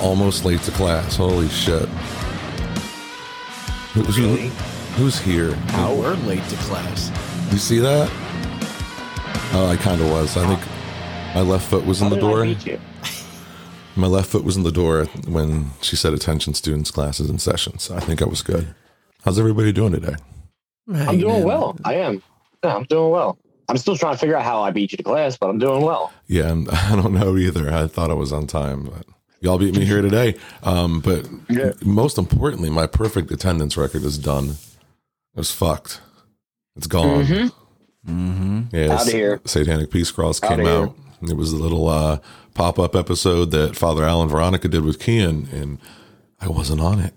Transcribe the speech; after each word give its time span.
almost 0.00 0.44
late 0.44 0.60
to 0.62 0.70
class. 0.72 1.16
Holy 1.16 1.48
shit. 1.48 1.88
Who's, 3.94 4.18
Really? 4.18 4.50
who's 4.96 5.18
here? 5.18 5.56
Oh, 5.74 5.98
we're 6.00 6.14
late 6.26 6.44
to 6.48 6.56
class. 6.56 7.10
You 7.52 7.58
see 7.58 7.78
that? 7.80 8.08
Oh, 9.52 9.66
I 9.68 9.76
kind 9.76 10.00
of 10.00 10.08
was. 10.10 10.36
I 10.36 10.46
think 10.46 10.60
my 11.34 11.40
left 11.42 11.68
foot 11.68 11.84
was 11.84 12.00
in 12.00 12.08
How 12.08 12.14
the 12.14 12.20
door. 12.20 12.44
beat 12.44 12.64
you? 12.66 12.80
My 13.96 14.06
left 14.06 14.30
foot 14.30 14.44
was 14.44 14.56
in 14.56 14.62
the 14.62 14.70
door 14.70 15.06
when 15.26 15.70
she 15.82 15.96
said 15.96 16.12
attention 16.14 16.54
students, 16.54 16.90
classes, 16.92 17.28
and 17.28 17.40
sessions. 17.40 17.90
I 17.90 17.98
think 18.00 18.22
I 18.22 18.26
was 18.26 18.42
good. 18.42 18.72
How's 19.24 19.38
everybody 19.38 19.72
doing 19.72 19.92
today? 19.92 20.14
I'm 20.94 21.18
doing 21.18 21.42
well. 21.44 21.76
I 21.84 21.94
am. 21.94 22.22
Yeah, 22.64 22.76
I'm 22.76 22.84
doing 22.84 23.10
well. 23.10 23.38
I'm 23.68 23.76
still 23.76 23.96
trying 23.96 24.14
to 24.14 24.18
figure 24.18 24.36
out 24.36 24.44
how 24.44 24.62
I 24.62 24.70
beat 24.70 24.92
you 24.92 24.96
to 24.96 25.02
class, 25.02 25.36
but 25.36 25.48
I'm 25.50 25.58
doing 25.58 25.82
well. 25.82 26.12
Yeah, 26.28 26.48
and 26.48 26.68
I 26.72 26.94
don't 26.94 27.12
know 27.14 27.36
either. 27.36 27.72
I 27.72 27.88
thought 27.88 28.10
I 28.10 28.14
was 28.14 28.32
on 28.32 28.46
time, 28.46 28.84
but 28.84 29.04
y'all 29.40 29.58
beat 29.58 29.74
me 29.76 29.84
here 29.84 30.02
today. 30.02 30.36
Um, 30.62 31.00
but 31.00 31.28
Yeah. 31.48 31.72
most 31.84 32.18
importantly, 32.18 32.70
my 32.70 32.86
perfect 32.86 33.30
attendance 33.30 33.76
record 33.76 34.02
is 34.04 34.18
done. 34.18 34.50
It 35.34 35.36
was 35.36 35.50
fucked. 35.50 36.00
It's 36.76 36.86
gone. 36.86 37.24
Mm-hmm. 38.06 38.62
Yeah, 38.74 38.94
Outta 38.94 39.10
here. 39.10 39.40
Satanic 39.44 39.90
Peace 39.90 40.10
Cross 40.10 40.42
Outta 40.42 40.56
came 40.56 40.64
here. 40.66 40.74
out. 40.84 40.96
It 41.22 41.36
was 41.36 41.52
a 41.52 41.56
little 41.56 41.88
uh, 41.88 42.18
pop 42.54 42.78
up 42.78 42.96
episode 42.96 43.50
that 43.50 43.76
Father 43.76 44.04
Alan 44.04 44.28
Veronica 44.28 44.68
did 44.68 44.84
with 44.84 44.98
Kian, 44.98 45.52
and 45.52 45.78
I 46.40 46.48
wasn't 46.48 46.80
on 46.80 46.98
it. 47.00 47.12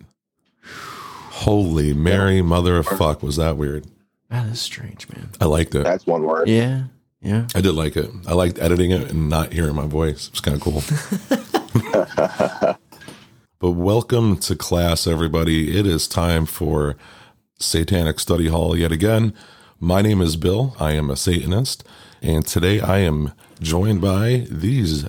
Holy 1.31 1.93
Mary, 1.93 2.41
mother 2.41 2.77
of 2.77 2.85
fuck, 2.85 3.23
was 3.23 3.37
that 3.37 3.57
weird? 3.57 3.85
That 4.29 4.47
is 4.47 4.59
strange, 4.61 5.07
man. 5.09 5.29
I 5.39 5.45
liked 5.45 5.73
it. 5.75 5.83
That's 5.83 6.05
one 6.05 6.23
word. 6.23 6.47
Yeah. 6.49 6.83
Yeah. 7.21 7.47
I 7.55 7.61
did 7.61 7.73
like 7.73 7.95
it. 7.95 8.09
I 8.27 8.33
liked 8.33 8.59
editing 8.59 8.91
it 8.91 9.09
and 9.09 9.29
not 9.29 9.53
hearing 9.53 9.75
my 9.75 9.87
voice. 9.87 10.27
It 10.27 10.31
was 10.33 10.41
kind 10.41 10.55
of 10.57 10.61
cool. 10.61 10.83
but 11.85 12.77
welcome 13.61 14.37
to 14.37 14.55
class, 14.55 15.07
everybody. 15.07 15.77
It 15.77 15.87
is 15.87 16.07
time 16.07 16.45
for 16.45 16.95
Satanic 17.59 18.19
Study 18.19 18.47
Hall 18.47 18.77
yet 18.77 18.91
again. 18.91 19.33
My 19.79 20.01
name 20.03 20.21
is 20.21 20.35
Bill. 20.35 20.75
I 20.79 20.93
am 20.93 21.09
a 21.09 21.15
Satanist, 21.15 21.83
and 22.21 22.45
today 22.45 22.79
I 22.79 22.99
am 22.99 23.33
joined 23.59 24.01
by 24.01 24.45
these. 24.51 25.05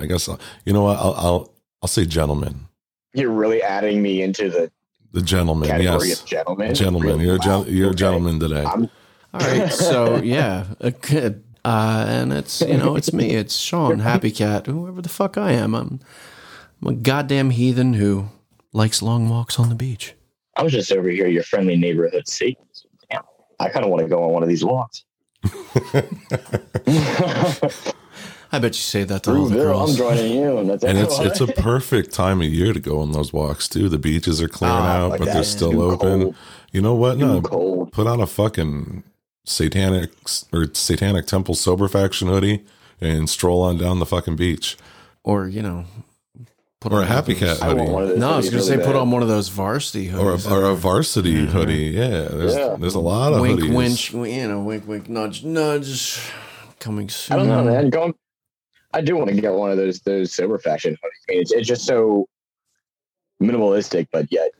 I 0.00 0.06
guess 0.06 0.28
you 0.64 0.72
know 0.72 0.82
what? 0.84 0.98
I'll 0.98 1.14
I'll, 1.14 1.54
I'll 1.82 1.88
say 1.88 2.06
gentlemen. 2.06 2.66
You're 3.14 3.30
really 3.30 3.62
adding 3.62 4.02
me 4.02 4.22
into 4.22 4.50
the 4.50 4.72
The 5.12 5.22
gentlemen, 5.22 5.68
category 5.68 6.08
yes, 6.08 6.22
of 6.22 6.26
gentlemen. 6.26 6.74
gentlemen. 6.74 7.08
Really? 7.08 7.24
You're 7.26 7.36
a 7.36 7.38
Wow. 7.38 7.64
gen- 7.64 7.74
you're 7.74 7.90
a 7.92 7.94
gentleman 7.94 8.40
today. 8.40 8.64
I'm 8.64 8.90
All 9.34 9.40
right. 9.40 9.72
So 9.72 10.16
yeah, 10.18 10.66
uh, 10.80 10.90
good. 11.00 11.44
Uh, 11.64 12.04
and 12.08 12.32
it's 12.32 12.60
you 12.62 12.76
know 12.78 12.96
it's 12.96 13.12
me. 13.12 13.30
It's 13.30 13.56
Sean, 13.56 13.98
Happy 14.10 14.30
Cat, 14.30 14.66
whoever 14.66 15.02
the 15.02 15.08
fuck 15.08 15.36
I 15.36 15.52
am. 15.52 15.74
I'm, 15.74 16.00
I'm 16.82 16.88
a 16.88 16.94
goddamn 16.94 17.50
heathen 17.50 17.94
who 17.94 18.28
likes 18.72 19.02
long 19.02 19.28
walks 19.28 19.58
on 19.58 19.68
the 19.68 19.74
beach. 19.74 20.14
I 20.56 20.62
was 20.62 20.72
just 20.72 20.90
over 20.92 21.08
here, 21.08 21.26
your 21.28 21.42
friendly 21.42 21.76
neighborhood 21.76 22.26
Satanist. 22.28 22.86
Damn, 23.10 23.22
I 23.58 23.68
kind 23.68 23.84
of 23.84 23.90
want 23.90 24.02
to 24.02 24.08
go 24.08 24.22
on 24.24 24.32
one 24.32 24.42
of 24.42 24.48
these 24.48 24.64
walks. 24.64 25.04
I 28.52 28.58
bet 28.58 28.72
you 28.74 28.80
say 28.82 29.04
that 29.04 29.22
to 29.24 29.30
all 29.30 29.44
the 29.46 29.54
Bill, 29.54 29.70
I'm 29.70 29.86
girls. 29.86 29.96
joining 29.96 30.32
you. 30.32 30.58
And, 30.58 30.70
that's 30.70 30.82
And 30.82 30.98
it's 30.98 31.18
it's 31.20 31.40
a 31.40 31.46
perfect 31.46 32.12
time 32.12 32.40
of 32.40 32.48
year 32.48 32.72
to 32.72 32.80
go 32.80 33.00
on 33.00 33.12
those 33.12 33.32
walks 33.32 33.68
too. 33.68 33.88
The 33.88 33.98
beaches 33.98 34.42
are 34.42 34.48
clearing 34.48 34.76
Ah, 34.76 34.96
out, 35.04 35.10
but 35.10 35.18
but 35.20 35.24
they're 35.26 35.44
still 35.44 35.80
open. 35.80 36.20
cold. 36.22 36.34
You 36.72 36.80
know 36.82 36.94
what? 36.96 37.12
Too 37.14 37.18
No, 37.26 37.42
cold. 37.42 37.92
put 37.92 38.06
on 38.08 38.20
a 38.20 38.26
fucking 38.26 39.04
satanic 39.50 40.10
or 40.52 40.66
satanic 40.72 41.26
temple 41.26 41.54
sober 41.54 41.88
faction 41.88 42.28
hoodie 42.28 42.64
and 43.00 43.28
stroll 43.28 43.62
on 43.62 43.76
down 43.78 43.98
the 43.98 44.06
fucking 44.06 44.36
beach, 44.36 44.76
Or 45.24 45.48
you 45.48 45.62
know, 45.62 45.84
put 46.80 46.92
or 46.92 46.98
on 46.98 47.02
a 47.04 47.06
happy 47.06 47.32
one 47.34 47.40
cat 47.40 47.62
I 47.62 47.74
want 47.74 47.90
one 47.90 48.02
hoodie, 48.02 48.14
of. 48.14 48.18
No, 48.20 48.30
I 48.32 48.36
was 48.36 48.50
gonna 48.50 48.62
say 48.62 48.76
really 48.76 48.86
put 48.86 48.96
on 48.96 49.10
one 49.10 49.22
of 49.22 49.28
those 49.28 49.48
varsity 49.48 50.10
or 50.12 50.32
a, 50.32 50.36
hoodies. 50.36 50.50
or 50.50 50.64
a 50.64 50.74
varsity 50.74 51.34
mm-hmm. 51.42 51.52
hoodie. 51.52 51.74
Yeah, 51.88 52.08
there's 52.30 52.54
Yeah. 52.54 52.76
there's 52.78 52.94
a 52.94 53.00
lot 53.00 53.32
of 53.32 53.40
wink, 53.40 53.60
hoodies. 53.60 53.74
winch, 53.74 54.12
you 54.12 54.48
know, 54.48 54.60
wink, 54.60 54.86
wink, 54.86 55.08
nudge, 55.08 55.44
nudge. 55.44 56.30
Coming 56.78 57.08
soon. 57.10 57.34
I 57.34 57.38
don't 57.38 57.48
know, 57.48 57.64
man. 57.64 57.90
Going, 57.90 58.14
I 58.94 59.02
do 59.02 59.14
want 59.16 59.28
to 59.28 59.38
get 59.38 59.52
one 59.52 59.70
of 59.70 59.76
those 59.76 60.00
those 60.00 60.32
sober 60.32 60.58
faction 60.58 60.94
hoodies. 60.94 61.24
I 61.28 61.32
mean, 61.32 61.40
it's, 61.42 61.52
it's 61.52 61.68
just 61.68 61.84
so 61.84 62.26
minimalistic, 63.42 64.08
but 64.12 64.26
yet 64.30 64.50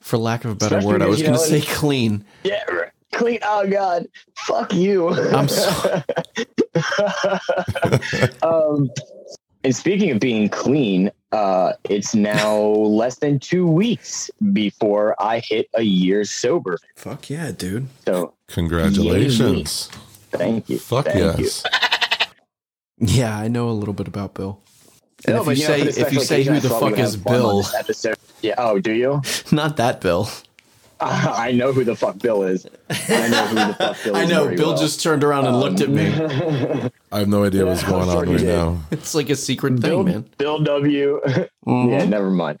For 0.00 0.16
lack 0.18 0.44
of 0.44 0.50
a 0.52 0.54
better 0.54 0.76
Especially 0.78 0.92
word, 0.92 1.02
I 1.02 1.06
was 1.06 1.22
gonna 1.22 1.38
you 1.38 1.44
say 1.44 1.60
clean. 1.74 2.24
yeah, 2.44 2.62
right. 2.70 2.83
Clean. 3.14 3.38
Oh 3.42 3.68
God, 3.68 4.06
fuck 4.46 4.72
you. 4.74 5.08
I'm 5.08 5.48
sorry. 5.48 6.02
um, 8.42 8.90
and 9.64 9.74
speaking 9.74 10.10
of 10.10 10.20
being 10.20 10.48
clean, 10.50 11.10
uh, 11.32 11.72
it's 11.84 12.14
now 12.14 12.58
less 12.60 13.18
than 13.18 13.38
two 13.38 13.66
weeks 13.66 14.30
before 14.52 15.20
I 15.20 15.40
hit 15.40 15.68
a 15.74 15.82
year 15.82 16.24
sober. 16.24 16.78
Fuck 16.96 17.30
yeah, 17.30 17.50
dude. 17.52 17.88
So 18.04 18.34
Congratulations! 18.48 19.88
thank 20.30 20.68
you. 20.68 20.78
Fuck 20.78 21.06
Thank 21.06 21.38
you. 21.38 21.44
yes! 21.44 21.64
Yeah, 22.98 23.38
I 23.38 23.48
know 23.48 23.70
a 23.70 23.72
little 23.72 23.94
bit 23.94 24.06
about 24.06 24.34
Bill. 24.34 24.60
And 25.26 25.36
No, 25.36 25.40
if 25.40 25.46
but, 25.46 25.56
you 25.56 25.66
know, 25.66 25.74
say 25.74 25.78
for 25.78 25.92
the 25.92 26.00
if 26.06 26.12
you 26.12 26.20
say 26.20 26.42
who 26.42 26.60
the 26.60 26.68
fuck 26.68 26.98
is 26.98 27.14
have 27.14 27.22
fun 27.22 27.34
on 27.34 27.40
Bill, 27.40 27.66
episode. 27.78 28.16
Yeah. 28.42 28.54
Oh, 28.58 28.78
do 28.78 28.92
you? 28.92 29.22
not 29.52 29.76
that 29.78 30.00
Bill. 30.00 30.28
I 31.36 31.52
know 31.52 31.72
who 31.72 31.84
the 31.84 31.94
fuck 31.96 32.18
Bill 32.18 32.42
is. 32.44 32.66
I 32.90 33.28
know 33.28 33.46
who 33.46 33.54
the 33.56 33.74
fuck 33.78 34.02
Bill 34.04 34.16
is. 34.16 34.22
I 34.22 34.24
know. 34.26 34.48
Bill 34.56 34.68
well. 34.70 34.76
just 34.78 35.02
turned 35.02 35.22
around 35.24 35.46
and 35.46 35.58
looked 35.60 35.80
at 35.80 35.90
me. 35.90 36.06
I 37.12 37.18
have 37.18 37.28
no 37.28 37.44
idea 37.44 37.66
what's 37.66 37.82
going 37.82 38.08
I'm 38.08 38.16
on 38.16 38.28
right 38.28 38.38
did. 38.38 38.46
now. 38.46 38.80
It's 38.90 39.14
like 39.14 39.30
a 39.30 39.36
secret 39.36 39.80
Bill, 39.80 40.04
thing, 40.04 40.12
man. 40.14 40.30
Bill 40.38 40.58
W. 40.60 41.20
Mhm. 41.66 41.90
yeah, 41.90 42.04
never 42.06 42.30
mind. 42.30 42.58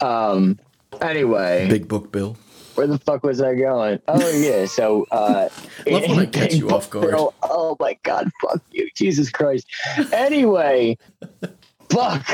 Um. 0.00 0.58
Anyway, 1.00 1.68
Big 1.68 1.86
book 1.88 2.10
Bill. 2.10 2.36
where 2.74 2.86
the 2.86 2.98
fuck 2.98 3.22
was 3.22 3.40
I 3.40 3.54
going? 3.54 4.00
Oh 4.08 4.30
yeah, 4.38 4.66
so 4.66 5.06
uh 5.10 5.48
Love 5.86 6.02
when 6.08 6.18
I 6.18 6.26
catch 6.26 6.54
you 6.54 6.70
off 6.70 6.90
guard. 6.90 7.14
Oh, 7.16 7.32
oh 7.42 7.76
my 7.78 7.96
god, 8.02 8.30
fuck 8.42 8.60
you, 8.72 8.88
Jesus 8.96 9.30
Christ. 9.30 9.66
Anyway, 10.12 10.96
fuck. 11.90 12.26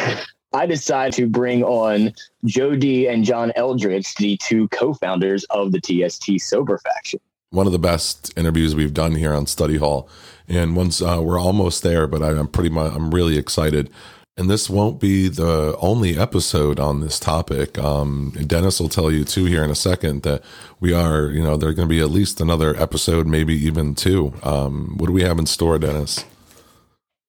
I 0.57 0.65
decided 0.65 1.13
to 1.17 1.27
bring 1.27 1.63
on 1.65 2.15
Joe 2.47 2.75
D 2.77 3.07
and 3.09 3.25
John 3.27 3.53
Eldridge, 3.57 4.15
the 4.15 4.39
two 4.39 4.69
co-founders 4.69 5.45
of 5.51 5.71
the 5.71 5.81
TST 5.81 6.41
Sober 6.41 6.79
Faction. 6.79 7.21
one 7.51 7.67
of 7.67 7.73
the 7.73 7.79
best 7.79 8.33
interviews 8.39 8.75
we've 8.75 8.95
done 8.95 9.15
here 9.15 9.35
on 9.35 9.47
Study 9.47 9.77
Hall. 9.77 10.09
And 10.49 10.75
once 10.75 11.03
uh, 11.03 11.21
we're 11.23 11.39
almost 11.39 11.83
there, 11.83 12.07
but 12.07 12.23
I'm 12.23 12.49
pretty 12.49 12.71
much 12.71 12.91
I'm 12.95 13.15
really 13.15 13.37
excited. 13.37 13.91
And 14.39 14.49
this 14.49 14.71
won't 14.71 14.99
be 14.99 15.29
the 15.29 15.77
only 15.79 16.19
episode 16.19 16.81
on 16.81 17.01
this 17.01 17.21
topic. 17.21 17.79
Um, 17.79 18.33
Dennis 18.47 18.81
will 18.81 18.89
tell 18.89 19.11
you 19.11 19.25
too 19.25 19.45
here 19.45 19.63
in 19.63 19.71
a 19.71 19.75
second 19.75 20.23
that 20.23 20.43
we 20.81 20.95
are, 20.95 21.29
you 21.29 21.43
know, 21.43 21.59
there's 21.59 21.75
going 21.75 21.89
to 21.89 21.95
be 21.95 22.01
at 22.01 22.11
least 22.11 22.41
another 22.41 22.75
episode, 22.81 23.27
maybe 23.27 23.55
even 23.55 23.95
two. 23.95 24.33
Um, 24.43 24.97
what 24.97 25.07
do 25.07 25.13
we 25.13 25.23
have 25.23 25.39
in 25.39 25.45
store, 25.47 25.79
Dennis? 25.79 26.25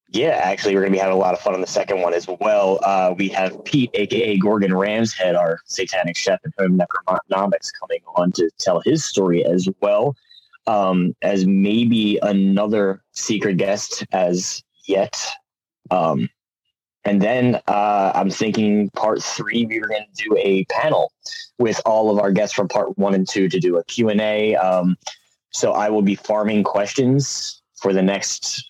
Yeah, 0.09 0.39
actually, 0.41 0.73
we're 0.73 0.81
going 0.81 0.93
to 0.93 0.95
be 0.97 1.01
having 1.01 1.15
a 1.15 1.19
lot 1.19 1.33
of 1.33 1.41
fun 1.41 1.53
on 1.53 1.59
the 1.59 1.67
second 1.67 2.01
one 2.01 2.13
as 2.13 2.27
well. 2.27 2.79
Uh, 2.81 3.13
we 3.17 3.27
have 3.29 3.63
Pete, 3.65 3.91
aka 3.93 4.37
Gorgon 4.37 4.71
Ramshead, 4.71 5.37
our 5.37 5.59
satanic 5.65 6.15
chef 6.15 6.39
and 6.45 6.53
home 6.57 6.79
necronomics, 6.79 7.71
coming 7.77 7.99
on 8.15 8.31
to 8.33 8.49
tell 8.57 8.79
his 8.79 9.03
story 9.03 9.43
as 9.43 9.67
well, 9.81 10.15
um, 10.65 11.13
as 11.21 11.45
maybe 11.45 12.19
another 12.21 13.03
secret 13.11 13.57
guest 13.57 14.05
as 14.13 14.63
yet. 14.87 15.21
Um, 15.91 16.29
and 17.03 17.21
then 17.21 17.55
uh, 17.67 18.11
I'm 18.15 18.29
thinking 18.29 18.89
part 18.91 19.21
three, 19.21 19.65
we 19.65 19.79
were 19.79 19.87
going 19.87 20.05
to 20.13 20.23
do 20.23 20.37
a 20.37 20.63
panel 20.65 21.11
with 21.59 21.81
all 21.85 22.09
of 22.11 22.19
our 22.19 22.31
guests 22.31 22.55
from 22.55 22.69
part 22.69 22.97
one 22.97 23.13
and 23.13 23.27
two 23.27 23.49
to 23.49 23.59
do 23.59 23.77
a 23.77 23.83
Q&A. 23.85 24.55
Um, 24.55 24.97
so 25.51 25.73
I 25.73 25.89
will 25.89 26.01
be 26.01 26.15
farming 26.15 26.63
questions 26.63 27.61
for 27.75 27.93
the 27.93 28.01
next 28.01 28.63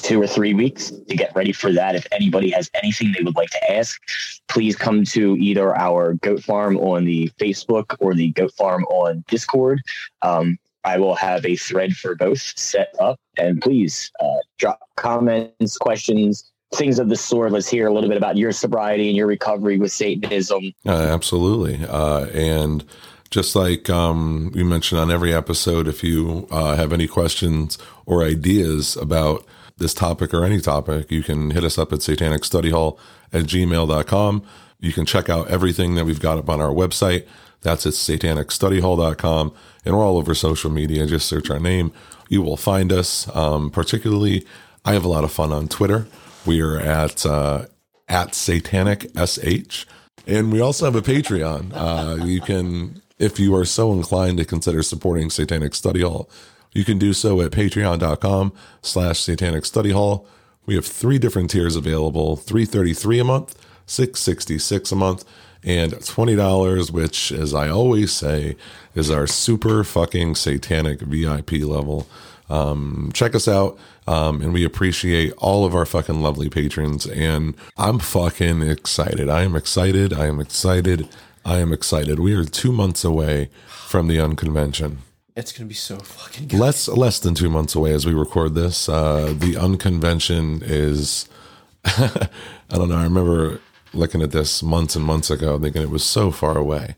two 0.00 0.20
or 0.20 0.26
three 0.26 0.54
weeks 0.54 0.90
to 0.90 1.16
get 1.16 1.34
ready 1.34 1.52
for 1.52 1.72
that. 1.72 1.94
If 1.94 2.06
anybody 2.12 2.50
has 2.50 2.70
anything 2.74 3.12
they 3.16 3.22
would 3.22 3.36
like 3.36 3.50
to 3.50 3.72
ask, 3.72 4.00
please 4.48 4.76
come 4.76 5.04
to 5.04 5.36
either 5.36 5.76
our 5.76 6.14
goat 6.14 6.42
farm 6.42 6.76
on 6.78 7.04
the 7.04 7.30
Facebook 7.38 7.96
or 8.00 8.14
the 8.14 8.30
goat 8.32 8.52
farm 8.52 8.84
on 8.84 9.24
Discord. 9.28 9.82
Um, 10.22 10.58
I 10.84 10.98
will 10.98 11.16
have 11.16 11.44
a 11.44 11.56
thread 11.56 11.96
for 11.96 12.14
both 12.14 12.40
set 12.56 12.94
up, 13.00 13.18
and 13.36 13.60
please 13.60 14.10
uh, 14.20 14.36
drop 14.58 14.80
comments, 14.96 15.76
questions, 15.76 16.52
things 16.74 16.98
of 16.98 17.08
the 17.08 17.16
sort. 17.16 17.50
Let's 17.50 17.68
hear 17.68 17.88
a 17.88 17.92
little 17.92 18.08
bit 18.08 18.16
about 18.16 18.36
your 18.36 18.52
sobriety 18.52 19.08
and 19.08 19.16
your 19.16 19.26
recovery 19.26 19.78
with 19.78 19.90
Satanism. 19.90 20.72
Uh, 20.86 20.92
absolutely. 20.92 21.84
Uh, 21.84 22.26
and 22.26 22.84
just 23.30 23.56
like 23.56 23.90
um, 23.90 24.52
we 24.54 24.62
mentioned 24.62 25.00
on 25.00 25.10
every 25.10 25.34
episode, 25.34 25.88
if 25.88 26.04
you 26.04 26.46
uh, 26.50 26.76
have 26.76 26.92
any 26.92 27.08
questions 27.08 27.78
or 28.04 28.22
ideas 28.22 28.96
about 28.96 29.44
this 29.76 29.94
topic 29.94 30.32
or 30.32 30.44
any 30.44 30.60
topic, 30.60 31.10
you 31.10 31.22
can 31.22 31.50
hit 31.50 31.64
us 31.64 31.78
up 31.78 31.92
at 31.92 32.00
satanicstudyhall 32.00 32.98
at 33.32 33.44
gmail.com. 33.44 34.42
You 34.80 34.92
can 34.92 35.06
check 35.06 35.28
out 35.28 35.48
everything 35.48 35.94
that 35.94 36.04
we've 36.04 36.20
got 36.20 36.38
up 36.38 36.48
on 36.48 36.60
our 36.60 36.70
website, 36.70 37.26
That's 37.62 37.86
at 37.86 37.92
satanicstudyhall.com. 37.92 39.54
And 39.84 39.96
we're 39.96 40.04
all 40.04 40.18
over 40.18 40.34
social 40.34 40.70
media. 40.70 41.06
Just 41.06 41.26
search 41.26 41.50
our 41.50 41.60
name. 41.60 41.92
You 42.28 42.42
will 42.42 42.56
find 42.56 42.92
us. 42.92 43.34
Um, 43.34 43.70
particularly, 43.70 44.46
I 44.84 44.92
have 44.92 45.04
a 45.04 45.08
lot 45.08 45.24
of 45.24 45.32
fun 45.32 45.52
on 45.52 45.68
Twitter. 45.68 46.06
We 46.44 46.60
are 46.60 46.78
at 46.78 47.24
uh, 47.24 47.66
at 48.08 48.34
Satanic 48.34 49.10
SH. 49.16 49.86
And 50.26 50.52
we 50.52 50.60
also 50.60 50.84
have 50.86 50.96
a 50.96 51.02
Patreon. 51.02 51.72
Uh, 51.72 52.24
you 52.24 52.40
can, 52.40 53.00
if 53.18 53.38
you 53.38 53.54
are 53.54 53.64
so 53.64 53.92
inclined 53.92 54.38
to 54.38 54.44
consider 54.44 54.82
supporting 54.82 55.30
Satanic 55.30 55.74
Study 55.74 56.02
Hall, 56.02 56.28
you 56.76 56.84
can 56.84 56.98
do 56.98 57.12
so 57.12 57.40
at 57.40 57.52
patreon.com 57.52 58.52
slash 58.82 59.20
satanic 59.20 59.64
study 59.64 59.90
hall. 59.90 60.26
We 60.66 60.74
have 60.74 60.84
three 60.84 61.18
different 61.18 61.50
tiers 61.50 61.76
available, 61.76 62.36
333 62.36 63.20
a 63.20 63.24
month, 63.24 63.54
666 63.86 64.92
a 64.92 64.96
month, 64.96 65.24
and 65.62 65.92
$20, 65.92 66.90
which, 66.90 67.32
as 67.32 67.54
I 67.54 67.68
always 67.68 68.12
say, 68.12 68.56
is 68.94 69.10
our 69.10 69.26
super 69.26 69.84
fucking 69.84 70.34
satanic 70.34 71.00
VIP 71.00 71.52
level. 71.62 72.06
Um, 72.48 73.10
check 73.14 73.34
us 73.34 73.48
out. 73.48 73.78
Um, 74.06 74.40
and 74.40 74.52
we 74.52 74.64
appreciate 74.64 75.32
all 75.38 75.64
of 75.64 75.74
our 75.74 75.84
fucking 75.84 76.20
lovely 76.20 76.48
patrons. 76.48 77.06
And 77.06 77.54
I'm 77.76 77.98
fucking 77.98 78.62
excited. 78.62 79.28
I 79.28 79.42
am 79.42 79.56
excited. 79.56 80.12
I 80.12 80.26
am 80.26 80.40
excited. 80.40 81.08
I 81.44 81.58
am 81.58 81.72
excited. 81.72 82.20
We 82.20 82.34
are 82.34 82.44
two 82.44 82.72
months 82.72 83.04
away 83.04 83.50
from 83.66 84.08
the 84.08 84.20
unconvention. 84.20 84.98
It's 85.36 85.52
gonna 85.52 85.68
be 85.68 85.74
so 85.74 85.98
fucking 85.98 86.48
good. 86.48 86.58
Less 86.58 86.88
less 86.88 87.18
than 87.18 87.34
two 87.34 87.50
months 87.50 87.74
away 87.74 87.92
as 87.92 88.06
we 88.06 88.14
record 88.14 88.54
this. 88.54 88.88
Uh, 88.88 89.34
the 89.38 89.56
unconvention 89.56 90.62
is. 90.64 91.28
I 91.84 92.28
don't 92.70 92.88
know. 92.88 92.96
I 92.96 93.04
remember 93.04 93.60
looking 93.92 94.22
at 94.22 94.30
this 94.30 94.62
months 94.62 94.96
and 94.96 95.04
months 95.04 95.30
ago, 95.30 95.58
thinking 95.58 95.82
it 95.82 95.90
was 95.90 96.04
so 96.04 96.30
far 96.30 96.56
away. 96.56 96.96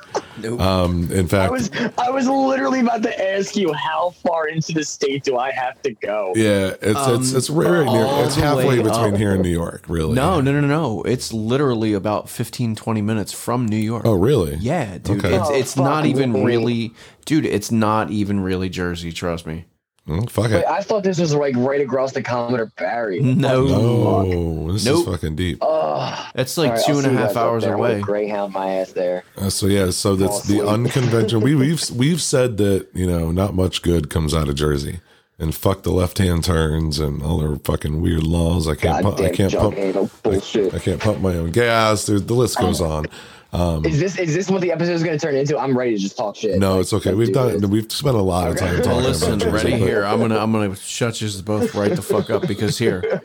Um, 0.59 1.13
in 1.13 1.29
fact, 1.29 1.53
I 1.53 1.59
fact, 1.59 1.83
was 1.85 1.93
I 1.99 2.11
was 2.11 2.27
literally 2.27 2.81
about 2.81 3.03
to 3.03 3.33
ask 3.37 3.55
you 3.55 3.71
how 3.75 4.15
far 4.27 4.49
into 4.49 4.73
the 4.73 4.83
state 4.83 5.25
do 5.25 5.37
I 5.37 5.51
have 5.53 5.81
to 5.83 5.93
go? 5.93 6.33
yeah, 6.35 6.73
it's 6.81 7.07
it's 7.07 7.33
it's 7.35 7.51
right, 7.51 7.69
right 7.69 7.87
near, 7.87 8.07
it's 8.25 8.35
halfway 8.35 8.77
between 8.83 9.13
up. 9.13 9.17
here 9.19 9.35
and 9.35 9.43
New 9.43 9.51
York, 9.51 9.85
really. 9.89 10.15
No, 10.15 10.41
no, 10.41 10.51
no, 10.53 10.63
no, 10.63 10.67
no. 10.67 11.03
It's 11.03 11.35
literally 11.35 11.93
about 11.93 12.31
15, 12.31 12.75
20 12.77 13.03
minutes 13.03 13.33
from 13.33 13.67
New 13.67 13.77
York. 13.77 14.07
Oh, 14.07 14.15
really? 14.15 14.57
Yeah, 14.57 14.97
dude. 14.99 15.23
Okay. 15.23 15.37
It's 15.59 15.77
Oh, 15.77 15.85
not 15.85 16.07
even 16.07 16.33
me. 16.33 16.45
really, 16.45 16.95
dude. 17.27 17.45
It's 17.45 17.71
not 17.71 18.11
even 18.11 18.41
really 18.41 18.71
Jersey. 18.71 19.13
Trust 19.13 19.47
me. 19.47 19.67
Mm, 20.09 20.29
fuck 20.29 20.47
it. 20.51 20.55
Wait, 20.55 20.65
I 20.67 20.81
thought 20.83 21.05
this 21.05 21.21
was 21.21 21.33
like 21.35 21.55
right 21.57 21.81
across 21.81 22.13
the 22.13 22.23
Commodore 22.23 22.73
Barry. 22.77 23.21
No, 23.23 23.67
Oh, 23.69 24.73
this 24.73 24.85
Nope. 24.85 25.07
is 25.07 25.15
fucking 25.15 25.37
deep. 25.37 25.59
Oh, 25.61 26.29
it's 26.35 26.59
like 26.59 26.71
all 26.71 26.77
right, 26.77 26.85
two 26.87 26.93
I'll 26.95 26.99
and 26.99 27.07
a 27.07 27.21
half 27.21 27.37
hours 27.37 27.63
there. 27.63 27.75
I'm 27.75 27.79
gonna 27.81 27.93
away. 27.95 28.01
Greyhound 28.03 28.53
my 28.53 28.69
ass 28.75 28.93
there. 28.93 29.23
Uh, 29.37 29.49
so 29.51 29.67
yeah, 29.67 29.91
so 29.91 30.17
that's 30.17 30.47
Fall 30.47 30.57
the 30.57 30.63
asleep. 30.65 30.73
unconvention. 31.03 31.41
we, 31.41 31.55
we've 31.55 31.89
we've 31.95 32.21
said 32.21 32.57
that 32.57 32.89
you 32.95 33.07
know 33.07 33.31
not 33.31 33.55
much 33.55 33.83
good 33.83 34.11
comes 34.11 34.35
out 34.35 34.49
of 34.49 34.57
Jersey, 34.57 34.99
and 35.39 35.55
fuck 35.55 35.83
the 35.85 35.93
left 35.93 36.19
hand 36.19 36.43
turns 36.45 36.99
and 36.99 37.23
all 37.23 37.39
their 37.39 37.57
fucking 37.57 38.03
weird 38.03 38.25
laws. 38.25 38.67
I 38.67 38.75
can't 38.75 39.05
pump, 39.05 39.21
I 39.21 39.31
can't 39.31 39.53
pump 39.55 39.77
jughead, 39.77 39.95
no 39.95 40.11
bullshit. 40.25 40.75
I 40.75 40.79
can't 40.81 41.01
pump 41.01 41.21
my 41.21 41.37
own 41.37 41.53
gas. 41.53 42.07
There's, 42.07 42.25
the 42.25 42.35
list 42.35 42.59
goes 42.59 42.81
on. 42.81 43.07
Is 43.53 44.01
this 44.01 44.19
is 44.19 44.35
this 44.35 44.49
what 44.51 44.63
the 44.63 44.73
episode 44.73 44.93
is 44.93 45.03
going 45.03 45.19
to 45.19 45.25
turn 45.27 45.37
into? 45.37 45.59
I'm 45.59 45.77
ready 45.77 45.93
to 45.93 45.99
just 45.99 46.17
talk 46.17 46.37
shit. 46.37 46.59
No, 46.59 46.73
Like, 46.77 46.81
it's 46.83 46.93
okay. 46.95 47.13
We've 47.13 47.29
do 47.29 47.35
done 47.35 47.61
this. 47.61 47.71
we've 47.71 47.93
spent 47.93 48.17
a 48.17 48.23
lot 48.23 48.49
of 48.51 48.57
time 48.57 48.75
Okay. 48.77 48.83
talking 48.83 49.03
Listen, 49.05 49.43
about 49.43 49.53
ready 49.53 49.73
but- 49.73 49.81
here. 49.81 50.05
I'm 50.05 50.21
gonna 50.21 50.39
I'm 50.39 50.53
gonna 50.53 50.75
shut 50.77 51.21
you 51.21 51.29
both 51.43 51.75
right 51.75 51.95
the 51.95 52.01
fuck 52.03 52.31
up 52.31 52.47
because 52.49 52.79
here, 52.79 53.21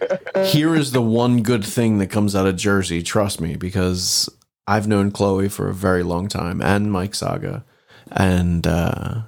here 0.48 0.76
is 0.76 0.92
the 0.92 1.02
one 1.02 1.44
good 1.44 1.64
thing 1.64 2.00
that 2.00 2.08
comes 2.08 2.36
out 2.36 2.46
of 2.46 2.58
Jersey. 2.58 3.02
Trust 3.02 3.40
me, 3.40 3.56
because 3.56 4.30
I've 4.68 4.88
known 4.88 5.12
Chloe 5.12 5.48
for 5.48 5.70
a 5.70 5.74
very 5.74 6.04
long 6.04 6.28
time 6.28 6.62
and 6.62 6.92
Mike 6.92 7.16
Saga, 7.16 7.64
and 8.12 8.68
uh, 8.68 9.22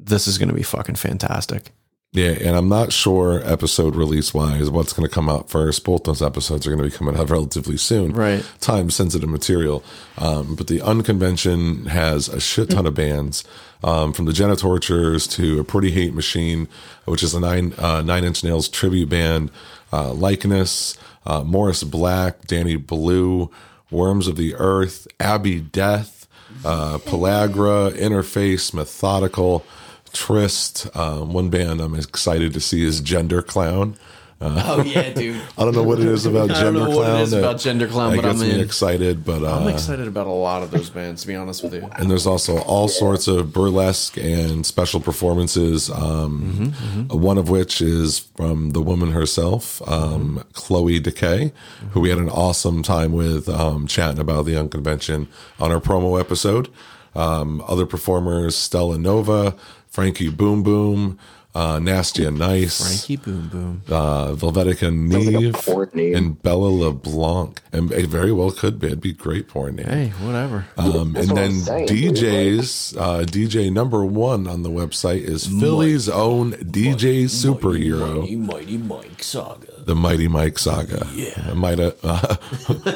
this 0.00 0.26
is 0.26 0.36
gonna 0.36 0.52
be 0.52 0.64
fucking 0.64 0.96
fantastic. 0.96 1.72
Yeah, 2.12 2.30
and 2.30 2.56
I'm 2.56 2.68
not 2.68 2.92
sure 2.92 3.40
episode 3.44 3.94
release 3.94 4.34
wise 4.34 4.68
what's 4.68 4.92
going 4.92 5.08
to 5.08 5.14
come 5.14 5.28
out 5.28 5.48
first. 5.48 5.84
Both 5.84 6.04
those 6.04 6.20
episodes 6.20 6.66
are 6.66 6.70
going 6.70 6.82
to 6.82 6.90
be 6.90 6.96
coming 6.96 7.16
out 7.16 7.30
relatively 7.30 7.76
soon. 7.76 8.12
Right. 8.12 8.44
Time 8.58 8.90
sensitive 8.90 9.28
material. 9.28 9.84
Um, 10.18 10.56
but 10.56 10.66
the 10.66 10.80
Unconvention 10.80 11.86
has 11.86 12.28
a 12.28 12.40
shit 12.40 12.70
ton 12.70 12.84
of 12.86 12.94
bands, 12.94 13.44
um, 13.84 14.12
from 14.12 14.24
the 14.24 14.32
Jenna 14.32 14.56
Genitortures 14.56 15.30
to 15.36 15.60
a 15.60 15.64
Pretty 15.64 15.92
Hate 15.92 16.12
Machine, 16.12 16.66
which 17.04 17.22
is 17.22 17.32
a 17.32 17.38
nine 17.38 17.74
uh, 17.78 18.02
Nine 18.02 18.24
Inch 18.24 18.42
Nails 18.42 18.68
tribute 18.68 19.08
band, 19.08 19.52
uh, 19.92 20.12
Likeness, 20.12 20.98
uh, 21.26 21.44
Morris 21.44 21.84
Black, 21.84 22.44
Danny 22.46 22.74
Blue, 22.74 23.52
Worms 23.92 24.26
of 24.26 24.34
the 24.34 24.56
Earth, 24.56 25.06
Abbey 25.20 25.60
Death, 25.60 26.26
uh, 26.64 26.98
Pelagra, 26.98 27.92
Interface, 27.92 28.74
Methodical. 28.74 29.64
Trist, 30.12 30.94
um, 30.96 31.32
one 31.32 31.48
band 31.50 31.80
I'm 31.80 31.94
excited 31.94 32.52
to 32.54 32.60
see 32.60 32.82
is 32.84 33.00
Gender 33.00 33.42
Clown. 33.42 33.96
Oh 34.42 34.82
yeah, 34.82 35.12
dude. 35.12 35.38
I 35.58 35.64
don't 35.64 35.74
know 35.74 35.82
what 35.82 36.00
it 36.00 36.06
is 36.06 36.24
about 36.24 36.48
Gender 36.48 36.56
Clown. 36.56 36.62
I 36.62 36.62
don't 36.62 36.74
know 36.74 36.86
Clown. 36.96 37.12
what 37.12 37.20
it 37.20 37.22
is 37.24 37.30
that- 37.32 37.38
about 37.40 37.60
Gender 37.60 37.86
Clown, 37.86 38.10
that 38.12 38.22
but 38.22 38.28
gets 38.30 38.40
I'm 38.40 38.48
me 38.48 38.60
excited. 38.60 39.22
But 39.22 39.42
uh, 39.42 39.58
I'm 39.60 39.68
excited 39.68 40.08
about 40.08 40.26
a 40.26 40.30
lot 40.30 40.62
of 40.62 40.70
those 40.70 40.88
bands. 40.88 41.20
To 41.22 41.28
be 41.28 41.34
honest 41.36 41.62
with 41.62 41.74
you. 41.74 41.86
and 41.98 42.10
there's 42.10 42.26
also 42.26 42.56
all 42.62 42.88
sorts 42.88 43.28
of 43.28 43.52
burlesque 43.52 44.16
and 44.16 44.64
special 44.64 44.98
performances. 44.98 45.90
Um, 45.90 46.72
One 47.10 47.36
of 47.36 47.50
which 47.50 47.82
is 47.82 48.20
from 48.36 48.70
the 48.70 48.80
woman 48.80 49.10
herself, 49.12 49.86
um, 49.86 50.42
Chloe 50.54 50.98
Decay, 51.00 51.52
who 51.90 52.00
we 52.00 52.08
had 52.08 52.18
an 52.18 52.30
awesome 52.30 52.82
time 52.82 53.12
with 53.12 53.46
um, 53.46 53.86
chatting 53.86 54.20
about 54.20 54.46
the 54.46 54.52
Unconvention 54.56 55.28
on 55.58 55.70
our 55.70 55.80
promo 55.80 56.18
episode. 56.18 56.70
Um, 57.14 57.62
other 57.68 57.84
performers: 57.84 58.56
Stella 58.56 58.96
Nova, 58.96 59.54
Frankie 59.90 60.28
Boom 60.28 60.62
Boom, 60.62 61.18
uh, 61.52 61.80
Nasty 61.80 62.24
and 62.24 62.38
Nice, 62.38 62.80
Frankie 62.80 63.16
Boom 63.16 63.48
Boom. 63.48 63.82
uh, 63.88 64.28
Velvetica 64.34 64.84
like 64.84 64.92
Neve, 64.92 65.52
porn 65.54 65.90
name. 65.94 66.14
and 66.14 66.42
Bella 66.42 66.68
LeBlanc. 66.68 67.60
And 67.72 67.90
it 67.90 68.06
very 68.06 68.30
well 68.30 68.52
could 68.52 68.78
be. 68.78 68.86
It'd 68.86 69.00
be 69.00 69.12
great 69.12 69.48
porn 69.48 69.74
name. 69.76 69.86
Hey, 69.86 70.08
whatever. 70.24 70.66
Um, 70.76 71.16
and 71.16 71.28
what 71.28 71.34
then 71.34 71.50
I'm 71.50 71.58
saying, 71.58 71.86
dude, 71.88 72.14
DJs, 72.14 72.96
uh, 72.96 73.24
DJ 73.24 73.72
number 73.72 74.04
one 74.04 74.46
on 74.46 74.62
the 74.62 74.70
website 74.70 75.22
is 75.22 75.46
Philly's 75.48 76.08
own 76.08 76.52
DJ 76.52 77.24
superhero, 77.24 78.20
Mighty, 78.20 78.36
mighty 78.36 78.76
Mike 78.78 79.22
Saga. 79.24 79.79
The 79.86 79.94
Mighty 79.94 80.28
Mike 80.28 80.58
Saga. 80.58 81.06
Yeah, 81.14 81.52
Mighty, 81.54 81.92
uh, 82.02 82.36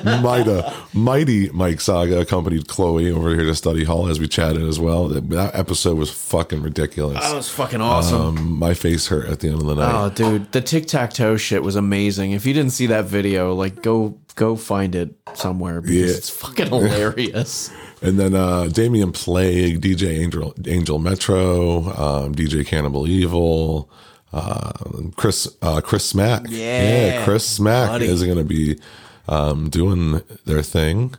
Mighty, 0.23 0.63
Mighty 0.93 1.49
Mike 1.51 1.81
Saga 1.81 2.21
accompanied 2.21 2.69
Chloe 2.69 3.11
over 3.11 3.31
here 3.31 3.45
to 3.45 3.55
study 3.55 3.85
hall 3.85 4.09
as 4.09 4.19
we 4.21 4.29
chatted 4.29 4.63
as 4.63 4.79
well. 4.79 5.09
That, 5.09 5.29
that 5.31 5.55
episode 5.55 5.97
was 5.99 6.11
fucking 6.11 6.63
ridiculous. 6.63 7.21
That 7.21 7.35
was 7.35 7.49
fucking 7.49 7.81
awesome. 7.81 8.21
Um, 8.39 8.59
my 8.59 8.75
face 8.75 9.07
hurt 9.09 9.29
at 9.29 9.41
the 9.41 9.49
end 9.49 9.61
of 9.61 9.67
the 9.67 9.75
night. 9.75 9.95
Oh, 9.95 10.11
dude, 10.11 10.53
the 10.53 10.61
tic 10.61 10.87
tac 10.87 11.13
toe 11.13 11.37
shit 11.37 11.63
was 11.63 11.77
amazing. 11.77 12.33
If 12.33 12.47
you 12.47 12.55
didn't 12.55 12.73
see 12.73 12.87
that 12.87 13.07
video, 13.07 13.55
like 13.55 13.83
go 13.83 14.19
go 14.37 14.57
find 14.57 14.95
it 14.95 15.15
somewhere 15.35 15.81
because 15.81 15.97
Yeah. 15.97 16.17
it's 16.17 16.31
fucking 16.31 16.67
hilarious. 16.69 17.71
And 18.03 18.19
then 18.21 18.35
uh, 18.35 18.67
Damian 18.67 19.13
Plague, 19.13 19.81
DJ 19.81 20.19
Angel, 20.19 20.55
Angel 20.67 20.99
Metro, 20.99 21.85
um, 21.85 22.35
DJ 22.35 22.67
Cannibal 22.67 23.07
Evil, 23.09 23.89
uh, 24.35 24.73
Chris 25.17 25.49
uh, 25.63 25.81
Chris 25.81 26.05
Smack. 26.05 26.43
Yeah, 26.49 27.25
Chris 27.25 27.49
Smack 27.49 27.89
buddy. 27.89 28.07
is 28.07 28.23
going 28.25 28.39
to 28.39 28.45
be 28.45 28.79
um, 29.29 29.71
doing 29.71 30.21
their 30.45 30.63
thing. 30.63 31.15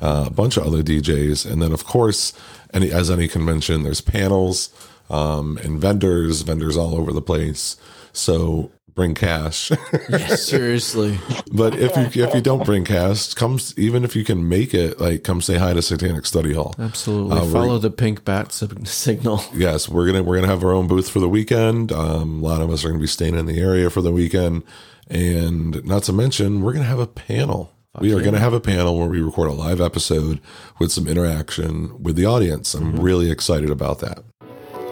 Uh, 0.00 0.24
a 0.28 0.30
bunch 0.30 0.56
of 0.56 0.66
other 0.66 0.82
DJs, 0.82 1.50
and 1.50 1.60
then 1.60 1.72
of 1.72 1.84
course, 1.84 2.32
any 2.72 2.90
as 2.90 3.10
any 3.10 3.28
convention, 3.28 3.82
there's 3.82 4.00
panels. 4.00 4.70
um, 5.10 5.58
and 5.64 5.80
vendors, 5.80 6.42
vendors 6.42 6.76
all 6.76 6.94
over 6.94 7.12
the 7.12 7.20
place. 7.20 7.76
So 8.12 8.70
bring 9.00 9.14
cash. 9.14 9.72
Yeah, 10.10 10.26
seriously. 10.36 11.18
but 11.50 11.74
if 11.74 11.96
you 11.96 12.22
if 12.22 12.34
you 12.34 12.42
don't 12.42 12.66
bring 12.66 12.84
cash, 12.84 13.32
comes 13.32 13.72
even 13.78 14.04
if 14.04 14.14
you 14.14 14.24
can 14.24 14.46
make 14.46 14.74
it, 14.74 15.00
like 15.00 15.24
come 15.24 15.40
say 15.40 15.56
hi 15.56 15.72
to 15.72 15.80
Satanic 15.80 16.26
Study 16.26 16.52
Hall. 16.52 16.74
Absolutely. 16.78 17.38
Uh, 17.38 17.44
Follow 17.46 17.78
the 17.78 17.90
pink 17.90 18.26
bat 18.26 18.52
signal. 18.52 19.42
Yes, 19.54 19.88
we're 19.88 20.04
gonna 20.06 20.22
we're 20.22 20.36
gonna 20.36 20.48
have 20.48 20.62
our 20.62 20.72
own 20.72 20.86
booth 20.86 21.08
for 21.08 21.18
the 21.18 21.30
weekend. 21.30 21.92
Um, 21.92 22.42
a 22.42 22.46
lot 22.46 22.60
of 22.60 22.68
us 22.70 22.84
are 22.84 22.88
gonna 22.88 23.00
be 23.00 23.06
staying 23.06 23.36
in 23.36 23.46
the 23.46 23.58
area 23.58 23.88
for 23.88 24.02
the 24.02 24.12
weekend, 24.12 24.64
and 25.08 25.82
not 25.86 26.02
to 26.04 26.12
mention 26.12 26.60
we're 26.60 26.74
gonna 26.74 26.84
have 26.84 26.98
a 26.98 27.06
panel. 27.06 27.72
we 28.00 28.12
are 28.12 28.20
gonna 28.20 28.38
have 28.38 28.52
a 28.52 28.60
panel 28.60 28.98
where 28.98 29.08
we 29.08 29.22
record 29.22 29.48
a 29.48 29.54
live 29.54 29.80
episode 29.80 30.40
with 30.78 30.92
some 30.92 31.08
interaction 31.08 32.02
with 32.02 32.16
the 32.16 32.26
audience. 32.26 32.74
I'm 32.74 33.00
really 33.00 33.30
excited 33.30 33.70
about 33.70 34.00
that. 34.00 34.22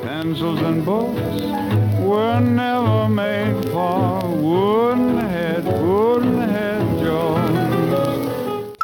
Pencils 0.03 0.63
and 0.63 0.83
books 0.83 1.88
were 2.39 2.45
never 2.45 3.09
made 3.09 3.69
for 3.71 4.21
wooden 4.29 5.19
head, 5.19 5.65
wooden 5.65 6.39
Jones. 7.01 8.77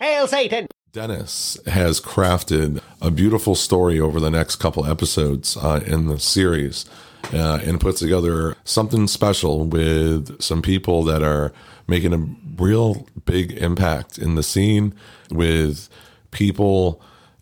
Hail 0.00 0.28
Satan! 0.28 0.68
Dennis 0.92 1.58
has 1.66 2.00
crafted 2.00 2.80
a 3.00 3.10
beautiful 3.10 3.54
story 3.54 3.98
over 3.98 4.20
the 4.20 4.30
next 4.30 4.56
couple 4.56 4.86
episodes 4.86 5.56
uh, 5.56 5.80
in 5.86 6.06
the 6.06 6.18
series 6.18 6.84
uh, 7.32 7.60
and 7.64 7.80
put 7.80 7.96
together 7.96 8.56
something 8.64 9.06
special 9.08 9.64
with 9.64 10.40
some 10.40 10.62
people 10.62 11.02
that 11.04 11.22
are 11.22 11.52
making 11.88 12.12
a 12.12 12.62
real 12.62 13.06
big 13.24 13.52
impact 13.52 14.18
in 14.18 14.36
the 14.36 14.42
scene 14.42 14.94
with 15.30 15.88
people 16.30 17.00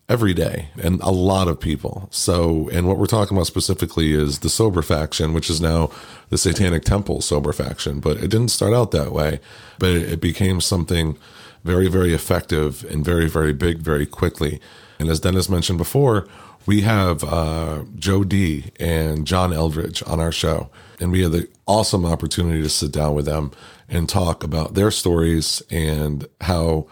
every 0.08 0.32
day 0.32 0.68
and 0.82 1.00
a 1.02 1.10
lot 1.10 1.48
of 1.48 1.60
people. 1.60 2.08
So, 2.10 2.68
and 2.70 2.88
what 2.88 2.98
we're 2.98 3.06
talking 3.06 3.36
about 3.36 3.46
specifically 3.46 4.12
is 4.12 4.38
the 4.38 4.48
sober 4.48 4.80
faction, 4.80 5.34
which 5.34 5.50
is 5.50 5.60
now 5.60 5.90
the 6.30 6.38
Satanic 6.38 6.84
Temple 6.84 7.20
sober 7.20 7.52
faction. 7.52 8.00
But 8.00 8.16
it 8.16 8.28
didn't 8.28 8.48
start 8.48 8.72
out 8.72 8.90
that 8.92 9.12
way, 9.12 9.40
but 9.78 9.90
it, 9.90 10.20
became 10.20 10.60
something 10.60 11.16
very, 11.62 11.88
very 11.88 12.14
effective 12.14 12.84
and 12.90 13.04
very, 13.04 13.28
very 13.28 13.52
big 13.52 13.78
very 13.78 14.06
quickly. 14.06 14.60
And 14.98 15.08
as 15.08 15.20
Dennis 15.20 15.48
mentioned 15.48 15.78
before, 15.78 16.26
we 16.66 16.80
have 16.82 17.22
uh, 17.24 17.84
Joe 17.96 18.24
D 18.24 18.72
and 18.80 19.26
John 19.26 19.52
Eldridge 19.52 20.02
on 20.06 20.20
our 20.20 20.32
show. 20.32 20.70
And 21.00 21.12
we 21.12 21.22
had 21.22 21.32
the 21.32 21.48
awesome 21.66 22.04
opportunity 22.04 22.62
to 22.62 22.68
sit 22.68 22.92
down 22.92 23.14
with 23.14 23.26
them 23.26 23.52
and 23.88 24.08
talk 24.08 24.42
about 24.42 24.74
their 24.74 24.90
stories 24.90 25.62
and 25.70 26.26
how 26.40 26.86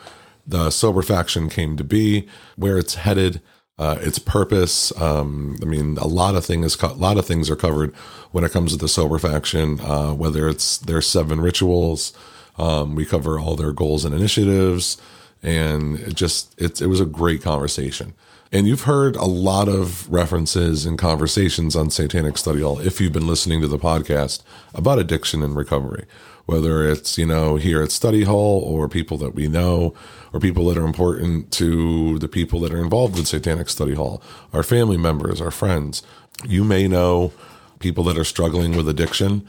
the 0.47 0.71
sober 0.71 1.03
faction 1.03 1.49
came 1.49 1.76
to 1.76 1.85
be, 1.85 2.29
where 2.57 2.79
it's 2.79 2.95
headed, 2.97 3.41
uh, 3.79 3.99
its 4.00 4.19
purpose. 4.19 4.99
Um, 5.00 5.59
I 5.62 5.67
mean, 5.67 5.99
a 5.99 6.07
lot 6.07 6.35
of 6.35 6.45
things, 6.45 6.76
co- 6.76 6.93
a 6.93 6.95
lot 6.95 7.19
of 7.19 7.26
things 7.26 7.50
are 7.50 7.57
covered 7.57 7.95
when 8.33 8.45
it 8.45 8.53
comes 8.53 8.73
to 8.73 8.79
the 8.79 8.88
sober 8.88 9.19
faction. 9.19 9.81
Uh, 9.81 10.15
whether 10.15 10.49
it's 10.49 10.79
their 10.79 11.00
seven 11.00 11.41
rituals, 11.41 12.12
um, 12.59 12.95
we 12.95 13.05
cover 13.05 13.38
all 13.38 13.57
their 13.57 13.73
goals 13.73 14.05
and 14.05 14.15
initiatives, 14.15 14.97
and 15.43 15.99
it 16.00 16.15
just 16.15 16.55
it's 16.59 16.81
it 16.81 16.87
was 16.87 17.00
a 17.00 17.07
great 17.07 17.43
conversation. 17.43 18.15
And 18.53 18.69
you've 18.69 18.83
heard 18.83 19.17
a 19.17 19.25
lot 19.25 19.69
of 19.69 20.09
references 20.11 20.87
and 20.87 20.97
conversations 20.97 21.75
on 21.75 21.91
Satanic 21.91 22.38
Study 22.38 22.62
Hall 22.62 22.79
if 22.79 23.00
you've 23.00 23.12
been 23.12 23.26
listening 23.26 23.61
to 23.61 23.69
the 23.69 23.79
podcast 23.79 24.43
about 24.73 25.00
addiction 25.00 25.43
and 25.43 25.57
recovery, 25.57 26.07
whether 26.47 26.88
it's, 26.88 27.19
you 27.19 27.26
know, 27.26 27.57
here 27.57 27.83
at 27.83 27.91
Study 27.91 28.23
Hall 28.23 28.61
or 28.61 28.88
people 28.88 29.19
that 29.19 29.35
we 29.35 29.49
know 29.49 29.95
or 30.33 30.41
people 30.41 30.67
that 30.69 30.79
are 30.79 30.85
important 30.85 31.50
to 31.53 32.19
the 32.19 32.29
people 32.29 32.61
that 32.61 32.73
are 32.73 32.83
involved 32.83 33.17
with 33.17 33.26
Satanic 33.26 33.69
Study 33.69 33.95
Hall, 33.95 34.23
our 34.53 34.62
family 34.62 34.97
members, 34.97 35.41
our 35.41 35.50
friends. 35.50 36.03
You 36.45 36.65
may 36.65 36.87
know 36.87 37.33
people 37.81 38.05
that 38.05 38.17
are 38.17 38.25
struggling 38.25 38.76
with 38.76 38.88
addiction 38.88 39.47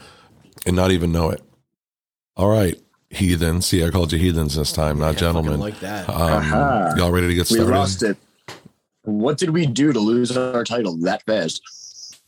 and 0.65 0.75
not 0.75 0.91
even 0.91 1.11
know 1.11 1.29
it. 1.29 1.41
All 2.35 2.49
right, 2.49 2.79
heathens. 3.09 3.67
See, 3.67 3.83
I 3.83 3.89
called 3.89 4.11
you 4.11 4.19
heathens 4.19 4.55
this 4.55 4.71
time, 4.71 4.99
not 4.99 5.17
gentlemen. 5.17 5.59
like 5.59 5.79
that. 5.79 6.09
Um, 6.09 6.97
y'all 6.97 7.11
ready 7.11 7.27
to 7.27 7.35
get 7.35 7.47
started? 7.47 7.67
We 7.67 7.73
lost 7.73 8.03
it. 8.03 8.17
What 9.03 9.37
did 9.37 9.51
we 9.51 9.65
do 9.65 9.93
to 9.93 9.99
lose 9.99 10.35
our 10.35 10.63
title 10.63 10.97
that 10.97 11.23
fast? 11.23 11.61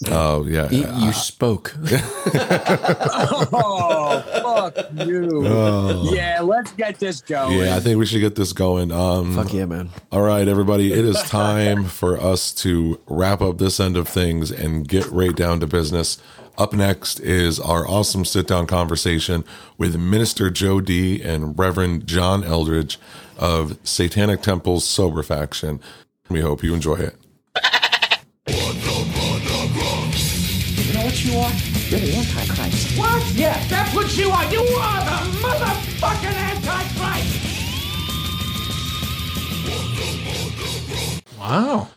Oh 0.08 0.46
yeah. 0.46 0.70
You, 0.70 0.88
you 1.06 1.12
spoke. 1.12 1.76
oh, 3.52 4.24
fuck 4.44 4.78
you. 5.06 5.46
Oh. 5.46 6.14
Yeah, 6.14 6.40
let's 6.42 6.72
get 6.72 7.00
this 7.00 7.20
going. 7.20 7.58
Yeah, 7.60 7.76
I 7.76 7.82
think 7.82 8.00
we 8.00 8.06
should 8.06 8.22
get 8.22 8.36
this 8.36 8.54
going. 8.54 8.94
Um, 8.94 9.36
Fuck 9.36 9.54
yeah, 9.54 9.66
man. 9.66 9.90
All 10.10 10.22
right, 10.22 10.48
everybody, 10.48 10.94
it 10.94 11.04
is 11.04 11.22
time 11.24 11.84
for 11.84 12.18
us 12.18 12.54
to 12.56 13.02
wrap 13.08 13.42
up 13.42 13.58
this 13.58 13.82
end 13.82 13.98
of 13.98 14.08
things 14.08 14.52
and 14.52 14.88
get 14.88 15.06
right 15.08 15.36
down 15.36 15.60
to 15.60 15.68
business. 15.68 16.18
Up 16.58 16.72
next 16.72 17.20
is 17.20 17.60
our 17.60 17.86
awesome 17.86 18.24
sit 18.24 18.48
down 18.48 18.68
conversation 18.68 19.44
with 19.78 19.98
Minister 19.98 20.50
Joe 20.50 20.80
D 20.80 21.22
and 21.22 21.60
Reverend 21.60 22.08
John 22.08 22.46
Eldridge 22.46 22.98
of 23.38 23.78
Satanic 23.84 24.42
Temple's 24.42 24.86
Sober 24.86 25.24
Faction. 25.24 25.82
We 26.30 26.40
hope 26.40 26.64
you 26.64 26.74
enjoy 26.74 26.96
it. 26.96 27.16
You 31.20 31.32
what 31.32 31.34
you 31.34 31.40
are? 31.40 31.52
You're 31.90 32.00
the 32.00 32.16
Antichrist. 32.16 32.98
What? 32.98 33.34
Yeah, 33.34 33.62
that's 33.68 33.94
what 33.94 34.18
you 34.18 34.30
are. 34.30 34.50
You 34.50 34.62
are 34.62 35.04
the 35.04 35.18
motherfucking 35.40 36.34
Antichrist. 36.34 37.36
Wow. 41.38 41.90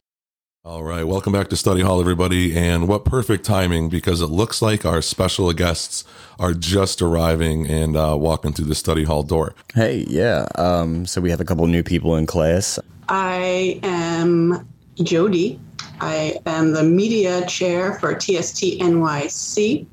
All 0.64 0.82
right, 0.82 1.04
welcome 1.04 1.32
back 1.32 1.48
to 1.50 1.56
Study 1.56 1.82
Hall, 1.82 2.00
everybody. 2.00 2.56
And 2.56 2.88
what 2.88 3.04
perfect 3.04 3.44
timing 3.44 3.88
because 3.88 4.20
it 4.20 4.26
looks 4.26 4.60
like 4.60 4.84
our 4.84 5.00
special 5.00 5.52
guests 5.52 6.02
are 6.40 6.52
just 6.52 7.00
arriving 7.00 7.68
and 7.68 7.96
uh, 7.96 8.16
walking 8.18 8.52
through 8.52 8.66
the 8.66 8.74
study 8.74 9.04
hall 9.04 9.22
door. 9.22 9.54
Hey, 9.72 10.04
yeah. 10.08 10.48
Um, 10.56 11.06
so 11.06 11.20
we 11.20 11.30
have 11.30 11.40
a 11.40 11.44
couple 11.44 11.64
new 11.68 11.84
people 11.84 12.16
in 12.16 12.26
class. 12.26 12.80
I 13.08 13.78
am 13.84 14.66
Jody. 15.02 15.58
I 16.00 16.38
am 16.46 16.72
the 16.72 16.82
media 16.82 17.46
chair 17.46 17.94
for 17.98 18.18
TST 18.18 18.80
NYC 18.80 19.86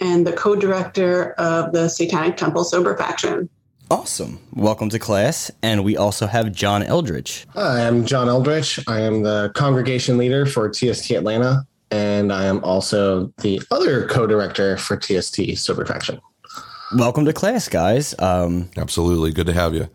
and 0.00 0.26
the 0.26 0.32
co 0.32 0.54
director 0.54 1.32
of 1.32 1.72
the 1.72 1.88
Satanic 1.88 2.36
Temple 2.36 2.64
Sober 2.64 2.96
Faction. 2.96 3.48
Awesome. 3.90 4.38
Welcome 4.52 4.90
to 4.90 4.98
class. 4.98 5.50
And 5.62 5.82
we 5.82 5.96
also 5.96 6.26
have 6.26 6.52
John 6.52 6.82
Eldridge. 6.82 7.46
Hi, 7.54 7.86
I'm 7.86 8.04
John 8.04 8.28
Eldridge. 8.28 8.78
I 8.86 9.00
am 9.00 9.22
the 9.22 9.50
congregation 9.54 10.18
leader 10.18 10.44
for 10.44 10.70
TST 10.70 11.10
Atlanta, 11.12 11.66
and 11.90 12.32
I 12.32 12.44
am 12.44 12.62
also 12.62 13.32
the 13.38 13.62
other 13.70 14.06
co-director 14.06 14.76
for 14.76 15.00
TST 15.00 15.56
Sober 15.56 15.86
Faction. 15.86 16.20
Welcome 16.94 17.24
to 17.24 17.32
class, 17.32 17.68
guys. 17.68 18.14
Um, 18.18 18.70
Absolutely. 18.76 19.32
Good 19.32 19.46
to 19.46 19.52
have 19.52 19.74
you. 19.74 19.88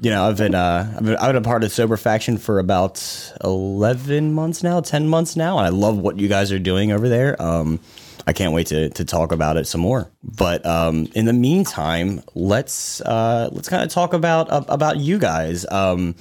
You 0.00 0.10
know, 0.10 0.26
I've 0.26 0.36
been, 0.36 0.54
uh, 0.54 0.92
I've 0.96 1.04
been 1.04 1.16
I've 1.16 1.28
been 1.28 1.36
a 1.36 1.40
part 1.40 1.64
of 1.64 1.72
Sober 1.72 1.96
Faction 1.96 2.38
for 2.38 2.58
about 2.58 3.32
eleven 3.42 4.32
months 4.32 4.62
now, 4.62 4.80
ten 4.80 5.08
months 5.08 5.36
now, 5.36 5.58
and 5.58 5.66
I 5.66 5.70
love 5.70 5.98
what 5.98 6.18
you 6.18 6.28
guys 6.28 6.50
are 6.52 6.58
doing 6.58 6.92
over 6.92 7.08
there. 7.08 7.40
Um, 7.40 7.80
I 8.26 8.32
can't 8.32 8.52
wait 8.52 8.66
to 8.68 8.88
to 8.90 9.04
talk 9.04 9.32
about 9.32 9.56
it 9.56 9.66
some 9.66 9.80
more. 9.80 10.10
But 10.22 10.64
um, 10.66 11.08
in 11.14 11.26
the 11.26 11.32
meantime, 11.32 12.22
let's 12.34 13.00
uh, 13.02 13.50
let's 13.52 13.68
kind 13.68 13.82
of 13.82 13.90
talk 13.90 14.14
about 14.14 14.50
uh, 14.50 14.64
about 14.68 14.98
you 14.98 15.18
guys. 15.18 15.64
Um, 15.70 16.16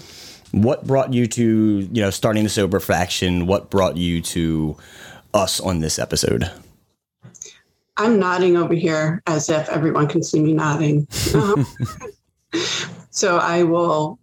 what 0.52 0.86
brought 0.86 1.14
you 1.14 1.26
to 1.28 1.80
you 1.92 2.02
know 2.02 2.12
starting 2.12 2.44
the 2.44 2.50
Sober 2.50 2.80
Faction? 2.80 3.48
What 3.48 3.70
brought 3.70 3.98
you 3.98 4.22
to 4.22 4.78
us 5.34 5.60
on 5.60 5.80
this 5.80 5.98
episode? 5.98 6.52
I'm 7.98 8.20
nodding 8.20 8.58
over 8.58 8.74
here 8.74 9.22
as 9.28 9.50
if 9.50 9.70
everyone 9.70 10.08
can 10.08 10.24
see 10.24 10.42
me 10.42 10.54
nodding. 10.54 11.08
Um, 12.54 12.93
so 13.14 13.38
I 13.38 13.64
will 13.64 14.20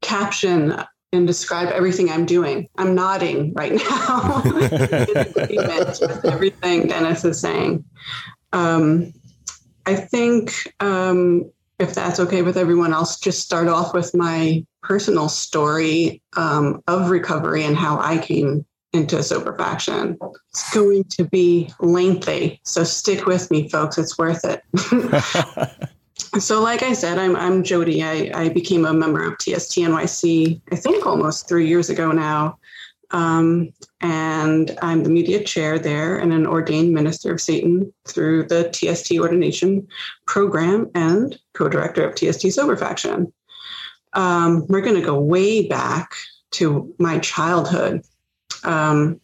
caption 0.00 0.74
and 1.12 1.26
describe 1.26 1.68
everything 1.68 2.10
I'm 2.10 2.24
doing. 2.24 2.68
I'm 2.78 2.94
nodding 2.94 3.52
right 3.54 3.72
now 3.72 4.42
with 4.54 6.24
everything 6.24 6.86
Dennis 6.86 7.24
is 7.24 7.40
saying. 7.40 7.84
Um, 8.52 9.12
I 9.86 9.96
think 9.96 10.72
um, 10.80 11.50
if 11.78 11.94
that's 11.94 12.20
okay 12.20 12.42
with 12.42 12.56
everyone 12.56 12.92
else, 12.92 13.18
just 13.18 13.40
start 13.40 13.68
off 13.68 13.92
with 13.92 14.14
my 14.14 14.64
personal 14.82 15.28
story 15.28 16.22
um, 16.36 16.82
of 16.86 17.10
recovery 17.10 17.64
and 17.64 17.76
how 17.76 17.98
I 17.98 18.18
came 18.18 18.64
into 18.92 19.22
sober 19.22 19.56
faction. 19.56 20.16
It's 20.50 20.72
going 20.72 21.04
to 21.04 21.24
be 21.24 21.72
lengthy, 21.80 22.60
so 22.64 22.84
stick 22.84 23.26
with 23.26 23.50
me, 23.50 23.68
folks. 23.68 23.98
It's 23.98 24.16
worth 24.16 24.44
it. 24.44 24.62
so, 26.38 26.60
like 26.62 26.82
I 26.82 26.92
said, 26.92 27.18
I'm 27.18 27.36
I'm 27.36 27.62
Jody. 27.62 28.02
I, 28.02 28.30
I 28.34 28.48
became 28.48 28.84
a 28.84 28.92
member 28.92 29.26
of 29.26 29.38
TST 29.38 29.78
NYC. 29.78 30.60
I 30.72 30.76
think 30.76 31.06
almost 31.06 31.48
three 31.48 31.66
years 31.66 31.90
ago 31.90 32.12
now, 32.12 32.58
um, 33.10 33.72
and 34.00 34.76
I'm 34.82 35.02
the 35.02 35.10
media 35.10 35.42
chair 35.42 35.78
there 35.78 36.16
and 36.16 36.32
an 36.32 36.46
ordained 36.46 36.92
minister 36.92 37.32
of 37.32 37.40
Satan 37.40 37.92
through 38.06 38.44
the 38.44 38.70
TST 38.70 39.18
ordination 39.18 39.86
program 40.26 40.90
and 40.94 41.38
co-director 41.54 42.08
of 42.08 42.14
TST 42.14 42.52
Sober 42.52 42.76
Faction. 42.76 43.32
Um, 44.12 44.66
we're 44.68 44.80
going 44.80 45.00
to 45.00 45.06
go 45.06 45.18
way 45.18 45.66
back 45.68 46.12
to 46.52 46.94
my 46.98 47.18
childhood. 47.18 48.02
Um, 48.64 49.20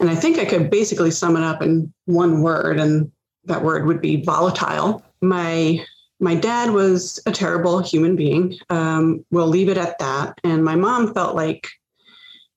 And 0.00 0.10
I 0.10 0.14
think 0.14 0.38
I 0.38 0.44
could 0.44 0.70
basically 0.70 1.10
sum 1.10 1.36
it 1.36 1.42
up 1.42 1.62
in 1.62 1.92
one 2.04 2.42
word, 2.42 2.78
and 2.78 3.10
that 3.44 3.62
word 3.62 3.86
would 3.86 4.00
be 4.00 4.22
volatile. 4.22 5.02
My 5.22 5.84
my 6.20 6.34
dad 6.34 6.70
was 6.70 7.20
a 7.26 7.32
terrible 7.32 7.78
human 7.78 8.16
being. 8.16 8.58
Um, 8.70 9.24
we'll 9.30 9.46
leave 9.46 9.68
it 9.68 9.76
at 9.76 9.98
that. 9.98 10.38
And 10.44 10.64
my 10.64 10.74
mom 10.74 11.12
felt 11.12 11.36
like 11.36 11.68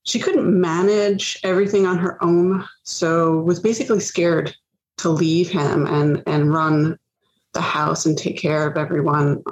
she 0.03 0.19
couldn't 0.19 0.59
manage 0.59 1.39
everything 1.43 1.85
on 1.85 1.97
her 1.97 2.23
own, 2.23 2.65
so 2.83 3.39
was 3.39 3.59
basically 3.59 3.99
scared 3.99 4.55
to 4.97 5.09
leave 5.09 5.49
him 5.49 5.85
and 5.85 6.23
and 6.25 6.53
run 6.53 6.97
the 7.53 7.61
house 7.61 8.05
and 8.05 8.17
take 8.17 8.37
care 8.37 8.67
of 8.67 8.77
everyone 8.77 9.43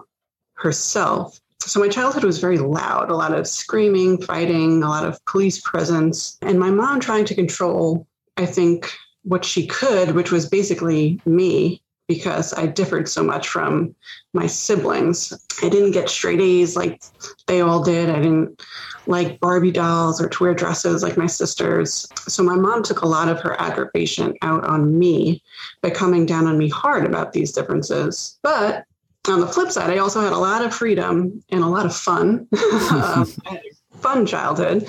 herself. 0.53 1.39
So 1.61 1.79
my 1.79 1.89
childhood 1.89 2.23
was 2.23 2.39
very 2.39 2.59
loud, 2.59 3.09
a 3.09 3.15
lot 3.15 3.33
of 3.33 3.47
screaming, 3.47 4.21
fighting, 4.21 4.83
a 4.83 4.89
lot 4.89 5.05
of 5.05 5.23
police 5.25 5.59
presence, 5.59 6.37
and 6.41 6.59
my 6.59 6.71
mom 6.71 6.99
trying 6.99 7.25
to 7.25 7.35
control, 7.35 8.07
I 8.37 8.45
think, 8.45 8.91
what 9.23 9.43
she 9.43 9.67
could, 9.67 10.11
which 10.11 10.31
was 10.31 10.47
basically 10.47 11.19
me, 11.25 11.81
because 12.07 12.53
I 12.53 12.67
differed 12.67 13.09
so 13.09 13.23
much 13.23 13.47
from 13.49 13.93
my 14.33 14.47
siblings. 14.47 15.33
I 15.61 15.69
didn't 15.69 15.91
get 15.91 16.09
straight 16.09 16.39
A's 16.39 16.75
like 16.75 17.01
they 17.47 17.61
all 17.61 17.83
did. 17.83 18.09
I 18.09 18.17
didn't 18.17 18.61
like 19.07 19.39
Barbie 19.39 19.71
dolls 19.71 20.21
or 20.21 20.29
to 20.29 20.43
wear 20.43 20.53
dresses 20.53 21.03
like 21.03 21.17
my 21.17 21.27
sisters. 21.27 22.07
So 22.27 22.43
my 22.43 22.55
mom 22.55 22.83
took 22.83 23.01
a 23.01 23.07
lot 23.07 23.29
of 23.29 23.39
her 23.41 23.59
aggravation 23.59 24.35
out 24.41 24.65
on 24.65 24.97
me 24.97 25.43
by 25.81 25.89
coming 25.89 26.25
down 26.25 26.47
on 26.47 26.57
me 26.57 26.69
hard 26.69 27.05
about 27.05 27.33
these 27.33 27.51
differences. 27.51 28.37
But 28.41 28.85
on 29.27 29.41
the 29.41 29.47
flip 29.47 29.71
side, 29.71 29.89
I 29.89 29.97
also 29.97 30.21
had 30.21 30.33
a 30.33 30.37
lot 30.37 30.63
of 30.63 30.73
freedom 30.73 31.43
and 31.49 31.63
a 31.63 31.67
lot 31.67 31.85
of 31.85 31.95
fun. 31.95 32.47
Um, 32.91 33.27
fun 33.99 34.25
childhood. 34.25 34.87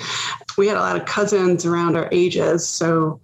We 0.57 0.67
had 0.67 0.77
a 0.77 0.81
lot 0.81 0.95
of 0.95 1.05
cousins 1.05 1.65
around 1.65 1.97
our 1.97 2.07
ages, 2.11 2.67
so 2.67 3.19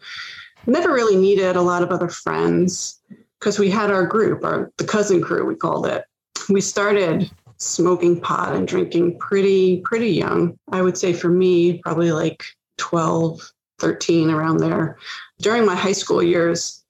never 0.66 0.92
really 0.92 1.16
needed 1.16 1.56
a 1.56 1.62
lot 1.62 1.84
of 1.84 1.92
other 1.92 2.10
friends 2.10 3.00
because 3.40 3.60
we 3.60 3.70
had 3.70 3.92
our 3.92 4.06
group, 4.06 4.44
our 4.44 4.72
the 4.78 4.86
cousin 4.86 5.22
crew, 5.22 5.46
we 5.46 5.56
called 5.56 5.86
it. 5.86 6.06
We 6.50 6.62
started 6.62 7.30
smoking 7.58 8.20
pot 8.20 8.56
and 8.56 8.68
drinking 8.68 9.18
pretty 9.20 9.82
pretty 9.82 10.12
young. 10.12 10.58
I 10.72 10.82
would 10.82 10.98
say 10.98 11.14
for 11.14 11.30
me, 11.30 11.80
probably 11.80 12.12
like 12.12 12.44
12, 12.78 13.52
13 13.80 14.30
around 14.30 14.58
there. 14.58 14.98
During 15.40 15.66
my 15.66 15.76
high 15.76 15.94
school 15.94 16.24
years, 16.24 16.84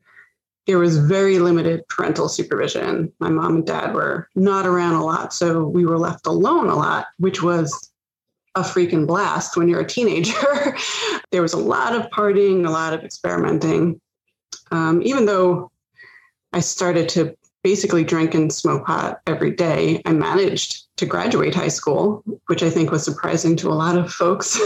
there 0.65 0.79
was 0.79 0.97
very 0.97 1.39
limited 1.39 1.87
parental 1.89 2.27
supervision. 2.27 3.11
My 3.19 3.29
mom 3.29 3.57
and 3.57 3.67
dad 3.67 3.93
were 3.93 4.29
not 4.35 4.65
around 4.65 4.95
a 4.95 5.05
lot, 5.05 5.33
so 5.33 5.65
we 5.65 5.85
were 5.85 5.99
left 5.99 6.25
alone 6.25 6.69
a 6.69 6.75
lot, 6.75 7.07
which 7.17 7.43
was 7.43 7.91
a 8.55 8.61
freaking 8.61 9.05
blast 9.05 9.57
when 9.57 9.67
you're 9.67 9.81
a 9.81 9.87
teenager. 9.87 10.33
there 11.31 11.41
was 11.41 11.53
a 11.53 11.57
lot 11.57 11.93
of 11.93 12.09
partying, 12.09 12.65
a 12.65 12.71
lot 12.71 12.93
of 12.93 13.03
experimenting. 13.03 13.99
Um, 14.71 15.01
even 15.03 15.25
though 15.25 15.71
I 16.55 16.62
started 16.62 17.09
to 17.09 17.35
basically 17.63 18.05
drink 18.05 18.33
and 18.33 18.53
smoke 18.53 18.85
pot 18.85 19.19
every 19.27 19.51
day, 19.51 20.01
I 20.05 20.13
managed 20.13 20.85
to 20.97 21.05
graduate 21.05 21.53
high 21.53 21.67
school, 21.67 22.23
which 22.45 22.63
I 22.63 22.69
think 22.69 22.91
was 22.91 23.03
surprising 23.03 23.58
to 23.58 23.69
a 23.69 23.73
lot 23.73 23.97
of 23.97 24.13
folks. 24.13 24.58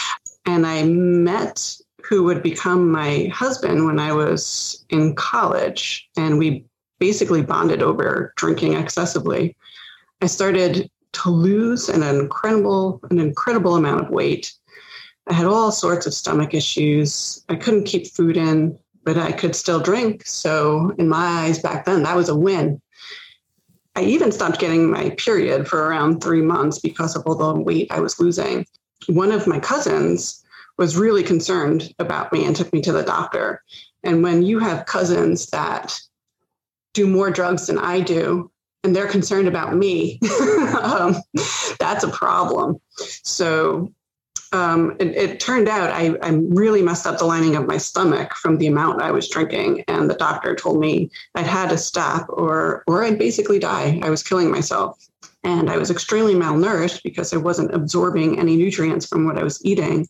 and 0.46 0.66
I 0.66 0.82
met 0.82 1.74
who 2.02 2.24
would 2.24 2.42
become 2.42 2.90
my 2.90 3.30
husband 3.32 3.86
when 3.86 3.98
I 3.98 4.12
was 4.12 4.84
in 4.90 5.14
college. 5.14 6.06
And 6.18 6.38
we 6.38 6.66
basically 6.98 7.42
bonded 7.42 7.82
over 7.82 8.34
drinking 8.36 8.74
excessively. 8.74 9.56
I 10.20 10.26
started 10.26 10.90
to 11.12 11.30
lose 11.30 11.88
an 11.88 12.02
incredible, 12.02 13.00
an 13.10 13.20
incredible 13.20 13.76
amount 13.76 14.02
of 14.02 14.10
weight. 14.10 14.52
I 15.28 15.32
had 15.32 15.46
all 15.46 15.72
sorts 15.72 16.06
of 16.06 16.12
stomach 16.12 16.52
issues. 16.52 17.42
I 17.48 17.54
couldn't 17.54 17.84
keep 17.84 18.06
food 18.06 18.36
in, 18.36 18.78
but 19.04 19.16
I 19.16 19.32
could 19.32 19.56
still 19.56 19.80
drink. 19.80 20.26
So, 20.26 20.94
in 20.98 21.08
my 21.08 21.24
eyes 21.44 21.58
back 21.58 21.84
then, 21.84 22.02
that 22.02 22.16
was 22.16 22.28
a 22.28 22.36
win. 22.36 22.80
I 23.96 24.02
even 24.02 24.30
stopped 24.30 24.60
getting 24.60 24.90
my 24.90 25.10
period 25.10 25.66
for 25.66 25.88
around 25.88 26.22
three 26.22 26.42
months 26.42 26.78
because 26.78 27.16
of 27.16 27.26
all 27.26 27.34
the 27.34 27.60
weight 27.60 27.88
I 27.90 28.00
was 28.00 28.20
losing. 28.20 28.64
One 29.06 29.32
of 29.32 29.46
my 29.46 29.58
cousins 29.58 30.44
was 30.76 30.96
really 30.96 31.24
concerned 31.24 31.92
about 31.98 32.32
me 32.32 32.44
and 32.44 32.54
took 32.54 32.72
me 32.72 32.80
to 32.82 32.92
the 32.92 33.02
doctor. 33.02 33.62
And 34.04 34.22
when 34.22 34.42
you 34.42 34.60
have 34.60 34.86
cousins 34.86 35.46
that 35.46 35.98
do 36.94 37.06
more 37.06 37.30
drugs 37.30 37.66
than 37.66 37.78
I 37.78 38.00
do, 38.00 38.50
and 38.84 38.94
they're 38.94 39.08
concerned 39.08 39.48
about 39.48 39.74
me, 39.74 40.20
um, 40.80 41.16
that's 41.80 42.04
a 42.04 42.08
problem. 42.08 42.80
So 43.24 43.92
um, 44.52 44.96
it, 44.98 45.08
it, 45.08 45.40
turned 45.40 45.68
out 45.68 45.90
I, 45.90 46.16
I 46.22 46.30
really 46.30 46.82
messed 46.82 47.06
up 47.06 47.18
the 47.18 47.24
lining 47.24 47.56
of 47.56 47.66
my 47.66 47.76
stomach 47.76 48.34
from 48.34 48.58
the 48.58 48.66
amount 48.66 49.02
I 49.02 49.10
was 49.10 49.28
drinking, 49.28 49.84
and 49.88 50.08
the 50.08 50.14
doctor 50.14 50.54
told 50.54 50.80
me 50.80 51.10
I'd 51.34 51.46
had 51.46 51.70
to 51.70 51.78
stop, 51.78 52.26
or 52.28 52.82
or 52.86 53.04
I'd 53.04 53.18
basically 53.18 53.58
die. 53.58 54.00
I 54.02 54.10
was 54.10 54.22
killing 54.22 54.50
myself, 54.50 54.98
and 55.44 55.70
I 55.70 55.76
was 55.76 55.90
extremely 55.90 56.34
malnourished 56.34 57.02
because 57.02 57.32
I 57.32 57.36
wasn't 57.36 57.74
absorbing 57.74 58.38
any 58.38 58.56
nutrients 58.56 59.06
from 59.06 59.26
what 59.26 59.38
I 59.38 59.42
was 59.42 59.64
eating. 59.64 60.08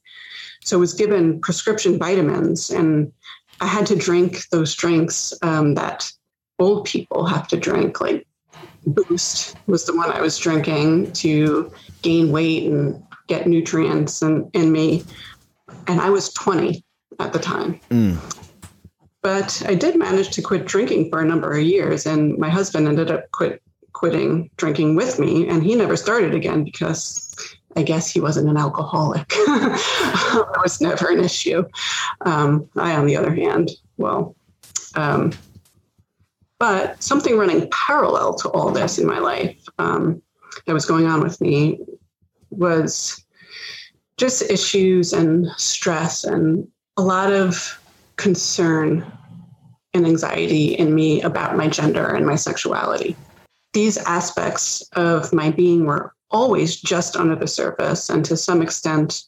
So 0.64 0.76
I 0.76 0.80
was 0.80 0.94
given 0.94 1.40
prescription 1.40 1.98
vitamins, 1.98 2.70
and 2.70 3.12
I 3.60 3.66
had 3.66 3.86
to 3.86 3.96
drink 3.96 4.48
those 4.50 4.74
drinks 4.74 5.32
um, 5.42 5.74
that 5.74 6.10
old 6.58 6.84
people 6.84 7.26
have 7.26 7.48
to 7.48 7.56
drink, 7.56 8.00
like 8.00 8.26
Boost 8.86 9.56
was 9.66 9.84
the 9.84 9.96
one 9.96 10.10
I 10.10 10.20
was 10.20 10.38
drinking 10.38 11.12
to 11.12 11.72
gain 12.02 12.30
weight 12.30 12.70
and 12.70 13.02
get 13.28 13.46
nutrients 13.46 14.22
in, 14.22 14.50
in 14.54 14.72
me. 14.72 15.04
And 15.86 16.00
I 16.00 16.10
was 16.10 16.32
20 16.32 16.82
at 17.20 17.32
the 17.32 17.38
time. 17.38 17.78
Mm. 17.90 18.16
But 19.22 19.62
I 19.66 19.74
did 19.74 19.96
manage 19.96 20.30
to 20.30 20.42
quit 20.42 20.66
drinking 20.66 21.10
for 21.10 21.20
a 21.20 21.24
number 21.24 21.52
of 21.52 21.62
years, 21.62 22.06
and 22.06 22.38
my 22.38 22.48
husband 22.48 22.88
ended 22.88 23.10
up 23.10 23.30
quit 23.32 23.62
quitting 23.92 24.48
drinking 24.56 24.94
with 24.94 25.18
me, 25.18 25.48
and 25.48 25.62
he 25.62 25.74
never 25.74 25.96
started 25.96 26.34
again 26.34 26.62
because 26.62 27.34
I 27.76 27.82
guess 27.82 28.08
he 28.08 28.20
wasn't 28.20 28.48
an 28.48 28.56
alcoholic. 28.56 29.28
that 29.28 30.60
was 30.62 30.80
never 30.80 31.10
an 31.10 31.22
issue. 31.22 31.64
Um, 32.20 32.68
I, 32.76 32.94
on 32.94 33.06
the 33.06 33.16
other 33.16 33.34
hand, 33.34 33.70
well, 33.96 34.36
um, 34.94 35.32
but 36.58 37.02
something 37.02 37.36
running 37.36 37.68
parallel 37.70 38.34
to 38.34 38.48
all 38.50 38.70
this 38.70 38.98
in 38.98 39.06
my 39.06 39.18
life 39.18 39.64
um, 39.78 40.22
that 40.66 40.74
was 40.74 40.86
going 40.86 41.06
on 41.06 41.20
with 41.20 41.40
me 41.40 41.80
was 42.50 43.24
just 44.16 44.50
issues 44.50 45.12
and 45.12 45.48
stress 45.56 46.24
and 46.24 46.66
a 46.96 47.02
lot 47.02 47.32
of 47.32 47.80
concern 48.16 49.10
and 49.94 50.06
anxiety 50.06 50.74
in 50.74 50.94
me 50.94 51.22
about 51.22 51.56
my 51.56 51.68
gender 51.68 52.06
and 52.06 52.26
my 52.26 52.34
sexuality. 52.34 53.16
These 53.72 53.96
aspects 53.98 54.82
of 54.92 55.32
my 55.32 55.50
being 55.50 55.86
were 55.86 56.12
always 56.30 56.76
just 56.76 57.16
under 57.16 57.36
the 57.36 57.46
surface 57.46 58.10
and 58.10 58.24
to 58.24 58.36
some 58.36 58.60
extent 58.60 59.22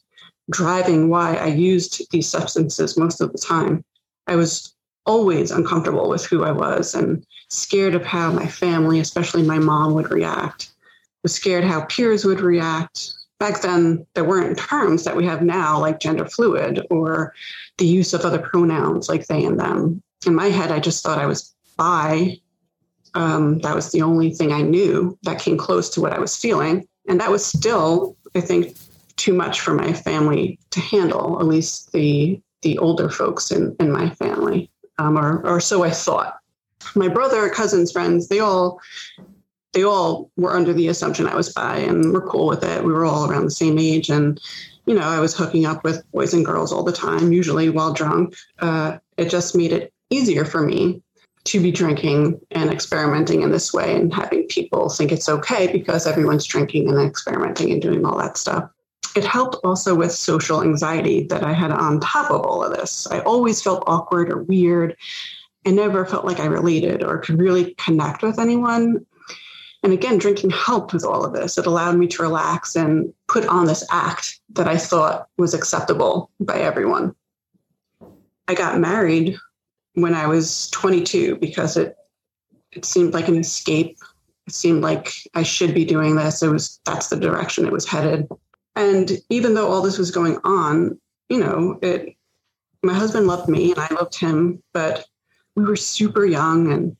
driving 0.51 1.09
why 1.09 1.35
I 1.35 1.47
used 1.47 2.09
these 2.11 2.27
substances 2.27 2.97
most 2.97 3.21
of 3.21 3.31
the 3.31 3.37
time. 3.37 3.83
I 4.27 4.35
was 4.35 4.73
always 5.05 5.51
uncomfortable 5.51 6.09
with 6.09 6.25
who 6.25 6.43
I 6.43 6.51
was 6.51 6.93
and 6.93 7.25
scared 7.49 7.95
of 7.95 8.05
how 8.05 8.31
my 8.31 8.47
family, 8.47 8.99
especially 8.99 9.43
my 9.43 9.59
mom, 9.59 9.93
would 9.93 10.11
react. 10.11 10.70
Was 11.23 11.33
scared 11.33 11.63
how 11.63 11.85
peers 11.85 12.25
would 12.25 12.41
react. 12.41 13.13
Back 13.39 13.61
then, 13.61 14.05
there 14.13 14.23
weren't 14.23 14.57
terms 14.57 15.03
that 15.03 15.15
we 15.15 15.25
have 15.25 15.41
now, 15.41 15.79
like 15.79 15.99
gender 15.99 16.25
fluid 16.25 16.85
or 16.89 17.33
the 17.77 17.85
use 17.85 18.13
of 18.13 18.21
other 18.21 18.39
pronouns 18.39 19.09
like 19.09 19.27
they 19.27 19.43
and 19.43 19.59
them. 19.59 20.01
In 20.25 20.35
my 20.35 20.47
head, 20.47 20.71
I 20.71 20.79
just 20.79 21.03
thought 21.03 21.19
I 21.19 21.25
was 21.25 21.53
bi. 21.77 22.39
Um, 23.13 23.59
that 23.59 23.75
was 23.75 23.91
the 23.91 24.03
only 24.03 24.31
thing 24.31 24.53
I 24.53 24.61
knew 24.61 25.17
that 25.23 25.39
came 25.39 25.57
close 25.57 25.89
to 25.91 26.01
what 26.01 26.13
I 26.13 26.19
was 26.19 26.35
feeling. 26.35 26.87
And 27.07 27.19
that 27.19 27.31
was 27.31 27.43
still, 27.45 28.15
I 28.35 28.41
think, 28.41 28.77
too 29.17 29.33
much 29.33 29.59
for 29.59 29.73
my 29.73 29.93
family 29.93 30.59
to 30.71 30.79
handle, 30.79 31.39
at 31.39 31.45
least 31.45 31.91
the 31.91 32.41
the 32.61 32.77
older 32.77 33.09
folks 33.09 33.51
in, 33.51 33.75
in 33.79 33.91
my 33.91 34.09
family, 34.11 34.69
um, 34.99 35.17
or, 35.17 35.45
or 35.45 35.59
so 35.59 35.83
I 35.83 35.89
thought. 35.89 36.37
My 36.95 37.07
brother, 37.07 37.49
cousins, 37.49 37.91
friends, 37.91 38.27
they 38.27 38.39
all 38.39 38.79
they 39.73 39.83
all 39.83 40.29
were 40.35 40.53
under 40.53 40.73
the 40.73 40.87
assumption 40.87 41.27
I 41.27 41.35
was 41.35 41.53
bi 41.53 41.77
and 41.77 42.13
were 42.13 42.27
cool 42.27 42.47
with 42.47 42.63
it. 42.63 42.83
We 42.83 42.91
were 42.91 43.05
all 43.05 43.29
around 43.29 43.45
the 43.45 43.51
same 43.51 43.79
age. 43.79 44.09
And, 44.09 44.39
you 44.85 44.93
know, 44.93 45.07
I 45.07 45.19
was 45.19 45.35
hooking 45.35 45.65
up 45.65 45.83
with 45.83 46.03
boys 46.11 46.33
and 46.33 46.45
girls 46.45 46.73
all 46.73 46.83
the 46.83 46.91
time, 46.91 47.31
usually 47.31 47.69
while 47.69 47.93
drunk. 47.93 48.35
Uh, 48.59 48.97
it 49.17 49.29
just 49.29 49.55
made 49.55 49.71
it 49.71 49.93
easier 50.09 50.43
for 50.43 50.61
me 50.61 51.01
to 51.45 51.59
be 51.59 51.71
drinking 51.71 52.39
and 52.51 52.69
experimenting 52.71 53.41
in 53.41 53.51
this 53.51 53.73
way 53.73 53.95
and 53.95 54.13
having 54.13 54.45
people 54.47 54.89
think 54.89 55.11
it's 55.11 55.29
okay 55.29 55.71
because 55.71 56.05
everyone's 56.05 56.45
drinking 56.45 56.89
and 56.89 57.01
experimenting 57.01 57.71
and 57.71 57.81
doing 57.81 58.05
all 58.05 58.17
that 58.17 58.37
stuff. 58.37 58.69
It 59.15 59.25
helped 59.25 59.57
also 59.63 59.95
with 59.95 60.11
social 60.11 60.61
anxiety 60.61 61.25
that 61.27 61.43
I 61.43 61.53
had 61.53 61.71
on 61.71 61.99
top 61.99 62.29
of 62.31 62.41
all 62.41 62.63
of 62.63 62.77
this. 62.77 63.07
I 63.09 63.19
always 63.21 63.61
felt 63.61 63.83
awkward 63.87 64.31
or 64.31 64.43
weird. 64.43 64.95
I 65.65 65.71
never 65.71 66.05
felt 66.05 66.25
like 66.25 66.39
I 66.39 66.45
related 66.45 67.03
or 67.03 67.17
could 67.17 67.39
really 67.39 67.73
connect 67.75 68.21
with 68.21 68.39
anyone. 68.39 69.05
And 69.83 69.93
again, 69.93 70.19
drinking 70.19 70.51
helped 70.51 70.93
with 70.93 71.03
all 71.03 71.25
of 71.25 71.33
this. 71.33 71.57
It 71.57 71.65
allowed 71.65 71.97
me 71.97 72.07
to 72.07 72.21
relax 72.21 72.75
and 72.75 73.11
put 73.27 73.45
on 73.47 73.65
this 73.65 73.85
act 73.89 74.39
that 74.53 74.67
I 74.67 74.77
thought 74.77 75.27
was 75.37 75.53
acceptable 75.53 76.29
by 76.39 76.59
everyone. 76.59 77.15
I 78.47 78.53
got 78.53 78.79
married 78.79 79.37
when 79.93 80.13
I 80.13 80.27
was 80.27 80.69
22 80.69 81.37
because 81.37 81.77
it 81.77 81.95
it 82.71 82.85
seemed 82.85 83.13
like 83.13 83.27
an 83.27 83.37
escape. 83.37 83.97
It 84.47 84.53
seemed 84.53 84.81
like 84.81 85.11
I 85.33 85.43
should 85.43 85.73
be 85.73 85.83
doing 85.83 86.15
this. 86.15 86.41
It 86.41 86.49
was 86.49 86.79
that's 86.85 87.09
the 87.09 87.17
direction 87.17 87.65
it 87.65 87.73
was 87.73 87.87
headed. 87.87 88.27
And 88.75 89.11
even 89.29 89.53
though 89.53 89.69
all 89.69 89.81
this 89.81 89.97
was 89.97 90.11
going 90.11 90.37
on, 90.43 90.99
you 91.27 91.39
know, 91.39 91.79
it 91.81 92.15
my 92.83 92.93
husband 92.93 93.27
loved 93.27 93.49
me 93.49 93.71
and 93.71 93.79
I 93.79 93.93
loved 93.93 94.15
him, 94.15 94.61
but 94.73 95.05
we 95.55 95.63
were 95.63 95.75
super 95.75 96.25
young 96.25 96.71
and 96.71 96.95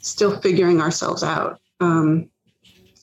still 0.00 0.40
figuring 0.40 0.80
ourselves 0.80 1.22
out. 1.22 1.60
Um, 1.80 2.30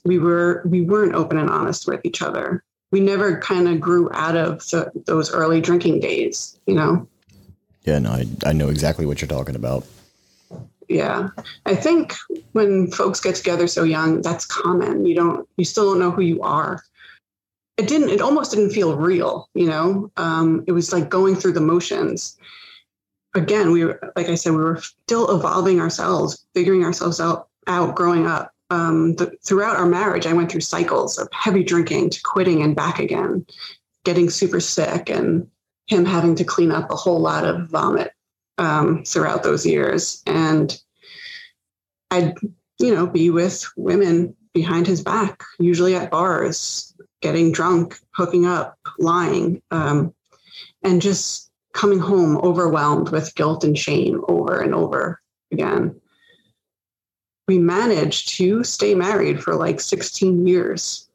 we 0.06 0.20
were 0.20 0.62
we 0.66 0.82
weren't 0.82 1.16
open 1.16 1.38
and 1.38 1.50
honest 1.50 1.88
with 1.88 2.02
each 2.04 2.22
other. 2.22 2.64
We 2.92 3.00
never 3.00 3.40
kind 3.40 3.68
of 3.68 3.80
grew 3.80 4.10
out 4.14 4.36
of 4.36 4.60
the, 4.70 4.92
those 5.08 5.32
early 5.32 5.62
drinking 5.62 6.00
days, 6.00 6.60
you 6.68 6.76
know. 6.76 7.08
Yeah, 7.86 8.00
no, 8.00 8.12
I, 8.12 8.28
I 8.46 8.54
know 8.54 8.70
exactly 8.70 9.06
what 9.06 9.20
you're 9.20 9.28
talking 9.28 9.56
about. 9.56 9.86
Yeah, 10.88 11.30
I 11.66 11.76
think 11.76 12.14
when 12.52 12.92
folks 12.92 13.20
get 13.20 13.36
together 13.36 13.68
so 13.68 13.84
young, 13.84 14.22
that's 14.22 14.46
common. 14.46 15.06
You 15.06 15.16
don't, 15.16 15.50
you 15.58 15.66
still 15.66 15.86
don't 15.86 16.00
know 16.00 16.12
who 16.12 16.22
you 16.22 16.42
are. 16.42 16.84
It 17.78 17.88
didn't. 17.88 18.10
It 18.10 18.22
almost 18.22 18.52
didn't 18.52 18.70
feel 18.70 18.96
real. 18.96 19.50
You 19.56 19.68
know, 19.68 20.12
um, 20.18 20.64
it 20.68 20.74
was 20.74 20.94
like 20.94 21.10
going 21.10 21.36
through 21.36 21.54
the 21.54 21.62
motions. 21.62 22.38
Again, 23.34 23.72
we 23.72 23.86
were, 23.86 24.14
like 24.16 24.30
I 24.30 24.36
said, 24.36 24.52
we 24.52 24.58
were 24.58 24.82
still 24.82 25.36
evolving 25.36 25.80
ourselves, 25.80 26.46
figuring 26.54 26.84
ourselves 26.86 27.20
out, 27.20 27.48
out, 27.66 27.96
growing 27.96 28.28
up 28.28 28.53
um, 28.69 29.15
the, 29.15 29.32
throughout 29.43 29.78
our 29.78 29.86
marriage, 29.86 30.26
I 30.26 30.34
went 30.34 30.52
through 30.52 30.62
cycles 30.62 31.17
of 31.17 31.28
heavy 31.32 31.63
drinking 31.63 32.12
to 32.12 32.21
quitting 32.23 32.62
and 32.62 32.76
back 32.76 32.99
again, 32.99 33.45
getting 34.04 34.30
super 34.30 34.60
sick, 34.60 35.10
and 35.10 35.47
him 35.88 36.06
having 36.06 36.36
to 36.36 36.43
clean 36.43 36.71
up 36.71 36.89
a 36.89 36.95
whole 36.95 37.19
lot 37.19 37.45
of 37.45 37.69
vomit 37.69 38.12
um, 38.58 39.04
throughout 39.04 39.43
those 39.43 39.65
years. 39.65 40.23
And 40.26 40.80
I'd, 42.10 42.36
you 42.80 42.93
know, 42.93 43.08
be 43.08 43.30
with 43.30 43.65
women 43.76 44.36
behind 44.54 44.88
his 44.88 45.02
back, 45.02 45.43
usually 45.60 45.95
at 45.95 46.12
bars, 46.12 46.95
getting 47.21 47.52
drunk, 47.52 47.99
hooking 48.12 48.45
up, 48.45 48.78
lying, 48.99 49.62
um, 49.71 50.13
and 50.84 51.02
just 51.02 51.52
coming 51.73 51.99
home 51.99 52.38
overwhelmed 52.38 53.10
with 53.10 53.36
guilt 53.36 53.63
and 53.63 53.78
shame 53.78 54.23
over 54.28 54.60
and 54.60 54.76
over 54.76 55.21
again 55.52 55.99
we 57.48 57.58
managed 57.60 58.30
to 58.38 58.64
stay 58.64 58.96
married 58.96 59.44
for 59.44 59.56
like 59.56 59.82
16 59.82 60.48
years. 60.48 61.10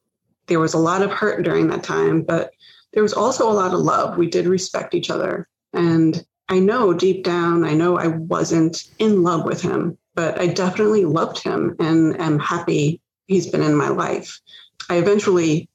There 0.47 0.61
was 0.61 0.75
a 0.75 0.79
lot 0.79 1.03
of 1.03 1.11
hurt 1.11 1.43
during 1.43 1.69
that 1.69 1.83
time, 1.83 2.23
but 2.23 2.53
there 2.93 3.03
was 3.03 3.13
also 3.13 3.51
a 3.51 3.53
lot 3.53 3.75
of 3.75 3.81
love. 3.81 4.19
We 4.19 4.29
did 4.29 4.47
respect 4.47 4.95
each 4.95 5.11
other. 5.11 5.49
And 5.73 6.25
I 6.49 6.59
know 6.59 6.93
deep 6.95 7.25
down, 7.25 7.65
I 7.65 7.75
know 7.75 7.99
I 7.99 8.09
wasn't 8.09 8.89
in 8.99 9.23
love 9.23 9.45
with 9.45 9.61
him, 9.61 9.99
but 10.15 10.41
I 10.41 10.47
definitely 10.47 11.05
loved 11.05 11.39
him 11.43 11.77
and 11.79 12.19
am 12.21 12.39
happy 12.39 13.01
he's 13.27 13.47
been 13.47 13.63
in 13.63 13.77
my 13.77 13.89
life. 13.89 14.41
I 14.89 14.97
eventually 14.97 15.69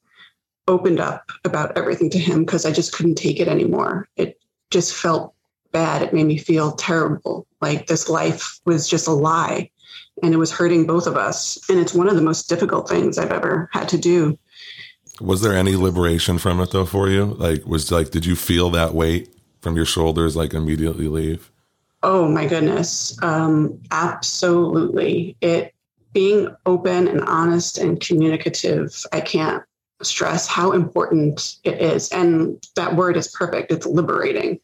opened 0.67 0.99
up 0.99 1.31
about 1.45 1.77
everything 1.77 2.09
to 2.11 2.19
him 2.19 2.45
because 2.45 2.65
I 2.65 2.71
just 2.71 2.93
couldn't 2.93 3.15
take 3.15 3.39
it 3.39 3.47
anymore. 3.47 4.07
It 4.15 4.39
just 4.71 4.95
felt 4.95 5.33
bad. 5.71 6.01
It 6.01 6.13
made 6.13 6.25
me 6.25 6.37
feel 6.37 6.71
terrible. 6.71 7.45
Like 7.61 7.87
this 7.87 8.09
life 8.09 8.59
was 8.65 8.87
just 8.87 9.07
a 9.07 9.11
lie 9.11 9.69
and 10.23 10.33
it 10.33 10.37
was 10.37 10.51
hurting 10.51 10.87
both 10.87 11.05
of 11.05 11.17
us. 11.17 11.59
And 11.69 11.79
it's 11.79 11.93
one 11.93 12.07
of 12.07 12.15
the 12.15 12.21
most 12.21 12.47
difficult 12.49 12.89
things 12.89 13.17
I've 13.17 13.31
ever 13.31 13.69
had 13.73 13.89
to 13.89 13.97
do. 13.97 14.39
Was 15.19 15.41
there 15.41 15.53
any 15.53 15.75
liberation 15.75 16.37
from 16.37 16.59
it 16.59 16.71
though 16.71 16.85
for 16.85 17.09
you? 17.09 17.25
Like, 17.25 17.65
was 17.65 17.91
like, 17.91 18.09
did 18.11 18.25
you 18.25 18.35
feel 18.35 18.69
that 18.71 18.93
weight 18.93 19.35
from 19.61 19.75
your 19.75 19.85
shoulders 19.85 20.35
like 20.35 20.53
immediately 20.53 21.07
leave? 21.07 21.51
Oh 22.01 22.27
my 22.27 22.45
goodness. 22.45 23.21
Um, 23.21 23.79
absolutely. 23.91 25.35
It 25.41 25.73
being 26.13 26.55
open 26.65 27.07
and 27.07 27.21
honest 27.21 27.77
and 27.77 27.99
communicative, 27.99 29.03
I 29.11 29.21
can't 29.21 29.63
stress 30.01 30.47
how 30.47 30.71
important 30.71 31.55
it 31.63 31.81
is. 31.81 32.09
And 32.09 32.65
that 32.75 32.95
word 32.95 33.17
is 33.17 33.29
perfect. 33.29 33.71
It's 33.71 33.85
liberating. 33.85 34.59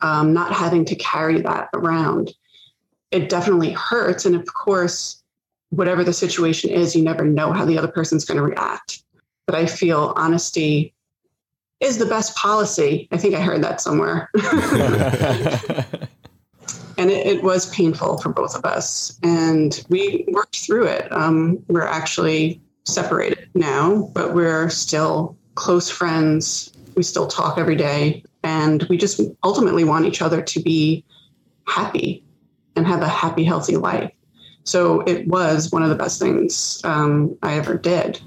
Um, 0.00 0.34
not 0.34 0.52
having 0.52 0.84
to 0.86 0.94
carry 0.96 1.40
that 1.42 1.68
around 1.72 2.32
it 3.14 3.28
definitely 3.28 3.70
hurts. 3.72 4.26
And 4.26 4.34
of 4.34 4.44
course, 4.52 5.22
whatever 5.70 6.02
the 6.02 6.12
situation 6.12 6.70
is, 6.70 6.96
you 6.96 7.02
never 7.02 7.24
know 7.24 7.52
how 7.52 7.64
the 7.64 7.78
other 7.78 7.88
person's 7.88 8.24
going 8.24 8.38
to 8.38 8.42
react. 8.42 9.04
But 9.46 9.54
I 9.54 9.66
feel 9.66 10.12
honesty 10.16 10.92
is 11.78 11.98
the 11.98 12.06
best 12.06 12.36
policy. 12.36 13.08
I 13.12 13.16
think 13.16 13.36
I 13.36 13.40
heard 13.40 13.62
that 13.62 13.80
somewhere. 13.80 14.30
and 16.98 17.10
it, 17.10 17.26
it, 17.26 17.42
was 17.42 17.72
painful 17.72 18.18
for 18.18 18.30
both 18.30 18.56
of 18.56 18.64
us. 18.64 19.16
And 19.22 19.84
we 19.88 20.24
worked 20.28 20.56
through 20.56 20.86
it. 20.86 21.12
Um, 21.12 21.62
we're 21.68 21.86
actually 21.86 22.60
separated 22.84 23.48
now, 23.54 24.10
but 24.14 24.34
we're 24.34 24.70
still 24.70 25.36
close 25.54 25.88
friends. 25.88 26.72
We 26.96 27.04
still 27.04 27.28
talk 27.28 27.58
every 27.58 27.76
day. 27.76 28.24
And 28.42 28.82
we 28.84 28.96
just 28.96 29.20
ultimately 29.44 29.84
want 29.84 30.06
each 30.06 30.20
other 30.20 30.42
to 30.42 30.60
be 30.60 31.04
happy 31.66 32.23
and 32.76 32.86
have 32.86 33.02
a 33.02 33.08
happy, 33.08 33.44
healthy 33.44 33.76
life. 33.76 34.10
So 34.64 35.02
it 35.02 35.26
was 35.28 35.70
one 35.70 35.82
of 35.82 35.90
the 35.90 35.94
best 35.94 36.18
things 36.20 36.80
um, 36.84 37.36
I 37.42 37.54
ever 37.54 37.76
did. 37.76 38.20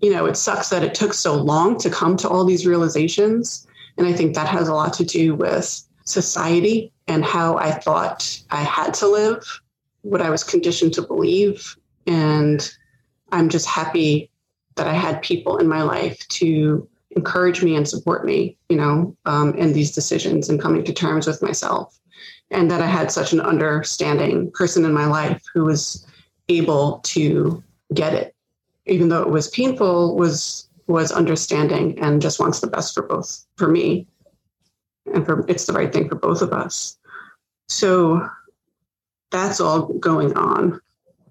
You 0.00 0.10
know, 0.10 0.26
it 0.26 0.36
sucks 0.36 0.70
that 0.70 0.82
it 0.82 0.94
took 0.94 1.14
so 1.14 1.34
long 1.34 1.78
to 1.78 1.90
come 1.90 2.16
to 2.18 2.28
all 2.28 2.44
these 2.44 2.66
realizations. 2.66 3.66
And 3.96 4.06
I 4.06 4.12
think 4.12 4.34
that 4.34 4.48
has 4.48 4.68
a 4.68 4.74
lot 4.74 4.94
to 4.94 5.04
do 5.04 5.34
with 5.34 5.82
society 6.04 6.92
and 7.06 7.24
how 7.24 7.56
I 7.58 7.72
thought 7.72 8.42
I 8.50 8.62
had 8.62 8.94
to 8.94 9.06
live, 9.06 9.60
what 10.00 10.22
I 10.22 10.30
was 10.30 10.42
conditioned 10.42 10.94
to 10.94 11.02
believe. 11.02 11.76
And 12.06 12.68
I'm 13.30 13.48
just 13.48 13.66
happy 13.66 14.30
that 14.76 14.88
I 14.88 14.94
had 14.94 15.22
people 15.22 15.58
in 15.58 15.68
my 15.68 15.82
life 15.82 16.26
to 16.28 16.88
encourage 17.14 17.62
me 17.62 17.76
and 17.76 17.86
support 17.86 18.24
me, 18.24 18.56
you 18.70 18.76
know, 18.76 19.14
um, 19.26 19.54
in 19.54 19.74
these 19.74 19.92
decisions 19.92 20.48
and 20.48 20.60
coming 20.60 20.82
to 20.84 20.92
terms 20.92 21.26
with 21.26 21.42
myself 21.42 21.98
and 22.52 22.70
that 22.70 22.80
I 22.80 22.86
had 22.86 23.10
such 23.10 23.32
an 23.32 23.40
understanding 23.40 24.50
person 24.52 24.84
in 24.84 24.92
my 24.92 25.06
life 25.06 25.42
who 25.52 25.64
was 25.64 26.06
able 26.48 27.00
to 27.04 27.62
get 27.94 28.12
it, 28.12 28.34
even 28.86 29.08
though 29.08 29.22
it 29.22 29.30
was 29.30 29.48
painful, 29.48 30.16
was 30.16 30.68
was 30.86 31.12
understanding 31.12 31.98
and 32.00 32.20
just 32.20 32.40
wants 32.40 32.60
the 32.60 32.66
best 32.66 32.94
for 32.94 33.02
both 33.02 33.46
for 33.56 33.68
me 33.68 34.06
and 35.14 35.24
for 35.24 35.44
it's 35.48 35.66
the 35.66 35.72
right 35.72 35.92
thing 35.92 36.08
for 36.08 36.16
both 36.16 36.42
of 36.42 36.52
us. 36.52 36.98
So 37.68 38.28
that's 39.30 39.60
all 39.60 39.86
going 39.94 40.36
on. 40.36 40.80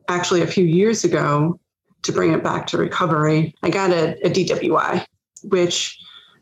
Actually, 0.08 0.42
a 0.42 0.48
few 0.48 0.66
years 0.66 1.04
ago, 1.04 1.60
to 2.02 2.12
bring 2.12 2.34
it 2.34 2.44
back 2.44 2.66
to 2.68 2.78
recovery, 2.78 3.54
I 3.62 3.70
got 3.70 3.92
a, 3.92 4.18
a 4.26 4.30
DWI, 4.30 5.06
which 5.44 6.00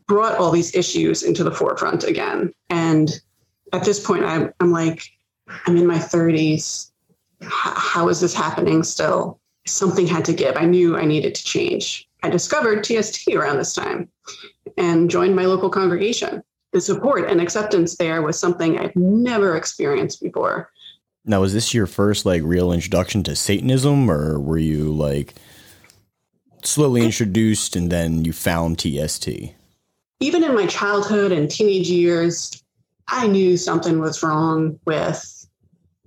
brought 0.08 0.38
all 0.38 0.50
these 0.50 0.74
issues 0.74 1.22
into 1.22 1.44
the 1.44 1.52
forefront 1.52 2.04
again. 2.04 2.52
And 2.70 3.20
at 3.72 3.84
this 3.84 4.04
point, 4.04 4.24
I'm, 4.24 4.52
I'm 4.60 4.70
like, 4.70 5.04
I'm 5.66 5.76
in 5.76 5.86
my 5.86 5.98
30s. 5.98 6.90
How 7.42 8.08
is 8.08 8.20
this 8.20 8.34
happening 8.34 8.82
still? 8.82 9.40
Something 9.66 10.06
had 10.06 10.24
to 10.26 10.32
give. 10.32 10.56
I 10.56 10.64
knew 10.64 10.96
I 10.96 11.04
needed 11.04 11.34
to 11.34 11.44
change. 11.44 12.08
I 12.22 12.30
discovered 12.30 12.84
TST 12.84 13.28
around 13.28 13.56
this 13.56 13.74
time 13.74 14.08
and 14.76 15.10
joined 15.10 15.36
my 15.36 15.46
local 15.46 15.70
congregation. 15.70 16.42
The 16.72 16.80
support 16.80 17.28
and 17.28 17.40
acceptance 17.40 17.96
there 17.96 18.22
was 18.22 18.38
something 18.38 18.78
I've 18.78 18.94
never 18.94 19.56
experienced 19.56 20.22
before. 20.22 20.70
Now, 21.24 21.40
was 21.40 21.52
this 21.52 21.74
your 21.74 21.86
first 21.86 22.24
like 22.24 22.42
real 22.44 22.72
introduction 22.72 23.22
to 23.24 23.36
Satanism, 23.36 24.10
or 24.10 24.38
were 24.38 24.58
you 24.58 24.92
like 24.92 25.34
slowly 26.62 27.04
introduced 27.04 27.76
and 27.76 27.90
then 27.90 28.24
you 28.24 28.32
found 28.32 28.78
TST? 28.78 29.28
Even 30.20 30.44
in 30.44 30.54
my 30.54 30.66
childhood 30.66 31.32
and 31.32 31.50
teenage 31.50 31.88
years, 31.88 32.62
I 33.10 33.26
knew 33.26 33.56
something 33.56 34.00
was 34.00 34.22
wrong 34.22 34.78
with 34.86 35.48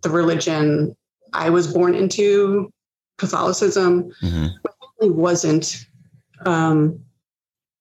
the 0.01 0.09
religion 0.09 0.95
I 1.33 1.49
was 1.49 1.71
born 1.71 1.95
into, 1.95 2.71
Catholicism. 3.17 4.11
Mm-hmm. 4.21 4.47
It 5.01 5.15
wasn't, 5.15 5.85
um, 6.45 6.99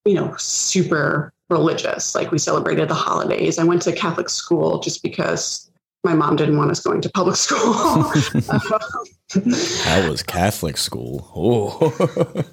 you 0.05 0.15
know, 0.15 0.35
super 0.39 1.33
religious. 1.51 2.15
Like 2.15 2.31
we 2.31 2.39
celebrated 2.39 2.89
the 2.89 2.95
holidays. 2.95 3.59
I 3.59 3.65
went 3.65 3.83
to 3.83 3.93
Catholic 3.93 4.29
school 4.29 4.81
just 4.81 5.03
because 5.03 5.71
my 6.05 6.15
mom 6.15 6.37
didn't 6.37 6.57
want 6.57 6.71
us 6.71 6.81
going 6.81 7.01
to 7.03 7.11
public 7.11 7.37
school. 7.37 8.13
That 9.35 10.11
was 10.11 10.23
Catholic 10.23 10.77
school. 10.77 11.27
Oh. 11.35 12.45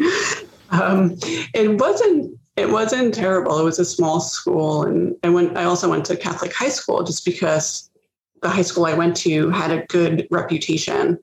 um, 0.70 1.16
it 1.54 1.78
wasn't 1.78 2.33
it 2.56 2.70
wasn't 2.70 3.14
terrible. 3.14 3.58
It 3.58 3.64
was 3.64 3.78
a 3.78 3.84
small 3.84 4.20
school, 4.20 4.84
and 4.84 5.16
I 5.22 5.30
went. 5.30 5.56
I 5.56 5.64
also 5.64 5.88
went 5.88 6.04
to 6.06 6.16
Catholic 6.16 6.52
high 6.52 6.68
school 6.68 7.02
just 7.02 7.24
because 7.24 7.90
the 8.42 8.48
high 8.48 8.62
school 8.62 8.86
I 8.86 8.94
went 8.94 9.16
to 9.18 9.50
had 9.50 9.70
a 9.70 9.86
good 9.86 10.26
reputation. 10.30 11.18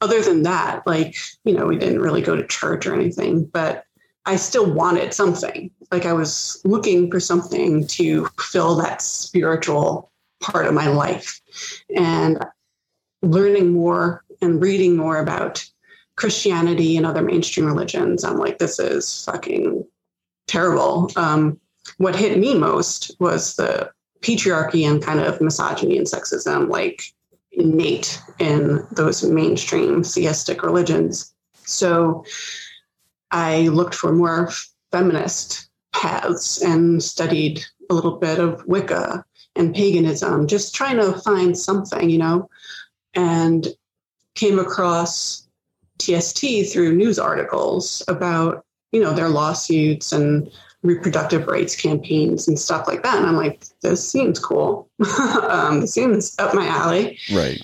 Other 0.00 0.22
than 0.22 0.44
that, 0.44 0.86
like 0.86 1.16
you 1.44 1.54
know, 1.54 1.66
we 1.66 1.76
didn't 1.76 2.00
really 2.00 2.22
go 2.22 2.36
to 2.36 2.46
church 2.46 2.86
or 2.86 2.94
anything, 2.94 3.44
but 3.44 3.84
I 4.24 4.36
still 4.36 4.70
wanted 4.70 5.14
something. 5.14 5.70
Like 5.90 6.06
I 6.06 6.12
was 6.12 6.60
looking 6.64 7.10
for 7.10 7.18
something 7.18 7.86
to 7.88 8.28
fill 8.38 8.76
that 8.76 9.02
spiritual 9.02 10.12
part 10.40 10.66
of 10.66 10.74
my 10.74 10.86
life. 10.86 11.40
And 11.96 12.38
learning 13.22 13.72
more 13.72 14.22
and 14.40 14.62
reading 14.62 14.96
more 14.96 15.18
about 15.18 15.64
Christianity 16.16 16.96
and 16.96 17.06
other 17.06 17.22
mainstream 17.22 17.66
religions, 17.66 18.22
I'm 18.22 18.36
like, 18.36 18.58
this 18.58 18.78
is 18.78 19.24
fucking 19.24 19.84
terrible. 20.48 21.10
Um, 21.16 21.60
what 21.98 22.16
hit 22.16 22.38
me 22.38 22.54
most 22.54 23.14
was 23.20 23.56
the 23.56 23.90
patriarchy 24.20 24.88
and 24.88 25.02
kind 25.02 25.20
of 25.20 25.40
misogyny 25.40 25.96
and 25.96 26.06
sexism, 26.06 26.68
like 26.68 27.02
innate 27.52 28.20
in 28.38 28.86
those 28.92 29.22
mainstream 29.24 30.02
theistic 30.02 30.62
religions. 30.62 31.32
So 31.64 32.24
I 33.30 33.68
looked 33.68 33.94
for 33.94 34.12
more 34.12 34.50
feminist 34.90 35.68
paths 35.92 36.62
and 36.62 37.02
studied 37.02 37.64
a 37.90 37.94
little 37.94 38.16
bit 38.16 38.38
of 38.38 38.64
Wicca 38.66 39.24
and 39.56 39.74
paganism, 39.74 40.46
just 40.46 40.74
trying 40.74 40.96
to 40.98 41.18
find 41.20 41.58
something, 41.58 42.08
you 42.08 42.18
know, 42.18 42.48
and 43.14 43.68
came 44.34 44.58
across 44.58 45.48
TST 45.98 46.70
through 46.72 46.94
news 46.94 47.18
articles 47.18 48.02
about, 48.08 48.64
you 48.92 49.02
know, 49.02 49.12
their 49.12 49.28
lawsuits 49.28 50.12
and 50.12 50.50
reproductive 50.82 51.46
rights 51.46 51.74
campaigns 51.74 52.46
and 52.46 52.58
stuff 52.58 52.86
like 52.86 53.02
that. 53.02 53.16
And 53.16 53.26
I'm 53.26 53.36
like, 53.36 53.64
this 53.82 54.08
seems 54.08 54.38
cool. 54.38 54.88
um, 55.48 55.80
this 55.80 55.94
seems 55.94 56.38
up 56.38 56.54
my 56.54 56.66
alley. 56.66 57.18
Right. 57.32 57.60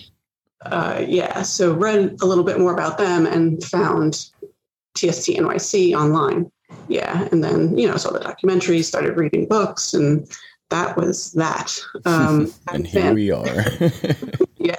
Uh, 0.66 1.04
yeah. 1.06 1.42
So 1.42 1.74
read 1.74 2.16
a 2.22 2.26
little 2.26 2.44
bit 2.44 2.58
more 2.58 2.72
about 2.72 2.98
them 2.98 3.26
and 3.26 3.62
found 3.62 4.30
TST 4.94 5.30
NYC 5.30 5.94
online. 5.94 6.50
Yeah. 6.88 7.28
And 7.30 7.44
then, 7.44 7.76
you 7.76 7.86
know, 7.86 7.96
saw 7.96 8.10
the 8.10 8.20
documentary, 8.20 8.82
started 8.82 9.16
reading 9.16 9.46
books, 9.46 9.94
and 9.94 10.26
that 10.70 10.96
was 10.96 11.32
that. 11.32 11.78
Um, 12.06 12.52
and 12.72 12.86
here 12.86 13.14
we 13.14 13.30
are. 13.30 13.46
yeah. 14.56 14.76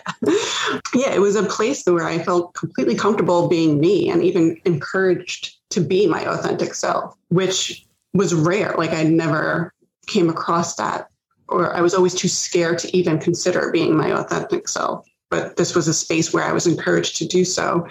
Yeah. 0.94 1.14
It 1.14 1.22
was 1.22 1.36
a 1.36 1.44
place 1.44 1.84
where 1.86 2.06
I 2.06 2.20
felt 2.20 2.54
completely 2.54 2.96
comfortable 2.96 3.48
being 3.48 3.80
me 3.80 4.10
and 4.10 4.24
even 4.24 4.60
encouraged 4.66 5.55
to 5.72 5.82
be 5.82 6.08
my 6.08 6.26
authentic 6.26 6.74
self, 6.74 7.16
which 7.30 7.86
was 8.14 8.34
rare. 8.34 8.76
Like 8.78 8.92
I 8.92 9.04
never 9.04 9.74
came 10.08 10.30
across 10.30 10.76
that, 10.76 11.10
or 11.48 11.74
I 11.74 11.82
was 11.82 11.94
always 11.94 12.16
too 12.16 12.28
scared 12.28 12.80
to 12.80 12.96
even 12.96 13.20
consider 13.20 13.72
being 13.72 13.96
my 13.96 14.12
authentic 14.12 14.68
self. 14.68 15.06
But 15.30 15.58
this 15.58 15.76
was 15.76 15.88
a 15.88 15.94
space 15.94 16.32
where 16.34 16.44
I 16.44 16.54
was 16.54 16.68
encouraged 16.68 17.18
to 17.18 17.28
do 17.28 17.44
so. 17.44 17.88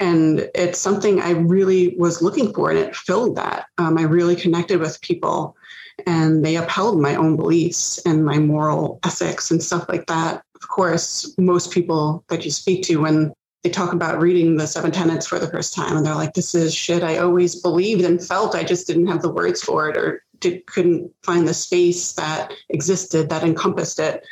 And 0.00 0.50
it's 0.54 0.80
something 0.80 1.20
I 1.20 1.30
really 1.30 1.94
was 1.96 2.20
looking 2.20 2.52
for, 2.52 2.70
and 2.70 2.78
it 2.78 2.96
filled 2.96 3.36
that. 3.36 3.66
Um, 3.78 3.96
I 3.96 4.02
really 4.02 4.34
connected 4.34 4.80
with 4.80 5.00
people, 5.02 5.56
and 6.04 6.44
they 6.44 6.56
upheld 6.56 7.00
my 7.00 7.14
own 7.14 7.36
beliefs 7.36 8.00
and 8.04 8.24
my 8.24 8.38
moral 8.38 8.98
ethics 9.04 9.52
and 9.52 9.62
stuff 9.62 9.88
like 9.88 10.06
that. 10.06 10.42
Of 10.56 10.68
course, 10.68 11.32
most 11.38 11.70
people 11.70 12.24
that 12.28 12.44
you 12.44 12.50
speak 12.50 12.82
to, 12.84 13.02
when 13.02 13.32
they 13.64 13.70
talk 13.70 13.94
about 13.94 14.20
reading 14.20 14.56
the 14.56 14.66
seven 14.66 14.90
tenets 14.90 15.26
for 15.26 15.38
the 15.38 15.48
first 15.48 15.74
time 15.74 15.96
and 15.96 16.04
they're 16.04 16.14
like 16.14 16.34
this 16.34 16.54
is 16.54 16.72
shit 16.74 17.02
i 17.02 17.16
always 17.16 17.56
believed 17.56 18.04
and 18.04 18.24
felt. 18.24 18.54
I 18.54 18.62
just 18.62 18.86
didn't 18.86 19.06
have 19.06 19.22
the 19.22 19.32
words 19.32 19.62
for 19.62 19.88
it 19.88 19.96
or 19.96 20.22
did, 20.38 20.66
couldn't 20.66 21.10
find 21.22 21.48
the 21.48 21.54
space 21.54 22.12
that 22.12 22.52
existed 22.68 23.30
that 23.30 23.42
encompassed 23.42 23.98
it. 23.98 24.24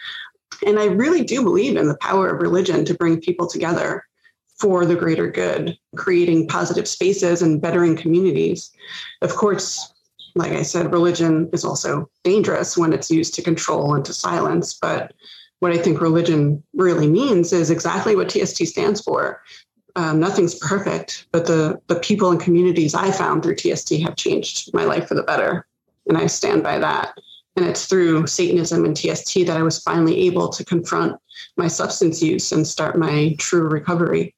And 0.66 0.79
i 0.79 0.85
really 0.85 1.25
do 1.25 1.42
believe 1.42 1.77
in 1.77 1.88
the 1.88 1.97
power 1.97 2.29
of 2.29 2.42
religion 2.42 2.85
to 2.85 2.95
bring 2.95 3.21
people 3.21 3.47
together 3.47 4.05
for 4.59 4.85
the 4.85 4.95
greater 4.95 5.29
good 5.29 5.77
creating 5.97 6.47
positive 6.47 6.87
spaces 6.87 7.42
and 7.42 7.61
bettering 7.61 7.97
communities. 7.97 8.71
Of 9.23 9.35
course 9.35 9.92
like 10.35 10.53
i 10.53 10.62
said 10.62 10.92
religion 10.92 11.49
is 11.53 11.64
also 11.64 12.09
dangerous 12.25 12.77
when 12.77 12.92
it's 12.92 13.11
used 13.11 13.35
to 13.35 13.42
control 13.42 13.95
and 13.95 14.05
to 14.05 14.14
silence 14.14 14.73
but 14.73 15.12
what 15.62 15.70
I 15.70 15.79
think 15.79 16.01
religion 16.01 16.61
really 16.75 17.09
means 17.09 17.53
is 17.53 17.70
exactly 17.70 18.16
what 18.16 18.29
TST 18.29 18.66
stands 18.66 19.01
for. 19.01 19.40
Um, 19.94 20.18
nothing's 20.18 20.57
perfect, 20.59 21.29
but 21.31 21.46
the 21.46 21.81
the 21.87 22.01
people 22.01 22.33
and 22.33 22.40
communities 22.40 22.96
I 22.96 23.12
found 23.12 23.44
through 23.44 23.55
TST 23.55 23.92
have 24.03 24.16
changed 24.16 24.75
my 24.75 24.83
life 24.83 25.07
for 25.07 25.14
the 25.14 25.22
better, 25.22 25.64
and 26.09 26.18
I 26.18 26.27
stand 26.27 26.64
by 26.64 26.81
that. 26.81 27.16
And 27.55 27.64
it's 27.64 27.87
through 27.87 28.27
Satanism 28.27 28.85
and 28.85 28.96
TST 28.96 29.46
that 29.46 29.57
I 29.57 29.62
was 29.62 29.79
finally 29.79 30.27
able 30.27 30.48
to 30.48 30.64
confront 30.64 31.14
my 31.57 31.68
substance 31.68 32.20
use 32.20 32.51
and 32.51 32.66
start 32.66 32.98
my 32.98 33.37
true 33.38 33.68
recovery. 33.68 34.35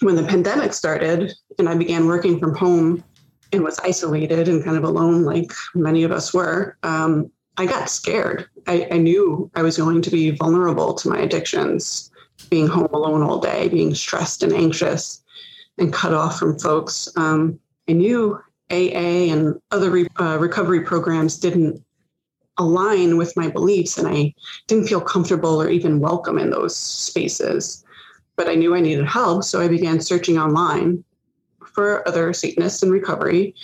When 0.00 0.16
the 0.16 0.24
pandemic 0.24 0.72
started 0.72 1.34
and 1.58 1.68
I 1.68 1.74
began 1.74 2.06
working 2.06 2.38
from 2.38 2.54
home 2.54 3.04
and 3.52 3.62
was 3.62 3.78
isolated 3.80 4.48
and 4.48 4.64
kind 4.64 4.78
of 4.78 4.84
alone, 4.84 5.24
like 5.24 5.52
many 5.74 6.04
of 6.04 6.12
us 6.12 6.32
were, 6.32 6.78
um, 6.84 7.30
I 7.58 7.66
got 7.66 7.90
scared. 7.90 8.46
I, 8.68 8.86
I 8.92 8.98
knew 8.98 9.50
I 9.56 9.62
was 9.62 9.76
going 9.76 10.00
to 10.02 10.10
be 10.10 10.30
vulnerable 10.30 10.94
to 10.94 11.08
my 11.08 11.18
addictions, 11.18 12.10
being 12.50 12.68
home 12.68 12.88
alone 12.92 13.20
all 13.20 13.40
day, 13.40 13.68
being 13.68 13.96
stressed 13.96 14.44
and 14.44 14.52
anxious, 14.52 15.22
and 15.76 15.92
cut 15.92 16.14
off 16.14 16.38
from 16.38 16.56
folks. 16.56 17.08
Um, 17.16 17.58
I 17.88 17.92
knew 17.94 18.40
AA 18.70 19.32
and 19.32 19.60
other 19.72 19.90
re- 19.90 20.06
uh, 20.20 20.38
recovery 20.38 20.82
programs 20.82 21.36
didn't 21.36 21.82
align 22.58 23.16
with 23.16 23.36
my 23.36 23.48
beliefs, 23.48 23.98
and 23.98 24.06
I 24.06 24.34
didn't 24.68 24.86
feel 24.86 25.00
comfortable 25.00 25.60
or 25.60 25.68
even 25.68 25.98
welcome 25.98 26.38
in 26.38 26.50
those 26.50 26.76
spaces. 26.76 27.84
But 28.36 28.48
I 28.48 28.54
knew 28.54 28.76
I 28.76 28.80
needed 28.80 29.06
help, 29.06 29.42
so 29.42 29.60
I 29.60 29.66
began 29.66 30.00
searching 30.00 30.38
online 30.38 31.02
for 31.74 32.06
other 32.06 32.32
Satanists 32.32 32.84
in 32.84 32.90
recovery, 32.90 33.56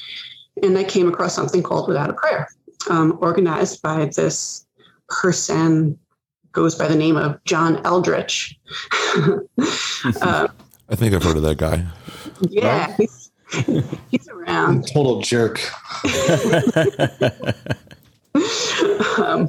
and 0.65 0.77
I 0.77 0.83
came 0.83 1.07
across 1.07 1.35
something 1.35 1.63
called 1.63 1.87
Without 1.87 2.11
a 2.11 2.15
Prayer 2.15 2.49
um, 2.89 3.19
organized 3.21 3.83
by 3.83 4.07
this 4.07 4.67
person 5.09 5.99
goes 6.53 6.75
by 6.75 6.87
the 6.87 6.95
name 6.95 7.17
of 7.17 7.43
John 7.45 7.85
Eldridge. 7.85 8.59
uh, 10.23 10.49
I 10.89 10.95
think 10.95 11.15
I've 11.15 11.23
heard 11.23 11.37
of 11.37 11.43
that 11.43 11.59
guy. 11.59 11.85
Yeah, 12.49 12.95
he's, 12.97 13.31
he's 14.11 14.29
around. 14.29 14.87
Total 14.89 15.21
jerk. 15.21 15.61
um, 19.19 19.49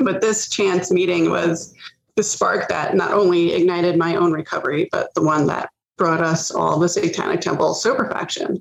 but 0.00 0.20
this 0.20 0.48
chance 0.48 0.90
meeting 0.90 1.30
was 1.30 1.74
the 2.16 2.22
spark 2.22 2.68
that 2.68 2.94
not 2.94 3.12
only 3.12 3.54
ignited 3.54 3.96
my 3.96 4.16
own 4.16 4.32
recovery, 4.32 4.88
but 4.92 5.14
the 5.14 5.22
one 5.22 5.46
that 5.46 5.70
brought 5.96 6.20
us 6.20 6.50
all 6.50 6.78
the 6.78 6.88
Satanic 6.88 7.40
Temple 7.40 7.74
Sober 7.74 8.10
Faction. 8.10 8.60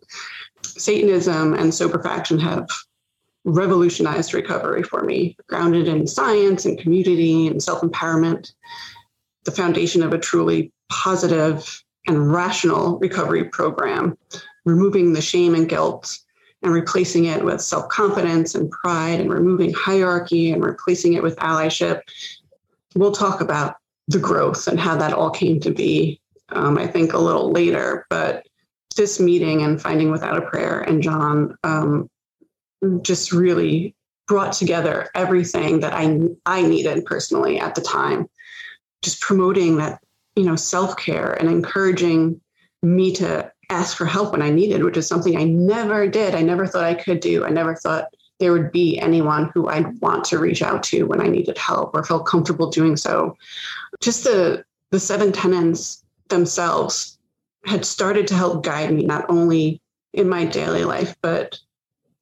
Satanism 0.63 1.54
and 1.54 1.74
Sober 1.74 2.02
Faction 2.02 2.39
have 2.39 2.67
revolutionized 3.43 4.34
recovery 4.34 4.84
for 4.84 5.04
me, 5.04 5.36
grounded 5.47 5.88
in 5.88 6.08
science 6.08 6.65
and 6.65 6.77
community 6.77 7.47
and 7.47 7.62
self 7.62 7.82
empowerment, 7.82 8.54
the 9.45 9.51
foundation 9.51 10.04
of 10.04 10.13
a 10.13 10.19
truly 10.19 10.71
positive 10.89 11.84
and 12.08 12.32
rational 12.34 12.97
recovery 12.99 13.45
program, 13.45 14.17
removing 14.65 15.13
the 15.13 15.21
shame 15.21 15.56
and 15.56 15.69
guilt 15.69 16.19
and 16.63 16.73
replacing 16.73 17.25
it 17.25 17.43
with 17.43 17.62
self 17.62 17.89
confidence 17.89 18.54
and 18.56 18.69
pride, 18.69 19.19
and 19.19 19.34
removing 19.34 19.73
hierarchy 19.73 20.51
and 20.51 20.63
replacing 20.63 21.13
it 21.13 21.23
with 21.23 21.36
allyship. 21.38 22.01
We'll 22.95 23.13
talk 23.13 23.41
about 23.41 23.77
the 24.08 24.19
growth 24.19 24.67
and 24.67 24.80
how 24.80 24.97
that 24.97 25.13
all 25.13 25.30
came 25.30 25.60
to 25.62 25.71
be, 25.71 26.19
um, 26.49 26.77
I 26.77 26.86
think, 26.86 27.13
a 27.13 27.17
little 27.17 27.51
later. 27.51 28.06
But 28.10 28.45
this 28.95 29.19
meeting 29.19 29.63
and 29.63 29.82
finding 29.82 30.12
without 30.12 30.38
a 30.38 30.41
prayer 30.41 30.82
and 30.82 31.01
John 31.01 31.56
um, 31.63 32.10
just 33.02 33.32
really 33.32 33.96
brought 34.28 34.54
together 34.54 35.10
everything 35.13 35.82
that 35.82 35.94
I 35.94 36.17
I 36.46 36.62
needed 36.62 37.06
personally 37.06 37.60
at 37.60 37.76
the 37.76 37.82
time. 37.82 38.30
Just 39.02 39.20
promoting 39.20 39.78
that, 39.78 40.02
you 40.36 40.44
know, 40.44 40.56
self-care 40.56 41.34
and 41.34 41.50
encouraging 41.50 42.39
me 42.82 43.13
to 43.15 43.52
ask 43.70 43.98
for 43.98 44.06
help 44.06 44.32
when 44.32 44.41
I 44.41 44.50
needed, 44.50 44.84
which 44.84 44.98
is 44.98 45.08
something 45.08 45.38
I 45.38 45.44
never 45.44 46.08
did. 46.08 46.36
I 46.36 46.41
never 46.41 46.67
thought 46.67 46.84
I 46.84 46.94
could 46.94 47.20
do. 47.20 47.46
I 47.46 47.50
never 47.50 47.76
thought 47.76 48.06
there 48.39 48.52
would 48.52 48.72
be 48.72 49.00
anyone 49.00 49.52
who 49.54 49.67
I'd 49.67 50.00
want 50.02 50.26
to 50.26 50.39
reach 50.39 50.62
out 50.62 50.82
to 50.84 51.04
when 51.04 51.22
I 51.22 51.28
needed 51.28 51.58
help 51.58 51.94
or 51.94 52.04
felt 52.04 52.26
comfortable 52.26 52.70
doing 52.70 52.98
so. 52.98 53.38
Just 54.02 54.24
the 54.24 54.65
the 54.89 55.00
seven 55.00 55.32
tenets 55.32 56.04
themselves 56.28 57.17
had 57.65 57.86
started 57.86 58.28
to 58.28 58.36
help 58.36 58.63
guide 58.63 58.91
me 58.94 59.04
not 59.06 59.30
only 59.30 59.80
in 60.13 60.28
my 60.28 60.46
daily 60.46 60.84
life, 60.84 61.15
but 61.22 61.60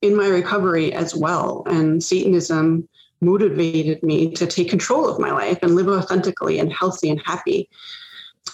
in 0.01 0.15
my 0.15 0.27
recovery 0.27 0.93
as 0.93 1.15
well. 1.15 1.63
And 1.65 2.03
Satanism 2.03 2.87
motivated 3.21 4.01
me 4.01 4.31
to 4.31 4.47
take 4.47 4.69
control 4.69 5.07
of 5.07 5.19
my 5.19 5.31
life 5.31 5.59
and 5.61 5.75
live 5.75 5.87
authentically 5.87 6.59
and 6.59 6.71
healthy 6.71 7.09
and 7.09 7.21
happy. 7.25 7.69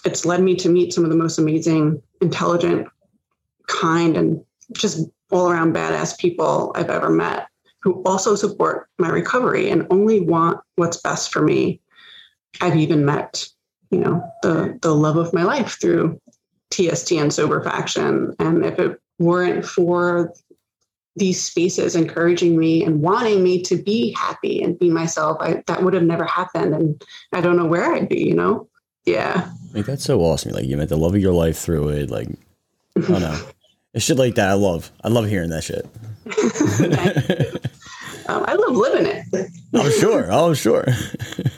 It's 0.04 0.26
led 0.26 0.42
me 0.42 0.56
to 0.58 0.70
meet 0.70 0.94
some 0.94 1.04
of 1.04 1.10
the 1.10 1.16
most 1.16 1.38
amazing, 1.38 2.02
intelligent, 2.22 2.88
kind, 3.68 4.18
and 4.18 4.44
just 4.74 5.08
all 5.32 5.50
around 5.52 5.76
badass 5.76 6.18
people 6.18 6.72
I've 6.76 6.90
ever 6.90 7.10
met 7.10 7.48
who 7.82 8.02
also 8.04 8.36
support 8.36 8.90
my 8.98 9.10
recovery 9.10 9.70
and 9.70 9.86
only 9.92 10.20
want 10.20 10.60
what's 10.76 10.98
best 10.98 11.32
for 11.32 11.42
me. 11.42 11.80
I've 12.60 12.76
even 12.76 13.06
met, 13.06 13.48
you 13.92 14.00
know, 14.00 14.24
the 14.42 14.80
the 14.82 14.96
love 14.96 15.18
of 15.18 15.34
my 15.34 15.44
life 15.44 15.80
through 15.80 16.20
TST 16.72 17.12
and 17.14 17.32
sober 17.32 17.64
faction. 17.64 18.34
And 18.40 18.66
if 18.66 18.80
it 18.80 19.00
weren't 19.20 19.66
for 19.66 20.34
these 21.16 21.42
spaces 21.42 21.96
encouraging 21.96 22.58
me 22.58 22.84
and 22.84 23.02
wanting 23.02 23.42
me 23.42 23.62
to 23.64 23.78
be 23.78 24.14
happy 24.18 24.62
and 24.62 24.78
be 24.78 24.90
myself. 24.90 25.38
I, 25.40 25.64
that 25.68 25.82
would 25.82 25.94
have 25.94 26.04
never 26.04 26.26
happened. 26.26 26.74
And 26.74 27.02
I 27.32 27.42
don't 27.42 27.56
know 27.56 27.66
where 27.66 27.94
I'd 27.94 28.10
be, 28.10 28.24
you 28.24 28.36
know? 28.36 28.68
Yeah. 29.06 29.50
Like 29.74 29.86
that's 29.86 30.04
so 30.04 30.20
awesome. 30.22 30.52
Like 30.52 30.66
you 30.66 30.78
met 30.78 30.90
the 30.90 30.98
love 30.98 31.16
of 31.16 31.22
your 31.22 31.34
life 31.34 31.58
through 31.58 31.90
it. 31.90 32.10
Like 32.10 32.28
I 32.98 33.02
don't 33.02 33.22
know. 33.22 33.48
It's 33.94 34.04
shit 34.04 34.18
like 34.18 34.36
that. 34.36 34.50
I 34.50 34.56
love. 34.56 34.92
I 35.06 35.08
love 35.08 35.26
hearing 35.26 35.52
that 35.52 35.64
shit. 35.64 35.86
um, 38.28 38.44
I 38.46 38.56
love 38.56 38.76
living 38.76 39.06
it. 39.06 39.50
I'm 39.74 39.90
sure. 39.90 40.30
I'm 40.30 40.54
sure. 40.54 40.86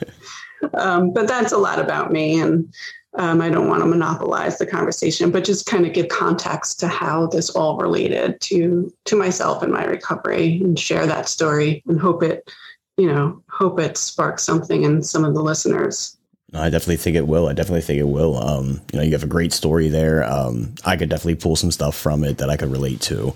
um, 0.76 1.14
but 1.14 1.28
that's 1.28 1.52
a 1.52 1.58
lot 1.58 1.80
about 1.80 2.12
me. 2.12 2.40
And 2.40 2.72
um, 3.18 3.42
I 3.42 3.50
don't 3.50 3.68
want 3.68 3.82
to 3.82 3.88
monopolize 3.88 4.58
the 4.58 4.66
conversation, 4.66 5.32
but 5.32 5.44
just 5.44 5.66
kind 5.66 5.86
of 5.86 5.94
give 5.94 6.08
context 6.08 6.80
to 6.80 6.88
how 6.88 7.28
this 7.28 7.50
all 7.50 7.78
related 7.78 8.40
to 8.42 8.94
to 9.06 9.16
myself 9.16 9.64
and 9.64 9.74
my 9.74 9.84
recovery, 9.84 10.62
and 10.62 10.80
share 10.80 11.06
that 11.08 11.28
story, 11.28 11.84
and 11.88 12.00
hope 12.00 12.24
it, 12.24 12.52
you 12.96 13.08
know, 13.08 13.42
hope 13.50 13.80
it 13.80 13.98
sparks 13.98 14.44
something 14.44 14.84
in 14.84 15.04
some 15.04 15.26
of 15.26 15.34
the 15.34 15.42
listeners. 15.42 16.16
I 16.54 16.70
definitely 16.70 16.98
think 16.98 17.18
it 17.18 17.28
will. 17.28 17.50
I 17.50 17.54
definitely 17.54 17.82
think 17.82 18.00
it 18.00 18.08
will. 18.08 18.38
Um, 18.38 18.82
you 18.94 19.00
know, 19.00 19.04
you 19.04 19.12
have 19.12 19.24
a 19.24 19.28
great 19.28 19.52
story 19.52 19.90
there. 19.90 20.24
Um, 20.24 20.76
I 20.86 20.96
could 20.96 21.10
definitely 21.10 21.36
pull 21.36 21.58
some 21.58 21.72
stuff 21.72 21.94
from 21.94 22.24
it 22.24 22.38
that 22.38 22.50
I 22.50 22.56
could 22.56 22.72
relate 22.72 23.02
to. 23.02 23.36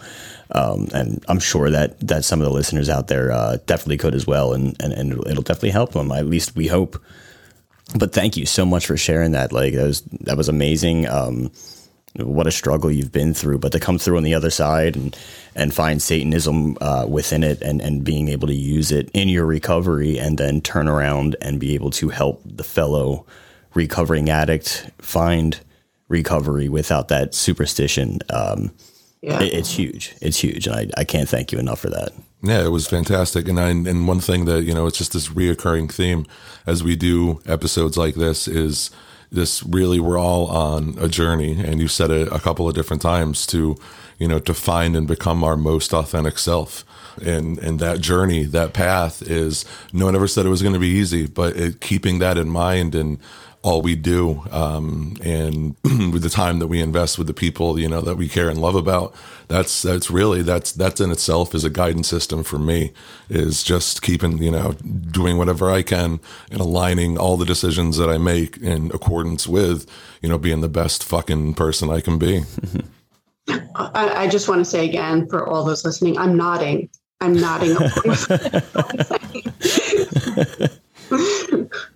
Um, 0.52 0.88
and 0.94 1.24
I'm 1.28 1.39
sure 1.39 1.70
that 1.70 2.00
that 2.08 2.24
some 2.24 2.39
of 2.39 2.46
the 2.46 2.54
listeners 2.54 2.89
out 2.89 3.08
there 3.08 3.32
uh, 3.32 3.58
definitely 3.65 3.98
could 3.98 4.15
as 4.15 4.28
well, 4.28 4.54
and, 4.54 4.76
and 4.82 4.94
and 4.94 5.13
it'll 5.28 5.44
definitely 5.44 5.72
help 5.72 5.94
them. 5.94 6.12
At 6.12 6.26
least 6.28 6.56
we 6.56 6.67
hope 6.67 7.02
but 7.97 8.13
thank 8.13 8.38
you 8.38 8.45
so 8.45 8.65
much 8.65 8.88
for 8.88 8.97
sharing 8.97 9.32
that. 9.32 9.51
Like 9.51 9.73
that 9.73 9.86
was 9.86 10.01
that 10.01 10.38
was 10.38 10.49
amazing. 10.49 11.08
Um, 11.08 11.51
what 12.15 12.45
a 12.45 12.51
struggle 12.51 12.91
you've 12.91 13.12
been 13.12 13.34
through, 13.34 13.60
but 13.60 13.71
to 13.71 13.80
come 13.80 13.97
through 13.97 14.17
on 14.17 14.23
the 14.23 14.34
other 14.34 14.49
side 14.49 14.95
and 14.95 15.17
and 15.56 15.73
find 15.73 16.01
Satanism 16.01 16.77
uh, 16.82 17.06
within 17.08 17.43
it, 17.43 17.62
and 17.62 17.82
and 17.82 18.04
being 18.04 18.27
able 18.27 18.47
to 18.47 18.56
use 18.56 18.91
it 18.91 19.10
in 19.13 19.30
your 19.30 19.45
recovery, 19.45 20.17
and 20.17 20.38
then 20.38 20.62
turn 20.62 20.88
around 20.88 21.36
and 21.41 21.60
be 21.60 21.73
able 21.73 21.91
to 21.91 22.10
help 22.10 22.41
the 22.45 22.63
fellow 22.63 23.25
recovering 23.73 24.30
addict 24.30 24.89
find 24.99 25.60
recovery 26.10 26.67
without 26.67 27.08
that 27.08 27.34
superstition. 27.34 28.19
Um, 28.30 28.71
yeah. 29.21 29.41
it, 29.41 29.54
it's 29.54 29.71
huge. 29.71 30.15
It's 30.21 30.38
huge, 30.38 30.67
and 30.67 30.75
I, 30.75 30.88
I 30.97 31.04
can't 31.04 31.30
thank 31.30 31.51
you 31.51 31.60
enough 31.60 31.80
for 31.80 31.89
that. 31.89 32.12
Yeah, 32.43 32.63
it 32.63 32.69
was 32.69 32.88
fantastic. 32.88 33.47
And 33.47 33.60
I, 33.60 33.69
and 33.69 34.08
one 34.08 34.19
thing 34.19 34.45
that, 34.45 34.63
you 34.63 34.73
know, 34.73 34.88
it's 34.88 34.97
just 34.97 35.13
this 35.13 35.30
reoccurring 35.30 35.91
theme 35.91 36.25
as 36.65 36.84
we 36.84 36.95
do 36.95 37.39
episodes 37.45 37.97
like 37.97 38.15
this 38.15 38.47
is 38.47 38.89
this 39.32 39.63
really, 39.63 39.99
we're 39.99 40.17
all 40.17 40.47
on 40.47 40.95
a 40.99 41.08
journey. 41.08 41.63
And 41.63 41.80
you 41.80 41.88
said 41.88 42.10
it 42.10 42.27
a 42.30 42.39
couple 42.39 42.67
of 42.67 42.73
different 42.73 43.01
times 43.01 43.45
to, 43.47 43.77
you 44.17 44.27
know, 44.27 44.39
to 44.39 44.54
find 44.54 44.95
and 44.95 45.08
become 45.08 45.43
our 45.43 45.56
most 45.56 45.93
authentic 45.93 46.38
self. 46.39 46.84
And, 47.23 47.60
and 47.60 47.80
that 47.80 47.99
journey, 48.01 48.43
that 48.45 48.73
path 48.73 49.21
is 49.21 49.65
no 49.93 50.06
one 50.06 50.15
ever 50.15 50.27
said 50.27 50.45
it 50.45 50.49
was 50.49 50.62
going 50.62 50.73
to 50.73 50.80
be 50.80 50.88
easy, 50.88 51.27
but 51.27 51.56
it, 51.56 51.82
keeping 51.82 52.19
that 52.19 52.38
in 52.38 52.49
mind 52.49 52.95
and 52.95 53.19
all 53.63 53.82
we 53.82 53.95
do 53.95 54.43
um, 54.52 55.15
and 55.24 55.76
with 55.84 56.24
the 56.24 56.30
time 56.30 56.60
that 56.60 56.67
we 56.67 56.82
invest 56.82 57.17
with 57.17 57.28
the 57.28 57.34
people 57.34 57.80
you 57.80 57.88
know 57.88 58.02
that 58.02 58.15
we 58.15 58.28
care 58.28 58.50
and 58.50 58.60
love 58.60 58.76
about 58.76 59.13
that's 59.47 59.84
that's 59.84 60.10
really 60.10 60.41
that's 60.41 60.71
that's 60.71 61.00
in 61.00 61.12
itself 61.12 61.54
is 61.54 61.63
a 61.63 61.69
guidance 61.69 62.08
system 62.08 62.43
for 62.43 62.58
me 62.58 62.91
is 63.30 63.63
just 63.63 64.02
keeping 64.02 64.39
you 64.39 64.52
know 64.52 64.74
doing 65.12 65.38
whatever 65.38 65.69
i 65.69 65.84
can 65.84 66.19
and 66.50 66.60
aligning 66.60 67.17
all 67.17 67.38
the 67.38 67.45
decisions 67.45 67.97
that 67.97 68.10
i 68.10 68.17
make 68.17 68.58
in 68.58 68.88
accordance 68.93 69.47
with 69.47 69.86
you 70.21 70.30
know 70.30 70.38
being 70.38 70.62
the 70.62 70.69
best 70.69 71.04
fucking 71.04 71.54
person 71.54 71.89
i 71.89 72.02
can 72.02 72.17
be. 72.17 72.43
I, 73.76 74.24
I 74.24 74.28
just 74.28 74.47
want 74.47 74.60
to 74.60 74.65
say 74.65 74.88
again 74.88 75.28
for 75.28 75.47
all 75.47 75.63
those 75.63 75.86
listening 75.86 76.17
i'm 76.17 76.36
nodding. 76.36 76.89
I'm 77.19 77.34
nodding 77.34 77.76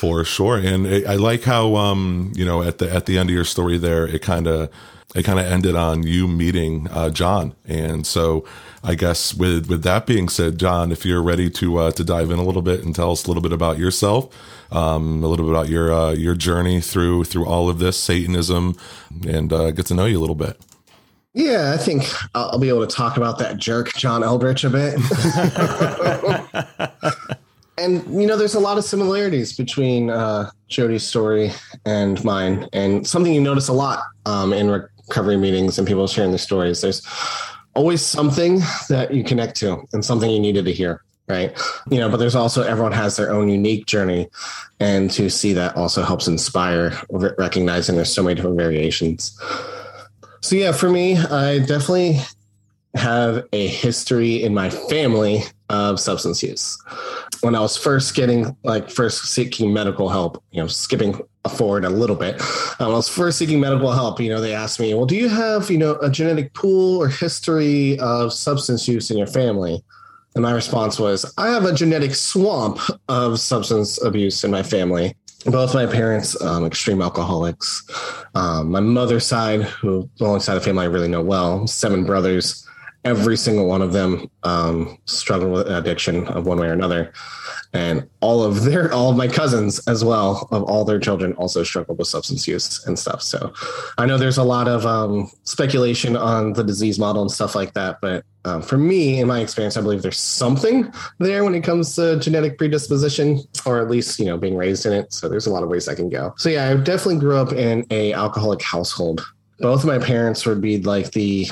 for 0.00 0.24
sure. 0.24 0.56
And 0.56 0.86
I 1.06 1.16
like 1.16 1.42
how 1.42 1.76
um, 1.76 2.32
you 2.34 2.46
know 2.46 2.62
at 2.62 2.78
the 2.78 2.90
at 2.90 3.04
the 3.04 3.18
end 3.18 3.28
of 3.28 3.34
your 3.34 3.44
story 3.44 3.76
there, 3.76 4.06
it 4.06 4.22
kind 4.22 4.46
of 4.46 4.70
it 5.14 5.24
kind 5.24 5.38
of 5.38 5.44
ended 5.44 5.76
on 5.76 6.04
you 6.06 6.26
meeting 6.26 6.88
uh, 6.90 7.10
John. 7.10 7.54
And 7.66 8.06
so 8.06 8.46
I 8.82 8.94
guess 8.94 9.34
with 9.34 9.68
with 9.68 9.82
that 9.82 10.06
being 10.06 10.30
said, 10.30 10.58
John, 10.58 10.90
if 10.90 11.04
you're 11.04 11.22
ready 11.22 11.50
to 11.50 11.76
uh, 11.76 11.90
to 11.92 12.02
dive 12.02 12.30
in 12.30 12.38
a 12.38 12.42
little 12.42 12.62
bit 12.62 12.82
and 12.82 12.94
tell 12.94 13.12
us 13.12 13.26
a 13.26 13.28
little 13.28 13.42
bit 13.42 13.52
about 13.52 13.78
yourself, 13.78 14.34
um, 14.72 15.22
a 15.22 15.28
little 15.28 15.44
bit 15.44 15.52
about 15.52 15.68
your 15.68 15.92
uh, 15.92 16.12
your 16.12 16.34
journey 16.34 16.80
through 16.80 17.24
through 17.24 17.44
all 17.44 17.68
of 17.68 17.78
this 17.78 17.98
Satanism, 17.98 18.78
and 19.28 19.52
uh, 19.52 19.70
get 19.70 19.84
to 19.86 19.94
know 19.94 20.06
you 20.06 20.16
a 20.16 20.22
little 20.22 20.34
bit. 20.34 20.58
Yeah, 21.34 21.74
I 21.74 21.76
think 21.76 22.10
I'll 22.34 22.58
be 22.58 22.70
able 22.70 22.86
to 22.86 22.96
talk 22.96 23.18
about 23.18 23.38
that 23.38 23.58
jerk 23.58 23.92
John 23.92 24.24
Eldridge 24.24 24.64
a 24.64 24.70
bit. 24.70 24.98
and 27.80 28.20
you 28.20 28.26
know, 28.26 28.36
there's 28.36 28.54
a 28.54 28.60
lot 28.60 28.78
of 28.78 28.84
similarities 28.84 29.56
between 29.56 30.10
uh, 30.10 30.50
Jody's 30.68 31.02
story 31.02 31.50
and 31.84 32.22
mine, 32.24 32.68
and 32.72 33.06
something 33.06 33.32
you 33.32 33.40
notice 33.40 33.68
a 33.68 33.72
lot 33.72 34.04
um, 34.26 34.52
in 34.52 34.70
recovery 34.70 35.36
meetings 35.36 35.78
and 35.78 35.88
people 35.88 36.06
sharing 36.06 36.30
their 36.30 36.38
stories. 36.38 36.80
There's 36.80 37.06
always 37.74 38.04
something 38.04 38.60
that 38.88 39.12
you 39.14 39.24
connect 39.24 39.56
to 39.56 39.82
and 39.92 40.04
something 40.04 40.30
you 40.30 40.40
needed 40.40 40.64
to 40.66 40.72
hear, 40.72 41.02
right? 41.28 41.58
You 41.90 41.98
know, 41.98 42.08
but 42.08 42.18
there's 42.18 42.34
also 42.34 42.62
everyone 42.62 42.92
has 42.92 43.16
their 43.16 43.32
own 43.32 43.48
unique 43.48 43.86
journey, 43.86 44.28
and 44.78 45.10
to 45.12 45.30
see 45.30 45.52
that 45.54 45.76
also 45.76 46.02
helps 46.02 46.28
inspire 46.28 46.92
recognizing 47.10 47.96
there's 47.96 48.12
so 48.12 48.22
many 48.22 48.34
different 48.34 48.56
variations. 48.56 49.38
So 50.42 50.56
yeah, 50.56 50.72
for 50.72 50.88
me, 50.88 51.16
I 51.18 51.58
definitely 51.58 52.20
have 52.94 53.44
a 53.52 53.66
history 53.68 54.42
in 54.42 54.54
my 54.54 54.70
family 54.70 55.42
of 55.68 56.00
substance 56.00 56.42
use 56.42 56.78
when 57.40 57.54
I 57.54 57.60
was 57.60 57.76
first 57.76 58.14
getting 58.14 58.56
like 58.64 58.90
first 58.90 59.24
seeking 59.24 59.72
medical 59.72 60.08
help, 60.08 60.42
you 60.50 60.60
know, 60.60 60.66
skipping 60.66 61.18
forward 61.56 61.84
a 61.84 61.90
little 61.90 62.16
bit, 62.16 62.40
um, 62.80 62.92
I 62.92 62.94
was 62.94 63.08
first 63.08 63.38
seeking 63.38 63.60
medical 63.60 63.92
help. 63.92 64.20
You 64.20 64.30
know, 64.30 64.40
they 64.40 64.54
asked 64.54 64.78
me, 64.78 64.92
"Well, 64.94 65.06
do 65.06 65.16
you 65.16 65.28
have 65.28 65.70
you 65.70 65.78
know 65.78 65.98
a 66.00 66.10
genetic 66.10 66.52
pool 66.54 66.98
or 66.98 67.08
history 67.08 67.98
of 67.98 68.32
substance 68.32 68.86
use 68.86 69.10
in 69.10 69.18
your 69.18 69.26
family?" 69.26 69.82
And 70.34 70.42
my 70.42 70.52
response 70.52 70.98
was, 71.00 71.32
"I 71.38 71.48
have 71.48 71.64
a 71.64 71.72
genetic 71.72 72.14
swamp 72.14 72.78
of 73.08 73.40
substance 73.40 74.02
abuse 74.02 74.44
in 74.44 74.50
my 74.50 74.62
family." 74.62 75.16
Both 75.46 75.72
my 75.72 75.86
parents, 75.86 76.40
um, 76.42 76.66
extreme 76.66 77.00
alcoholics. 77.00 77.82
Um, 78.34 78.70
my 78.70 78.80
mother's 78.80 79.24
side, 79.24 79.62
who 79.62 80.06
the 80.18 80.26
only 80.26 80.40
side 80.40 80.58
of 80.58 80.64
family 80.64 80.84
I 80.84 80.88
really 80.88 81.08
know 81.08 81.22
well, 81.22 81.66
seven 81.66 82.04
brothers 82.04 82.66
every 83.04 83.36
single 83.36 83.66
one 83.66 83.82
of 83.82 83.92
them 83.92 84.30
um, 84.42 84.98
struggle 85.06 85.50
with 85.50 85.66
addiction 85.68 86.26
of 86.28 86.46
one 86.46 86.58
way 86.58 86.68
or 86.68 86.72
another. 86.72 87.12
And 87.72 88.08
all 88.20 88.42
of 88.42 88.64
their 88.64 88.92
all 88.92 89.10
of 89.10 89.16
my 89.16 89.28
cousins 89.28 89.78
as 89.86 90.04
well 90.04 90.48
of 90.50 90.64
all 90.64 90.84
their 90.84 90.98
children 90.98 91.32
also 91.34 91.62
struggle 91.62 91.94
with 91.94 92.08
substance 92.08 92.46
use 92.48 92.84
and 92.86 92.98
stuff. 92.98 93.22
So 93.22 93.52
i 93.96 94.06
know 94.06 94.18
there's 94.18 94.38
a 94.38 94.42
lot 94.42 94.66
of 94.66 94.84
um, 94.86 95.30
speculation 95.44 96.16
on 96.16 96.52
the 96.52 96.64
disease 96.64 96.98
model 96.98 97.22
and 97.22 97.30
stuff 97.30 97.54
like 97.54 97.72
that 97.74 98.00
but 98.00 98.24
um, 98.44 98.60
for 98.60 98.76
me 98.76 99.20
in 99.20 99.28
my 99.28 99.40
experience 99.40 99.76
i 99.76 99.80
believe 99.80 100.02
there's 100.02 100.18
something 100.18 100.92
there 101.18 101.44
when 101.44 101.54
it 101.54 101.62
comes 101.62 101.94
to 101.94 102.18
genetic 102.18 102.58
predisposition 102.58 103.40
or 103.66 103.80
at 103.80 103.88
least 103.88 104.18
you 104.18 104.24
know 104.24 104.36
being 104.36 104.56
raised 104.56 104.84
in 104.84 104.92
it. 104.92 105.12
So 105.12 105.28
there's 105.28 105.46
a 105.46 105.50
lot 105.50 105.62
of 105.62 105.68
ways 105.68 105.88
i 105.88 105.94
can 105.94 106.08
go. 106.08 106.34
So 106.38 106.48
yeah 106.48 106.70
i 106.70 106.74
definitely 106.74 107.20
grew 107.20 107.36
up 107.36 107.52
in 107.52 107.86
a 107.90 108.12
alcoholic 108.12 108.62
household. 108.62 109.24
Both 109.60 109.80
of 109.80 109.86
my 109.86 109.98
parents 109.98 110.44
would 110.46 110.60
be 110.60 110.82
like 110.82 111.12
the 111.12 111.48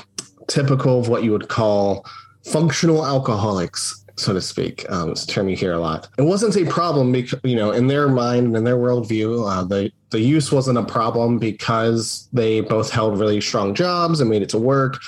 typical 0.48 1.00
of 1.00 1.08
what 1.08 1.22
you 1.22 1.32
would 1.32 1.48
call 1.48 2.04
functional 2.44 3.06
alcoholics 3.06 4.04
so 4.18 4.32
to 4.32 4.40
speak. 4.40 4.84
Um, 4.90 5.12
it's 5.12 5.24
a 5.24 5.26
term 5.26 5.48
you 5.48 5.56
hear 5.56 5.72
a 5.72 5.78
lot. 5.78 6.08
It 6.18 6.22
wasn't 6.22 6.56
a 6.56 6.64
problem 6.70 7.12
because 7.12 7.40
you 7.44 7.56
know 7.56 7.70
in 7.70 7.86
their 7.86 8.08
mind 8.08 8.48
and 8.48 8.56
in 8.56 8.64
their 8.64 8.76
worldview, 8.76 9.48
uh, 9.48 9.64
the 9.64 9.92
the 10.10 10.20
use 10.20 10.50
wasn't 10.50 10.78
a 10.78 10.84
problem 10.84 11.38
because 11.38 12.28
they 12.32 12.60
both 12.60 12.90
held 12.90 13.18
really 13.18 13.40
strong 13.40 13.74
jobs 13.74 14.20
and 14.20 14.30
made 14.30 14.42
it 14.42 14.48
to 14.50 14.58
work 14.58 14.98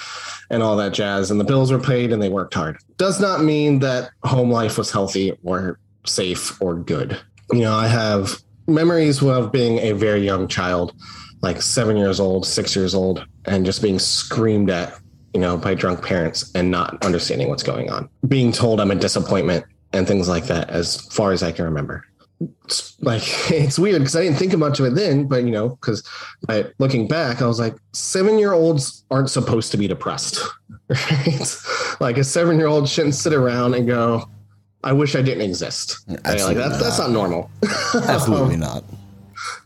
and 0.51 0.63
all 0.63 0.77
that 0.77 0.93
jazz, 0.93 1.31
and 1.31 1.41
the 1.41 1.45
bills 1.45 1.73
were 1.73 1.79
paid 1.79 2.13
and 2.13 2.23
they 2.23 2.29
worked 2.29 2.55
hard. 2.55 2.79
Does 2.97 3.21
not 3.21 3.43
mean 3.43 3.81
that 3.81 4.11
home 4.25 4.51
life 4.51 4.79
was 4.79 4.91
healthy 4.91 5.33
or 5.43 5.79
safe 6.07 6.61
or 6.61 6.77
good. 6.77 7.19
You 7.53 7.61
know, 7.61 7.75
I 7.75 7.89
have 7.89 8.41
memories 8.67 9.23
of 9.23 9.51
being 9.51 9.79
a 9.79 9.93
very 9.93 10.25
young 10.25 10.47
child, 10.47 10.95
like 11.43 11.63
seven 11.63 11.97
years 11.97 12.21
old, 12.21 12.47
six 12.47 12.77
years 12.77 12.95
old, 12.95 13.27
and 13.47 13.65
just 13.65 13.83
being 13.83 13.99
screamed 13.99 14.71
at 14.71 15.00
you 15.35 15.41
know, 15.41 15.57
by 15.57 15.75
drunk 15.75 16.05
parents 16.05 16.51
and 16.55 16.71
not 16.71 17.03
understanding 17.05 17.49
what's 17.49 17.63
going 17.63 17.91
on, 17.91 18.09
being 18.27 18.53
told 18.53 18.81
I'm 18.81 18.91
a 18.91 18.95
disappointment 18.95 19.65
and 19.93 20.07
things 20.07 20.29
like 20.29 20.45
that, 20.47 20.71
as 20.71 20.97
far 21.09 21.33
as 21.33 21.43
I 21.43 21.53
can 21.53 21.65
remember. 21.65 22.05
It's 22.65 22.97
like 23.01 23.23
it's 23.51 23.79
weird 23.79 24.01
because 24.01 24.17
I 24.17 24.23
didn't 24.23 24.39
think 24.39 24.57
much 24.57 24.81
of 24.81 24.87
it 24.87 24.95
then, 24.95 25.27
but 25.27 25.45
you 25.45 25.51
know, 25.51 25.71
because 25.71 26.03
looking 26.79 27.07
back, 27.07 27.43
I 27.43 27.47
was 27.47 27.61
like, 27.61 27.77
seven 27.93 28.39
year 28.39 28.53
olds 28.53 29.05
aren't 29.11 29.31
supposed 29.31 29.71
to 29.73 29.77
be 29.77 29.87
depressed, 29.87 30.41
right? 30.89 31.57
like 32.01 32.19
a 32.19 32.25
seven 32.25 32.59
year 32.59 32.67
old 32.67 32.89
shouldn't 32.89 33.15
sit 33.15 33.33
around 33.33 33.75
and 33.75 33.87
go, 33.87 34.25
"I 34.83 34.93
wish 34.93 35.15
I 35.15 35.23
didn't 35.23 35.43
exist." 35.43 35.99
Right? 36.09 36.41
Like 36.41 36.57
that's 36.57 36.81
that's 36.81 36.99
not 36.99 37.11
normal. 37.11 37.51
Absolutely 37.95 38.57
not. 38.57 38.85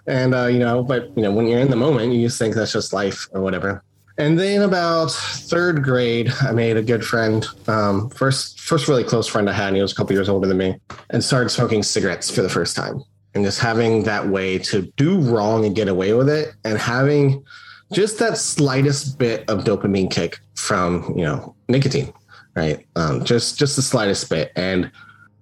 And 0.06 0.34
uh, 0.34 0.46
you 0.46 0.58
know, 0.58 0.82
but 0.82 1.16
you 1.16 1.22
know, 1.22 1.32
when 1.32 1.46
you're 1.46 1.60
in 1.60 1.70
the 1.70 1.76
moment, 1.76 2.12
you 2.12 2.26
just 2.26 2.38
think 2.38 2.54
that's 2.54 2.72
just 2.72 2.92
life 2.92 3.28
or 3.32 3.40
whatever 3.40 3.82
And 4.16 4.38
then 4.38 4.62
about 4.62 5.10
third 5.10 5.82
grade, 5.82 6.32
I 6.40 6.52
made 6.52 6.76
a 6.76 6.82
good 6.82 7.04
friend. 7.04 7.44
Um, 7.66 8.10
first, 8.10 8.60
first 8.60 8.86
really 8.86 9.02
close 9.02 9.26
friend 9.26 9.50
I 9.50 9.52
had, 9.52 9.68
and 9.68 9.76
he 9.76 9.82
was 9.82 9.92
a 9.92 9.94
couple 9.96 10.14
years 10.14 10.28
older 10.28 10.46
than 10.46 10.56
me, 10.56 10.78
and 11.10 11.22
started 11.22 11.48
smoking 11.48 11.82
cigarettes 11.82 12.30
for 12.30 12.42
the 12.42 12.48
first 12.48 12.76
time. 12.76 13.02
And 13.34 13.44
just 13.44 13.58
having 13.58 14.04
that 14.04 14.28
way 14.28 14.58
to 14.58 14.82
do 14.96 15.20
wrong 15.20 15.64
and 15.64 15.74
get 15.74 15.88
away 15.88 16.12
with 16.14 16.28
it, 16.28 16.54
and 16.64 16.78
having 16.78 17.44
just 17.92 18.20
that 18.20 18.38
slightest 18.38 19.18
bit 19.18 19.48
of 19.50 19.64
dopamine 19.64 20.10
kick 20.10 20.38
from 20.54 21.12
you 21.16 21.24
know 21.24 21.56
nicotine, 21.68 22.12
right? 22.54 22.86
Um, 22.94 23.24
just 23.24 23.58
just 23.58 23.74
the 23.74 23.82
slightest 23.82 24.30
bit, 24.30 24.52
and 24.54 24.92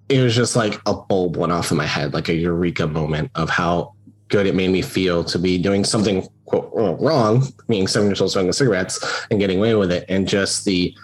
it 0.09 0.21
was 0.21 0.35
just 0.35 0.55
like 0.55 0.81
a 0.87 0.95
bulb 0.95 1.37
went 1.37 1.51
off 1.51 1.69
in 1.69 1.77
my 1.77 1.85
head, 1.85 2.15
like 2.15 2.27
a 2.27 2.33
eureka 2.33 2.87
moment 2.87 3.29
of 3.35 3.51
how 3.51 3.93
good 4.29 4.47
it 4.47 4.55
made 4.55 4.71
me 4.71 4.81
feel 4.81 5.23
to 5.23 5.37
be 5.37 5.59
doing 5.59 5.83
something 5.83 6.27
quote 6.61 6.99
wrong, 6.99 7.47
being 7.67 7.87
seven 7.87 8.07
years 8.09 8.21
old 8.21 8.31
smoking 8.31 8.51
cigarettes 8.53 9.25
and 9.31 9.39
getting 9.39 9.57
away 9.57 9.75
with 9.75 9.91
it, 9.91 10.05
and 10.09 10.27
just 10.27 10.65
the 10.65 10.95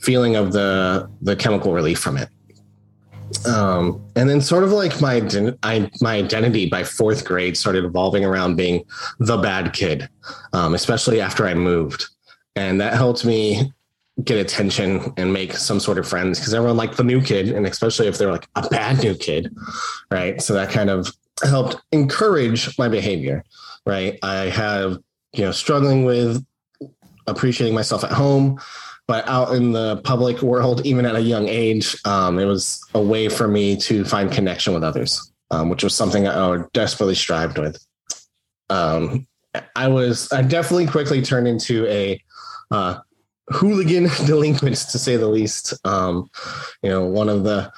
feeling 0.00 0.36
of 0.36 0.52
the 0.52 1.08
the 1.22 1.36
chemical 1.36 1.72
relief 1.72 1.98
from 1.98 2.16
it. 2.16 2.28
Um, 3.46 4.04
and 4.14 4.28
then 4.28 4.40
sort 4.40 4.64
of 4.64 4.72
like 4.72 5.00
my 5.00 5.22
I, 5.62 5.90
my 6.00 6.16
identity 6.16 6.68
by 6.68 6.84
fourth 6.84 7.24
grade 7.24 7.56
started 7.56 7.84
evolving 7.84 8.24
around 8.24 8.56
being 8.56 8.84
the 9.18 9.38
bad 9.38 9.72
kid, 9.72 10.08
um, 10.52 10.74
especially 10.74 11.20
after 11.20 11.46
I 11.46 11.54
moved, 11.54 12.06
and 12.56 12.80
that 12.80 12.94
helped 12.94 13.24
me 13.24 13.72
get 14.24 14.38
attention 14.38 15.12
and 15.16 15.32
make 15.32 15.54
some 15.54 15.80
sort 15.80 15.98
of 15.98 16.06
friends 16.06 16.38
because 16.38 16.52
everyone 16.52 16.76
liked 16.76 16.96
the 16.96 17.04
new 17.04 17.22
kid, 17.22 17.48
and 17.50 17.66
especially 17.66 18.06
if 18.06 18.18
they're 18.18 18.30
like 18.32 18.48
a 18.56 18.68
bad 18.68 19.02
new 19.02 19.14
kid, 19.14 19.54
right? 20.10 20.42
So 20.42 20.52
that 20.54 20.70
kind 20.70 20.90
of 20.90 21.10
helped 21.42 21.76
encourage 21.92 22.76
my 22.78 22.88
behavior, 22.88 23.44
right? 23.86 24.18
I 24.22 24.46
have 24.46 24.98
you 25.32 25.44
know 25.44 25.52
struggling 25.52 26.04
with 26.04 26.44
appreciating 27.26 27.74
myself 27.74 28.04
at 28.04 28.12
home 28.12 28.60
but 29.08 29.28
out 29.28 29.54
in 29.54 29.72
the 29.72 29.96
public 30.04 30.42
world, 30.42 30.86
even 30.86 31.04
at 31.04 31.16
a 31.16 31.20
young 31.20 31.48
age, 31.48 31.96
um, 32.06 32.38
it 32.38 32.44
was 32.44 32.82
a 32.94 33.00
way 33.00 33.28
for 33.28 33.48
me 33.48 33.76
to 33.76 34.04
find 34.04 34.30
connection 34.30 34.72
with 34.72 34.84
others, 34.84 35.32
um, 35.50 35.68
which 35.68 35.82
was 35.82 35.94
something 35.94 36.26
I 36.26 36.64
desperately 36.72 37.14
strived 37.14 37.58
with. 37.58 37.84
Um, 38.70 39.26
I 39.76 39.88
was, 39.88 40.32
I 40.32 40.42
definitely 40.42 40.86
quickly 40.86 41.20
turned 41.20 41.48
into 41.48 41.86
a 41.88 42.22
uh, 42.70 43.00
hooligan 43.48 44.04
delinquent, 44.24 44.76
to 44.76 44.98
say 44.98 45.16
the 45.16 45.28
least. 45.28 45.74
Um, 45.84 46.30
you 46.82 46.88
know, 46.88 47.04
one 47.04 47.28
of 47.28 47.44
the 47.44 47.72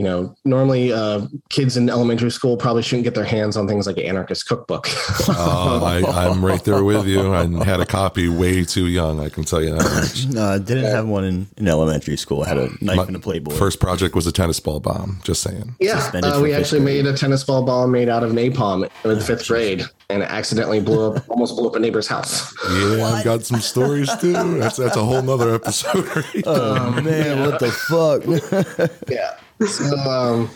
you 0.00 0.04
know, 0.04 0.34
normally 0.46 0.94
uh, 0.94 1.26
kids 1.50 1.76
in 1.76 1.90
elementary 1.90 2.30
school 2.30 2.56
probably 2.56 2.82
shouldn't 2.82 3.04
get 3.04 3.14
their 3.14 3.22
hands 3.22 3.54
on 3.54 3.68
things 3.68 3.86
like 3.86 3.98
an 3.98 4.04
anarchist 4.04 4.48
cookbook. 4.48 4.86
oh, 5.28 5.82
I, 5.84 6.26
I'm 6.26 6.42
right 6.42 6.64
there 6.64 6.82
with 6.82 7.06
you. 7.06 7.34
I 7.34 7.44
had 7.64 7.80
a 7.80 7.84
copy 7.84 8.26
way 8.26 8.64
too 8.64 8.86
young. 8.86 9.20
I 9.20 9.28
can 9.28 9.44
tell 9.44 9.62
you 9.62 9.74
that. 9.74 10.26
no, 10.30 10.42
I 10.54 10.58
didn't 10.58 10.84
have 10.84 11.06
one 11.06 11.24
in, 11.24 11.48
in 11.58 11.68
elementary 11.68 12.16
school. 12.16 12.44
I 12.44 12.48
had 12.48 12.56
a 12.56 12.70
knife 12.82 12.96
My 12.96 13.04
and 13.04 13.16
a 13.16 13.18
Playboy. 13.18 13.52
First 13.52 13.78
project 13.78 14.14
was 14.14 14.26
a 14.26 14.32
tennis 14.32 14.58
ball 14.58 14.80
bomb. 14.80 15.20
Just 15.22 15.42
saying. 15.42 15.76
Yeah, 15.80 16.10
uh, 16.14 16.40
we 16.42 16.54
actually 16.54 16.80
grade. 16.80 17.04
made 17.04 17.12
a 17.12 17.14
tennis 17.14 17.44
ball 17.44 17.62
bomb 17.62 17.92
made 17.92 18.08
out 18.08 18.22
of 18.22 18.32
napalm 18.32 18.88
in 19.04 19.20
fifth 19.20 19.48
grade, 19.48 19.84
and 20.08 20.22
it 20.22 20.30
accidentally 20.30 20.80
blew 20.80 21.12
up, 21.12 21.28
almost 21.28 21.56
blew 21.56 21.68
up 21.68 21.76
a 21.76 21.78
neighbor's 21.78 22.06
house. 22.06 22.54
Yeah, 22.70 23.04
I've 23.04 23.22
got 23.22 23.44
some 23.44 23.60
stories 23.60 24.10
too. 24.16 24.32
That's 24.32 24.78
that's 24.78 24.96
a 24.96 25.04
whole 25.04 25.20
nother 25.20 25.54
episode. 25.54 26.06
Right 26.16 26.42
oh 26.46 27.02
man, 27.02 27.40
what 27.40 27.60
the 27.60 27.70
fuck? 27.70 28.90
Yeah. 29.10 29.36
So, 29.66 29.96
um, 29.98 30.48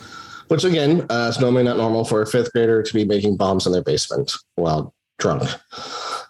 which 0.47 0.63
again, 0.63 1.05
uh, 1.09 1.27
is 1.29 1.39
normally 1.39 1.63
not 1.63 1.77
normal 1.77 2.05
for 2.05 2.21
a 2.21 2.27
fifth 2.27 2.51
grader 2.53 2.83
to 2.83 2.93
be 2.93 3.05
making 3.05 3.37
bombs 3.37 3.65
in 3.65 3.71
their 3.71 3.83
basement 3.83 4.33
while 4.55 4.93
drunk. 5.19 5.43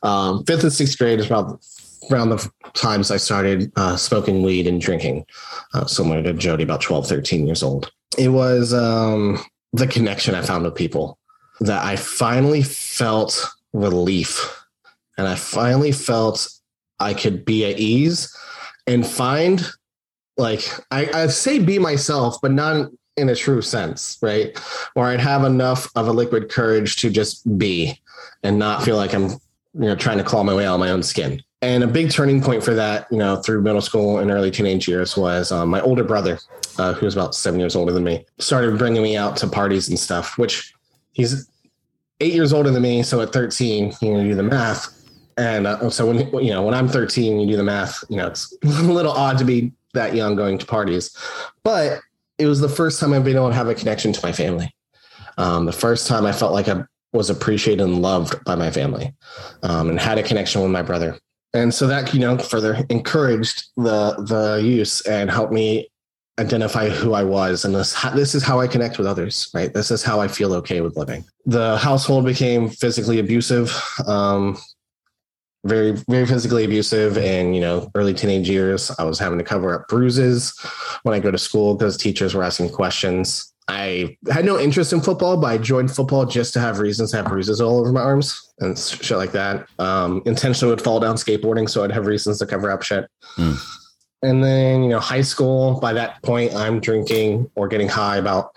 Um, 0.03 0.43
fifth 0.45 0.63
and 0.63 0.73
sixth 0.73 0.97
grade 0.97 1.19
is 1.19 1.26
about 1.26 1.65
around 2.11 2.30
the 2.30 2.49
times 2.73 3.11
I 3.11 3.17
started 3.17 3.71
uh, 3.76 3.97
smoking 3.97 4.43
weed 4.43 4.67
and 4.67 4.80
drinking, 4.80 5.26
uh, 5.73 5.86
similar 5.86 6.21
to 6.23 6.34
Jody, 6.34 6.63
about 6.63 6.82
12, 6.82 7.07
13 7.07 7.47
years 7.47 7.63
old. 7.63 7.91
It 8.17 8.30
was 8.30 8.73
um, 8.73 9.43
the 9.73 9.88
connection 9.88 10.36
I 10.36 10.41
found 10.41 10.63
with 10.63 10.76
people 10.76 11.17
that 11.61 11.84
I 11.84 11.95
finally 11.95 12.61
felt 12.61 13.47
relief 13.73 14.65
and 15.17 15.28
I 15.28 15.36
finally 15.36 15.91
felt 15.91 16.47
I 16.99 17.13
could 17.13 17.45
be 17.45 17.65
at 17.65 17.80
ease 17.80 18.36
and 18.88 19.05
find 19.05 19.65
like 20.38 20.67
I, 20.91 21.09
I 21.13 21.27
say 21.27 21.59
be 21.59 21.79
myself, 21.79 22.38
but 22.41 22.51
not 22.51 22.91
in 23.17 23.29
a 23.29 23.36
true 23.36 23.61
sense, 23.61 24.17
right? 24.21 24.57
Or 24.95 25.05
I'd 25.05 25.19
have 25.19 25.43
enough 25.43 25.89
of 25.95 26.07
a 26.07 26.11
liquid 26.11 26.49
courage 26.49 26.97
to 26.97 27.09
just 27.09 27.57
be 27.57 27.99
and 28.43 28.59
not 28.59 28.83
feel 28.83 28.97
like 28.97 29.13
I'm, 29.13 29.29
you 29.29 29.39
know, 29.73 29.95
trying 29.95 30.17
to 30.17 30.23
claw 30.23 30.43
my 30.43 30.53
way 30.53 30.65
out 30.65 30.75
of 30.75 30.79
my 30.79 30.89
own 30.89 31.03
skin. 31.03 31.41
And 31.61 31.83
a 31.83 31.88
big 31.88 32.11
turning 32.11 32.41
point 32.41 32.63
for 32.63 32.73
that, 32.75 33.07
you 33.09 33.17
know, 33.17 33.38
through 33.38 33.61
middle 33.61 33.81
school 33.81 34.19
and 34.19 34.29
early 34.29 34.51
teenage 34.51 34.88
years 34.88 35.17
was 35.17 35.51
um, 35.51 35.69
my 35.69 35.81
older 35.81 36.03
brother, 36.03 36.38
uh, 36.77 36.93
who 36.93 37.05
was 37.05 37.15
about 37.15 37.33
seven 37.33 37.59
years 37.59 37.75
older 37.75 37.91
than 37.91 38.03
me, 38.03 38.25
started 38.38 38.77
bringing 38.77 39.01
me 39.01 39.17
out 39.17 39.38
to 39.38 39.47
parties 39.47 39.89
and 39.89 39.97
stuff, 39.97 40.38
which 40.38 40.73
he's 41.13 41.49
eight 42.19 42.33
years 42.33 42.53
older 42.53 42.69
than 42.69 42.83
me. 42.83 43.01
So 43.01 43.21
at 43.21 43.33
13, 43.33 43.93
you 44.01 44.13
know, 44.13 44.23
do 44.23 44.36
the 44.36 44.43
math. 44.43 44.91
And 45.38 45.65
uh, 45.65 45.89
so 45.89 46.05
when, 46.05 46.29
you 46.43 46.51
know, 46.51 46.61
when 46.61 46.73
I'm 46.75 46.88
13, 46.88 47.39
you 47.39 47.47
do 47.47 47.57
the 47.57 47.63
math, 47.63 48.03
you 48.09 48.17
know, 48.17 48.27
it's 48.27 48.55
a 48.63 48.67
little 48.67 49.11
odd 49.11 49.38
to 49.39 49.45
be 49.45 49.71
that 49.95 50.15
young 50.15 50.35
going 50.35 50.57
to 50.59 50.65
parties, 50.65 51.15
but 51.63 51.99
it 52.37 52.45
was 52.45 52.59
the 52.59 52.69
first 52.69 52.99
time 52.99 53.13
I've 53.13 53.23
been 53.23 53.35
able 53.35 53.49
to 53.49 53.55
have 53.55 53.67
a 53.67 53.75
connection 53.75 54.13
to 54.13 54.19
my 54.23 54.31
family. 54.31 54.73
Um, 55.37 55.65
the 55.65 55.71
first 55.71 56.07
time 56.07 56.25
I 56.25 56.31
felt 56.31 56.53
like 56.53 56.67
I 56.67 56.83
was 57.13 57.29
appreciated 57.29 57.81
and 57.81 58.01
loved 58.01 58.43
by 58.45 58.55
my 58.55 58.71
family, 58.71 59.13
um, 59.63 59.89
and 59.89 59.99
had 59.99 60.17
a 60.17 60.23
connection 60.23 60.61
with 60.61 60.71
my 60.71 60.81
brother. 60.81 61.17
And 61.53 61.73
so 61.73 61.87
that 61.87 62.13
you 62.13 62.19
know 62.19 62.37
further 62.37 62.85
encouraged 62.89 63.65
the 63.77 64.15
the 64.27 64.61
use 64.63 65.01
and 65.07 65.31
helped 65.31 65.53
me 65.53 65.89
identify 66.37 66.89
who 66.89 67.13
I 67.13 67.23
was, 67.23 67.63
and 67.63 67.73
this 67.73 67.99
this 68.13 68.35
is 68.35 68.43
how 68.43 68.59
I 68.59 68.67
connect 68.67 68.97
with 68.97 69.07
others. 69.07 69.49
Right, 69.53 69.73
this 69.73 69.91
is 69.91 70.03
how 70.03 70.19
I 70.19 70.27
feel 70.27 70.53
okay 70.55 70.81
with 70.81 70.97
living. 70.97 71.23
The 71.45 71.77
household 71.77 72.25
became 72.25 72.69
physically 72.69 73.19
abusive. 73.19 73.73
Um, 74.05 74.57
very 75.66 75.91
very 76.09 76.26
physically 76.26 76.63
abusive. 76.63 77.18
And 77.18 77.55
you 77.55 77.61
know 77.61 77.91
early 77.95 78.13
teenage 78.13 78.49
years 78.49 78.91
i 78.97 79.03
was 79.03 79.20
having 79.20 79.38
to 79.39 79.43
cover 79.43 79.74
up 79.74 79.88
bruises 79.88 80.57
when 81.03 81.13
i 81.13 81.20
go 81.20 81.32
to 81.32 81.38
school. 81.38 81.76
Because 81.76 81.97
teachers 81.97 82.34
were 82.34 82.43
asking 82.43 82.70
questions. 82.70 83.51
I 83.68 84.16
had 84.32 84.45
no 84.45 84.59
interest 84.59 84.93
in 84.93 85.01
football 85.01 85.38
but 85.38 85.47
i 85.47 85.57
joined 85.57 85.91
football 85.91 86.26
just 86.26 86.53
to 86.53 86.59
have 86.59 86.80
reasons 86.80 87.11
to 87.11 87.18
have 87.18 87.26
bruises 87.26 87.59
all 87.59 87.80
over 87.80 87.91
my 87.91 88.01
arms 88.01 88.53
and 88.59 88.78
shit 88.78 89.18
like 89.18 89.32
that. 89.32 89.68
Um 89.80 90.22
intentionally 90.26 90.72
would 90.72 90.84
fall 90.84 90.99
down 90.99 91.16
skateboarding 91.16 91.68
so 91.68 91.84
i'd 91.84 91.91
have 91.91 92.05
reasons 92.05 92.39
to 92.39 92.45
cover 92.45 92.70
up 92.70 92.84
shit. 92.84 93.09
Hmm. 93.36 93.53
and 94.22 94.43
then 94.43 94.84
you 94.84 94.89
know 94.89 94.99
high 94.99 95.24
school 95.24 95.80
by 95.80 95.93
that 95.93 96.22
point 96.22 96.53
i'm 96.53 96.80
drinking 96.80 97.49
or 97.55 97.68
getting 97.68 97.89
high 97.89 98.18
about 98.18 98.55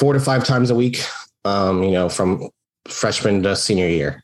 four 0.00 0.14
to 0.14 0.20
five 0.20 0.42
times 0.44 0.70
a 0.70 0.74
week 0.74 1.04
um 1.44 1.82
you 1.82 1.92
know 1.92 2.08
from 2.08 2.48
freshman 2.88 3.42
to 3.42 3.54
senior 3.54 3.86
year 3.88 4.23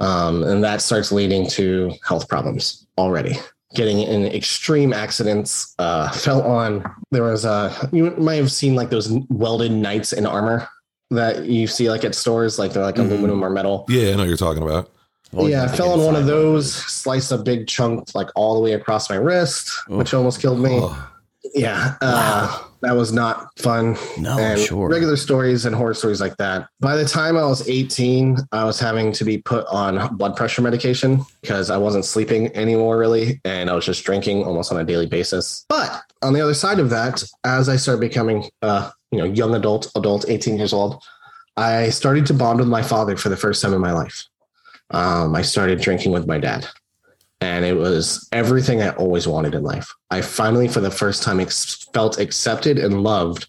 um, 0.00 0.42
and 0.44 0.62
that 0.64 0.80
starts 0.82 1.10
leading 1.12 1.46
to 1.50 1.92
health 2.06 2.28
problems 2.28 2.86
already. 2.98 3.36
Getting 3.74 4.00
in 4.00 4.24
extreme 4.26 4.92
accidents, 4.92 5.74
uh, 5.78 6.10
fell 6.12 6.42
on. 6.42 6.84
There 7.10 7.24
was 7.24 7.44
a 7.44 7.88
you 7.92 8.10
might 8.12 8.36
have 8.36 8.52
seen 8.52 8.74
like 8.74 8.90
those 8.90 9.10
welded 9.28 9.72
knights 9.72 10.12
in 10.12 10.24
armor 10.26 10.68
that 11.10 11.44
you 11.44 11.66
see 11.66 11.90
like 11.90 12.04
at 12.04 12.14
stores, 12.14 12.58
like 12.58 12.72
they're 12.72 12.82
like 12.82 12.96
Mhm. 12.96 13.06
aluminum 13.10 13.44
or 13.44 13.50
metal. 13.50 13.84
Yeah, 13.88 14.08
I 14.08 14.12
know 14.12 14.18
what 14.18 14.28
you're 14.28 14.36
talking 14.36 14.62
about. 14.62 14.90
yeah, 15.32 15.64
I 15.64 15.68
fell 15.68 15.90
on 15.92 16.00
one 16.04 16.16
of 16.16 16.26
those, 16.26 16.72
sliced 16.72 17.32
a 17.32 17.38
big 17.38 17.66
chunk 17.66 18.14
like 18.14 18.28
all 18.36 18.54
the 18.54 18.60
way 18.60 18.72
across 18.72 19.10
my 19.10 19.16
wrist, 19.16 19.70
which 19.88 20.14
almost 20.14 20.40
killed 20.40 20.60
me. 20.60 20.78
Oh, 20.80 21.08
Yeah, 21.54 21.94
uh, 22.00 22.62
that 22.82 22.94
was 22.94 23.12
not 23.12 23.58
fun. 23.58 23.96
No, 24.18 24.38
and 24.38 24.60
sure. 24.60 24.88
regular 24.88 25.16
stories 25.16 25.64
and 25.64 25.74
horror 25.74 25.94
stories 25.94 26.20
like 26.20 26.36
that. 26.36 26.68
By 26.80 26.96
the 26.96 27.04
time 27.04 27.36
I 27.36 27.44
was 27.44 27.68
18, 27.68 28.38
I 28.52 28.64
was 28.64 28.78
having 28.78 29.12
to 29.12 29.24
be 29.24 29.38
put 29.38 29.66
on 29.66 30.16
blood 30.16 30.36
pressure 30.36 30.62
medication 30.62 31.20
because 31.40 31.70
I 31.70 31.76
wasn't 31.76 32.04
sleeping 32.04 32.54
anymore, 32.56 32.98
really, 32.98 33.40
and 33.44 33.70
I 33.70 33.74
was 33.74 33.84
just 33.84 34.04
drinking 34.04 34.44
almost 34.44 34.72
on 34.72 34.78
a 34.78 34.84
daily 34.84 35.06
basis. 35.06 35.64
But 35.68 36.02
on 36.22 36.32
the 36.32 36.40
other 36.40 36.54
side 36.54 36.78
of 36.78 36.90
that, 36.90 37.22
as 37.44 37.68
I 37.68 37.76
started 37.76 38.00
becoming, 38.00 38.50
uh, 38.62 38.90
you 39.10 39.18
know, 39.18 39.24
young 39.24 39.54
adult, 39.54 39.90
adult, 39.96 40.26
18 40.28 40.58
years 40.58 40.72
old, 40.72 41.02
I 41.56 41.88
started 41.90 42.26
to 42.26 42.34
bond 42.34 42.58
with 42.58 42.68
my 42.68 42.82
father 42.82 43.16
for 43.16 43.28
the 43.28 43.36
first 43.36 43.62
time 43.62 43.72
in 43.72 43.80
my 43.80 43.92
life. 43.92 44.26
Um, 44.90 45.34
I 45.34 45.42
started 45.42 45.80
drinking 45.80 46.12
with 46.12 46.26
my 46.26 46.38
dad 46.38 46.68
and 47.40 47.64
it 47.64 47.74
was 47.74 48.28
everything 48.32 48.82
I 48.82 48.90
always 48.90 49.28
wanted 49.28 49.54
in 49.54 49.62
life. 49.62 49.92
I 50.10 50.22
finally, 50.22 50.68
for 50.68 50.80
the 50.80 50.90
first 50.90 51.22
time, 51.22 51.40
ex- 51.40 51.88
felt 51.92 52.18
accepted 52.18 52.78
and 52.78 53.02
loved 53.02 53.48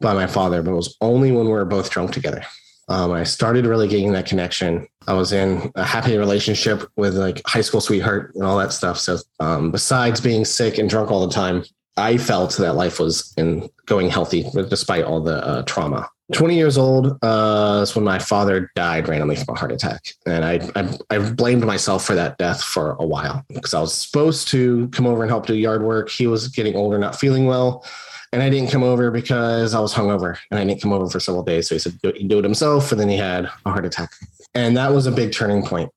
by 0.00 0.14
my 0.14 0.26
father, 0.26 0.62
but 0.62 0.72
it 0.72 0.76
was 0.76 0.96
only 1.00 1.30
when 1.30 1.46
we 1.46 1.52
were 1.52 1.64
both 1.64 1.90
drunk 1.90 2.12
together. 2.12 2.44
Um, 2.88 3.12
I 3.12 3.24
started 3.24 3.66
really 3.66 3.86
getting 3.86 4.12
that 4.12 4.26
connection. 4.26 4.88
I 5.06 5.12
was 5.12 5.32
in 5.32 5.70
a 5.74 5.84
happy 5.84 6.16
relationship 6.16 6.88
with 6.96 7.16
like 7.16 7.42
high 7.46 7.60
school 7.60 7.80
sweetheart 7.80 8.34
and 8.34 8.44
all 8.44 8.58
that 8.58 8.72
stuff. 8.72 8.98
So, 8.98 9.18
um, 9.40 9.70
besides 9.70 10.20
being 10.20 10.44
sick 10.44 10.78
and 10.78 10.88
drunk 10.88 11.10
all 11.10 11.26
the 11.26 11.32
time, 11.32 11.64
I 11.98 12.16
felt 12.16 12.56
that 12.56 12.76
life 12.76 12.98
was 12.98 13.34
in 13.36 13.68
going 13.86 14.08
healthy 14.08 14.46
despite 14.68 15.04
all 15.04 15.20
the 15.20 15.44
uh, 15.46 15.62
trauma 15.62 16.08
20 16.34 16.56
years 16.56 16.76
old 16.76 17.18
uh, 17.22 17.86
when 17.94 18.04
my 18.04 18.18
father 18.18 18.70
died 18.74 19.08
randomly 19.08 19.36
from 19.36 19.54
a 19.54 19.58
heart 19.58 19.72
attack. 19.72 20.12
And 20.26 20.44
I, 20.44 20.60
I, 20.76 20.98
I 21.10 21.30
blamed 21.30 21.64
myself 21.64 22.04
for 22.04 22.14
that 22.14 22.36
death 22.36 22.62
for 22.62 22.92
a 22.98 23.06
while 23.06 23.44
because 23.48 23.72
I 23.72 23.80
was 23.80 23.94
supposed 23.94 24.48
to 24.48 24.88
come 24.88 25.06
over 25.06 25.22
and 25.22 25.30
help 25.30 25.46
do 25.46 25.54
yard 25.54 25.82
work. 25.82 26.10
He 26.10 26.26
was 26.26 26.48
getting 26.48 26.76
older, 26.76 26.98
not 26.98 27.18
feeling 27.18 27.46
well. 27.46 27.84
And 28.32 28.42
I 28.42 28.50
didn't 28.50 28.70
come 28.70 28.82
over 28.82 29.10
because 29.10 29.74
I 29.74 29.80
was 29.80 29.94
hungover 29.94 30.36
and 30.50 30.60
I 30.60 30.64
didn't 30.64 30.82
come 30.82 30.92
over 30.92 31.08
for 31.08 31.18
several 31.18 31.42
days. 31.42 31.68
So 31.68 31.74
he 31.74 31.78
said 31.78 31.98
he'd 32.02 32.28
do 32.28 32.38
it 32.38 32.44
himself. 32.44 32.92
And 32.92 33.00
then 33.00 33.08
he 33.08 33.16
had 33.16 33.46
a 33.46 33.70
heart 33.70 33.86
attack. 33.86 34.10
And 34.54 34.76
that 34.76 34.92
was 34.92 35.06
a 35.06 35.12
big 35.12 35.32
turning 35.32 35.64
point, 35.64 35.90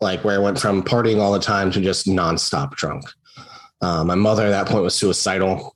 like 0.00 0.24
where 0.24 0.36
I 0.36 0.42
went 0.42 0.58
from 0.58 0.82
partying 0.82 1.20
all 1.20 1.32
the 1.32 1.38
time 1.38 1.70
to 1.72 1.82
just 1.82 2.06
nonstop 2.06 2.76
drunk. 2.76 3.04
Uh, 3.82 4.04
my 4.04 4.14
mother 4.14 4.46
at 4.46 4.50
that 4.50 4.68
point 4.68 4.84
was 4.84 4.94
suicidal. 4.94 5.74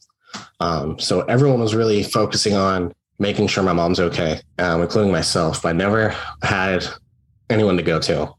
Um, 0.60 0.98
so 0.98 1.20
everyone 1.22 1.60
was 1.60 1.74
really 1.74 2.02
focusing 2.02 2.54
on 2.54 2.94
making 3.20 3.46
sure 3.46 3.62
my 3.62 3.72
mom's 3.72 4.00
okay, 4.00 4.40
um, 4.58 4.82
including 4.82 5.12
myself. 5.12 5.64
I 5.64 5.72
never 5.72 6.16
had 6.42 6.84
anyone 7.48 7.76
to 7.76 7.82
go 7.82 8.00
to. 8.00 8.34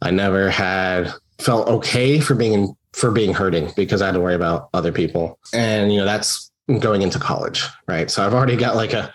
I 0.00 0.10
never 0.10 0.48
had 0.48 1.12
felt 1.38 1.68
okay 1.68 2.20
for 2.20 2.34
being 2.34 2.74
for 2.92 3.10
being 3.10 3.34
hurting 3.34 3.70
because 3.76 4.00
I 4.00 4.06
had 4.06 4.12
to 4.12 4.20
worry 4.20 4.34
about 4.34 4.70
other 4.72 4.92
people. 4.92 5.38
And 5.52 5.92
you 5.92 5.98
know, 5.98 6.06
that's 6.06 6.50
going 6.78 7.02
into 7.02 7.18
college, 7.18 7.64
right? 7.86 8.10
So 8.10 8.24
I've 8.24 8.34
already 8.34 8.56
got 8.56 8.76
like 8.76 8.92
a 8.92 9.12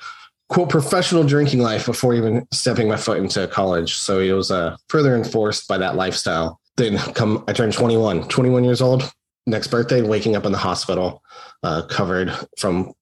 quote 0.50 0.70
professional 0.70 1.24
drinking 1.24 1.60
life 1.60 1.86
before 1.86 2.14
even 2.14 2.48
stepping 2.52 2.88
my 2.88 2.98
foot 2.98 3.18
into 3.18 3.48
college. 3.48 3.96
So 3.96 4.20
it 4.20 4.32
was 4.32 4.52
uh, 4.52 4.76
further 4.90 5.16
enforced 5.16 5.68
by 5.68 5.78
that 5.78 5.96
lifestyle. 5.96 6.60
Then 6.78 6.98
come, 7.14 7.44
I 7.48 7.54
turned 7.54 7.74
21, 7.74 8.28
21 8.28 8.64
years 8.64 8.82
old. 8.82 9.10
Next 9.48 9.68
birthday, 9.68 10.02
waking 10.02 10.36
up 10.36 10.46
in 10.46 10.52
the 10.52 10.58
hospital, 10.58 11.24
uh, 11.64 11.84
covered 11.84 12.34
from 12.58 12.94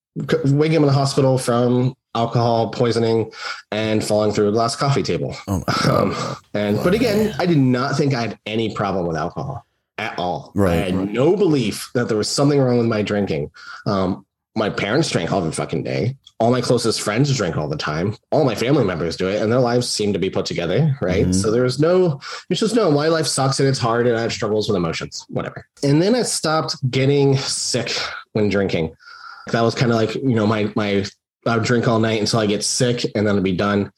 waking 0.44 0.76
up 0.76 0.82
in 0.82 0.86
the 0.86 0.92
hospital 0.92 1.38
from 1.38 1.94
alcohol 2.14 2.70
poisoning 2.70 3.30
and 3.72 4.04
falling 4.04 4.32
through 4.32 4.48
a 4.48 4.52
glass 4.52 4.76
coffee 4.76 5.02
table. 5.02 5.34
Oh 5.48 5.62
um, 5.90 6.36
and 6.54 6.76
but 6.84 6.94
again, 6.94 7.34
I 7.38 7.46
did 7.46 7.58
not 7.58 7.96
think 7.96 8.14
I 8.14 8.20
had 8.22 8.38
any 8.46 8.74
problem 8.74 9.06
with 9.06 9.16
alcohol 9.16 9.66
at 9.98 10.18
all. 10.18 10.52
Right. 10.54 10.72
I 10.72 10.76
had 10.86 10.94
no 11.12 11.36
belief 11.36 11.90
that 11.94 12.08
there 12.08 12.16
was 12.16 12.28
something 12.28 12.60
wrong 12.60 12.78
with 12.78 12.86
my 12.86 13.02
drinking. 13.02 13.50
Um, 13.86 14.26
my 14.56 14.70
parents 14.70 15.10
drank 15.10 15.32
all 15.32 15.40
the 15.40 15.50
fucking 15.52 15.82
day. 15.82 16.16
All 16.40 16.50
my 16.50 16.60
closest 16.60 17.00
friends 17.00 17.34
drink 17.36 17.56
all 17.56 17.68
the 17.68 17.76
time. 17.76 18.16
All 18.30 18.44
my 18.44 18.54
family 18.54 18.84
members 18.84 19.16
do 19.16 19.28
it, 19.28 19.40
and 19.40 19.50
their 19.50 19.60
lives 19.60 19.88
seem 19.88 20.12
to 20.12 20.18
be 20.18 20.30
put 20.30 20.46
together, 20.46 20.96
right? 21.00 21.26
Mhm. 21.26 21.34
So 21.34 21.50
there's 21.50 21.78
no, 21.80 22.20
it's 22.50 22.60
just 22.60 22.74
no, 22.74 22.90
my 22.90 23.08
life 23.08 23.26
sucks 23.26 23.58
and 23.60 23.68
it's 23.68 23.78
hard 23.78 24.06
and 24.06 24.16
I 24.16 24.22
have 24.22 24.32
struggles 24.32 24.68
with 24.68 24.76
emotions, 24.76 25.24
whatever. 25.28 25.66
And 25.82 26.02
then 26.02 26.14
I 26.14 26.22
stopped 26.22 26.76
getting 26.90 27.36
sick 27.36 27.92
when 28.32 28.48
drinking. 28.48 28.94
That 29.52 29.62
was 29.62 29.74
kind 29.74 29.90
of 29.92 29.96
like, 29.96 30.14
you 30.14 30.34
know, 30.34 30.46
my 30.46 30.72
my 30.76 31.04
I 31.46 31.56
would 31.56 31.64
drink 31.64 31.86
all 31.86 31.98
night 31.98 32.20
until 32.20 32.40
I 32.40 32.46
get 32.46 32.64
sick 32.64 33.04
and 33.14 33.26
then 33.26 33.36
I'd 33.36 33.42
be 33.42 33.52
done. 33.52 33.92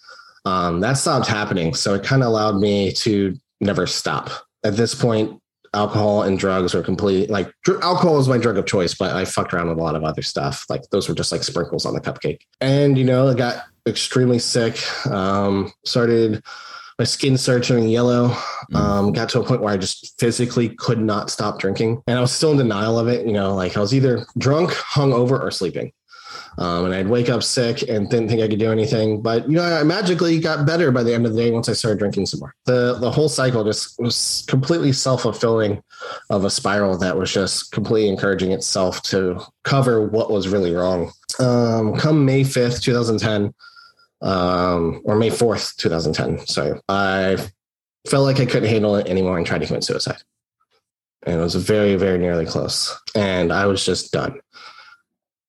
Um, 0.45 0.81
that 0.81 0.95
stopped 0.95 1.27
happening. 1.27 1.75
So 1.75 1.95
it 1.95 2.05
kind 2.05 2.23
of 2.23 2.29
allowed 2.29 2.57
me 2.57 2.93
to 2.93 3.37
never 3.61 3.87
stop. 3.87 4.31
At 4.65 4.77
this 4.77 4.95
point, 4.95 5.41
alcohol 5.75 6.23
and 6.23 6.39
drugs 6.39 6.73
were 6.75 6.83
complete 6.83 7.29
like 7.29 7.53
dr- 7.63 7.83
alcohol 7.83 8.19
is 8.19 8.29
my 8.29 8.39
drug 8.39 8.57
of 8.57 8.67
choice, 8.67 8.95
but 8.95 9.15
I 9.15 9.25
fucked 9.25 9.53
around 9.53 9.69
with 9.69 9.79
a 9.79 9.83
lot 9.83 9.95
of 9.95 10.05
other 10.05 10.23
stuff. 10.23 10.65
Like 10.69 10.83
those 10.91 11.09
were 11.09 11.15
just 11.15 11.33
like 11.33 11.43
sprinkles 11.43 11.85
on 11.85 11.95
the 11.95 12.01
cupcake. 12.01 12.41
And 12.61 12.97
you 12.97 13.05
know, 13.05 13.29
I 13.29 13.35
got 13.35 13.65
extremely 13.87 14.39
sick. 14.39 14.81
Um, 15.07 15.73
started 15.85 16.43
my 16.99 17.05
skin 17.05 17.37
started 17.37 17.65
turning 17.65 17.89
yellow. 17.89 18.35
Um, 18.75 19.13
got 19.13 19.29
to 19.31 19.41
a 19.41 19.45
point 19.45 19.61
where 19.61 19.73
I 19.73 19.77
just 19.77 20.19
physically 20.19 20.71
could 20.71 20.99
not 20.99 21.31
stop 21.31 21.59
drinking. 21.59 22.03
And 22.07 22.17
I 22.17 22.23
was 22.23 22.33
still 22.33 22.53
in 22.53 22.57
denial 22.57 22.99
of 22.99 23.07
it. 23.09 23.27
You 23.27 23.33
know, 23.33 23.55
like 23.55 23.77
I 23.77 23.81
was 23.81 23.95
either 23.95 24.27
drunk, 24.39 24.71
hungover, 24.71 25.39
or 25.39 25.51
sleeping. 25.51 25.93
Um, 26.59 26.87
and 26.87 26.95
I'd 26.95 27.09
wake 27.09 27.29
up 27.29 27.43
sick 27.43 27.83
and 27.89 28.09
didn't 28.09 28.29
think 28.29 28.41
I 28.41 28.49
could 28.49 28.59
do 28.59 28.73
anything. 28.73 29.21
But 29.21 29.49
you 29.49 29.57
know, 29.57 29.63
I 29.63 29.83
magically 29.83 30.39
got 30.39 30.67
better 30.67 30.91
by 30.91 31.03
the 31.03 31.15
end 31.15 31.27
of 31.27 31.35
the 31.35 31.43
day 31.43 31.51
once 31.51 31.69
I 31.69 31.75
started 31.75 31.99
drinking 31.99 32.27
some 32.27 32.41
more. 32.41 32.55
The 32.65 32.95
the 32.95 33.11
whole 33.11 33.29
cycle 33.29 33.63
just 33.65 33.99
was 34.01 34.45
completely 34.49 34.93
self 34.93 35.23
fulfilling 35.23 35.83
of 36.31 36.45
a 36.45 36.51
spiral 36.51 36.97
that 36.99 37.17
was 37.17 37.33
just 37.33 37.73
completely 37.73 38.09
encouraging 38.09 38.53
itself 38.53 39.03
to 39.03 39.41
cover 39.65 40.07
what 40.07 40.31
was 40.31 40.49
really 40.49 40.73
wrong. 40.73 41.13
Um, 41.39 41.97
come 41.97 42.25
May 42.25 42.45
fifth, 42.45 42.83
two 42.83 42.95
thousand 42.95 43.19
ten, 43.19 43.53
um, 44.23 45.03
or 45.05 45.17
May 45.17 45.31
fourth, 45.31 45.77
two 45.77 45.91
thousand 45.91 46.15
ten. 46.15 46.47
Sorry, 46.47 46.81
I 46.89 47.37
felt 48.09 48.25
like 48.25 48.41
I 48.41 48.47
couldn't 48.47 48.71
handle 48.71 48.97
it 48.97 49.09
anymore 49.09 49.37
and 49.37 49.47
tried 49.47 49.61
to 49.61 49.67
commit 49.67 49.85
suicide. 49.85 50.23
And 51.25 51.41
it 51.41 51.43
was 51.43 51.57
very, 51.57 51.97
very 51.97 52.19
nearly 52.19 52.47
close. 52.47 52.97
And 53.17 53.53
I 53.53 53.67
was 53.67 53.85
just 53.85 54.13
done 54.13 54.39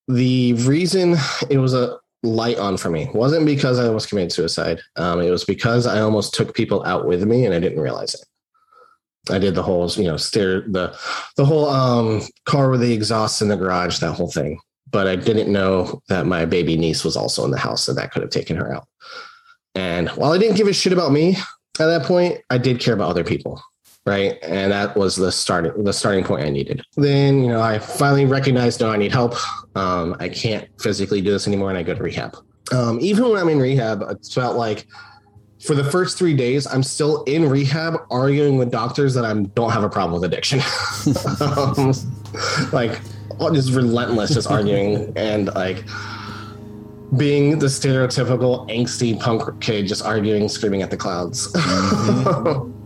the 0.08 0.53
reason 0.53 1.16
it 1.49 1.58
was 1.58 1.74
a 1.74 1.97
light 2.24 2.58
on 2.58 2.78
for 2.78 2.89
me 2.89 3.10
wasn't 3.14 3.45
because 3.45 3.80
I 3.80 3.88
almost 3.88 4.10
committed 4.10 4.32
suicide. 4.32 4.82
Um, 4.95 5.22
it 5.22 5.30
was 5.30 5.43
because 5.43 5.86
I 5.86 5.99
almost 5.99 6.34
took 6.34 6.55
people 6.55 6.84
out 6.86 7.05
with 7.05 7.24
me 7.24 7.45
and 7.45 7.53
I 7.53 7.60
didn't 7.60 7.82
realize 7.82 8.14
it. 8.14 8.26
I 9.30 9.39
did 9.39 9.55
the 9.55 9.64
whole, 9.64 9.89
you 9.91 10.05
know, 10.05 10.18
steer 10.18 10.62
the 10.62 10.97
the 11.36 11.45
whole 11.45 11.68
um, 11.68 12.22
car 12.45 12.70
with 12.70 12.80
the 12.80 12.93
exhaust 12.93 13.41
in 13.41 13.49
the 13.49 13.58
garage, 13.58 13.99
that 13.99 14.14
whole 14.14 14.32
thing. 14.32 14.60
But 14.89 15.08
I 15.08 15.18
didn't 15.18 15.51
know 15.51 16.01
that 16.08 16.26
my 16.26 16.45
baby 16.45 16.78
niece 16.78 17.03
was 17.03 17.18
also 17.18 17.43
in 17.43 17.51
the 17.51 17.58
house, 17.58 17.84
so 17.84 17.93
that 17.93 18.12
could 18.12 18.22
have 18.22 18.32
taken 18.32 18.55
her 18.55 18.74
out. 18.74 18.88
And 19.76 20.10
while 20.12 20.32
I 20.32 20.38
didn't 20.38 20.55
give 20.55 20.68
a 20.68 20.74
shit 20.74 20.93
about 20.93 21.12
me 21.12 21.36
at 21.80 21.88
that 21.88 22.03
point, 22.03 22.39
I 22.49 22.58
did 22.58 22.80
care 22.80 22.93
about 22.93 23.10
other 23.10 23.26
people 23.26 23.62
right? 24.08 24.39
And 24.41 24.72
that 24.72 24.95
was 24.95 25.18
the 25.18 25.32
starting 25.32 25.84
the 25.84 25.93
starting 25.93 26.24
point 26.24 26.43
i 26.43 26.49
needed. 26.49 26.82
Then 26.95 27.43
you 27.43 27.49
know 27.49 27.62
i 27.62 27.78
finally 27.78 28.26
recognized 28.26 28.80
no 28.80 28.89
i 28.89 28.97
need 28.97 29.12
help. 29.12 29.36
Um, 29.76 30.16
i 30.20 30.30
can't 30.30 30.68
physically 30.82 31.22
do 31.22 31.32
this 31.32 31.47
anymore 31.47 31.70
and 31.70 31.78
i 31.78 31.84
go 31.84 31.93
to 31.93 32.01
rehab. 32.01 32.38
Um, 32.72 32.99
even 33.01 33.30
when 33.30 33.39
i'm 33.39 33.49
in 33.49 33.60
rehab 33.60 34.01
it 34.01 34.26
felt 34.34 34.58
like 34.58 34.88
for 35.66 35.76
the 35.76 35.84
first 35.84 36.18
three 36.18 36.36
days 36.36 36.66
i'm 36.68 36.84
still 36.84 37.24
in 37.24 37.49
rehab 37.49 37.97
arguing 38.10 38.58
with 38.58 38.72
doctors 38.72 39.14
that 39.14 39.26
i 39.26 39.34
don't 39.34 39.72
have 39.72 39.84
a 39.84 39.89
problem 39.89 40.20
with 40.20 40.32
addiction. 40.32 40.62
Um, 41.41 41.93
like 42.72 42.99
just 43.53 43.74
relentless 43.74 44.34
just 44.34 44.49
arguing 44.49 45.14
and 45.16 45.53
like 45.53 45.84
being 47.16 47.60
the 47.60 47.68
stereotypical 47.68 48.68
angsty 48.70 49.20
punk 49.20 49.62
kid 49.62 49.88
just 49.88 50.03
arguing 50.03 50.49
screaming 50.49 50.82
at 50.82 50.89
the 50.89 50.97
clouds 50.97 51.53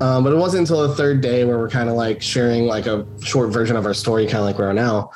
Um, 0.00 0.24
but 0.24 0.32
it 0.32 0.36
wasn't 0.36 0.62
until 0.62 0.88
the 0.88 0.94
third 0.94 1.20
day 1.20 1.44
where 1.44 1.58
we're 1.58 1.68
kind 1.68 1.88
of 1.88 1.94
like 1.94 2.22
sharing 2.22 2.64
like 2.64 2.86
a 2.86 3.06
short 3.22 3.50
version 3.50 3.76
of 3.76 3.84
our 3.84 3.94
story, 3.94 4.24
kind 4.24 4.38
of 4.38 4.44
like 4.44 4.58
we 4.58 4.64
are 4.64 4.72
now. 4.72 5.10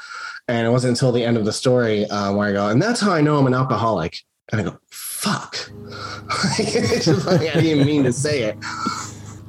And 0.46 0.66
it 0.66 0.70
wasn't 0.70 0.90
until 0.90 1.10
the 1.10 1.24
end 1.24 1.38
of 1.38 1.46
the 1.46 1.52
story 1.52 2.04
um, 2.10 2.36
where 2.36 2.48
I 2.48 2.52
go, 2.52 2.68
and 2.68 2.80
that's 2.80 3.00
how 3.00 3.12
I 3.12 3.22
know 3.22 3.38
I'm 3.38 3.46
an 3.46 3.54
alcoholic. 3.54 4.22
And 4.52 4.60
I 4.60 4.64
go, 4.64 4.78
fuck. 4.90 5.70
like, 6.58 6.68
I 6.68 7.60
didn't 7.60 7.86
mean 7.86 8.02
to 8.04 8.12
say 8.12 8.42
it. 8.42 8.58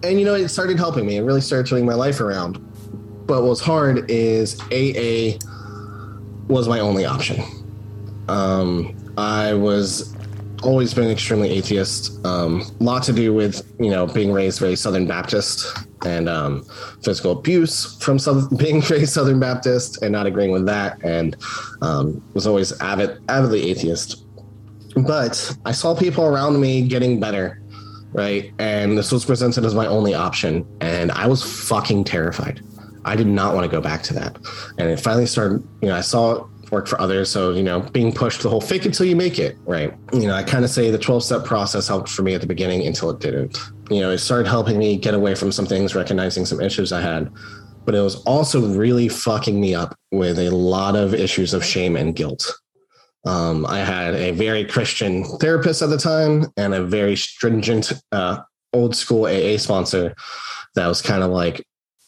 And 0.03 0.17
you 0.17 0.25
know, 0.25 0.35
it 0.35 0.47
started 0.47 0.77
helping 0.77 1.05
me. 1.05 1.17
It 1.17 1.23
really 1.23 1.41
started 1.41 1.67
turning 1.67 1.85
my 1.85 1.95
life 1.95 2.21
around. 2.21 2.59
But 3.27 3.43
what's 3.43 3.59
hard 3.59 4.09
is 4.09 4.57
AA 4.71 5.37
was 6.47 6.69
my 6.69 6.79
only 6.79 7.05
option. 7.05 7.43
Um, 8.29 8.95
I 9.17 9.53
was 9.53 10.14
always 10.65 10.93
been 10.93 11.09
extremely 11.09 11.51
atheist. 11.51 12.25
Um, 12.25 12.63
lot 12.79 13.03
to 13.03 13.13
do 13.13 13.33
with 13.33 13.61
you 13.79 13.89
know 13.89 14.07
being 14.07 14.31
raised 14.33 14.59
very 14.59 14.75
Southern 14.75 15.07
Baptist 15.07 15.65
and 16.05 16.27
um, 16.27 16.65
physical 17.03 17.31
abuse 17.31 17.97
from 18.01 18.17
being 18.57 18.81
raised 18.81 19.13
Southern 19.13 19.39
Baptist 19.39 20.01
and 20.01 20.11
not 20.11 20.25
agreeing 20.25 20.51
with 20.51 20.65
that, 20.65 21.01
and 21.03 21.37
um, 21.81 22.23
was 22.33 22.47
always 22.47 22.71
avid 22.81 23.21
avidly 23.29 23.69
atheist. 23.69 24.23
But 25.05 25.57
I 25.65 25.71
saw 25.71 25.95
people 25.95 26.25
around 26.25 26.59
me 26.59 26.87
getting 26.87 27.19
better, 27.19 27.61
right? 28.13 28.51
And 28.59 28.97
this 28.97 29.11
was 29.11 29.25
presented 29.25 29.65
as 29.65 29.75
my 29.75 29.87
only 29.87 30.13
option, 30.13 30.65
and 30.81 31.11
I 31.11 31.27
was 31.27 31.43
fucking 31.43 32.05
terrified. 32.05 32.61
I 33.03 33.15
did 33.15 33.27
not 33.27 33.53
want 33.53 33.69
to 33.69 33.71
go 33.71 33.81
back 33.81 34.01
to 34.03 34.13
that, 34.15 34.37
and 34.79 34.89
it 34.89 34.99
finally 34.99 35.27
started. 35.27 35.63
You 35.81 35.89
know, 35.89 35.95
I 35.95 36.01
saw 36.01 36.47
work 36.71 36.87
for 36.87 36.99
others. 36.99 37.29
So, 37.29 37.51
you 37.51 37.63
know, 37.63 37.81
being 37.81 38.11
pushed 38.11 38.41
the 38.41 38.49
whole 38.49 38.61
fake 38.61 38.85
until 38.85 39.05
you 39.05 39.15
make 39.15 39.39
it, 39.39 39.57
right? 39.65 39.93
You 40.13 40.27
know, 40.27 40.33
I 40.33 40.43
kind 40.43 40.63
of 40.63 40.71
say 40.71 40.91
the 40.91 40.97
12 40.97 41.23
step 41.23 41.45
process 41.45 41.87
helped 41.87 42.09
for 42.09 42.21
me 42.21 42.33
at 42.33 42.41
the 42.41 42.47
beginning 42.47 42.85
until 42.85 43.09
it 43.09 43.19
didn't. 43.19 43.57
You 43.89 44.01
know, 44.01 44.11
it 44.11 44.19
started 44.19 44.47
helping 44.47 44.77
me 44.77 44.97
get 44.97 45.13
away 45.13 45.35
from 45.35 45.51
some 45.51 45.65
things, 45.65 45.95
recognizing 45.95 46.45
some 46.45 46.61
issues 46.61 46.91
I 46.91 47.01
had, 47.01 47.31
but 47.85 47.95
it 47.95 48.01
was 48.01 48.15
also 48.23 48.65
really 48.67 49.09
fucking 49.09 49.59
me 49.59 49.75
up 49.75 49.97
with 50.11 50.39
a 50.39 50.49
lot 50.49 50.95
of 50.95 51.13
issues 51.13 51.53
of 51.53 51.63
shame 51.63 51.95
and 51.95 52.15
guilt. 52.15 52.51
Um, 53.25 53.65
I 53.65 53.79
had 53.79 54.13
a 54.13 54.31
very 54.31 54.65
Christian 54.65 55.23
therapist 55.39 55.81
at 55.81 55.89
the 55.89 55.97
time 55.97 56.45
and 56.57 56.73
a 56.73 56.83
very 56.83 57.15
stringent, 57.15 57.93
uh, 58.11 58.39
old 58.73 58.95
school 58.95 59.25
AA 59.25 59.57
sponsor 59.57 60.13
that 60.75 60.87
was 60.87 61.01
kind 61.01 61.23
of 61.23 61.31
like 61.31 61.65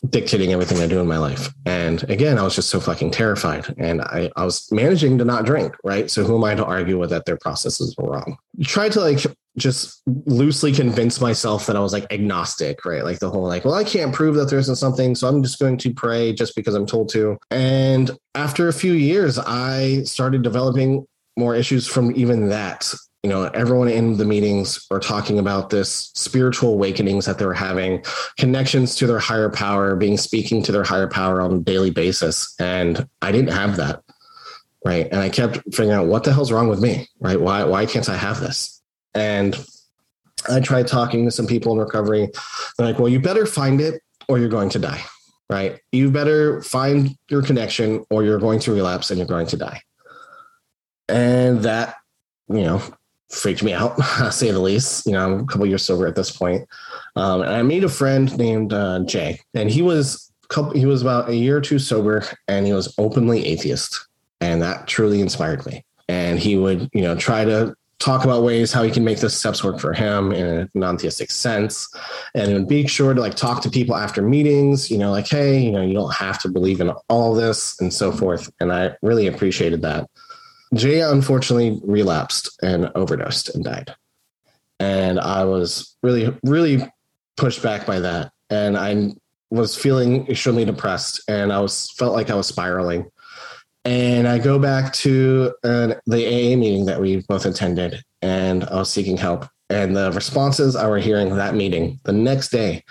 dictating 0.09 0.53
everything 0.53 0.79
I 0.79 0.87
do 0.87 0.99
in 0.99 1.07
my 1.07 1.17
life. 1.17 1.53
And 1.65 2.03
again, 2.09 2.37
I 2.37 2.43
was 2.43 2.55
just 2.55 2.69
so 2.69 2.79
fucking 2.79 3.11
terrified. 3.11 3.73
And 3.77 4.01
I, 4.01 4.29
I 4.35 4.45
was 4.45 4.71
managing 4.71 5.17
to 5.17 5.25
not 5.25 5.45
drink, 5.45 5.75
right? 5.83 6.09
So 6.09 6.23
who 6.23 6.37
am 6.37 6.43
I 6.43 6.55
to 6.55 6.65
argue 6.65 6.99
with 6.99 7.09
that 7.09 7.25
their 7.25 7.37
processes 7.37 7.95
were 7.97 8.11
wrong? 8.11 8.37
Tried 8.63 8.91
to 8.93 9.01
like 9.01 9.19
just 9.57 10.03
loosely 10.05 10.71
convince 10.71 11.19
myself 11.19 11.65
that 11.65 11.75
I 11.75 11.79
was 11.79 11.93
like 11.93 12.11
agnostic, 12.13 12.85
right? 12.85 13.03
Like 13.03 13.19
the 13.19 13.29
whole 13.29 13.47
like, 13.47 13.65
well, 13.65 13.73
I 13.73 13.83
can't 13.83 14.13
prove 14.13 14.35
that 14.35 14.49
there 14.49 14.59
isn't 14.59 14.75
something, 14.75 15.15
so 15.15 15.27
I'm 15.27 15.41
just 15.41 15.59
going 15.59 15.77
to 15.77 15.93
pray 15.93 16.31
just 16.31 16.55
because 16.55 16.75
I'm 16.75 16.85
told 16.85 17.09
to. 17.09 17.37
And 17.49 18.11
after 18.35 18.67
a 18.67 18.73
few 18.73 18.93
years, 18.93 19.39
I 19.39 20.03
started 20.03 20.43
developing 20.43 21.07
more 21.37 21.55
issues 21.55 21.87
from 21.87 22.15
even 22.15 22.49
that. 22.49 22.93
You 23.27 23.33
know, 23.33 23.43
everyone 23.43 23.89
in 23.89 24.15
the 24.15 24.23
meetings 24.23 24.87
are 24.89 25.01
talking 25.01 25.37
about 25.37 25.69
this 25.69 26.13
spiritual 26.15 26.71
awakenings 26.71 27.25
that 27.25 27.37
they're 27.37 27.51
having, 27.51 28.05
connections 28.39 28.95
to 28.95 29.05
their 29.05 29.19
higher 29.19 29.49
power, 29.49 29.97
being 29.97 30.17
speaking 30.17 30.63
to 30.63 30.71
their 30.71 30.85
higher 30.85 31.09
power 31.09 31.41
on 31.41 31.51
a 31.51 31.59
daily 31.59 31.89
basis. 31.89 32.55
And 32.57 33.05
I 33.21 33.33
didn't 33.33 33.51
have 33.51 33.75
that. 33.75 34.01
Right. 34.85 35.09
And 35.11 35.19
I 35.19 35.27
kept 35.27 35.57
figuring 35.75 35.91
out 35.91 36.07
what 36.07 36.23
the 36.23 36.31
hell's 36.31 36.53
wrong 36.53 36.69
with 36.69 36.79
me? 36.79 37.09
Right. 37.19 37.37
Why 37.37 37.65
why 37.65 37.85
can't 37.85 38.07
I 38.07 38.15
have 38.15 38.39
this? 38.39 38.81
And 39.13 39.61
I 40.49 40.61
tried 40.61 40.87
talking 40.87 41.25
to 41.25 41.31
some 41.31 41.47
people 41.47 41.73
in 41.73 41.79
recovery. 41.79 42.29
They're 42.77 42.87
like, 42.87 42.97
well, 42.97 43.09
you 43.09 43.19
better 43.19 43.45
find 43.45 43.81
it 43.81 44.01
or 44.29 44.39
you're 44.39 44.47
going 44.47 44.69
to 44.69 44.79
die. 44.79 45.03
Right. 45.49 45.81
You 45.91 46.11
better 46.11 46.61
find 46.61 47.13
your 47.29 47.41
connection 47.41 48.05
or 48.09 48.23
you're 48.23 48.39
going 48.39 48.59
to 48.61 48.71
relapse 48.71 49.09
and 49.09 49.17
you're 49.17 49.27
going 49.27 49.47
to 49.47 49.57
die. 49.57 49.81
And 51.09 51.63
that, 51.63 51.95
you 52.47 52.63
know, 52.63 52.81
freaked 53.29 53.63
me 53.63 53.73
out, 53.73 53.97
say 54.31 54.51
the 54.51 54.59
least. 54.59 55.05
You 55.05 55.13
know, 55.13 55.25
I'm 55.25 55.39
a 55.41 55.45
couple 55.45 55.65
years 55.65 55.83
sober 55.83 56.07
at 56.07 56.15
this 56.15 56.35
point. 56.35 56.67
Um, 57.15 57.41
and 57.41 57.51
I 57.51 57.61
made 57.61 57.83
a 57.83 57.89
friend 57.89 58.35
named 58.37 58.73
uh, 58.73 58.99
Jay, 59.05 59.39
and 59.53 59.69
he 59.69 59.81
was 59.81 60.31
couple, 60.49 60.71
he 60.71 60.85
was 60.85 61.01
about 61.01 61.29
a 61.29 61.35
year 61.35 61.57
or 61.57 61.61
two 61.61 61.79
sober, 61.79 62.23
and 62.47 62.65
he 62.65 62.73
was 62.73 62.93
openly 62.97 63.45
atheist, 63.45 64.07
and 64.41 64.61
that 64.61 64.87
truly 64.87 65.21
inspired 65.21 65.65
me. 65.65 65.83
And 66.09 66.39
he 66.39 66.55
would, 66.55 66.89
you 66.93 67.01
know, 67.01 67.15
try 67.15 67.43
to 67.43 67.75
talk 67.99 68.23
about 68.23 68.43
ways 68.43 68.71
how 68.71 68.83
he 68.83 68.91
can 68.91 69.03
make 69.03 69.19
the 69.19 69.29
steps 69.29 69.63
work 69.63 69.79
for 69.79 69.91
him 69.91 70.31
in 70.31 70.45
a 70.45 70.69
non-theistic 70.75 71.31
sense 71.31 71.89
and 72.35 72.53
would 72.53 72.67
be 72.67 72.85
sure 72.85 73.13
to 73.13 73.19
like 73.19 73.35
talk 73.35 73.61
to 73.61 73.71
people 73.71 73.95
after 73.95 74.21
meetings 74.21 74.91
you 74.91 74.99
know 74.99 75.09
like 75.09 75.27
hey 75.27 75.59
you 75.59 75.71
know 75.71 75.81
you 75.81 75.93
don't 75.93 76.13
have 76.13 76.39
to 76.39 76.47
believe 76.47 76.79
in 76.79 76.91
all 77.09 77.33
this 77.33 77.79
and 77.81 77.91
so 77.91 78.11
forth 78.11 78.51
and 78.59 78.71
i 78.71 78.95
really 79.01 79.25
appreciated 79.25 79.81
that 79.81 80.07
Jay 80.73 81.01
unfortunately 81.01 81.79
relapsed 81.83 82.57
and 82.61 82.91
overdosed 82.95 83.53
and 83.55 83.63
died. 83.63 83.95
And 84.79 85.19
I 85.19 85.43
was 85.45 85.95
really, 86.03 86.35
really 86.43 86.85
pushed 87.35 87.63
back 87.63 87.85
by 87.85 87.99
that. 87.99 88.31
And 88.49 88.77
I 88.77 89.13
was 89.49 89.75
feeling 89.75 90.27
extremely 90.27 90.65
depressed 90.65 91.21
and 91.27 91.53
I 91.53 91.59
was 91.59 91.91
felt 91.91 92.13
like 92.13 92.29
I 92.29 92.35
was 92.35 92.47
spiraling. 92.47 93.09
And 93.85 94.27
I 94.27 94.37
go 94.39 94.59
back 94.59 94.91
to 94.93 95.53
uh, 95.63 95.93
the 96.05 96.27
AA 96.27 96.57
meeting 96.57 96.85
that 96.85 96.99
we 96.99 97.23
both 97.27 97.45
attended 97.45 98.03
and 98.21 98.65
I 98.65 98.75
was 98.75 98.89
seeking 98.89 99.15
help. 99.15 99.45
And 99.69 99.95
the 99.95 100.11
responses 100.11 100.75
I 100.75 100.87
were 100.87 100.99
hearing 100.99 101.35
that 101.35 101.55
meeting 101.55 101.99
the 102.03 102.11
next 102.11 102.49
day 102.49 102.83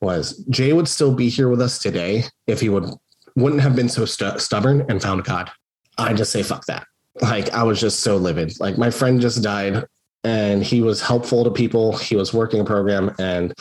was 0.00 0.44
Jay 0.48 0.72
would 0.72 0.88
still 0.88 1.12
be 1.12 1.28
here 1.28 1.48
with 1.48 1.60
us 1.60 1.78
today 1.78 2.24
if 2.46 2.60
he 2.60 2.68
would 2.68 2.88
wouldn't 3.34 3.62
have 3.62 3.76
been 3.76 3.88
so 3.88 4.04
stu- 4.04 4.38
stubborn 4.38 4.84
and 4.88 5.02
found 5.02 5.24
God. 5.24 5.50
I 5.96 6.12
just 6.12 6.32
say 6.32 6.42
fuck 6.42 6.66
that 6.66 6.86
like 7.22 7.50
I 7.50 7.62
was 7.62 7.80
just 7.80 8.00
so 8.00 8.16
livid. 8.16 8.58
Like 8.60 8.78
my 8.78 8.90
friend 8.90 9.20
just 9.20 9.42
died 9.42 9.84
and 10.24 10.62
he 10.62 10.82
was 10.82 11.00
helpful 11.00 11.44
to 11.44 11.50
people. 11.50 11.96
He 11.96 12.16
was 12.16 12.34
working 12.34 12.60
a 12.60 12.64
program 12.64 13.14
and 13.18 13.54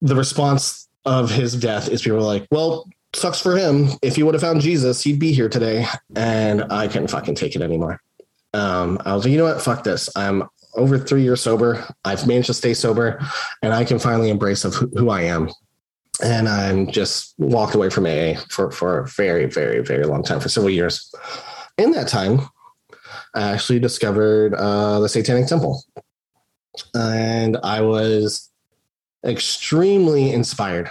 the 0.00 0.14
response 0.14 0.88
of 1.04 1.30
his 1.30 1.54
death 1.54 1.88
is 1.88 2.02
people 2.02 2.20
like, 2.20 2.46
well, 2.50 2.88
sucks 3.14 3.40
for 3.40 3.56
him. 3.56 3.88
If 4.02 4.16
he 4.16 4.22
would 4.22 4.34
have 4.34 4.40
found 4.40 4.60
Jesus, 4.60 5.02
he'd 5.02 5.18
be 5.18 5.32
here 5.32 5.48
today. 5.48 5.86
And 6.16 6.64
I 6.70 6.88
couldn't 6.88 7.08
fucking 7.08 7.34
take 7.34 7.56
it 7.56 7.62
anymore. 7.62 8.00
Um, 8.52 9.00
I 9.04 9.14
was 9.14 9.24
like, 9.24 9.32
you 9.32 9.38
know 9.38 9.44
what? 9.44 9.62
Fuck 9.62 9.84
this. 9.84 10.08
I'm 10.16 10.44
over 10.74 10.98
three 10.98 11.22
years 11.22 11.40
sober. 11.40 11.84
I've 12.04 12.26
managed 12.26 12.46
to 12.46 12.54
stay 12.54 12.74
sober 12.74 13.20
and 13.62 13.72
I 13.72 13.84
can 13.84 13.98
finally 13.98 14.30
embrace 14.30 14.64
of 14.64 14.74
who, 14.74 14.88
who 14.88 15.10
I 15.10 15.22
am. 15.22 15.50
And 16.22 16.48
I'm 16.48 16.90
just 16.90 17.34
walked 17.38 17.74
away 17.74 17.90
from 17.90 18.06
AA 18.06 18.34
for, 18.48 18.70
for 18.70 19.00
a 19.00 19.06
very, 19.08 19.46
very, 19.46 19.80
very 19.80 20.04
long 20.04 20.22
time, 20.22 20.38
for 20.38 20.48
several 20.48 20.70
years. 20.70 21.12
In 21.76 21.90
that 21.92 22.06
time, 22.06 22.40
actually 23.34 23.78
discovered 23.78 24.54
uh, 24.54 25.00
the 25.00 25.08
Satanic 25.08 25.46
Temple. 25.46 25.82
And 26.94 27.56
I 27.62 27.80
was 27.80 28.50
extremely 29.24 30.32
inspired 30.32 30.90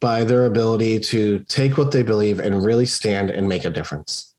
by 0.00 0.24
their 0.24 0.46
ability 0.46 1.00
to 1.00 1.40
take 1.48 1.78
what 1.78 1.92
they 1.92 2.02
believe 2.02 2.40
and 2.40 2.64
really 2.64 2.86
stand 2.86 3.30
and 3.30 3.48
make 3.48 3.64
a 3.64 3.70
difference. 3.70 4.34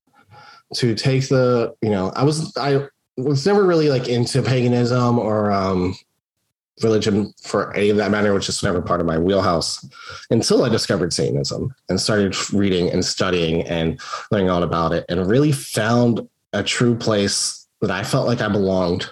To 0.76 0.94
take 0.94 1.28
the, 1.30 1.76
you 1.82 1.90
know, 1.90 2.12
I 2.16 2.24
was, 2.24 2.56
I 2.56 2.88
was 3.18 3.46
never 3.46 3.66
really 3.66 3.90
like 3.90 4.08
into 4.08 4.42
paganism 4.44 5.18
or 5.18 5.52
um, 5.52 5.96
religion 6.84 7.34
for 7.42 7.76
any 7.76 7.90
of 7.90 7.98
that 7.98 8.12
matter, 8.12 8.34
which 8.34 8.50
is 8.50 8.64
never 8.64 8.82
part 8.82 9.02
of 9.02 9.08
my 9.08 9.18
wheelhouse 9.18 9.86
until 10.30 10.64
I 10.64 10.70
discovered 10.70 11.12
Satanism 11.14 11.74
and 11.90 12.00
started 12.00 12.36
reading 12.54 12.90
and 12.90 13.04
studying 13.04 13.64
and 13.64 14.00
learning 14.32 14.50
all 14.50 14.64
about 14.64 14.94
it 14.94 15.06
and 15.10 15.28
really 15.28 15.52
found 15.52 16.28
a 16.54 16.64
true 16.64 16.96
place 16.96 17.68
that 17.82 17.92
I 17.92 18.04
felt 18.04 18.28
like 18.28 18.42
I 18.42 18.50
belonged 18.50 19.10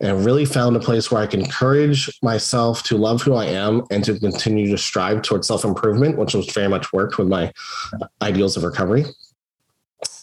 and 0.00 0.24
really 0.24 0.44
found 0.44 0.76
a 0.76 0.80
place 0.80 1.10
where 1.10 1.22
I 1.22 1.26
can 1.26 1.40
encourage 1.40 2.10
myself 2.22 2.82
to 2.84 2.98
love 2.98 3.22
who 3.22 3.34
I 3.34 3.46
am 3.46 3.82
and 3.90 4.04
to 4.04 4.18
continue 4.18 4.70
to 4.70 4.78
strive 4.78 5.22
towards 5.22 5.48
self 5.48 5.64
improvement, 5.64 6.18
which 6.18 6.34
was 6.34 6.52
very 6.52 6.68
much 6.68 6.92
worked 6.92 7.18
with 7.18 7.28
my 7.28 7.52
ideals 8.20 8.56
of 8.56 8.64
recovery. 8.64 9.04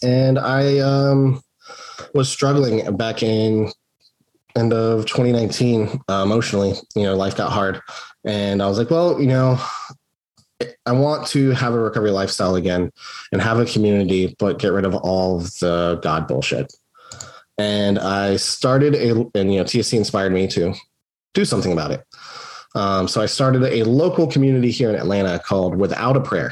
And 0.02 0.38
I 0.38 0.78
um, 0.78 1.42
was 2.14 2.28
struggling 2.28 2.96
back 2.96 3.22
in 3.22 3.72
end 4.56 4.72
of 4.72 5.06
2019 5.06 6.00
uh, 6.08 6.22
emotionally. 6.24 6.74
You 6.94 7.04
know, 7.04 7.16
life 7.16 7.36
got 7.36 7.50
hard, 7.50 7.80
and 8.24 8.62
I 8.62 8.68
was 8.68 8.78
like, 8.78 8.90
well, 8.90 9.20
you 9.20 9.26
know, 9.26 9.58
I 10.86 10.92
want 10.92 11.26
to 11.28 11.50
have 11.50 11.74
a 11.74 11.78
recovery 11.78 12.10
lifestyle 12.10 12.54
again 12.54 12.92
and 13.32 13.40
have 13.40 13.58
a 13.58 13.64
community, 13.64 14.34
but 14.38 14.58
get 14.58 14.72
rid 14.72 14.84
of 14.84 14.94
all 14.94 15.38
of 15.38 15.58
the 15.58 15.98
God 16.02 16.28
bullshit. 16.28 16.72
And 17.58 17.98
I 17.98 18.36
started 18.36 18.94
a, 18.94 19.26
and 19.34 19.52
you 19.52 19.60
know, 19.60 19.64
TST 19.64 19.94
inspired 19.94 20.32
me 20.32 20.46
to 20.48 20.74
do 21.34 21.44
something 21.44 21.72
about 21.72 21.90
it. 21.92 22.04
Um, 22.74 23.06
so 23.06 23.20
I 23.20 23.26
started 23.26 23.62
a 23.62 23.84
local 23.84 24.26
community 24.26 24.70
here 24.70 24.90
in 24.90 24.96
Atlanta 24.96 25.38
called 25.38 25.76
Without 25.76 26.16
a 26.16 26.20
Prayer, 26.20 26.50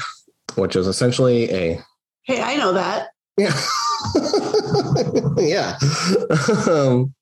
which 0.55 0.75
is 0.75 0.87
essentially 0.87 1.51
a. 1.51 1.79
Hey, 2.23 2.41
I 2.41 2.55
know 2.55 2.73
that. 2.73 3.09
Yeah. 3.37 3.53
yeah. 5.37 5.77
um, 6.69 7.13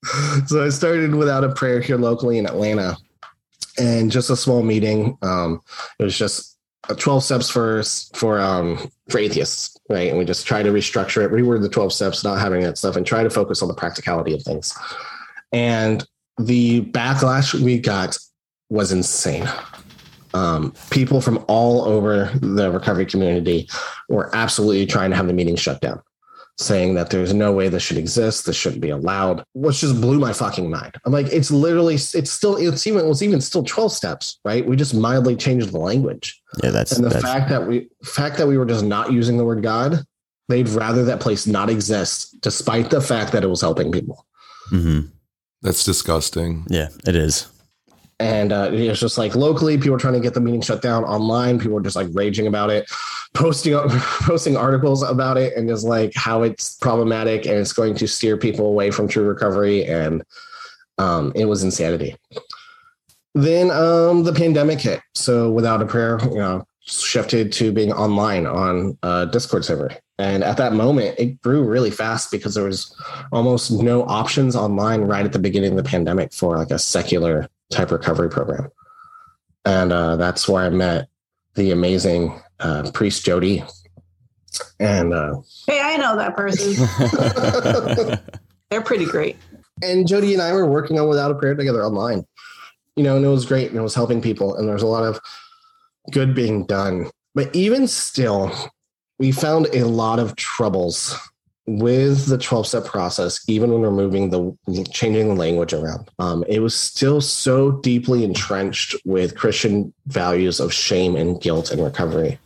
so 0.46 0.64
I 0.64 0.70
started 0.70 1.16
Without 1.16 1.44
a 1.44 1.50
Prayer 1.50 1.80
here 1.80 1.98
locally 1.98 2.38
in 2.38 2.46
Atlanta 2.46 2.98
and 3.80 4.12
just 4.12 4.30
a 4.30 4.36
small 4.36 4.62
meeting. 4.62 5.18
Um, 5.24 5.62
it 5.98 6.04
was 6.04 6.18
just 6.18 6.58
12 6.98 7.24
steps 7.24 7.50
for 7.50 7.84
for 8.14 8.40
um 8.40 8.90
for 9.10 9.20
atheists 9.20 9.78
right? 9.92 10.10
And 10.10 10.18
we 10.18 10.26
just 10.26 10.48
try 10.48 10.64
to 10.64 10.72
restructure 10.72 11.24
it 11.24 11.32
reword 11.32 11.62
the 11.62 11.70
12 11.70 11.94
steps 11.94 12.24
not 12.24 12.40
having 12.40 12.62
that 12.64 12.78
stuff 12.78 12.96
and 12.96 13.06
try 13.06 13.24
to 13.24 13.30
focus 13.30 13.62
on 13.62 13.68
the 13.68 13.74
practicality 13.74 14.34
of 14.34 14.42
things. 14.42 14.76
And 15.52 16.06
the 16.40 16.82
backlash 16.82 17.54
we 17.54 17.78
got 17.80 18.18
was 18.70 18.92
insane. 18.92 19.48
Um, 20.34 20.74
people 20.92 21.20
from 21.20 21.44
all 21.50 21.84
over 21.84 22.32
the 22.36 22.72
recovery 22.72 23.06
community 23.06 23.70
were 24.08 24.34
absolutely 24.34 24.86
trying 24.86 25.10
to 25.10 25.18
have 25.18 25.28
the 25.28 25.34
meeting 25.34 25.58
shut 25.58 25.82
down 25.82 26.02
saying 26.62 26.94
that 26.96 27.10
there's 27.10 27.34
no 27.34 27.52
way 27.52 27.70
this 27.70 27.84
should 27.84 27.98
exist, 27.98 28.46
this 28.46 28.56
shouldn't 28.56 28.82
be 28.82 28.90
allowed, 28.90 29.44
which 29.54 29.80
just 29.80 30.00
blew 30.00 30.20
my 30.20 30.34
fucking 30.34 30.70
mind. 30.70 30.96
I'm 31.06 31.12
like, 31.12 31.28
it's 31.32 31.52
literally, 31.52 31.96
it's 31.96 32.32
still, 32.32 32.56
it's 32.58 32.88
even, 32.88 33.08
it's 33.08 33.22
even 33.22 33.42
still 33.42 33.64
12 33.64 33.92
steps, 33.92 34.40
right? 34.46 34.66
We 34.66 34.76
just 34.76 34.94
mildly 34.94 35.36
changed 35.36 35.72
the 35.72 35.80
language. 35.80 36.42
Yeah, 36.64 36.72
that's 36.72 36.92
and 36.94 37.06
the 37.06 37.10
that's, 37.10 37.24
fact 37.24 37.50
that 37.50 37.68
we, 37.68 37.90
fact 38.04 38.38
that 38.38 38.48
we 38.48 38.58
were 38.58 38.66
just 38.66 38.86
not 38.86 39.12
using 39.12 39.38
the 39.38 39.46
word 39.46 39.64
God, 39.64 40.06
they'd 40.48 40.70
rather 40.70 41.04
that 41.06 41.20
place 41.20 41.48
not 41.48 41.70
exist, 41.70 42.40
despite 42.42 42.90
the 42.90 43.02
fact 43.02 43.32
that 43.32 43.44
it 43.44 43.48
was 43.48 43.62
helping 43.62 43.92
people. 43.92 44.26
Mm-hmm. 44.72 45.08
That's 45.62 45.84
disgusting. 45.84 46.66
Yeah, 46.70 46.90
it 47.06 47.16
is. 47.16 47.48
And 48.22 48.54
uh, 48.54 48.70
it's 48.72 49.00
just 49.00 49.18
like 49.18 49.36
locally, 49.36 49.78
people 49.78 49.96
are 49.96 50.00
trying 50.00 50.14
to 50.14 50.20
get 50.20 50.36
the 50.36 50.42
meeting 50.42 50.62
shut 50.62 50.82
down. 50.82 51.04
Online, 51.06 51.60
people 51.60 51.76
are 51.78 51.82
just 51.82 51.96
like 51.96 52.08
raging 52.12 52.46
about 52.46 52.70
it, 52.70 52.90
posting 53.34 53.74
posting 53.90 54.56
articles 54.56 55.02
about 55.02 55.38
it, 55.38 55.58
and 55.58 55.68
just 55.68 55.86
like 55.86 56.14
how 56.16 56.44
it's 56.44 56.76
problematic 56.78 57.48
and 57.48 57.56
it's 57.56 57.74
going 57.74 57.96
to 57.96 58.08
steer 58.08 58.38
people 58.38 58.68
away 58.68 58.92
from 58.92 59.08
true 59.08 59.24
recovery. 59.24 59.86
And 59.86 60.24
um, 61.00 61.32
it 61.34 61.46
was 61.46 61.64
insanity. 61.64 62.16
Then 63.34 63.72
um, 63.72 64.24
the 64.24 64.34
pandemic 64.34 64.80
hit. 64.80 65.02
So 65.16 65.50
without 65.50 65.82
a 65.82 65.86
prayer, 65.86 66.20
you 66.22 66.38
know, 66.38 66.68
shifted 66.82 67.52
to 67.54 67.72
being 67.72 67.92
online 67.92 68.46
on 68.46 69.00
a 69.02 69.26
Discord 69.26 69.66
server. 69.66 69.92
And 70.20 70.44
at 70.44 70.58
that 70.58 70.74
moment, 70.74 71.18
it 71.18 71.42
grew 71.42 71.64
really 71.64 71.90
fast 71.90 72.30
because 72.30 72.54
there 72.54 72.66
was 72.66 72.96
almost 73.32 73.72
no 73.72 74.04
options 74.04 74.56
online 74.56 75.02
right 75.02 75.26
at 75.26 75.34
the 75.34 75.40
beginning 75.40 75.72
of 75.72 75.84
the 75.84 75.90
pandemic 75.90 76.34
for 76.34 76.58
like 76.58 76.70
a 76.70 76.78
secular 76.78 77.48
type 77.72 77.92
recovery 77.92 78.30
program. 78.30 78.70
And 79.66 79.92
uh, 79.92 80.16
that's 80.16 80.48
where 80.48 80.64
I 80.64 80.70
met 80.70 81.08
the 81.56 81.72
amazing 81.72 82.42
uh, 82.60 82.92
priest 82.94 83.26
Jody. 83.26 83.64
And 84.80 85.14
uh, 85.14 85.36
hey, 85.68 85.82
I 85.82 85.98
know 85.98 86.16
that 86.16 86.36
person. 86.36 86.74
They're 88.70 88.82
pretty 88.82 89.06
great. 89.06 89.38
And 89.84 90.08
Jody 90.08 90.34
and 90.34 90.42
I 90.42 90.54
were 90.54 90.66
working 90.66 91.00
on 91.00 91.08
Without 91.08 91.32
a 91.32 91.36
Prayer 91.36 91.56
together 91.56 91.84
online. 91.84 92.26
You 92.96 93.04
know, 93.04 93.16
and 93.16 93.26
it 93.26 93.30
was 93.30 93.46
great 93.46 93.70
and 93.70 93.78
it 93.78 93.82
was 93.82 93.96
helping 93.96 94.22
people. 94.22 94.56
And 94.56 94.68
there's 94.68 94.84
a 94.84 94.88
lot 94.88 95.04
of 95.04 95.20
good 96.12 96.36
being 96.36 96.66
done. 96.66 97.10
But 97.34 97.56
even 97.56 97.88
still, 97.88 98.52
we 99.18 99.32
found 99.32 99.68
a 99.74 99.86
lot 99.86 100.20
of 100.20 100.36
troubles 100.36 101.18
with 101.68 102.28
the 102.28 102.38
12 102.38 102.68
step 102.68 102.86
process, 102.86 103.44
even 103.48 103.72
when 103.72 103.82
removing 103.82 104.30
the 104.30 104.86
changing 104.92 105.30
the 105.30 105.36
language 105.36 105.74
around, 105.74 106.10
um, 106.20 106.44
it 106.48 106.60
was 106.60 106.76
still 106.76 107.22
so 107.22 107.72
deeply 107.72 108.24
entrenched 108.24 108.96
with 109.06 109.38
Christian 109.38 109.94
values 110.08 110.60
of 110.60 110.74
shame 110.74 111.16
and 111.16 111.42
guilt 111.42 111.72
and 111.72 111.84
recovery. 111.84 112.40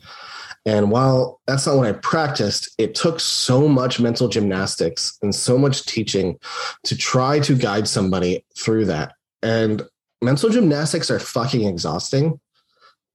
And 0.66 0.90
while 0.90 1.40
that's 1.46 1.68
not 1.68 1.78
what 1.78 1.88
I 1.88 1.94
practiced, 1.94 2.74
it 2.80 2.96
took 2.96 3.20
so 3.20 3.68
much 3.68 4.00
mental 4.00 4.28
gymnastics 4.28 5.18
and 5.22 5.34
so 5.34 5.58
much 5.58 5.86
teaching 5.86 6.40
to 6.84 6.98
try 6.98 7.40
to 7.42 7.56
guide 7.56 7.88
somebody 7.88 8.44
through 8.58 8.86
that. 8.86 9.14
And 9.44 9.84
mental 10.24 10.50
gymnastics 10.50 11.12
are 11.12 11.20
fucking 11.20 11.68
exhausting, 11.68 12.40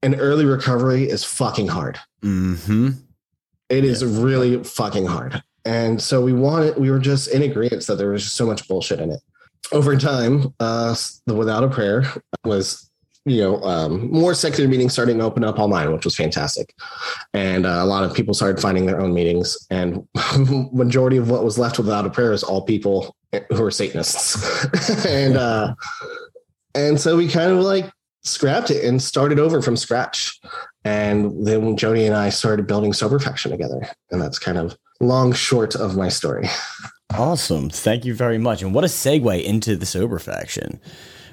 and 0.03 0.15
early 0.19 0.45
recovery 0.45 1.11
is 1.11 1.25
fucking 1.25 1.69
hard. 1.69 1.99
Mm-hmm. 2.23 2.91
It 3.69 3.85
is 3.85 4.05
really 4.05 4.63
fucking 4.63 5.07
hard. 5.07 5.43
And 5.65 6.01
so 6.01 6.23
we 6.23 6.33
wanted, 6.33 6.77
we 6.77 6.91
were 6.91 6.99
just 6.99 7.29
in 7.29 7.43
agreement 7.43 7.87
that 7.87 7.97
there 7.97 8.11
was 8.11 8.23
just 8.23 8.37
so 8.37 8.47
much 8.47 8.67
bullshit 8.69 9.01
in 9.01 9.11
it. 9.11 9.21
Over 9.73 9.97
time, 9.97 10.55
uh, 10.59 10.95
the 11.27 11.35
Without 11.35 11.63
a 11.63 11.69
Prayer 11.69 12.05
was, 12.45 12.91
you 13.25 13.43
know, 13.43 13.63
um, 13.63 14.11
more 14.11 14.35
secular 14.35 14.69
meetings 14.69 14.93
starting 14.93 15.19
to 15.19 15.25
open 15.25 15.45
up 15.45 15.59
online, 15.59 15.93
which 15.93 16.05
was 16.05 16.17
fantastic. 16.17 16.75
And 17.35 17.67
uh, 17.67 17.79
a 17.81 17.85
lot 17.85 18.03
of 18.03 18.15
people 18.15 18.35
started 18.35 18.61
finding 18.61 18.87
their 18.87 19.01
own 19.01 19.13
meetings. 19.13 19.57
And 19.71 20.09
majority 20.73 21.19
of 21.19 21.31
what 21.31 21.45
was 21.45 21.59
left 21.59 21.79
without 21.79 22.07
a 22.07 22.11
prayer 22.11 22.33
is 22.33 22.43
all 22.43 22.63
people 22.63 23.15
who 23.51 23.63
are 23.63 23.71
Satanists. 23.71 25.05
and, 25.07 25.37
uh, 25.37 25.75
and 26.75 26.99
so 26.99 27.17
we 27.17 27.29
kind 27.29 27.53
of 27.53 27.59
like 27.59 27.91
scrapped 28.23 28.71
it 28.71 28.85
and 28.85 29.03
started 29.03 29.39
over 29.39 29.63
from 29.63 29.77
scratch. 29.77 30.39
And 30.85 31.47
then 31.47 31.77
Jody 31.77 32.07
and 32.07 32.15
I 32.17 32.31
started 32.31 32.67
building 32.67 32.93
Sober 32.93 33.19
Faction 33.19 33.51
together. 33.51 33.89
And 34.11 34.21
that's 34.21 34.39
kind 34.39 34.59
of 34.59 34.77
long 35.01 35.33
short 35.33 35.75
of 35.75 35.97
my 35.97 36.09
story. 36.09 36.49
Awesome. 37.17 37.71
Thank 37.71 38.05
you 38.05 38.15
very 38.15 38.39
much. 38.39 38.63
And 38.63 38.75
what 38.75 38.85
a 38.85 38.87
segue 38.87 39.43
into 39.43 39.77
the 39.77 39.87
sober 39.87 40.19
faction 40.19 40.81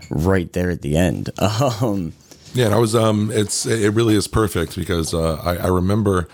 right 0.10 0.52
there 0.54 0.72
at 0.72 0.82
the 0.82 0.98
end. 0.98 1.30
Um, 1.82 2.14
Yeah, 2.54 2.66
and 2.66 2.74
I 2.74 2.80
was 2.80 2.96
um 2.96 3.30
it's 3.32 3.66
it 3.66 3.94
really 3.94 4.16
is 4.16 4.28
perfect 4.28 4.76
because 4.76 5.14
uh 5.14 5.36
I, 5.44 5.58
I 5.58 5.68
remember, 5.68 6.28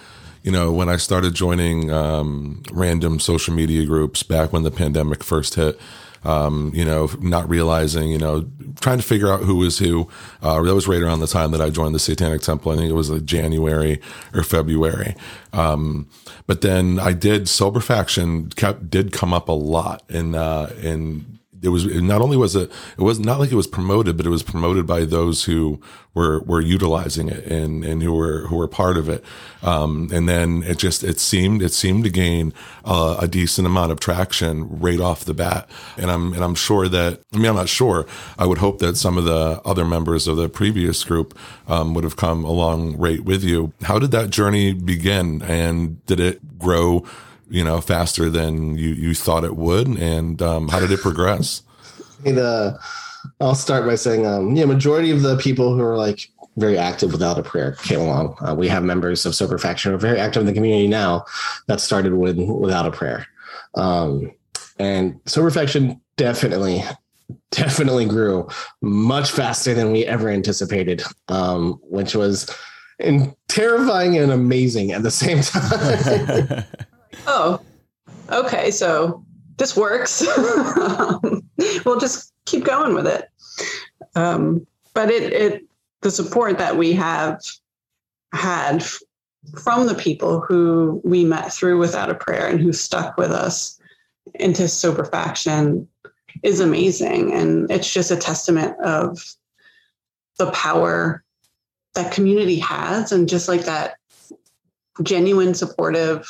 you 0.44 0.52
know, 0.52 0.72
when 0.72 0.88
I 0.88 0.96
started 0.98 1.34
joining 1.34 1.92
um 1.92 2.64
random 2.72 3.20
social 3.20 3.54
media 3.54 3.86
groups 3.86 4.24
back 4.24 4.54
when 4.54 4.64
the 4.64 4.72
pandemic 4.72 5.24
first 5.24 5.56
hit, 5.56 5.78
um, 6.24 6.72
you 6.74 6.86
know, 6.86 7.10
not 7.22 7.48
realizing, 7.50 8.12
you 8.12 8.18
know, 8.18 8.50
trying 8.80 8.98
to 8.98 9.04
figure 9.04 9.32
out 9.32 9.42
who 9.42 9.56
was 9.58 9.80
who. 9.80 10.10
Uh, 10.42 10.62
that 10.62 10.74
was 10.74 10.88
right 10.88 11.02
around 11.02 11.20
the 11.20 11.28
time 11.28 11.52
that 11.52 11.62
I 11.62 11.70
joined 11.70 11.96
the 11.96 12.00
Satanic 12.00 12.42
Temple. 12.42 12.72
I 12.72 12.76
think 12.76 12.90
it 12.90 12.94
was 12.94 13.10
like 13.10 13.26
January 13.26 14.02
or 14.34 14.44
February. 14.44 15.16
Um, 15.52 16.08
but 16.48 16.62
then 16.62 17.00
I 17.00 17.14
did 17.14 17.48
sober 17.48 17.80
faction 17.80 18.50
kept 18.50 18.90
did 18.90 19.12
come 19.12 19.34
up 19.34 19.50
a 19.50 19.54
lot, 19.54 20.04
in 20.10 20.36
uh, 20.36 20.74
and 20.82 21.33
it 21.64 21.70
was 21.70 21.86
not 21.86 22.22
only 22.22 22.38
was 22.38 22.56
it 22.56 22.72
it 22.98 23.02
was 23.02 23.20
not 23.20 23.40
like 23.40 23.52
it 23.52 23.56
was 23.56 23.68
promoted, 23.68 24.18
but 24.18 24.26
it 24.26 24.30
was 24.30 24.44
promoted 24.44 24.86
by 24.86 25.06
those 25.06 25.46
who 25.46 25.80
were 26.14 26.42
were 26.42 26.62
utilizing 26.62 27.30
it 27.30 27.46
and 27.46 27.84
and 27.84 28.04
who 28.04 28.14
were 28.14 28.48
who 28.48 28.58
were 28.58 28.68
part 28.68 28.98
of 28.98 29.10
it. 29.10 29.24
Um, 29.62 30.10
and 30.14 30.28
then 30.28 30.64
it 30.64 30.78
just 30.78 31.04
it 31.04 31.20
seemed 31.20 31.62
it 31.62 31.74
seemed 31.74 32.04
to 32.04 32.10
gain 32.10 32.54
uh, 32.86 33.18
a 33.20 33.28
decent 33.28 33.66
amount 33.66 33.92
of 33.92 34.00
traction 34.00 34.80
right 34.80 35.00
off 35.00 35.26
the 35.26 35.34
bat. 35.34 35.70
And 35.98 36.12
I'm 36.12 36.34
and 36.34 36.44
I'm 36.44 36.56
sure 36.56 36.88
that 36.88 37.22
I 37.34 37.38
mean 37.38 37.48
I'm 37.48 37.56
not 37.56 37.70
sure. 37.70 38.06
I 38.38 38.46
would 38.46 38.60
hope 38.60 38.80
that 38.80 38.98
some 38.98 39.18
of 39.18 39.24
the 39.24 39.62
other 39.66 39.86
members 39.86 40.28
of 40.28 40.38
the 40.38 40.50
previous 40.50 41.04
group 41.04 41.38
um, 41.68 41.94
would 41.94 42.04
have 42.04 42.18
come 42.18 42.44
along 42.44 42.98
right 42.98 43.22
with 43.22 43.44
you. 43.44 43.74
How 43.84 44.00
did 44.00 44.12
that 44.12 44.30
journey 44.30 44.74
begin, 44.74 45.42
and 45.44 46.06
did 46.06 46.20
it 46.20 46.60
grow? 46.60 47.06
You 47.54 47.64
know, 47.64 47.80
faster 47.80 48.32
than 48.32 48.80
you, 48.80 48.90
you 48.90 49.14
thought 49.14 49.44
it 49.44 49.56
would? 49.56 49.88
And 49.88 50.42
um, 50.42 50.70
how 50.70 50.80
did 50.80 50.90
it 50.90 51.02
progress? 51.02 51.62
the 52.24 52.80
I'll 53.40 53.54
start 53.54 53.86
by 53.86 53.94
saying, 53.94 54.26
um, 54.26 54.56
yeah, 54.56 54.66
majority 54.66 55.12
of 55.12 55.22
the 55.22 55.38
people 55.38 55.76
who 55.76 55.84
are 55.84 55.96
like 55.96 56.32
very 56.58 56.80
active 56.80 57.12
without 57.12 57.38
a 57.38 57.44
prayer 57.44 57.74
came 57.84 58.00
along. 58.00 58.36
Uh, 58.42 58.56
we 58.56 58.68
have 58.70 58.84
members 58.84 59.26
of 59.28 59.36
Sober 59.36 59.60
Faction 59.60 59.92
who 59.92 59.96
are 59.96 60.00
very 60.00 60.20
active 60.20 60.42
in 60.42 60.48
the 60.48 60.54
community 60.54 60.88
now 60.88 61.26
that 61.68 61.80
started 61.80 62.16
with 62.16 62.40
without 62.40 62.88
a 62.88 62.92
prayer. 62.92 63.28
Um, 63.76 64.32
and 64.80 65.20
Sober 65.28 65.52
Faction 65.52 66.02
definitely, 66.18 66.84
definitely 67.52 68.06
grew 68.06 68.48
much 68.82 69.30
faster 69.30 69.76
than 69.76 69.92
we 69.92 70.06
ever 70.06 70.28
anticipated, 70.28 71.04
um, 71.28 71.80
which 71.84 72.16
was 72.16 72.50
and 73.00 73.36
terrifying 73.48 74.18
and 74.18 74.32
amazing 74.32 74.92
at 74.92 75.04
the 75.04 75.12
same 75.12 75.42
time. 75.42 76.66
Oh, 77.28 77.60
okay. 78.32 78.72
So 78.72 79.24
this 79.58 79.76
works. 79.76 80.26
we'll 81.86 82.00
just 82.00 82.34
keep 82.46 82.64
going 82.64 82.94
with 82.94 83.08
it. 83.08 83.30
Um, 84.16 84.66
but 84.94 85.10
it, 85.10 85.34
it, 85.34 85.64
the 86.02 86.12
support 86.12 86.58
that 86.58 86.78
we 86.78 86.94
have 86.94 87.42
had 88.34 88.84
from 89.62 89.88
the 89.88 89.96
people 89.96 90.42
who 90.42 91.02
we 91.04 91.26
met 91.26 91.52
through 91.52 91.78
without 91.78 92.10
a 92.10 92.16
prayer 92.16 92.48
and 92.48 92.60
who 92.60 92.74
stuck 92.74 93.18
with 93.18 93.32
us 93.32 93.80
into 94.36 94.68
sober 94.68 95.06
faction 95.06 95.88
is 96.44 96.60
amazing. 96.60 97.34
And 97.34 97.70
it's 97.70 97.92
just 97.92 98.12
a 98.12 98.16
testament 98.16 98.76
of 98.84 99.36
the 100.38 100.52
power 100.52 101.24
that 101.96 102.12
community 102.12 102.58
has 102.60 103.12
and 103.12 103.30
just 103.30 103.48
like 103.48 103.66
that 103.66 103.96
genuine 105.04 105.54
supportive 105.54 106.28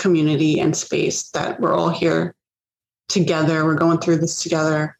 community 0.00 0.58
and 0.58 0.76
space 0.76 1.30
that 1.30 1.60
we're 1.60 1.74
all 1.74 1.90
here 1.90 2.34
together. 3.08 3.64
We're 3.64 3.74
going 3.74 3.98
through 3.98 4.18
this 4.18 4.42
together. 4.42 4.96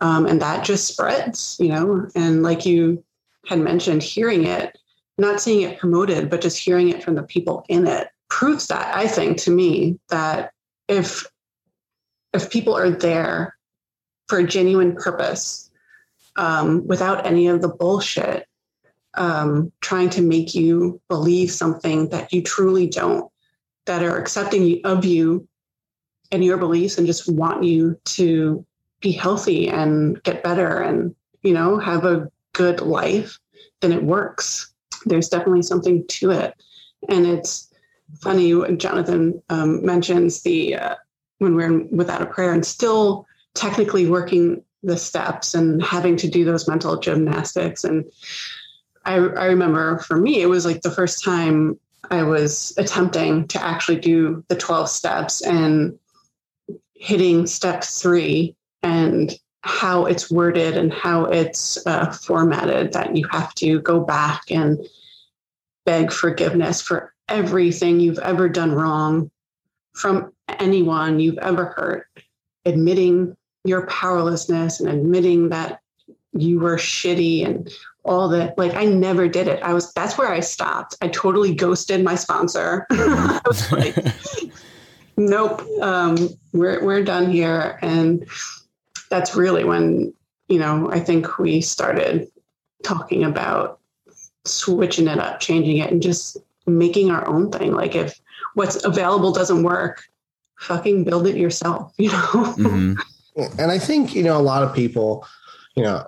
Um, 0.00 0.26
and 0.26 0.40
that 0.42 0.64
just 0.64 0.86
spreads, 0.86 1.56
you 1.58 1.68
know. 1.68 2.08
And 2.14 2.42
like 2.42 2.66
you 2.66 3.02
had 3.46 3.60
mentioned, 3.60 4.02
hearing 4.02 4.44
it, 4.44 4.76
not 5.18 5.40
seeing 5.40 5.62
it 5.62 5.78
promoted, 5.78 6.28
but 6.28 6.40
just 6.40 6.58
hearing 6.58 6.90
it 6.90 7.02
from 7.02 7.14
the 7.14 7.22
people 7.22 7.64
in 7.68 7.86
it 7.86 8.08
proves 8.28 8.66
that, 8.66 8.94
I 8.94 9.06
think, 9.06 9.38
to 9.38 9.50
me, 9.50 9.98
that 10.08 10.52
if 10.88 11.24
if 12.32 12.50
people 12.50 12.76
are 12.76 12.90
there 12.90 13.56
for 14.28 14.38
a 14.38 14.46
genuine 14.46 14.96
purpose, 14.96 15.70
um, 16.36 16.84
without 16.86 17.24
any 17.24 17.46
of 17.46 17.62
the 17.62 17.68
bullshit, 17.68 18.46
um, 19.16 19.72
trying 19.80 20.10
to 20.10 20.22
make 20.22 20.54
you 20.54 21.00
believe 21.08 21.50
something 21.50 22.08
that 22.08 22.32
you 22.32 22.42
truly 22.42 22.88
don't, 22.88 23.30
that 23.86 24.02
are 24.02 24.18
accepting 24.18 24.80
of 24.84 25.04
you 25.04 25.46
and 26.32 26.44
your 26.44 26.56
beliefs 26.56 26.98
and 26.98 27.06
just 27.06 27.30
want 27.30 27.64
you 27.64 27.98
to 28.04 28.64
be 29.00 29.12
healthy 29.12 29.68
and 29.68 30.22
get 30.22 30.42
better 30.42 30.80
and 30.80 31.14
you 31.42 31.52
know 31.52 31.78
have 31.78 32.04
a 32.04 32.30
good 32.52 32.80
life 32.80 33.38
then 33.84 33.92
it 33.92 34.02
works. 34.02 34.72
There's 35.04 35.28
definitely 35.28 35.62
something 35.62 36.06
to 36.06 36.30
it. 36.30 36.54
And 37.08 37.26
it's 37.26 37.70
funny 38.20 38.54
jonathan 38.76 39.42
um, 39.48 39.84
mentions 39.84 40.42
the 40.42 40.76
uh, 40.76 40.94
when 41.38 41.54
we're 41.56 41.66
in, 41.66 41.88
without 41.90 42.22
a 42.22 42.26
prayer 42.26 42.52
and 42.52 42.64
still 42.64 43.26
technically 43.54 44.08
working 44.08 44.62
the 44.84 44.96
steps 44.96 45.54
and 45.54 45.82
having 45.82 46.16
to 46.16 46.28
do 46.28 46.44
those 46.44 46.68
mental 46.68 46.98
gymnastics. 46.98 47.82
And 47.82 48.04
I, 49.04 49.14
I 49.14 49.46
remember 49.46 49.98
for 49.98 50.16
me 50.16 50.40
it 50.40 50.46
was 50.46 50.64
like 50.64 50.82
the 50.82 50.90
first 50.90 51.24
time 51.24 51.78
I 52.10 52.22
was 52.22 52.74
attempting 52.76 53.48
to 53.48 53.62
actually 53.62 54.00
do 54.00 54.44
the 54.48 54.56
12 54.56 54.88
steps 54.88 55.42
and 55.42 55.98
hitting 56.94 57.46
step 57.46 57.84
three 57.84 58.56
and 58.82 59.34
how 59.62 60.04
it's 60.06 60.30
worded 60.30 60.76
and 60.76 60.92
how 60.92 61.24
it's 61.24 61.84
uh, 61.86 62.10
formatted 62.12 62.92
that 62.92 63.16
you 63.16 63.26
have 63.30 63.54
to 63.54 63.80
go 63.80 64.00
back 64.00 64.42
and 64.50 64.78
beg 65.86 66.12
forgiveness 66.12 66.82
for 66.82 67.14
everything 67.28 68.00
you've 68.00 68.18
ever 68.18 68.48
done 68.48 68.72
wrong 68.72 69.30
from 69.94 70.32
anyone 70.48 71.20
you've 71.20 71.38
ever 71.38 71.66
hurt, 71.76 72.06
admitting 72.64 73.36
your 73.64 73.86
powerlessness 73.86 74.80
and 74.80 74.88
admitting 74.88 75.48
that 75.48 75.80
you 76.32 76.60
were 76.60 76.76
shitty 76.76 77.46
and 77.46 77.70
all 78.04 78.28
that 78.28 78.56
like 78.58 78.74
i 78.74 78.84
never 78.84 79.28
did 79.28 79.48
it. 79.48 79.62
I 79.62 79.72
was 79.72 79.92
that's 79.94 80.18
where 80.18 80.30
i 80.32 80.40
stopped. 80.40 80.96
I 81.00 81.08
totally 81.08 81.54
ghosted 81.54 82.04
my 82.04 82.14
sponsor. 82.14 82.86
I 82.90 83.40
was 83.46 83.72
like 83.72 83.96
nope 85.16 85.62
um, 85.80 86.28
we're, 86.52 86.84
we're 86.84 87.04
done 87.04 87.30
here. 87.30 87.78
And 87.82 88.26
that's 89.10 89.34
really 89.34 89.64
when 89.64 90.12
you 90.48 90.58
know 90.58 90.90
i 90.90 91.00
think 91.00 91.38
we 91.38 91.60
started 91.60 92.28
talking 92.82 93.24
about 93.24 93.80
switching 94.44 95.08
it 95.08 95.18
up 95.18 95.40
changing 95.40 95.78
it 95.78 95.90
and 95.90 96.02
just 96.02 96.36
making 96.66 97.10
our 97.10 97.26
own 97.26 97.50
thing. 97.50 97.72
Like 97.72 97.94
if 97.94 98.18
what's 98.54 98.84
available 98.84 99.32
doesn't 99.32 99.62
work 99.62 100.04
fucking 100.60 101.04
build 101.04 101.26
it 101.26 101.36
yourself 101.36 101.92
you 101.98 102.10
know? 102.10 102.54
Mhm. 102.56 102.96
and 103.58 103.70
I 103.70 103.78
think, 103.78 104.14
you 104.14 104.22
know, 104.22 104.38
a 104.38 104.42
lot 104.42 104.62
of 104.62 104.74
people, 104.74 105.26
you 105.76 105.82
know, 105.82 106.06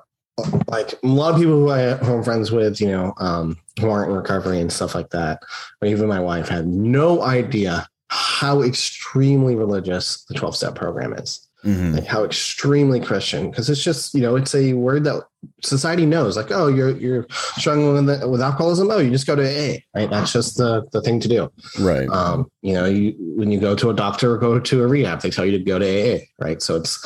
like 0.69 0.93
a 1.03 1.07
lot 1.07 1.35
of 1.35 1.41
people 1.41 1.55
who, 1.61 1.71
I, 1.71 1.95
who 1.95 2.15
I'm 2.15 2.23
friends 2.23 2.53
with, 2.53 2.81
you 2.81 2.89
know, 2.89 3.15
um, 3.19 3.57
who 3.81 3.89
aren't 3.89 4.11
in 4.11 4.17
recovery 4.17 4.61
and 4.61 4.73
stuff 4.73 4.95
like 4.95 5.11
that, 5.11 5.41
or 5.81 5.89
even 5.89 6.09
my 6.09 6.21
wife 6.21 6.49
had 6.49 6.67
no 6.67 7.23
idea 7.23 7.89
how 8.09 8.63
extremely 8.63 9.55
religious 9.57 10.25
the 10.29 10.35
12 10.35 10.57
step 10.57 10.75
program 10.75 11.13
is 11.15 11.41
Mhm. 11.65 11.95
like 11.95 12.05
how 12.07 12.23
extremely 12.23 13.01
Christian, 13.01 13.51
because 13.51 13.69
it's 13.69 13.83
just 13.83 14.15
you 14.15 14.21
know 14.21 14.37
it's 14.37 14.55
a 14.55 14.75
word 14.75 15.03
that 15.03 15.25
society 15.65 16.07
knows. 16.07 16.37
Like, 16.37 16.53
oh, 16.53 16.69
you're 16.69 16.97
you're 16.97 17.27
struggling 17.57 18.07
with, 18.07 18.23
with 18.25 18.41
alcoholism. 18.41 18.89
Oh, 18.89 18.99
you 18.99 19.11
just 19.11 19.27
go 19.27 19.35
to 19.35 19.43
AA, 19.43 19.79
right? 19.93 20.09
That's 20.09 20.33
just 20.33 20.59
the 20.59 20.85
the 20.93 21.01
thing 21.03 21.19
to 21.21 21.29
do. 21.29 21.51
Right. 21.81 22.09
Um, 22.09 22.49
you 22.63 22.75
know, 22.75 22.85
you 22.85 23.17
when 23.37 23.51
you 23.51 23.59
go 23.59 23.75
to 23.75 23.91
a 23.91 23.95
doctor 23.95 24.33
or 24.33 24.39
go 24.39 24.61
to 24.61 24.85
a 24.85 24.87
rehab, 24.87 25.23
they 25.23 25.31
tell 25.31 25.45
you 25.45 25.59
to 25.59 25.65
go 25.65 25.81
to 25.81 25.85
AA, 25.87 26.21
right? 26.39 26.63
So 26.63 26.77
it's 26.77 27.05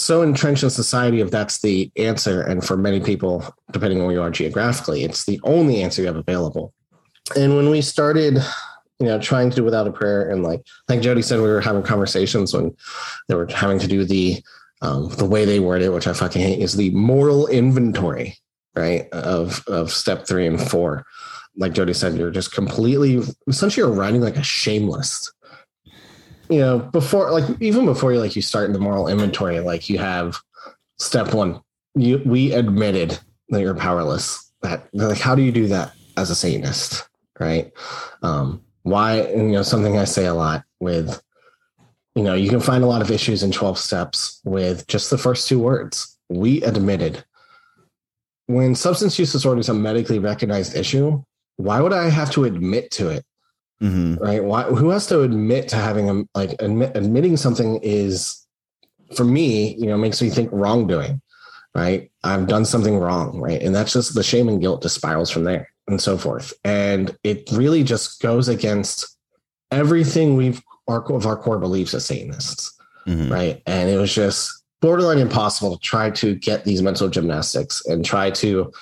so 0.00 0.22
entrenched 0.22 0.62
in 0.62 0.70
society 0.70 1.20
if 1.20 1.30
that's 1.30 1.60
the 1.60 1.90
answer, 1.96 2.42
and 2.42 2.64
for 2.64 2.76
many 2.76 3.00
people, 3.00 3.44
depending 3.72 3.98
on 4.00 4.06
where 4.06 4.14
you 4.14 4.22
are 4.22 4.30
geographically, 4.30 5.04
it's 5.04 5.24
the 5.24 5.40
only 5.44 5.82
answer 5.82 6.02
you 6.02 6.08
have 6.08 6.16
available. 6.16 6.72
And 7.36 7.56
when 7.56 7.70
we 7.70 7.80
started, 7.80 8.38
you 8.98 9.06
know, 9.06 9.20
trying 9.20 9.50
to 9.50 9.56
do 9.56 9.64
without 9.64 9.86
a 9.86 9.92
prayer, 9.92 10.28
and 10.28 10.42
like 10.42 10.62
like 10.88 11.00
Jody 11.00 11.22
said, 11.22 11.40
we 11.40 11.48
were 11.48 11.60
having 11.60 11.82
conversations 11.82 12.52
when 12.52 12.74
they 13.28 13.34
were 13.34 13.46
having 13.46 13.78
to 13.78 13.86
do 13.86 14.04
the 14.04 14.42
um, 14.82 15.08
the 15.10 15.26
way 15.26 15.44
they 15.44 15.60
word 15.60 15.82
it, 15.82 15.92
which 15.92 16.06
I 16.06 16.12
fucking 16.12 16.42
hate, 16.42 16.60
is 16.60 16.74
the 16.76 16.90
moral 16.90 17.46
inventory, 17.46 18.36
right? 18.74 19.08
Of 19.12 19.62
of 19.66 19.92
step 19.92 20.26
three 20.26 20.46
and 20.46 20.60
four. 20.60 21.04
Like 21.56 21.72
Jody 21.72 21.92
said, 21.92 22.16
you're 22.16 22.30
just 22.30 22.52
completely 22.52 23.20
essentially 23.46 23.86
you're 23.86 23.96
writing 23.96 24.20
like 24.20 24.36
a 24.36 24.42
shameless. 24.42 25.32
You 26.50 26.58
know, 26.58 26.78
before 26.78 27.30
like 27.30 27.44
even 27.60 27.86
before 27.86 28.12
you 28.12 28.18
like 28.18 28.36
you 28.36 28.42
start 28.42 28.66
in 28.66 28.72
the 28.72 28.80
moral 28.80 29.08
inventory, 29.08 29.60
like 29.60 29.88
you 29.88 29.98
have 29.98 30.38
step 30.98 31.32
one. 31.32 31.60
You 31.94 32.22
we 32.26 32.52
admitted 32.52 33.18
that 33.50 33.60
you're 33.60 33.74
powerless. 33.74 34.52
That 34.62 34.88
like 34.92 35.18
how 35.18 35.34
do 35.34 35.42
you 35.42 35.52
do 35.52 35.68
that 35.68 35.92
as 36.16 36.30
a 36.30 36.34
Satanist, 36.34 37.08
right? 37.38 37.72
Um, 38.22 38.62
why 38.82 39.28
you 39.28 39.52
know 39.52 39.62
something 39.62 39.96
I 39.96 40.04
say 40.04 40.26
a 40.26 40.34
lot 40.34 40.64
with 40.80 41.22
you 42.14 42.24
know, 42.24 42.34
you 42.34 42.50
can 42.50 42.60
find 42.60 42.82
a 42.82 42.88
lot 42.88 43.02
of 43.02 43.10
issues 43.10 43.42
in 43.42 43.52
12 43.52 43.78
steps 43.78 44.40
with 44.44 44.86
just 44.88 45.10
the 45.10 45.18
first 45.18 45.48
two 45.48 45.58
words. 45.58 46.18
We 46.28 46.62
admitted. 46.62 47.24
When 48.46 48.74
substance 48.74 49.18
use 49.18 49.32
disorder 49.32 49.60
is 49.60 49.68
a 49.68 49.74
medically 49.74 50.18
recognized 50.18 50.76
issue, 50.76 51.22
why 51.56 51.80
would 51.80 51.92
I 51.92 52.08
have 52.08 52.30
to 52.32 52.44
admit 52.44 52.90
to 52.92 53.10
it? 53.10 53.24
Hmm 53.80 54.14
Right? 54.16 54.44
Why 54.44 54.64
who 54.64 54.90
has 54.90 55.06
to 55.06 55.22
admit 55.22 55.68
to 55.68 55.76
having 55.76 56.10
a 56.10 56.24
like 56.34 56.60
admit, 56.60 56.96
admitting 56.96 57.36
something 57.36 57.80
is 57.82 58.46
for 59.16 59.24
me, 59.24 59.74
you 59.74 59.86
know, 59.86 59.96
makes 59.96 60.20
me 60.22 60.30
think 60.30 60.50
wrongdoing. 60.52 61.20
Right? 61.74 62.10
I've 62.24 62.48
done 62.48 62.64
something 62.64 62.98
wrong, 62.98 63.38
right? 63.40 63.62
And 63.62 63.74
that's 63.74 63.92
just 63.92 64.14
the 64.14 64.24
shame 64.24 64.48
and 64.48 64.60
guilt 64.60 64.82
just 64.82 64.96
spirals 64.96 65.30
from 65.30 65.44
there 65.44 65.68
and 65.86 66.00
so 66.00 66.18
forth. 66.18 66.52
And 66.64 67.16
it 67.22 67.48
really 67.52 67.84
just 67.84 68.20
goes 68.20 68.48
against 68.48 69.16
everything 69.70 70.36
we've 70.36 70.62
our 70.88 71.04
of 71.12 71.26
our 71.26 71.36
core 71.36 71.58
beliefs 71.58 71.94
as 71.94 72.04
Satanists, 72.04 72.76
hmm 73.04 73.32
right? 73.32 73.62
And 73.66 73.88
it 73.88 73.96
was 73.96 74.12
just 74.12 74.50
borderline 74.80 75.18
impossible 75.18 75.76
to 75.76 75.82
try 75.82 76.10
to 76.10 76.34
get 76.34 76.64
these 76.64 76.82
mental 76.82 77.08
gymnastics 77.08 77.84
and 77.86 78.04
try 78.04 78.30
to 78.30 78.72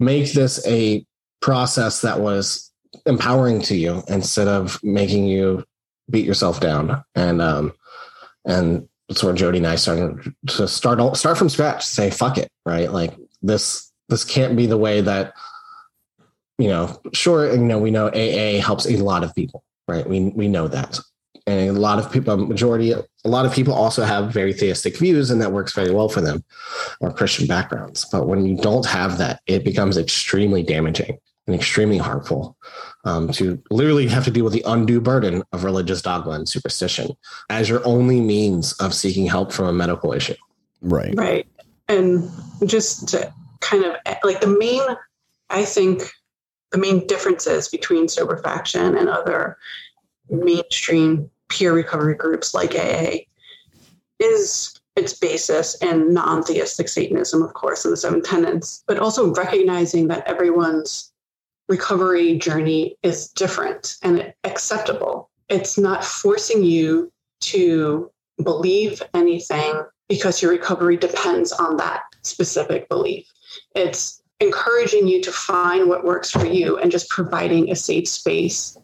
make 0.00 0.32
this 0.32 0.64
a 0.66 1.06
process 1.40 2.00
that 2.00 2.20
was 2.20 2.72
empowering 3.06 3.60
to 3.62 3.76
you 3.76 4.02
instead 4.08 4.48
of 4.48 4.82
making 4.82 5.26
you 5.26 5.64
beat 6.10 6.26
yourself 6.26 6.60
down. 6.60 7.02
And 7.14 7.40
um 7.40 7.72
and 8.44 8.88
that's 9.08 9.22
where 9.22 9.34
Jody 9.34 9.58
and 9.58 9.66
I 9.66 9.76
started 9.76 10.34
to 10.48 10.68
start 10.68 11.16
start 11.16 11.38
from 11.38 11.48
scratch, 11.48 11.84
say 11.84 12.10
fuck 12.10 12.38
it, 12.38 12.48
right? 12.66 12.92
Like 12.92 13.14
this 13.42 13.92
this 14.08 14.24
can't 14.24 14.56
be 14.56 14.66
the 14.66 14.78
way 14.78 15.00
that 15.00 15.34
you 16.58 16.68
know, 16.68 17.00
sure, 17.12 17.52
you 17.52 17.58
know, 17.58 17.78
we 17.78 17.90
know 17.90 18.08
AA 18.08 18.60
helps 18.60 18.86
a 18.86 18.96
lot 18.96 19.24
of 19.24 19.34
people, 19.34 19.64
right? 19.88 20.08
We 20.08 20.26
we 20.30 20.48
know 20.48 20.68
that. 20.68 21.00
And 21.46 21.76
a 21.76 21.78
lot 21.78 21.98
of 21.98 22.10
people, 22.10 22.38
majority, 22.38 22.92
a 22.92 23.04
lot 23.24 23.44
of 23.44 23.52
people 23.52 23.74
also 23.74 24.02
have 24.02 24.32
very 24.32 24.54
theistic 24.54 24.96
views, 24.96 25.30
and 25.30 25.42
that 25.42 25.52
works 25.52 25.74
very 25.74 25.92
well 25.92 26.08
for 26.08 26.22
them 26.22 26.42
or 27.00 27.12
Christian 27.12 27.46
backgrounds. 27.46 28.06
But 28.10 28.26
when 28.26 28.46
you 28.46 28.56
don't 28.56 28.86
have 28.86 29.18
that, 29.18 29.42
it 29.46 29.62
becomes 29.62 29.98
extremely 29.98 30.62
damaging 30.62 31.18
and 31.46 31.54
extremely 31.54 31.98
harmful 31.98 32.56
um, 33.04 33.30
to 33.32 33.62
literally 33.70 34.06
have 34.06 34.24
to 34.24 34.30
deal 34.30 34.44
with 34.44 34.52
the 34.52 34.62
undue 34.66 35.00
burden 35.00 35.42
of 35.52 35.64
religious 35.64 36.00
dogma 36.00 36.32
and 36.32 36.48
superstition 36.48 37.10
as 37.50 37.68
your 37.68 37.86
only 37.86 38.20
means 38.20 38.72
of 38.74 38.94
seeking 38.94 39.26
help 39.26 39.52
from 39.52 39.66
a 39.66 39.72
medical 39.72 40.12
issue. 40.12 40.34
Right. 40.80 41.14
Right. 41.16 41.46
And 41.88 42.30
just 42.64 43.08
to 43.08 43.32
kind 43.60 43.84
of 43.84 43.96
like 44.22 44.40
the 44.40 44.46
main, 44.58 44.82
I 45.50 45.64
think 45.64 46.02
the 46.72 46.78
main 46.78 47.06
differences 47.06 47.68
between 47.68 48.08
Sober 48.08 48.38
Faction 48.38 48.96
and 48.96 49.08
other 49.08 49.58
mainstream 50.30 51.30
peer 51.48 51.72
recovery 51.72 52.14
groups 52.14 52.54
like 52.54 52.74
AA 52.74 53.18
is 54.18 54.74
its 54.96 55.12
basis 55.12 55.74
in 55.82 56.14
non 56.14 56.42
theistic 56.42 56.88
Satanism, 56.88 57.42
of 57.42 57.52
course, 57.54 57.84
and 57.84 57.92
the 57.92 57.96
seven 57.96 58.22
tenets, 58.22 58.82
but 58.86 58.98
also 58.98 59.34
recognizing 59.34 60.08
that 60.08 60.26
everyone's 60.26 61.12
recovery 61.68 62.38
journey 62.38 62.96
is 63.02 63.28
different 63.28 63.96
and 64.02 64.32
acceptable. 64.44 65.30
It's 65.48 65.78
not 65.78 66.04
forcing 66.04 66.62
you 66.62 67.12
to 67.40 68.10
believe 68.42 69.02
anything 69.14 69.82
because 70.08 70.42
your 70.42 70.50
recovery 70.50 70.96
depends 70.96 71.52
on 71.52 71.76
that 71.76 72.02
specific 72.22 72.88
belief. 72.88 73.26
It's 73.74 74.22
encouraging 74.40 75.08
you 75.08 75.22
to 75.22 75.32
find 75.32 75.88
what 75.88 76.04
works 76.04 76.30
for 76.30 76.44
you 76.44 76.76
and 76.78 76.90
just 76.90 77.08
providing 77.08 77.70
a 77.70 77.76
safe 77.76 78.08
space 78.08 78.76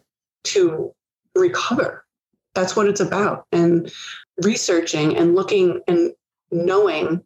to 0.45 0.93
recover. 1.35 2.05
That's 2.55 2.75
what 2.75 2.87
it's 2.87 2.99
about. 2.99 3.45
And 3.51 3.91
researching 4.43 5.15
and 5.17 5.35
looking 5.35 5.81
and 5.87 6.11
knowing 6.51 7.23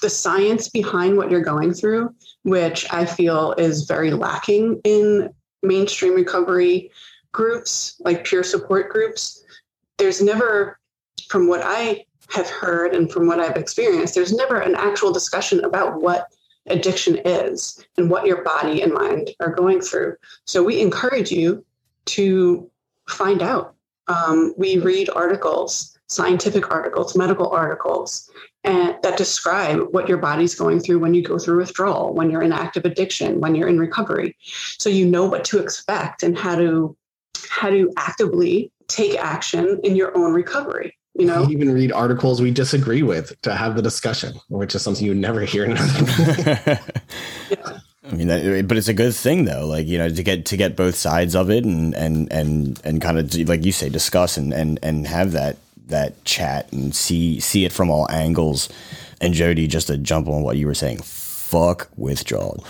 the 0.00 0.10
science 0.10 0.68
behind 0.68 1.16
what 1.16 1.30
you're 1.30 1.40
going 1.40 1.72
through, 1.72 2.14
which 2.42 2.86
I 2.92 3.04
feel 3.04 3.52
is 3.58 3.84
very 3.84 4.10
lacking 4.10 4.80
in 4.84 5.30
mainstream 5.62 6.14
recovery 6.14 6.90
groups, 7.32 8.00
like 8.00 8.24
peer 8.24 8.42
support 8.42 8.90
groups. 8.90 9.44
There's 9.98 10.22
never, 10.22 10.78
from 11.28 11.48
what 11.48 11.62
I 11.64 12.04
have 12.30 12.48
heard 12.48 12.94
and 12.94 13.10
from 13.10 13.26
what 13.26 13.40
I've 13.40 13.56
experienced, 13.56 14.14
there's 14.14 14.32
never 14.32 14.60
an 14.60 14.74
actual 14.74 15.12
discussion 15.12 15.64
about 15.64 16.00
what 16.00 16.28
addiction 16.66 17.18
is 17.24 17.84
and 17.96 18.10
what 18.10 18.26
your 18.26 18.42
body 18.42 18.82
and 18.82 18.92
mind 18.92 19.30
are 19.40 19.52
going 19.52 19.80
through. 19.80 20.14
So 20.44 20.62
we 20.62 20.80
encourage 20.80 21.30
you 21.30 21.64
to 22.06 22.70
find 23.08 23.42
out. 23.42 23.74
Um, 24.08 24.54
we 24.56 24.78
read 24.78 25.10
articles, 25.10 25.98
scientific 26.06 26.70
articles, 26.70 27.16
medical 27.16 27.48
articles, 27.50 28.30
and 28.68 28.94
that 29.02 29.16
describe 29.16 29.80
what 29.92 30.08
your 30.08 30.18
body's 30.18 30.54
going 30.54 30.78
through 30.78 30.98
when 30.98 31.14
you 31.14 31.22
go 31.22 31.38
through 31.38 31.56
withdrawal, 31.56 32.12
when 32.12 32.30
you're 32.30 32.42
in 32.42 32.52
active 32.52 32.84
addiction, 32.84 33.40
when 33.40 33.54
you're 33.54 33.66
in 33.66 33.78
recovery. 33.78 34.36
So 34.78 34.90
you 34.90 35.06
know 35.06 35.24
what 35.24 35.42
to 35.46 35.58
expect 35.58 36.22
and 36.22 36.36
how 36.36 36.56
to 36.56 36.94
how 37.48 37.70
to 37.70 37.90
actively 37.96 38.70
take 38.88 39.18
action 39.18 39.80
in 39.82 39.96
your 39.96 40.16
own 40.16 40.34
recovery. 40.34 40.94
You 41.14 41.24
know, 41.24 41.44
We 41.44 41.54
even 41.54 41.72
read 41.72 41.92
articles 41.92 42.42
we 42.42 42.50
disagree 42.50 43.02
with 43.02 43.40
to 43.40 43.54
have 43.54 43.74
the 43.74 43.82
discussion, 43.82 44.34
which 44.50 44.74
is 44.74 44.82
something 44.82 45.04
you 45.04 45.14
never 45.14 45.40
hear 45.40 45.64
in 45.64 45.72
another. 45.72 46.80
I 48.04 48.14
mean, 48.14 48.28
that, 48.28 48.68
but 48.68 48.76
it's 48.76 48.88
a 48.88 48.94
good 48.94 49.14
thing 49.14 49.46
though. 49.46 49.66
Like 49.66 49.86
you 49.86 49.96
know, 49.96 50.10
to 50.10 50.22
get 50.22 50.44
to 50.46 50.56
get 50.58 50.76
both 50.76 50.94
sides 50.94 51.34
of 51.34 51.50
it 51.50 51.64
and 51.64 51.94
and 51.94 52.30
and 52.30 52.80
and 52.84 53.00
kind 53.00 53.18
of 53.18 53.34
like 53.48 53.64
you 53.64 53.72
say, 53.72 53.88
discuss 53.88 54.36
and 54.36 54.52
and 54.52 54.78
and 54.82 55.06
have 55.06 55.32
that 55.32 55.56
that 55.88 56.24
chat 56.24 56.72
and 56.72 56.94
see 56.94 57.40
see 57.40 57.64
it 57.64 57.72
from 57.72 57.90
all 57.90 58.10
angles. 58.10 58.68
And 59.20 59.34
Jody, 59.34 59.66
just 59.66 59.88
to 59.88 59.98
jump 59.98 60.28
on 60.28 60.42
what 60.42 60.56
you 60.56 60.66
were 60.66 60.74
saying, 60.74 60.98
fuck 61.02 61.88
withdrawal. 61.96 62.64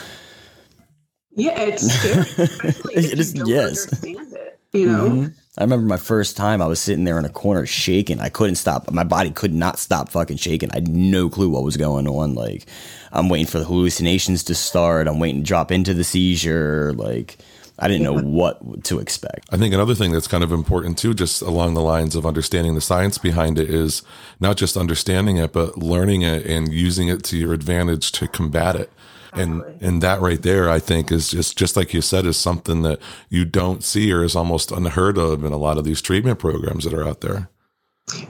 yeah, 1.35 1.61
it's 1.61 1.87
scary. 1.87 2.49
It 2.95 3.19
is- 3.19 3.35
you 3.35 3.47
yes. 3.47 3.87
it, 4.03 4.59
you 4.73 4.87
know. 4.91 5.09
Mhm. 5.11 5.35
I 5.59 5.63
remember 5.65 5.87
my 5.87 5.97
first 5.97 6.37
time 6.37 6.63
I 6.63 6.67
was 6.69 6.79
sitting 6.81 7.03
there 7.05 7.19
in 7.19 7.25
a 7.25 7.29
corner 7.31 7.67
shaking. 7.67 8.21
I 8.21 8.29
couldn't 8.29 8.55
stop. 8.57 8.91
My 8.93 9.03
body 9.03 9.33
could 9.33 9.53
not 9.53 9.79
stop 9.81 10.09
fucking 10.09 10.37
shaking. 10.37 10.71
I 10.71 10.77
had 10.77 10.89
no 10.89 11.29
clue 11.29 11.49
what 11.51 11.65
was 11.65 11.77
going 11.77 12.07
on. 12.07 12.35
Like, 12.35 12.67
I'm 13.11 13.29
waiting 13.29 13.47
for 13.49 13.59
the 13.59 13.65
hallucinations 13.65 14.45
to 14.45 14.55
start. 14.55 15.09
I'm 15.09 15.19
waiting 15.19 15.43
to 15.43 15.47
drop 15.47 15.73
into 15.73 15.95
the 15.95 16.05
seizure. 16.05 16.93
Like, 16.95 17.39
I 17.79 17.87
didn't 17.87 18.03
know 18.03 18.19
what 18.19 18.85
to 18.85 18.99
expect. 18.99 19.49
I 19.53 19.57
think 19.57 19.73
another 19.73 19.95
thing 19.95 20.11
that's 20.11 20.27
kind 20.27 20.43
of 20.43 20.51
important 20.51 20.99
too, 20.99 21.15
just 21.15 21.43
along 21.43 21.75
the 21.75 21.81
lines 21.81 22.17
of 22.17 22.27
understanding 22.27 22.75
the 22.75 22.81
science 22.81 23.19
behind 23.19 23.59
it, 23.59 23.71
is 23.71 24.03
not 24.41 24.57
just 24.57 24.77
understanding 24.77 25.37
it, 25.37 25.53
but 25.53 25.79
learning 25.79 26.23
it 26.23 26.45
and 26.45 26.73
using 26.73 27.09
it 27.09 27.23
to 27.25 27.37
your 27.37 27.53
advantage 27.53 28.11
to 28.13 28.27
combat 28.27 28.75
it. 28.75 28.91
And 29.33 29.63
and 29.81 30.03
that 30.03 30.21
right 30.21 30.43
there, 30.43 30.69
I 30.69 30.81
think, 30.81 31.13
is 31.13 31.31
just 31.31 31.57
just 31.57 31.77
like 31.77 31.95
you 31.95 32.01
said, 32.01 32.27
is 32.27 32.37
something 32.37 32.83
that 32.83 32.99
you 33.29 33.45
don't 33.45 33.85
see 33.85 34.13
or 34.13 34.25
is 34.25 34.35
almost 34.35 34.73
unheard 34.73 35.19
of 35.19 35.45
in 35.45 35.53
a 35.53 35.59
lot 35.59 35.79
of 35.79 35.85
these 35.85 36.03
treatment 36.03 36.39
programs 36.39 36.85
that 36.85 36.95
are 36.95 37.07
out 37.07 37.21
there. 37.21 37.49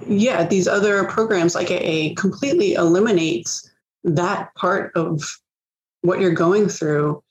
yeah, 0.06 0.44
these 0.44 0.68
other 0.68 1.04
programs 1.04 1.54
like 1.54 1.70
AA 1.70 2.20
completely 2.20 2.74
eliminates 2.74 3.70
that 4.04 4.54
part 4.56 4.92
of 4.94 5.38
what 6.02 6.20
you're 6.20 6.32
going 6.32 6.68
through 6.68 7.22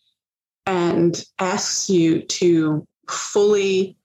and 0.67 1.23
asks 1.39 1.89
you 1.89 2.21
to 2.21 2.85
fully 3.09 3.95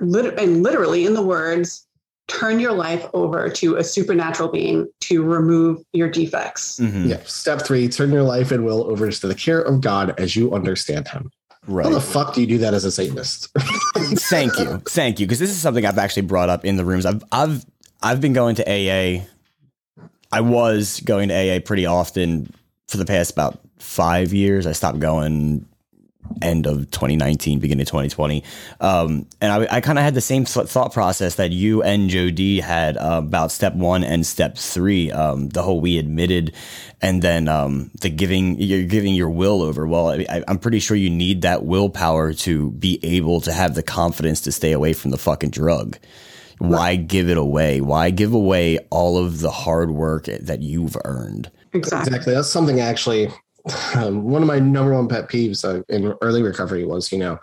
lit- 0.00 0.38
and 0.38 0.62
literally 0.62 1.04
in 1.04 1.14
the 1.14 1.22
words, 1.22 1.86
turn 2.28 2.60
your 2.60 2.72
life 2.72 3.04
over 3.12 3.48
to 3.50 3.76
a 3.76 3.84
supernatural 3.84 4.48
being 4.48 4.88
to 5.00 5.22
remove 5.22 5.82
your 5.92 6.08
defects. 6.08 6.78
Mhm. 6.80 7.08
Yeah. 7.08 7.18
Step 7.26 7.62
three: 7.62 7.88
turn 7.88 8.10
your 8.12 8.22
life 8.22 8.50
and 8.52 8.64
will 8.64 8.84
over 8.84 9.10
to 9.10 9.26
the 9.26 9.34
care 9.34 9.60
of 9.60 9.80
God 9.80 10.14
as 10.18 10.34
you 10.36 10.52
understand 10.54 11.08
Him. 11.08 11.30
Right. 11.66 11.84
How 11.86 11.92
the 11.92 12.00
fuck 12.00 12.34
do 12.34 12.40
you 12.40 12.46
do 12.46 12.58
that 12.58 12.74
as 12.74 12.84
a 12.84 12.90
Satanist? 12.90 13.48
Thank 13.96 14.58
you. 14.58 14.78
Thank 14.88 15.20
you. 15.20 15.26
Because 15.26 15.38
this 15.38 15.50
is 15.50 15.58
something 15.58 15.84
I've 15.86 15.98
actually 15.98 16.22
brought 16.22 16.48
up 16.48 16.64
in 16.64 16.76
the 16.76 16.84
rooms. 16.84 17.04
I've 17.06 17.22
I've 17.30 17.64
I've 18.02 18.20
been 18.20 18.32
going 18.32 18.56
to 18.56 18.64
AA. 18.68 19.24
I 20.32 20.40
was 20.40 21.00
going 21.00 21.28
to 21.28 21.34
AA 21.34 21.60
pretty 21.60 21.84
often 21.86 22.52
for 22.88 22.96
the 22.96 23.04
past 23.04 23.32
about 23.32 23.60
five 23.78 24.32
years. 24.32 24.66
I 24.66 24.72
stopped 24.72 24.98
going 24.98 25.66
end 26.40 26.66
of 26.66 26.90
2019, 26.90 27.58
beginning 27.58 27.82
of 27.82 27.88
2020. 27.88 28.42
Um, 28.80 29.26
and 29.40 29.52
I, 29.52 29.76
I 29.76 29.80
kind 29.80 29.98
of 29.98 30.04
had 30.04 30.14
the 30.14 30.20
same 30.20 30.44
thought 30.44 30.92
process 30.92 31.34
that 31.34 31.50
you 31.50 31.82
and 31.82 32.08
Joe 32.08 32.30
D 32.30 32.60
had 32.60 32.96
uh, 32.96 33.20
about 33.24 33.50
step 33.52 33.74
one 33.74 34.04
and 34.04 34.24
step 34.26 34.56
three. 34.56 35.10
Um, 35.12 35.48
the 35.48 35.62
whole 35.62 35.80
we 35.80 35.98
admitted, 35.98 36.54
and 37.00 37.20
then 37.22 37.48
um, 37.48 37.90
the 38.00 38.08
giving 38.10 38.58
you're 38.60 38.84
giving 38.84 39.14
your 39.14 39.30
will 39.30 39.62
over. 39.62 39.86
Well, 39.86 40.08
I, 40.08 40.26
I- 40.28 40.44
I'm 40.48 40.58
pretty 40.58 40.78
sure 40.78 40.96
you 40.96 41.10
need 41.10 41.42
that 41.42 41.64
willpower 41.64 42.32
to 42.34 42.70
be 42.72 42.98
able 43.02 43.40
to 43.42 43.52
have 43.52 43.74
the 43.74 43.82
confidence 43.82 44.40
to 44.42 44.52
stay 44.52 44.72
away 44.72 44.92
from 44.92 45.10
the 45.10 45.18
fucking 45.18 45.50
drug. 45.50 45.98
Why 46.58 46.94
give 46.94 47.28
it 47.28 47.36
away? 47.38 47.80
Why 47.80 48.10
give 48.10 48.32
away 48.32 48.78
all 48.90 49.18
of 49.18 49.40
the 49.40 49.50
hard 49.50 49.90
work 49.90 50.26
that 50.26 50.60
you've 50.62 50.96
earned? 51.04 51.50
Exactly. 51.72 52.14
Exactly. 52.14 52.34
That's 52.34 52.48
something 52.50 52.78
actually. 52.78 53.28
Um, 53.94 54.24
one 54.24 54.42
of 54.42 54.48
my 54.48 54.58
number 54.58 54.92
one 54.94 55.08
pet 55.08 55.28
peeves 55.28 55.64
uh, 55.64 55.82
in 55.88 56.14
early 56.20 56.42
recovery 56.42 56.84
was, 56.84 57.12
you 57.12 57.18
know, 57.18 57.38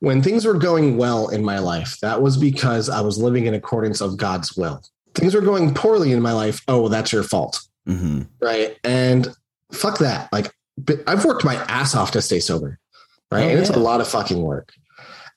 when 0.00 0.20
things 0.22 0.44
were 0.44 0.54
going 0.54 0.96
well 0.96 1.28
in 1.28 1.44
my 1.44 1.58
life, 1.60 1.98
that 2.00 2.20
was 2.20 2.36
because 2.36 2.88
I 2.88 3.00
was 3.00 3.18
living 3.18 3.46
in 3.46 3.54
accordance 3.54 4.00
of 4.00 4.16
God's 4.16 4.56
will. 4.56 4.82
Things 5.14 5.34
were 5.34 5.40
going 5.40 5.72
poorly 5.74 6.10
in 6.12 6.20
my 6.20 6.32
life. 6.32 6.62
Oh, 6.66 6.88
that's 6.88 7.12
your 7.12 7.22
fault. 7.22 7.60
hmm 7.86 8.22
Right. 8.40 8.76
And 8.82 9.28
fuck 9.70 9.98
that. 9.98 10.32
Like, 10.32 10.52
I've 11.06 11.24
worked 11.24 11.44
my 11.44 11.54
ass 11.66 11.94
off 11.94 12.10
to 12.12 12.22
stay 12.22 12.40
sober. 12.40 12.78
Right. 13.30 13.44
Oh, 13.44 13.48
and 13.50 13.58
it's 13.60 13.70
a 13.70 13.78
lot 13.78 14.00
of 14.00 14.08
fucking 14.08 14.42
work. 14.42 14.72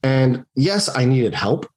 And 0.02 0.46
yes, 0.56 0.90
I 0.96 1.06
needed 1.06 1.34
help, 1.36 1.68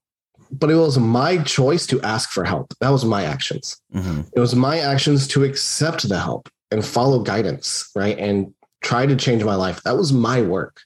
but 0.50 0.70
it 0.70 0.74
was 0.76 0.98
my 0.98 1.38
choice 1.42 1.86
to 1.88 2.00
ask 2.02 2.30
for 2.30 2.44
help. 2.44 2.72
That 2.80 2.90
was 2.90 3.04
my 3.04 3.24
actions. 3.24 3.76
hmm 3.92 4.22
It 4.34 4.40
was 4.40 4.54
my 4.54 4.78
actions 4.78 5.26
to 5.28 5.44
accept 5.44 6.08
the 6.08 6.18
help 6.18 6.48
and 6.70 6.84
follow 6.84 7.20
guidance, 7.20 7.90
right? 7.94 8.18
And 8.18 8.54
try 8.80 9.06
to 9.06 9.16
change 9.16 9.44
my 9.44 9.54
life. 9.54 9.82
That 9.82 9.96
was 9.96 10.12
my 10.12 10.42
work. 10.42 10.80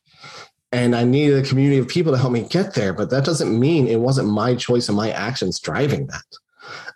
And 0.71 0.97
I 0.97 1.05
needed 1.05 1.45
a 1.45 1.47
community 1.47 1.79
of 1.79 1.89
people 1.89 2.13
to 2.13 2.19
help 2.19 2.33
me 2.33 2.43
get 2.43 2.75
there. 2.75 2.93
But 2.93 3.11
that 3.11 3.25
doesn't 3.25 3.59
mean 3.59 3.87
it 3.87 4.01
wasn't 4.01 4.29
my 4.29 4.55
choice 4.55 4.89
and 4.89 4.97
my 4.97 5.11
actions 5.11 5.61
driving 5.61 6.07
that. 6.07 6.25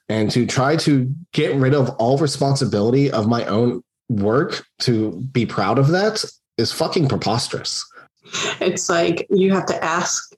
And 0.08 0.30
to 0.30 0.46
try 0.46 0.76
to 0.76 1.12
get 1.32 1.54
rid 1.56 1.74
of 1.74 1.90
all 1.98 2.16
responsibility 2.16 3.10
of 3.10 3.28
my 3.28 3.44
own 3.46 3.82
work 4.08 4.64
to 4.80 5.20
be 5.32 5.44
proud 5.44 5.78
of 5.78 5.88
that 5.88 6.24
is 6.56 6.72
fucking 6.72 7.08
preposterous. 7.08 7.84
It's 8.60 8.88
like 8.88 9.26
you 9.30 9.52
have 9.52 9.66
to 9.66 9.84
ask 9.84 10.32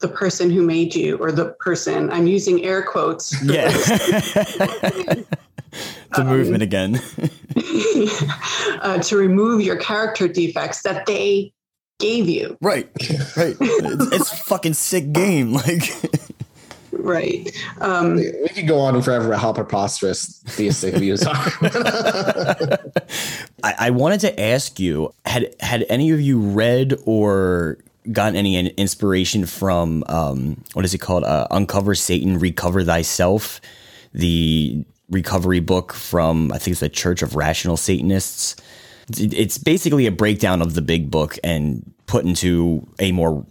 the 0.00 0.08
person 0.08 0.50
who 0.50 0.62
made 0.62 0.94
you 0.94 1.16
or 1.18 1.32
the 1.32 1.50
person, 1.60 2.10
I'm 2.10 2.28
using 2.28 2.64
air 2.64 2.82
quotes. 2.82 3.34
Yeah. 3.42 3.70
the 6.14 6.24
movement 6.24 6.62
again. 6.62 7.00
uh, 8.82 8.98
to 8.98 9.16
remove 9.16 9.62
your 9.62 9.76
character 9.76 10.28
defects 10.28 10.82
that 10.82 11.06
they 11.06 11.52
gave 11.98 12.28
you. 12.28 12.56
Right. 12.60 12.88
Right. 13.36 13.56
It's, 13.60 14.12
it's 14.12 14.32
a 14.32 14.36
fucking 14.36 14.74
sick 14.74 15.12
game. 15.12 15.52
Like 15.58 15.92
Right. 16.90 17.50
Um, 17.80 18.16
We 18.16 18.48
could 18.48 18.66
go 18.66 18.78
on 18.80 19.00
forever 19.02 19.28
about 19.28 19.40
how 19.40 19.52
preposterous 19.52 20.42
theistic 20.46 20.94
views 20.94 21.24
are. 21.24 21.34
I, 23.62 23.74
I 23.78 23.90
wanted 23.90 24.20
to 24.20 24.40
ask 24.40 24.80
you, 24.80 25.14
had 25.24 25.54
had 25.60 25.86
any 25.88 26.10
of 26.10 26.20
you 26.20 26.40
read 26.40 26.98
or 27.04 27.78
gotten 28.10 28.36
any 28.36 28.56
inspiration 28.70 29.44
from 29.46 30.02
um 30.08 30.62
what 30.72 30.84
is 30.84 30.94
it 30.94 30.98
called? 30.98 31.24
Uh, 31.24 31.46
Uncover 31.50 31.94
Satan, 31.94 32.38
Recover 32.38 32.82
Thyself, 32.82 33.60
the 34.12 34.84
recovery 35.10 35.60
book 35.60 35.92
from 35.92 36.52
I 36.52 36.58
think 36.58 36.72
it's 36.72 36.80
the 36.80 36.88
Church 36.88 37.22
of 37.22 37.34
Rational 37.34 37.76
Satanists. 37.76 38.56
It's- 39.10 39.58
basically 39.58 40.06
a 40.06 40.12
breakdown 40.12 40.60
of 40.60 40.74
the 40.74 40.82
big 40.82 41.10
book 41.10 41.38
and 41.42 41.92
put 42.06 42.24
into 42.24 42.86
a 42.98 43.12
more 43.12 43.46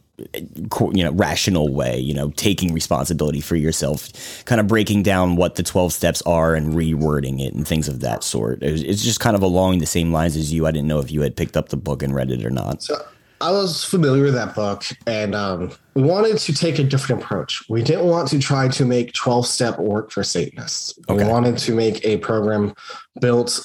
you 0.94 1.04
know 1.04 1.12
rational 1.12 1.72
way 1.72 2.00
you 2.00 2.12
know 2.12 2.32
taking 2.32 2.74
responsibility 2.74 3.40
for 3.40 3.56
yourself 3.56 4.44
kind 4.46 4.60
of 4.60 4.66
breaking 4.66 5.04
down 5.04 5.36
what 5.36 5.54
the 5.56 5.62
12 5.62 5.94
steps 5.94 6.24
are 6.24 6.56
and 6.56 6.74
rewording 6.74 7.40
it 7.40 7.54
and 7.54 7.68
things 7.68 7.88
of 7.88 8.00
that 8.00 8.24
sort. 8.24 8.64
It's 8.64 9.04
just 9.04 9.20
kind 9.20 9.36
of 9.36 9.44
along 9.44 9.78
the 9.78 9.86
same 9.86 10.12
lines 10.12 10.36
as 10.36 10.52
you. 10.52 10.66
I 10.66 10.72
didn't 10.72 10.88
know 10.88 11.00
if 11.00 11.12
you 11.12 11.22
had 11.22 11.36
picked 11.36 11.56
up 11.56 11.70
the 11.70 11.78
book 11.78 12.02
and 12.02 12.16
read 12.16 12.32
it 12.32 12.44
or 12.44 12.50
not. 12.50 12.82
So 12.82 13.00
I 13.40 13.52
was 13.52 13.84
familiar 13.84 14.24
with 14.24 14.34
that 14.34 14.56
book, 14.56 14.84
and 15.06 15.36
um, 15.36 15.72
we 15.94 16.02
wanted 16.02 16.38
to 16.40 16.54
take 16.54 16.80
a 16.80 16.84
different 16.84 17.22
approach. 17.22 17.64
We 17.70 17.84
didn't 17.84 18.06
want 18.06 18.30
to 18.30 18.40
try 18.40 18.68
to 18.70 18.86
make 18.86 19.14
12 19.14 19.46
step 19.46 19.78
work 19.80 20.12
for 20.12 20.24
Satanists. 20.24 20.98
We 21.08 21.24
wanted 21.24 21.58
to 21.60 21.76
make 21.76 22.04
a 22.04 22.18
program 22.18 22.74
built 23.22 23.64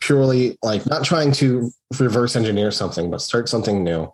purely 0.00 0.56
like 0.62 0.86
not 0.86 1.04
trying 1.04 1.32
to 1.32 1.70
reverse 1.98 2.36
engineer 2.36 2.70
something, 2.70 3.10
but 3.10 3.20
start 3.20 3.48
something 3.48 3.82
new. 3.82 4.10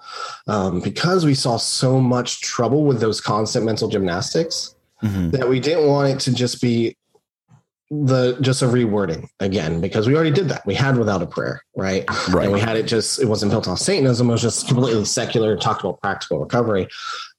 Um, 0.47 0.80
because 0.80 1.24
we 1.26 1.35
saw 1.35 1.57
so 1.57 2.01
much 2.01 2.41
trouble 2.41 2.85
with 2.85 3.01
those 3.01 3.20
constant 3.20 3.64
mental 3.66 3.89
gymnastics 3.89 4.74
Mhm. 5.03 5.32
that 5.32 5.49
we 5.49 5.61
didn't 5.61 5.87
want 5.87 6.09
it 6.09 6.20
to 6.20 6.32
just 6.32 6.62
be 6.62 6.97
the 8.05 8.37
just 8.41 8.63
a 8.63 8.67
rewording 8.67 9.29
again 9.41 9.81
because 9.81 10.07
we 10.07 10.15
already 10.15 10.31
did 10.31 10.49
that. 10.49 10.67
We 10.67 10.75
had 10.75 10.99
without 10.99 11.23
a 11.23 11.27
prayer 11.27 11.63
right? 11.77 12.05
Right. 12.31 12.45
and 12.45 12.53
we 12.53 12.61
had 12.61 12.77
it 12.77 12.87
just 12.87 13.21
it 13.21 13.27
wasn't 13.27 13.53
built 13.53 13.69
off 13.69 13.79
satanism 13.79 14.29
it 14.29 14.33
was 14.33 14.43
just 14.43 14.67
completely 14.69 15.05
secular 15.05 15.57
talked 15.57 15.83
about 15.83 16.01
practical 16.01 16.41
recovery. 16.41 16.89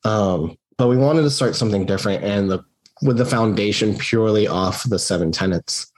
Um 0.04 0.58
but 0.78 0.88
we 0.88 0.98
wanted 0.98 1.24
to 1.24 1.30
start 1.30 1.56
something 1.56 1.86
different 1.86 2.24
and 2.24 2.50
the 2.50 2.64
with 3.02 3.18
the 3.18 3.26
foundation 3.26 3.98
purely 3.98 4.48
off 4.48 4.84
the 4.84 5.00
seven 5.00 5.32
tenets. 5.32 5.92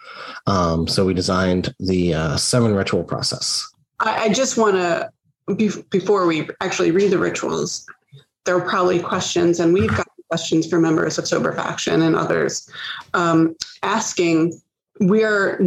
Um 0.45 0.87
so 0.87 1.05
we 1.05 1.13
designed 1.13 1.73
the 1.79 2.13
uh, 2.13 2.37
seven 2.37 2.73
ritual 2.73 3.03
process. 3.03 3.67
I, 3.99 4.25
I 4.25 4.29
just 4.29 4.57
want 4.57 4.75
to, 4.75 5.09
be, 5.55 5.71
before 5.89 6.27
we 6.27 6.47
actually 6.61 6.91
read 6.91 7.11
the 7.11 7.17
rituals, 7.17 7.85
there 8.45 8.57
are 8.57 8.67
probably 8.67 8.99
questions, 8.99 9.59
and 9.59 9.73
we've 9.73 9.89
got 9.89 10.07
questions 10.29 10.67
for 10.67 10.79
members 10.79 11.17
of 11.17 11.27
Sober 11.27 11.53
Faction 11.53 12.01
and 12.01 12.15
others 12.15 12.69
um, 13.13 13.55
asking, 13.83 14.59
we're 14.99 15.59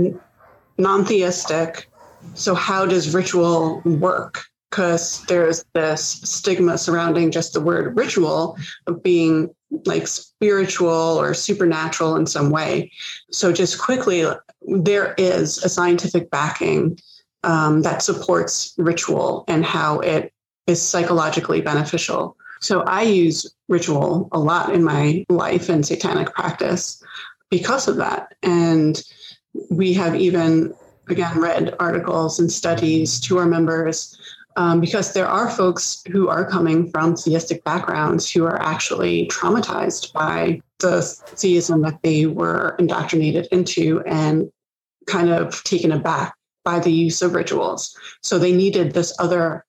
non 0.78 1.04
theistic, 1.04 1.88
so 2.34 2.54
how 2.54 2.86
does 2.86 3.14
ritual 3.14 3.80
work? 3.84 4.44
Because 4.70 5.24
there's 5.26 5.64
this 5.74 6.04
stigma 6.04 6.78
surrounding 6.78 7.30
just 7.30 7.54
the 7.54 7.61
word 7.61 7.96
ritual 7.96 8.56
of 8.86 9.02
being 9.02 9.50
like 9.84 10.06
spiritual 10.06 10.88
or 10.88 11.34
supernatural 11.34 12.16
in 12.16 12.26
some 12.26 12.50
way. 12.50 12.92
So, 13.32 13.52
just 13.52 13.80
quickly, 13.80 14.24
there 14.62 15.14
is 15.18 15.58
a 15.58 15.68
scientific 15.68 16.30
backing 16.30 16.98
um, 17.42 17.82
that 17.82 18.02
supports 18.02 18.74
ritual 18.78 19.44
and 19.48 19.64
how 19.64 20.00
it 20.00 20.32
is 20.66 20.80
psychologically 20.80 21.61
beneficial. 21.61 22.36
So 22.61 22.82
I 22.82 23.02
use 23.02 23.52
ritual 23.70 24.28
a 24.32 24.38
lot 24.38 24.74
in 24.74 24.84
my 24.84 25.24
life 25.30 25.70
and 25.70 25.86
satanic 25.86 26.34
practice 26.34 27.02
because 27.48 27.88
of 27.88 27.96
that. 27.96 28.34
And 28.42 29.02
we 29.70 29.94
have 29.94 30.14
even, 30.14 30.74
again, 31.08 31.40
read 31.40 31.74
articles 31.80 32.38
and 32.38 32.52
studies 32.52 33.20
to 33.22 33.38
our 33.38 33.46
members 33.46 34.18
um, 34.56 34.80
because 34.80 35.12
there 35.12 35.28
are 35.28 35.48
folks 35.48 36.02
who 36.10 36.28
are 36.28 36.48
coming 36.48 36.90
from 36.90 37.16
theistic 37.16 37.64
backgrounds 37.64 38.30
who 38.30 38.44
are 38.44 38.60
actually 38.60 39.28
traumatized 39.28 40.12
by 40.12 40.60
the 40.80 41.02
theism 41.02 41.82
that 41.82 42.02
they 42.02 42.26
were 42.26 42.74
indoctrinated 42.78 43.46
into 43.52 44.02
and 44.06 44.50
kind 45.06 45.30
of 45.30 45.62
taken 45.64 45.92
aback 45.92 46.34
by 46.64 46.78
the 46.78 46.92
use 46.92 47.22
of 47.22 47.34
rituals. 47.34 47.96
So 48.22 48.38
they 48.38 48.52
needed 48.52 48.92
this 48.92 49.14
other 49.18 49.64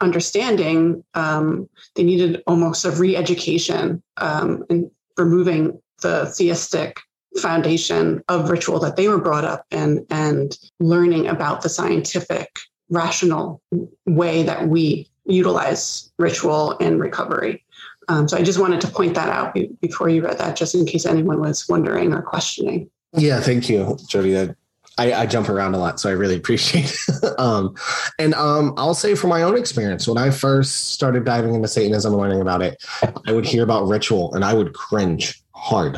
understanding. 0.00 1.04
Um, 1.14 1.68
they 1.94 2.04
needed 2.04 2.42
almost 2.46 2.84
a 2.84 2.90
re 2.90 3.16
education 3.16 4.02
um, 4.16 4.64
and 4.68 4.90
removing 5.16 5.80
the 6.02 6.26
theistic 6.26 6.98
foundation 7.38 8.22
of 8.28 8.50
ritual 8.50 8.78
that 8.80 8.96
they 8.96 9.08
were 9.08 9.20
brought 9.20 9.44
up 9.44 9.66
in 9.70 10.06
and 10.10 10.56
learning 10.80 11.26
about 11.26 11.62
the 11.62 11.68
scientific, 11.68 12.58
rational 12.90 13.60
way 14.06 14.42
that 14.42 14.68
we 14.68 15.08
utilize 15.24 16.10
ritual 16.18 16.72
in 16.78 16.98
recovery. 16.98 17.62
Um, 18.08 18.28
so 18.28 18.36
I 18.36 18.42
just 18.42 18.58
wanted 18.58 18.80
to 18.82 18.88
point 18.88 19.14
that 19.14 19.28
out 19.28 19.52
be- 19.54 19.70
before 19.80 20.08
you 20.08 20.24
read 20.24 20.38
that, 20.38 20.56
just 20.56 20.74
in 20.74 20.86
case 20.86 21.04
anyone 21.04 21.40
was 21.40 21.68
wondering 21.68 22.12
or 22.12 22.22
questioning. 22.22 22.88
yeah 23.16 23.40
thank 23.40 23.68
you 23.68 23.96
jody 24.08 24.36
I, 24.38 24.54
I, 24.98 25.12
I 25.12 25.26
jump 25.26 25.48
around 25.48 25.74
a 25.74 25.78
lot, 25.78 26.00
so 26.00 26.08
I 26.08 26.12
really 26.12 26.36
appreciate 26.36 26.96
it. 27.08 27.24
um, 27.38 27.74
and 28.18 28.34
um, 28.34 28.74
I'll 28.76 28.94
say 28.94 29.14
from 29.14 29.30
my 29.30 29.42
own 29.42 29.56
experience, 29.56 30.08
when 30.08 30.18
I 30.18 30.30
first 30.30 30.92
started 30.92 31.24
diving 31.24 31.54
into 31.54 31.68
Satanism 31.68 32.12
and 32.12 32.20
learning 32.20 32.40
about 32.40 32.62
it, 32.62 32.82
I 33.26 33.32
would 33.32 33.46
hear 33.46 33.62
about 33.62 33.86
ritual 33.86 34.34
and 34.34 34.44
I 34.44 34.54
would 34.54 34.72
cringe 34.72 35.42
hard. 35.52 35.96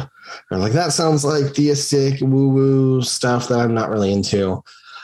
I'm 0.51 0.61
like, 0.61 0.73
that 0.73 0.93
sounds 0.93 1.25
like 1.25 1.55
theistic 1.55 2.21
woo 2.21 2.49
woo 2.49 3.03
stuff 3.03 3.49
that 3.49 3.61
I'm 3.61 3.75
not 3.75 3.91
really 3.91 4.13
into. 4.13 4.63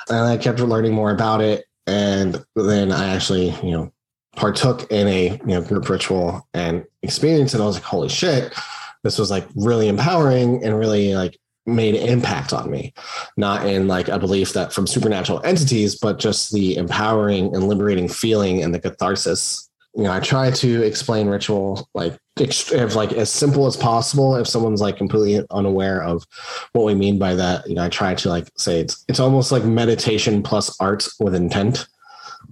And 0.09 0.19
I 0.19 0.37
kept 0.37 0.61
learning 0.61 0.93
more 0.93 1.11
about 1.11 1.41
it. 1.41 1.65
And 1.87 2.45
then 2.57 2.93
I 2.93 3.09
actually, 3.15 3.51
you 3.63 3.71
know, 3.73 3.93
partook 4.37 4.91
in 4.91 5.07
a 5.07 5.31
you 5.31 5.47
know 5.47 5.63
group 5.63 5.89
ritual 5.89 6.47
and 6.55 6.85
experience, 7.03 7.55
and 7.55 7.63
I 7.63 7.67
was 7.67 7.77
like, 7.77 7.85
holy 7.85 8.09
shit, 8.09 8.55
this 9.03 9.19
was 9.19 9.31
like 9.31 9.47
really 9.55 9.89
empowering 9.89 10.65
and 10.65 10.79
really 10.79 11.15
like 11.15 11.39
made 11.67 11.95
an 11.95 12.09
impact 12.09 12.53
on 12.53 12.71
me. 12.71 12.93
Not 13.37 13.67
in 13.67 13.89
like 13.89 14.09
a 14.09 14.19
belief 14.19 14.53
that 14.53 14.73
from 14.73 14.87
supernatural 14.87 15.41
entities 15.45 15.99
but 15.99 16.19
just 16.19 16.53
the 16.53 16.77
empowering 16.77 17.55
and 17.55 17.69
liberating 17.69 18.09
feeling 18.09 18.63
and 18.63 18.75
the 18.75 18.81
catharsis. 18.81 19.69
You 19.97 20.03
know 20.03 20.13
i 20.13 20.19
try 20.19 20.51
to 20.51 20.83
explain 20.83 21.29
ritual 21.29 21.89
like 21.95 22.19
if 22.41 22.97
like 22.97 23.13
as 23.13 23.31
simple 23.31 23.67
as 23.67 23.77
possible. 23.77 24.35
If 24.35 24.49
someone's 24.49 24.81
like 24.81 24.97
completely 24.97 25.47
unaware 25.53 26.03
of 26.03 26.25
what 26.73 26.85
we 26.85 26.95
mean 26.95 27.19
by 27.19 27.35
that 27.37 27.69
you 27.69 27.77
know 27.77 27.85
i 27.85 27.89
try 27.89 28.15
to 28.15 28.29
like 28.29 28.49
say 28.57 28.81
it's 28.81 29.05
it's 29.09 29.21
almost 29.21 29.53
like 29.53 29.65
meditation 29.65 30.43
plus 30.43 30.77
art 30.81 31.07
with 31.21 31.35
intent 31.35 31.87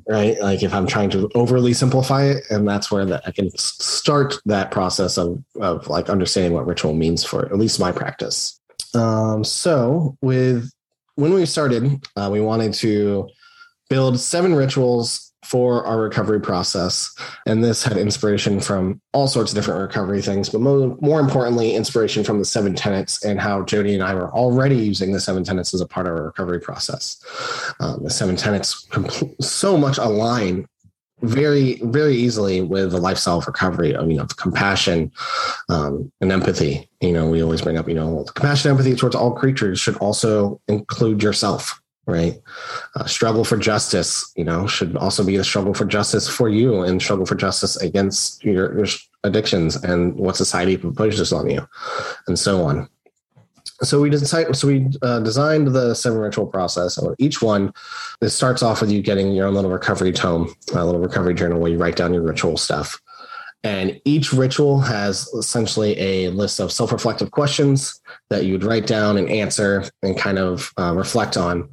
right? 0.09 0.41
Like 0.41 0.63
if 0.63 0.73
i'm 0.73 0.87
trying 0.87 1.11
to 1.11 1.29
overly 1.35 1.73
simplify 1.73 2.25
it 2.25 2.45
and 2.51 2.67
that's 2.67 2.91
where 2.91 3.05
that 3.05 3.23
i 3.27 3.31
can 3.31 3.51
start 3.57 4.35
that 4.47 4.71
process 4.71 5.19
of 5.19 5.43
of 5.61 5.87
like 5.89 6.09
understanding 6.11 6.53
what 6.53 6.67
ritual 6.67 6.95
means 6.95 7.25
for 7.25 7.47
at 7.47 7.59
least 7.59 7.81
my 7.81 7.93
practice 7.93 8.61
um, 8.95 9.45
so 9.45 10.17
with 10.21 10.71
when 11.17 11.35
we 11.35 11.47
started, 11.47 12.07
uh, 12.17 12.29
we 12.33 12.41
wanted 12.41 12.73
to 12.75 13.29
build 13.91 14.19
seven 14.19 14.55
rituals 14.55 15.33
for 15.45 15.85
our 15.85 15.99
recovery 15.99 16.41
process. 16.41 17.15
And 17.47 17.63
this 17.63 17.83
had 17.83 17.97
inspiration 17.97 18.61
from 18.61 19.01
all 19.13 19.27
sorts 19.27 19.53
of 19.53 19.57
different 19.57 19.81
recovery 19.81 20.23
things, 20.23 20.49
but 20.49 20.61
more, 20.61 20.97
more 21.01 21.21
importantly, 21.21 21.75
inspiration 21.75 22.23
from 22.23 22.39
the 22.39 22.45
seven 22.45 22.75
tenets 22.75 23.25
and 23.25 23.41
how 23.41 23.63
Jody 23.65 23.95
and 23.95 24.03
I 24.03 24.15
were 24.15 24.31
already 24.31 24.77
using 24.77 25.13
the 25.13 25.21
seven 25.21 25.43
tenets 25.43 25.75
as 25.75 25.81
a 25.81 25.87
part 25.87 26.07
of 26.07 26.13
our 26.13 26.25
recovery 26.27 26.61
process. 26.61 27.23
Um, 27.81 28.05
the 28.05 28.11
seven 28.11 28.37
tenets 28.37 28.89
so 29.41 29.77
much 29.77 29.99
align 29.99 30.67
very 31.23 31.81
very 31.85 32.15
easily 32.17 32.61
with 32.61 32.91
the 32.91 32.99
lifestyle 32.99 33.39
of 33.39 33.47
recovery 33.47 33.95
of 33.95 34.11
you 34.11 34.17
know 34.17 34.27
compassion 34.37 35.11
um, 35.69 36.11
and 36.21 36.33
empathy. 36.33 36.89
You 37.01 37.13
know 37.13 37.29
we 37.31 37.43
always 37.43 37.63
bring 37.63 37.79
up 37.79 37.89
you 37.89 37.95
know 37.95 38.25
compassion 38.35 38.71
empathy 38.71 38.95
towards 38.95 39.15
all 39.15 39.33
creatures 39.33 39.81
should 39.81 39.97
also 39.97 40.61
include 40.69 41.23
yourself 41.23 41.79
right? 42.07 42.41
Uh, 42.97 43.05
struggle 43.05 43.45
for 43.45 43.57
justice 43.57 44.33
you 44.37 44.45
know 44.45 44.67
should 44.67 44.97
also 44.97 45.25
be 45.25 45.37
a 45.37 45.45
struggle 45.45 45.73
for 45.73 45.85
justice 45.85 46.29
for 46.29 46.49
you 46.49 46.83
and 46.83 47.01
struggle 47.01 47.25
for 47.25 47.37
justice 47.37 47.77
against 47.77 48.45
your, 48.45 48.77
your 48.77 48.87
addictions 49.25 49.77
and 49.77 50.15
what 50.15 50.37
society 50.37 50.77
pushes 50.77 51.33
on 51.33 51.49
you 51.49 51.67
and 52.27 52.39
so 52.39 52.65
on 52.65 52.89
so 53.83 54.01
we 54.01 54.11
decided 54.11 54.55
so 54.57 54.69
we 54.69 54.89
uh, 55.03 55.21
designed 55.21 55.69
the 55.69 55.95
seven 55.95 56.19
ritual 56.19 56.47
process 56.47 56.99
each 57.19 57.43
one 57.43 57.73
it 58.21 58.29
starts 58.31 58.63
off 58.63 58.81
with 58.81 58.91
you 58.91 59.03
getting 59.03 59.33
your 59.33 59.47
own 59.47 59.55
little 59.55 59.71
recovery 59.71 60.13
tome 60.13 60.55
a 60.75 60.85
little 60.85 61.01
recovery 61.01 61.35
journal 61.35 61.61
where 61.61 61.71
you 61.71 61.79
write 61.79 61.97
down 61.97 62.15
your 62.15 62.23
ritual 62.23 62.57
stuff. 62.57 63.01
And 63.65 64.01
each 64.05 64.33
ritual 64.33 64.81
has 64.81 65.29
essentially 65.29 65.97
a 65.99 66.31
list 66.31 66.59
of 66.59 66.73
self-reflective 66.73 67.31
questions 67.31 68.01
that 68.29 68.45
you 68.45 68.53
would 68.53 68.65
write 68.65 68.87
down 68.87 69.17
and 69.17 69.29
answer 69.29 69.85
and 70.03 70.19
kind 70.19 70.39
of 70.39 70.73
uh, 70.79 70.95
reflect 70.97 71.37
on. 71.37 71.69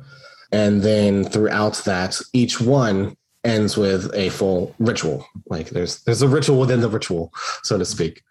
And 0.52 0.84
then 0.84 1.24
throughout 1.24 1.76
that 1.86 2.20
each 2.34 2.62
one 2.62 3.16
ends 3.44 3.78
with 3.78 4.14
a 4.14 4.30
full 4.30 4.76
ritual. 4.80 5.26
Like 5.48 5.70
there's 5.70 6.04
there's 6.04 6.22
a 6.22 6.28
ritual 6.28 6.60
within 6.60 6.82
the 6.82 6.90
ritual, 6.90 7.32
so 7.64 7.78
to 7.78 7.86
speak. 7.86 8.24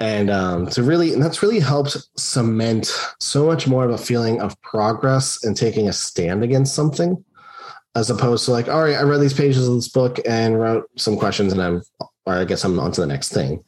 And 0.00 0.30
um, 0.30 0.66
to 0.68 0.82
really 0.82 1.12
and 1.12 1.22
that's 1.22 1.42
really 1.42 1.60
helped 1.60 1.96
cement 2.16 2.90
so 3.20 3.46
much 3.46 3.66
more 3.66 3.84
of 3.84 3.90
a 3.90 3.98
feeling 3.98 4.40
of 4.40 4.60
progress 4.62 5.44
and 5.44 5.56
taking 5.56 5.88
a 5.88 5.92
stand 5.92 6.42
against 6.42 6.74
something, 6.74 7.24
as 7.94 8.10
opposed 8.10 8.44
to 8.46 8.50
like, 8.50 8.68
all 8.68 8.82
right, 8.82 8.96
I 8.96 9.02
read 9.02 9.20
these 9.20 9.34
pages 9.34 9.68
of 9.68 9.74
this 9.74 9.88
book 9.88 10.18
and 10.26 10.58
wrote 10.58 10.88
some 10.96 11.16
questions 11.16 11.52
and 11.52 11.62
I'm 11.62 11.82
or 12.26 12.34
I 12.34 12.44
guess 12.44 12.64
I'm 12.64 12.78
on 12.78 12.92
to 12.92 13.00
the 13.00 13.06
next 13.06 13.32
thing. 13.32 13.64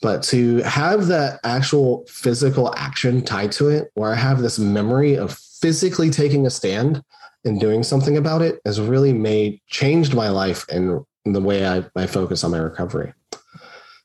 But 0.00 0.22
to 0.24 0.58
have 0.58 1.08
that 1.08 1.40
actual 1.44 2.06
physical 2.08 2.72
action 2.76 3.22
tied 3.22 3.52
to 3.52 3.68
it, 3.68 3.90
where 3.94 4.12
I 4.12 4.14
have 4.14 4.40
this 4.40 4.58
memory 4.58 5.16
of 5.16 5.36
physically 5.60 6.08
taking 6.08 6.46
a 6.46 6.50
stand 6.50 7.02
and 7.44 7.60
doing 7.60 7.82
something 7.82 8.16
about 8.16 8.42
it 8.42 8.60
has 8.64 8.80
really 8.80 9.12
made 9.12 9.60
changed 9.68 10.14
my 10.14 10.28
life 10.28 10.68
and 10.68 11.04
the 11.24 11.40
way 11.40 11.66
I, 11.66 11.84
I 11.96 12.06
focus 12.06 12.44
on 12.44 12.50
my 12.50 12.58
recovery. 12.58 13.12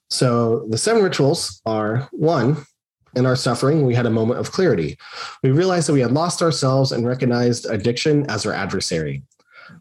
So 0.10 0.68
the 0.70 0.78
seven 0.78 1.02
rituals 1.02 1.62
are 1.66 2.08
one, 2.12 2.66
in 3.16 3.26
our 3.26 3.36
suffering, 3.36 3.86
we 3.86 3.96
had 3.96 4.06
a 4.06 4.12
moment 4.12 4.40
of 4.40 4.52
clarity. 4.52 4.98
We 5.44 5.52
realized 5.52 5.88
that 5.88 5.94
we 5.94 6.02
had 6.02 6.12
lost 6.12 6.42
ourselves 6.42 6.92
and 6.92 7.06
recognized 7.08 7.66
addiction 7.70 8.30
as 8.30 8.46
our 8.46 8.54
adversary. 8.54 9.24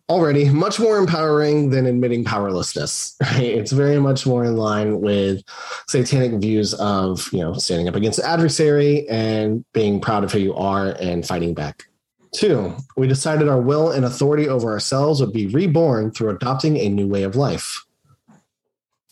Already 0.09 0.49
much 0.49 0.79
more 0.79 0.99
empowering 0.99 1.71
than 1.71 1.87
admitting 1.87 2.25
powerlessness. 2.25 3.17
Right? 3.23 3.43
It's 3.43 3.73
very 3.73 3.99
much 3.99 4.27
more 4.27 4.45
in 4.45 4.57
line 4.57 5.01
with 5.01 5.43
satanic 5.89 6.41
views 6.41 6.75
of 6.75 7.29
you 7.33 7.41
know 7.41 7.55
standing 7.55 7.89
up 7.89 7.97
against 7.97 8.19
the 8.19 8.27
adversary 8.27 9.09
and 9.09 9.65
being 9.73 10.01
proud 10.01 10.25
of 10.25 10.33
who 10.33 10.39
you 10.39 10.55
are 10.55 10.97
and 11.01 11.27
fighting 11.27 11.55
back. 11.55 11.87
Two, 12.33 12.75
we 12.97 13.07
decided 13.07 13.49
our 13.49 13.61
will 13.61 13.91
and 13.91 14.05
authority 14.05 14.49
over 14.49 14.71
ourselves 14.71 15.21
would 15.21 15.33
be 15.33 15.47
reborn 15.49 16.11
through 16.11 16.31
adopting 16.31 16.79
a 16.79 16.89
new 16.89 17.07
way 17.07 17.25
of 17.25 17.37
life. 17.37 17.85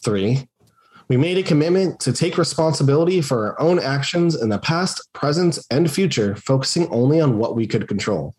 Three, 0.02 0.48
we 1.08 1.16
made 1.18 1.36
a 1.36 1.42
commitment 1.42 2.00
to 2.00 2.12
take 2.12 2.38
responsibility 2.38 3.20
for 3.20 3.48
our 3.48 3.60
own 3.60 3.78
actions 3.78 4.40
in 4.40 4.48
the 4.48 4.58
past, 4.58 5.12
present, 5.12 5.58
and 5.70 5.90
future, 5.90 6.34
focusing 6.36 6.88
only 6.88 7.20
on 7.20 7.36
what 7.36 7.56
we 7.56 7.66
could 7.66 7.88
control. 7.88 8.34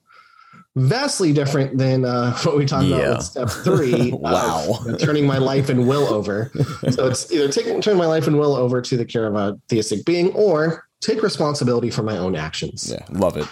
Vastly 0.76 1.32
different 1.34 1.78
than 1.78 2.06
uh, 2.06 2.36
what 2.44 2.58
we 2.58 2.66
talked 2.66 2.86
Yeah. 2.88 2.96
about 2.98 3.18
with 3.18 3.26
step 3.26 3.50
three. 3.50 4.12
Wow. 4.16 4.80
of 4.88 4.98
turning 5.00 5.28
my 5.28 5.38
life 5.38 5.70
and 5.70 5.88
will 5.88 6.08
over. 6.12 6.50
So 6.92 7.08
it's 7.08 7.32
either 7.32 7.50
taking 7.50 7.82
turn 7.82 7.98
my 7.98 8.06
life 8.08 8.26
and 8.26 8.40
will 8.40 8.56
over 8.56 8.82
to 8.82 8.98
the 8.98 9.06
care 9.06 9.28
of 9.28 9.36
a 9.36 9.60
theistic 9.70 10.06
being, 10.06 10.32
or 10.34 10.88
take 11.02 11.22
responsibility 11.22 11.92
for 11.92 12.02
my 12.04 12.18
own 12.18 12.36
actions. 12.36 12.90
Yeah, 12.92 13.06
love 13.12 13.38
it. 13.38 13.48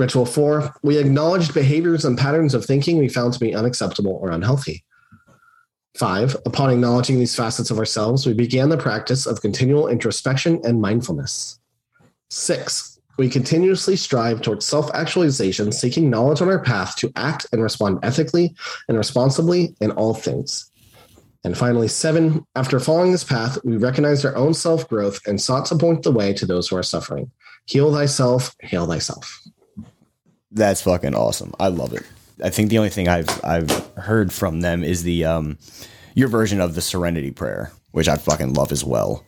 Ritual 0.00 0.24
four, 0.24 0.74
we 0.82 0.96
acknowledged 0.96 1.52
behaviors 1.52 2.06
and 2.06 2.16
patterns 2.16 2.54
of 2.54 2.64
thinking 2.64 2.96
we 2.96 3.10
found 3.10 3.34
to 3.34 3.38
be 3.38 3.54
unacceptable 3.54 4.18
or 4.22 4.30
unhealthy. 4.30 4.82
Five, 5.94 6.34
upon 6.46 6.70
acknowledging 6.70 7.18
these 7.18 7.36
facets 7.36 7.70
of 7.70 7.78
ourselves, 7.78 8.24
we 8.24 8.32
began 8.32 8.70
the 8.70 8.78
practice 8.78 9.26
of 9.26 9.42
continual 9.42 9.88
introspection 9.88 10.58
and 10.64 10.80
mindfulness. 10.80 11.58
Six, 12.30 12.98
we 13.18 13.28
continuously 13.28 13.94
strive 13.94 14.40
towards 14.40 14.64
self 14.64 14.90
actualization, 14.94 15.70
seeking 15.70 16.08
knowledge 16.08 16.40
on 16.40 16.48
our 16.48 16.64
path 16.64 16.96
to 16.96 17.12
act 17.16 17.44
and 17.52 17.62
respond 17.62 17.98
ethically 18.02 18.54
and 18.88 18.96
responsibly 18.96 19.74
in 19.82 19.90
all 19.90 20.14
things. 20.14 20.72
And 21.44 21.58
finally, 21.58 21.88
seven, 21.88 22.46
after 22.56 22.80
following 22.80 23.12
this 23.12 23.24
path, 23.24 23.58
we 23.64 23.76
recognized 23.76 24.24
our 24.24 24.34
own 24.34 24.54
self 24.54 24.88
growth 24.88 25.20
and 25.26 25.38
sought 25.38 25.66
to 25.66 25.76
point 25.76 26.04
the 26.04 26.10
way 26.10 26.32
to 26.32 26.46
those 26.46 26.68
who 26.68 26.76
are 26.78 26.82
suffering. 26.82 27.30
Heal 27.66 27.92
thyself, 27.92 28.56
hail 28.62 28.86
thyself. 28.86 29.42
That's 30.52 30.82
fucking 30.82 31.14
awesome. 31.14 31.52
I 31.60 31.68
love 31.68 31.92
it. 31.92 32.02
I 32.42 32.50
think 32.50 32.70
the 32.70 32.78
only 32.78 32.90
thing 32.90 33.08
I've 33.08 33.28
I've 33.44 33.70
heard 33.96 34.32
from 34.32 34.60
them 34.60 34.82
is 34.82 35.02
the 35.02 35.24
um 35.24 35.58
your 36.14 36.28
version 36.28 36.60
of 36.60 36.74
the 36.74 36.80
Serenity 36.80 37.30
Prayer, 37.30 37.72
which 37.92 38.08
I 38.08 38.16
fucking 38.16 38.54
love 38.54 38.72
as 38.72 38.84
well. 38.84 39.24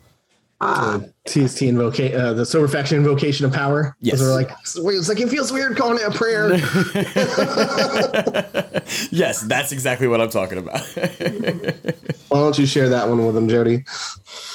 Ah, 0.65 1.01
TST 1.27 1.63
invocation, 1.63 2.21
uh, 2.21 2.33
the 2.35 2.47
sober 2.47 2.69
faction 2.69 2.97
invocation 2.97 3.45
of 3.45 3.53
power. 3.53 3.97
Yes. 4.01 4.21
Those 4.21 4.29
are 4.29 4.33
like, 4.33 4.49
it's 4.63 5.09
like 5.09 5.19
it 5.19 5.29
feels 5.29 5.51
weird 5.51 5.77
calling 5.77 5.99
it 5.99 6.07
a 6.07 6.13
prayer. 6.13 6.55
yes, 9.11 9.41
that's 9.41 9.73
exactly 9.73 10.07
what 10.07 10.21
I'm 10.21 10.31
talking 10.31 10.59
about. 10.59 10.81
Why 12.29 12.39
don't 12.39 12.57
you 12.57 12.67
share 12.67 12.89
that 12.91 13.09
one 13.09 13.27
with 13.27 13.35
them, 13.35 13.49
Jody? 13.49 13.85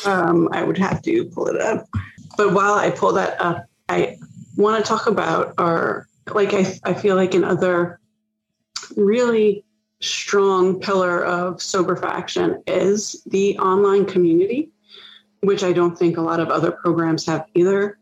um, 0.05 0.47
I 0.53 0.63
would 0.63 0.77
have 0.77 1.01
to 1.01 1.25
pull 1.25 1.47
it 1.47 1.59
up. 1.59 1.89
But 2.37 2.53
while 2.53 2.75
I 2.75 2.89
pull 2.89 3.11
that 3.13 3.39
up, 3.41 3.65
I 3.89 4.17
want 4.55 4.83
to 4.83 4.87
talk 4.87 5.07
about 5.07 5.55
our, 5.57 6.07
like, 6.33 6.53
I, 6.53 6.79
I 6.83 6.93
feel 6.93 7.15
like 7.15 7.33
another 7.33 7.99
really 8.95 9.63
strong 9.99 10.79
pillar 10.79 11.23
of 11.25 11.61
sober 11.61 11.95
faction 11.95 12.61
is 12.67 13.23
the 13.25 13.57
online 13.59 14.05
community, 14.05 14.69
which 15.41 15.63
I 15.63 15.73
don't 15.73 15.97
think 15.97 16.17
a 16.17 16.21
lot 16.21 16.39
of 16.39 16.49
other 16.49 16.71
programs 16.71 17.25
have 17.25 17.45
either. 17.55 17.97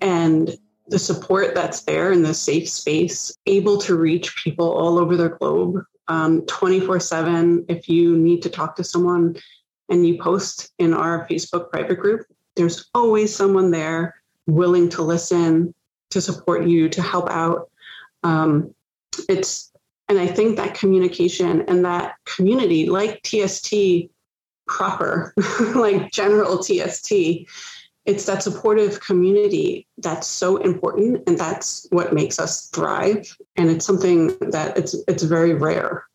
And 0.00 0.56
the 0.88 0.98
support 0.98 1.54
that's 1.54 1.82
there 1.82 2.12
in 2.12 2.22
the 2.22 2.34
safe 2.34 2.68
space, 2.68 3.36
able 3.46 3.78
to 3.78 3.96
reach 3.96 4.36
people 4.42 4.72
all 4.72 4.98
over 4.98 5.16
the 5.16 5.28
globe 5.28 5.84
um, 6.08 6.42
24 6.46 7.00
7. 7.00 7.66
If 7.68 7.88
you 7.88 8.16
need 8.16 8.42
to 8.42 8.50
talk 8.50 8.76
to 8.76 8.84
someone 8.84 9.36
and 9.90 10.06
you 10.06 10.20
post 10.20 10.72
in 10.78 10.94
our 10.94 11.26
Facebook 11.28 11.70
private 11.70 12.00
group, 12.00 12.26
there's 12.56 12.88
always 12.94 13.34
someone 13.34 13.70
there 13.70 14.14
willing 14.46 14.88
to 14.88 15.02
listen, 15.02 15.74
to 16.10 16.20
support 16.20 16.66
you, 16.66 16.88
to 16.90 17.02
help 17.02 17.30
out. 17.30 17.70
Um, 18.22 18.74
it's 19.28 19.72
and 20.08 20.18
I 20.18 20.26
think 20.26 20.56
that 20.56 20.74
communication 20.74 21.62
and 21.68 21.84
that 21.84 22.14
community, 22.24 22.88
like 22.88 23.22
TST 23.22 23.74
proper, 24.66 25.34
like 25.74 26.10
general 26.12 26.62
TST, 26.62 27.12
it's 28.08 28.24
that 28.24 28.42
supportive 28.42 29.00
community 29.00 29.86
that's 29.98 30.26
so 30.26 30.56
important 30.56 31.22
and 31.26 31.36
that's 31.36 31.86
what 31.90 32.14
makes 32.14 32.38
us 32.38 32.68
thrive 32.68 33.36
and 33.56 33.68
it's 33.68 33.84
something 33.84 34.28
that 34.40 34.76
it's 34.78 34.96
it's 35.06 35.24
very 35.24 35.52
rare 35.52 36.06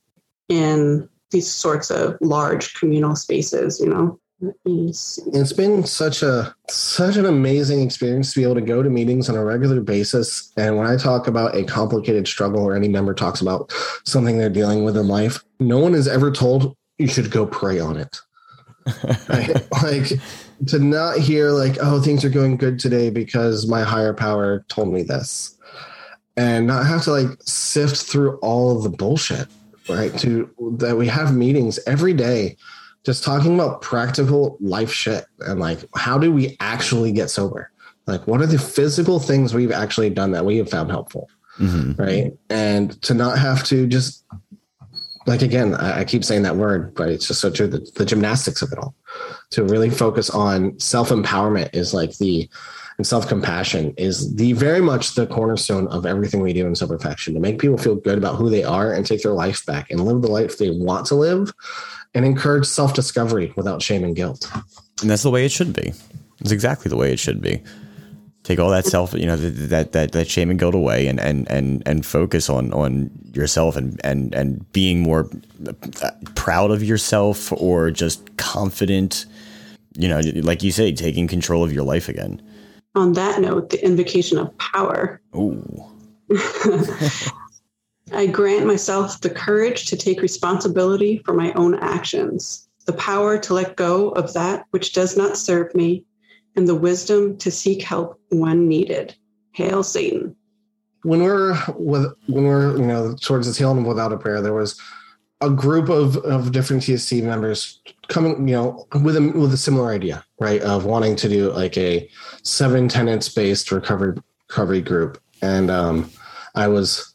in 0.49 1.07
these 1.30 1.49
sorts 1.49 1.91
of 1.91 2.18
large 2.20 2.74
communal 2.74 3.15
spaces 3.15 3.80
you 3.80 3.88
know 3.88 4.20
It's- 4.65 5.20
it's 5.34 5.53
been 5.53 5.86
such 5.86 6.22
a 6.22 6.53
such 6.70 7.15
an 7.15 7.26
amazing 7.26 7.82
experience 7.82 8.34
to 8.34 8.40
be 8.40 8.44
able 8.44 8.56
to 8.56 8.61
go 8.61 8.84
to 8.84 8.90
meetings 8.90 9.30
on 9.30 9.36
a 9.36 9.44
regular 9.44 9.80
basis. 9.82 10.52
And 10.57 10.78
when 10.78 10.88
i 10.88 10.95
talk 10.98 11.28
about 11.28 11.56
a 11.56 11.64
complicated 11.64 12.28
struggle 12.28 12.61
or 12.61 12.76
any 12.76 12.88
member 12.88 13.14
talks 13.14 13.41
about 13.41 13.72
something 14.06 14.38
they're 14.38 14.49
dealing 14.49 14.84
with 14.84 14.98
in 14.98 15.07
life 15.07 15.44
no 15.60 15.80
one 15.80 15.94
is 15.95 16.07
ever 16.07 16.32
told 16.32 16.76
you 16.98 17.07
should 17.07 17.32
go 17.32 17.45
pray 17.45 17.80
on 17.80 17.98
it. 17.98 18.20
Right? 19.30 19.65
like 19.84 20.11
to 20.68 20.80
not 20.80 21.18
hear 21.18 21.52
like 21.52 21.78
oh 21.82 22.02
things 22.02 22.26
are 22.26 22.30
going 22.30 22.57
good 22.57 22.80
today 22.80 23.10
because 23.10 23.68
my 23.68 23.82
higher 23.84 24.14
power 24.14 24.65
told 24.68 24.91
me 24.94 25.03
this. 25.03 25.57
And 26.36 26.68
not 26.68 26.86
have 26.86 27.03
to 27.03 27.11
like 27.11 27.38
sift 27.45 27.95
through 27.98 28.38
all 28.40 28.76
of 28.76 28.84
the 28.84 28.90
bullshit 28.90 29.48
right 29.90 30.18
to 30.20 30.49
that 30.78 30.98
we 30.98 31.07
have 31.07 31.36
meetings 31.36 31.78
every 31.88 32.14
day 32.14 32.57
just 33.05 33.23
talking 33.23 33.53
about 33.55 33.81
practical 33.81 34.57
life 34.61 34.91
shit 34.91 35.25
and 35.41 35.59
like 35.59 35.80
how 35.95 36.17
do 36.17 36.31
we 36.31 36.55
actually 36.59 37.11
get 37.11 37.30
sober? 37.30 37.71
Like 38.07 38.25
what 38.27 38.41
are 38.41 38.45
the 38.45 38.59
physical 38.59 39.19
things 39.19 39.53
we've 39.53 39.71
actually 39.71 40.09
done 40.09 40.31
that 40.31 40.45
we 40.45 40.57
have 40.57 40.69
found 40.69 40.89
helpful 40.91 41.30
Mhm. 41.59 41.99
right? 41.99 42.34
And 42.49 42.99
to 43.03 43.13
not 43.13 43.38
have 43.38 43.63
to 43.65 43.85
just 43.88 44.25
like 45.25 45.41
again 45.41 45.73
i, 45.75 45.99
I 45.99 46.03
keep 46.03 46.25
saying 46.25 46.41
that 46.43 46.57
word 46.57 46.93
but 46.95 47.07
it's 47.07 47.27
just 47.27 47.39
so 47.39 47.49
true 47.49 47.65
the, 47.67 47.80
the 47.95 48.05
gymnastics 48.05 48.61
of 48.61 48.71
it 48.73 48.77
all. 48.80 48.93
To 49.51 49.63
really 49.63 49.89
focus 49.89 50.30
on 50.30 50.77
self-empowerment 50.80 51.69
is 51.73 51.93
like 51.93 52.17
the 52.17 52.49
and 52.97 53.07
self-compassion 53.07 53.93
is 53.97 54.35
the 54.35 54.53
very 54.53 54.81
much 54.81 55.15
the 55.15 55.25
cornerstone 55.25 55.88
of 55.88 56.05
everything 56.05 56.41
we 56.41 56.53
do 56.53 56.67
in 56.67 56.75
sober 56.75 56.99
faction 56.99 57.34
to 57.34 57.39
make 57.39 57.57
people 57.57 57.77
feel 57.77 57.95
good 57.95 58.17
about 58.19 58.35
who 58.35 58.49
they 58.49 58.63
are 58.63 58.93
and 58.93 59.05
take 59.05 59.23
their 59.23 59.31
life 59.34 59.65
back 59.65 59.89
and 59.89 60.01
live 60.05 60.21
the 60.21 60.27
life 60.30 60.57
they 60.57 60.69
want 60.71 61.05
to 61.07 61.15
live 61.15 61.51
and 62.14 62.26
encourage 62.26 62.65
self-discovery 62.65 63.53
without 63.56 63.81
shame 63.81 64.03
and 64.03 64.15
guilt 64.15 64.52
and 65.02 65.10
that's 65.10 65.23
the 65.23 65.30
way 65.30 65.45
it 65.45 65.52
should 65.52 65.73
be. 65.73 65.94
It's 66.40 66.52
exactly 66.52 66.90
the 66.90 66.98
way 66.98 67.11
it 67.11 67.19
should 67.19 67.41
be. 67.41 67.61
Take 68.44 68.60
all 68.60 68.69
that 68.72 68.85
self, 68.85 69.14
you 69.14 69.26
know, 69.26 69.38
that 69.38 69.94
that 69.94 70.11
that 70.11 70.27
shame 70.27 70.49
and 70.49 70.60
guilt 70.60 70.76
away, 70.76 71.07
and 71.07 71.19
and 71.19 71.49
and 71.49 71.81
and 71.85 72.06
focus 72.06 72.49
on 72.49 72.73
on 72.73 73.10
yourself 73.34 73.77
and 73.77 73.99
and 74.03 74.34
and 74.35 74.69
being 74.73 74.99
more 74.99 75.30
uh, 75.68 76.11
proud 76.35 76.69
of 76.72 76.84
yourself 76.84 77.53
or 77.53 77.90
just 77.90 78.35
confident. 78.38 79.26
You 79.95 80.10
know, 80.10 80.19
like 80.41 80.61
you 80.64 80.72
say, 80.72 80.91
taking 80.91 81.27
control 81.27 81.64
of 81.64 81.72
your 81.72 81.84
life 81.84 82.10
again. 82.10 82.41
on 82.95 83.14
that 83.14 83.41
note 83.41 83.69
the 83.69 83.84
invocation 83.84 84.38
of 84.38 84.56
power 84.57 85.19
Ooh, 85.35 85.84
I 88.14 88.27
grant 88.27 88.65
myself 88.65 89.22
the 89.22 89.30
courage 89.30 89.85
to 89.88 89.98
take 89.98 90.22
responsibility 90.22 91.19
for 91.26 91.34
my 91.34 91.52
own 91.53 91.76
actions, 91.76 92.68
the 92.85 92.94
power 92.94 93.38
to 93.40 93.53
let 93.53 93.76
go 93.76 94.10
of 94.10 94.34
that 94.34 94.65
which 94.72 94.94
does 94.94 95.18
not 95.18 95.38
serve 95.38 95.73
me, 95.76 96.06
and 96.56 96.68
the 96.68 96.76
wisdom 96.76 97.38
to 97.38 97.49
seek 97.52 97.81
help 97.81 98.19
when 98.30 98.68
needed. 98.68 99.15
Hail 99.53 99.84
Satan. 99.84 100.35
when 101.03 101.22
we're 101.22 101.57
with 101.77 102.11
when 102.27 102.45
we're 102.45 102.76
you 102.77 102.85
know 102.85 103.15
towards 103.15 103.48
the 103.48 103.53
tail 103.53 103.69
end 103.69 103.80
of 103.80 103.85
without 103.85 104.11
a 104.11 104.18
prayer 104.18 104.41
there 104.41 104.53
was 104.53 104.80
a 105.41 105.49
group 105.49 105.90
of 105.90 106.18
of 106.18 106.52
different 106.52 106.81
TST 106.81 107.14
members 107.15 107.81
coming 108.07 108.48
you 108.48 108.56
know 108.56 108.88
with 109.03 109.15
a 109.15 109.22
with 109.35 109.53
a 109.53 109.57
similar 109.57 109.91
idea 109.91 110.23
right 110.40 110.61
of 110.61 110.85
wanting 110.85 111.15
to 111.18 111.30
do 111.30 111.52
like 111.52 111.77
a 111.77 112.10
seven 112.44 112.88
tenets 112.88 113.30
based 113.30 113.72
recovery 113.72 114.18
recovery 114.49 114.81
group 114.81 115.22
and 115.41 115.69
um 115.69 116.10
i 116.56 116.68
was 116.68 117.12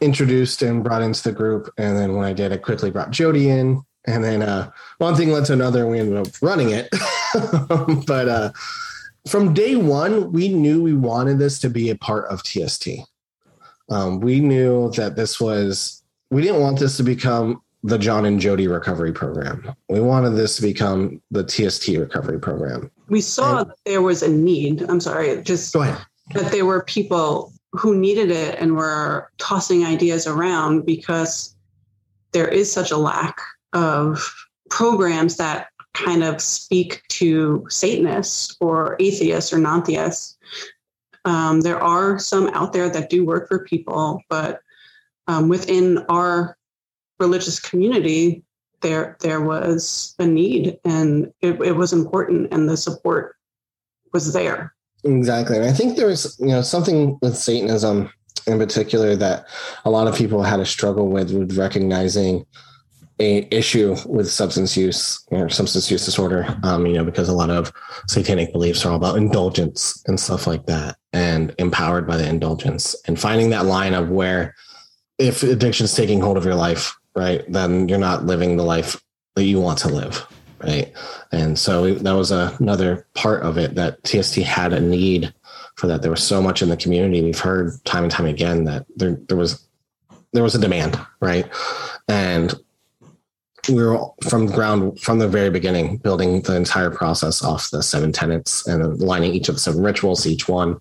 introduced 0.00 0.62
and 0.62 0.84
brought 0.84 1.02
into 1.02 1.22
the 1.22 1.32
group 1.32 1.72
and 1.78 1.96
then 1.96 2.14
when 2.14 2.26
i 2.26 2.32
did 2.32 2.52
i 2.52 2.56
quickly 2.56 2.90
brought 2.90 3.10
jody 3.10 3.48
in 3.48 3.82
and 4.06 4.22
then 4.22 4.42
uh 4.42 4.70
one 4.98 5.14
thing 5.14 5.30
led 5.30 5.44
to 5.44 5.52
another 5.52 5.82
and 5.82 5.90
we 5.90 5.98
ended 5.98 6.26
up 6.26 6.32
running 6.42 6.70
it 6.70 6.88
but 8.06 8.28
uh 8.28 8.50
from 9.26 9.54
day 9.54 9.76
one, 9.76 10.32
we 10.32 10.48
knew 10.48 10.82
we 10.82 10.94
wanted 10.94 11.38
this 11.38 11.58
to 11.60 11.70
be 11.70 11.90
a 11.90 11.96
part 11.96 12.26
of 12.26 12.42
TST. 12.42 12.88
Um, 13.90 14.20
we 14.20 14.40
knew 14.40 14.90
that 14.92 15.16
this 15.16 15.40
was, 15.40 16.02
we 16.30 16.42
didn't 16.42 16.60
want 16.60 16.78
this 16.78 16.96
to 16.96 17.02
become 17.02 17.62
the 17.82 17.98
John 17.98 18.24
and 18.24 18.40
Jody 18.40 18.66
recovery 18.66 19.12
program. 19.12 19.74
We 19.88 20.00
wanted 20.00 20.30
this 20.30 20.56
to 20.56 20.62
become 20.62 21.20
the 21.30 21.44
TST 21.44 21.88
recovery 21.88 22.40
program. 22.40 22.90
We 23.08 23.20
saw 23.20 23.64
that 23.64 23.76
there 23.84 24.02
was 24.02 24.22
a 24.22 24.28
need. 24.28 24.82
I'm 24.82 25.00
sorry, 25.00 25.40
just 25.42 25.72
Go 25.72 25.82
ahead. 25.82 26.04
that 26.34 26.50
there 26.50 26.66
were 26.66 26.82
people 26.82 27.52
who 27.76 27.96
needed 27.96 28.30
it 28.30 28.58
and 28.58 28.76
were 28.76 29.30
tossing 29.38 29.84
ideas 29.84 30.26
around 30.26 30.84
because 30.84 31.54
there 32.32 32.48
is 32.48 32.72
such 32.72 32.90
a 32.90 32.96
lack 32.96 33.38
of 33.72 34.34
programs 34.70 35.36
that 35.36 35.68
kind 35.94 36.22
of 36.22 36.40
speak 36.40 37.02
to 37.08 37.66
Satanists 37.70 38.56
or 38.60 38.96
atheists 39.00 39.52
or 39.52 39.58
non 39.58 39.82
theists. 39.82 40.36
Um, 41.24 41.62
there 41.62 41.82
are 41.82 42.18
some 42.18 42.48
out 42.48 42.72
there 42.72 42.88
that 42.88 43.10
do 43.10 43.24
work 43.24 43.48
for 43.48 43.64
people, 43.64 44.22
but 44.28 44.60
um, 45.26 45.48
within 45.48 45.98
our 46.08 46.56
religious 47.18 47.58
community, 47.58 48.44
there 48.82 49.16
there 49.20 49.40
was 49.40 50.14
a 50.18 50.26
need 50.26 50.78
and 50.84 51.32
it, 51.40 51.60
it 51.62 51.72
was 51.72 51.92
important 51.92 52.52
and 52.52 52.68
the 52.68 52.76
support 52.76 53.36
was 54.12 54.32
there. 54.32 54.75
Exactly. 55.06 55.56
And 55.56 55.64
I 55.64 55.72
think 55.72 55.96
there 55.96 56.08
was, 56.08 56.36
you 56.40 56.48
know, 56.48 56.62
something 56.62 57.18
with 57.22 57.36
Satanism 57.36 58.10
in 58.46 58.58
particular 58.58 59.16
that 59.16 59.46
a 59.84 59.90
lot 59.90 60.06
of 60.06 60.16
people 60.16 60.42
had 60.42 60.60
a 60.60 60.66
struggle 60.66 61.08
with, 61.08 61.32
with 61.32 61.56
recognizing 61.56 62.46
a 63.18 63.48
issue 63.54 63.96
with 64.06 64.30
substance 64.30 64.76
use 64.76 65.24
or 65.28 65.48
substance 65.48 65.90
use 65.90 66.04
disorder. 66.04 66.46
Um, 66.62 66.86
you 66.86 66.94
know, 66.94 67.04
because 67.04 67.28
a 67.28 67.32
lot 67.32 67.50
of 67.50 67.72
satanic 68.08 68.52
beliefs 68.52 68.84
are 68.84 68.90
all 68.90 68.96
about 68.96 69.16
indulgence 69.16 70.02
and 70.06 70.20
stuff 70.20 70.46
like 70.46 70.66
that, 70.66 70.96
and 71.12 71.54
empowered 71.58 72.06
by 72.06 72.16
the 72.16 72.28
indulgence, 72.28 72.94
and 73.06 73.18
finding 73.18 73.50
that 73.50 73.64
line 73.64 73.94
of 73.94 74.10
where 74.10 74.54
if 75.18 75.42
addiction's 75.42 75.94
taking 75.94 76.20
hold 76.20 76.36
of 76.36 76.44
your 76.44 76.54
life, 76.54 76.94
right, 77.14 77.50
then 77.50 77.88
you're 77.88 77.98
not 77.98 78.26
living 78.26 78.56
the 78.56 78.64
life 78.64 79.02
that 79.34 79.44
you 79.44 79.60
want 79.60 79.78
to 79.78 79.88
live, 79.88 80.26
right? 80.58 80.92
And 81.32 81.58
so 81.58 81.94
that 81.94 82.12
was 82.12 82.30
another 82.30 83.06
part 83.14 83.42
of 83.42 83.58
it 83.58 83.74
that 83.74 84.04
TST 84.04 84.36
had 84.36 84.72
a 84.72 84.80
need 84.80 85.32
for 85.76 85.86
that. 85.86 86.02
There 86.02 86.10
was 86.10 86.22
so 86.22 86.40
much 86.40 86.62
in 86.62 86.68
the 86.68 86.76
community. 86.76 87.22
We've 87.22 87.38
heard 87.38 87.72
time 87.84 88.04
and 88.04 88.12
time 88.12 88.26
again 88.26 88.64
that 88.64 88.86
there 88.96 89.18
there 89.28 89.36
was 89.36 89.66
there 90.32 90.42
was 90.42 90.54
a 90.54 90.60
demand, 90.60 90.98
right? 91.20 91.48
And 92.08 92.54
we 93.68 93.84
were 93.84 93.98
from 94.28 94.46
ground 94.46 95.00
from 95.00 95.18
the 95.18 95.28
very 95.28 95.50
beginning 95.50 95.96
building 95.96 96.42
the 96.42 96.56
entire 96.56 96.90
process 96.90 97.42
off 97.42 97.70
the 97.70 97.82
seven 97.82 98.12
tenets 98.12 98.66
and 98.66 98.82
aligning 98.82 99.34
each 99.34 99.48
of 99.48 99.56
the 99.56 99.60
seven 99.60 99.82
rituals 99.82 100.26
each 100.26 100.48
one 100.48 100.80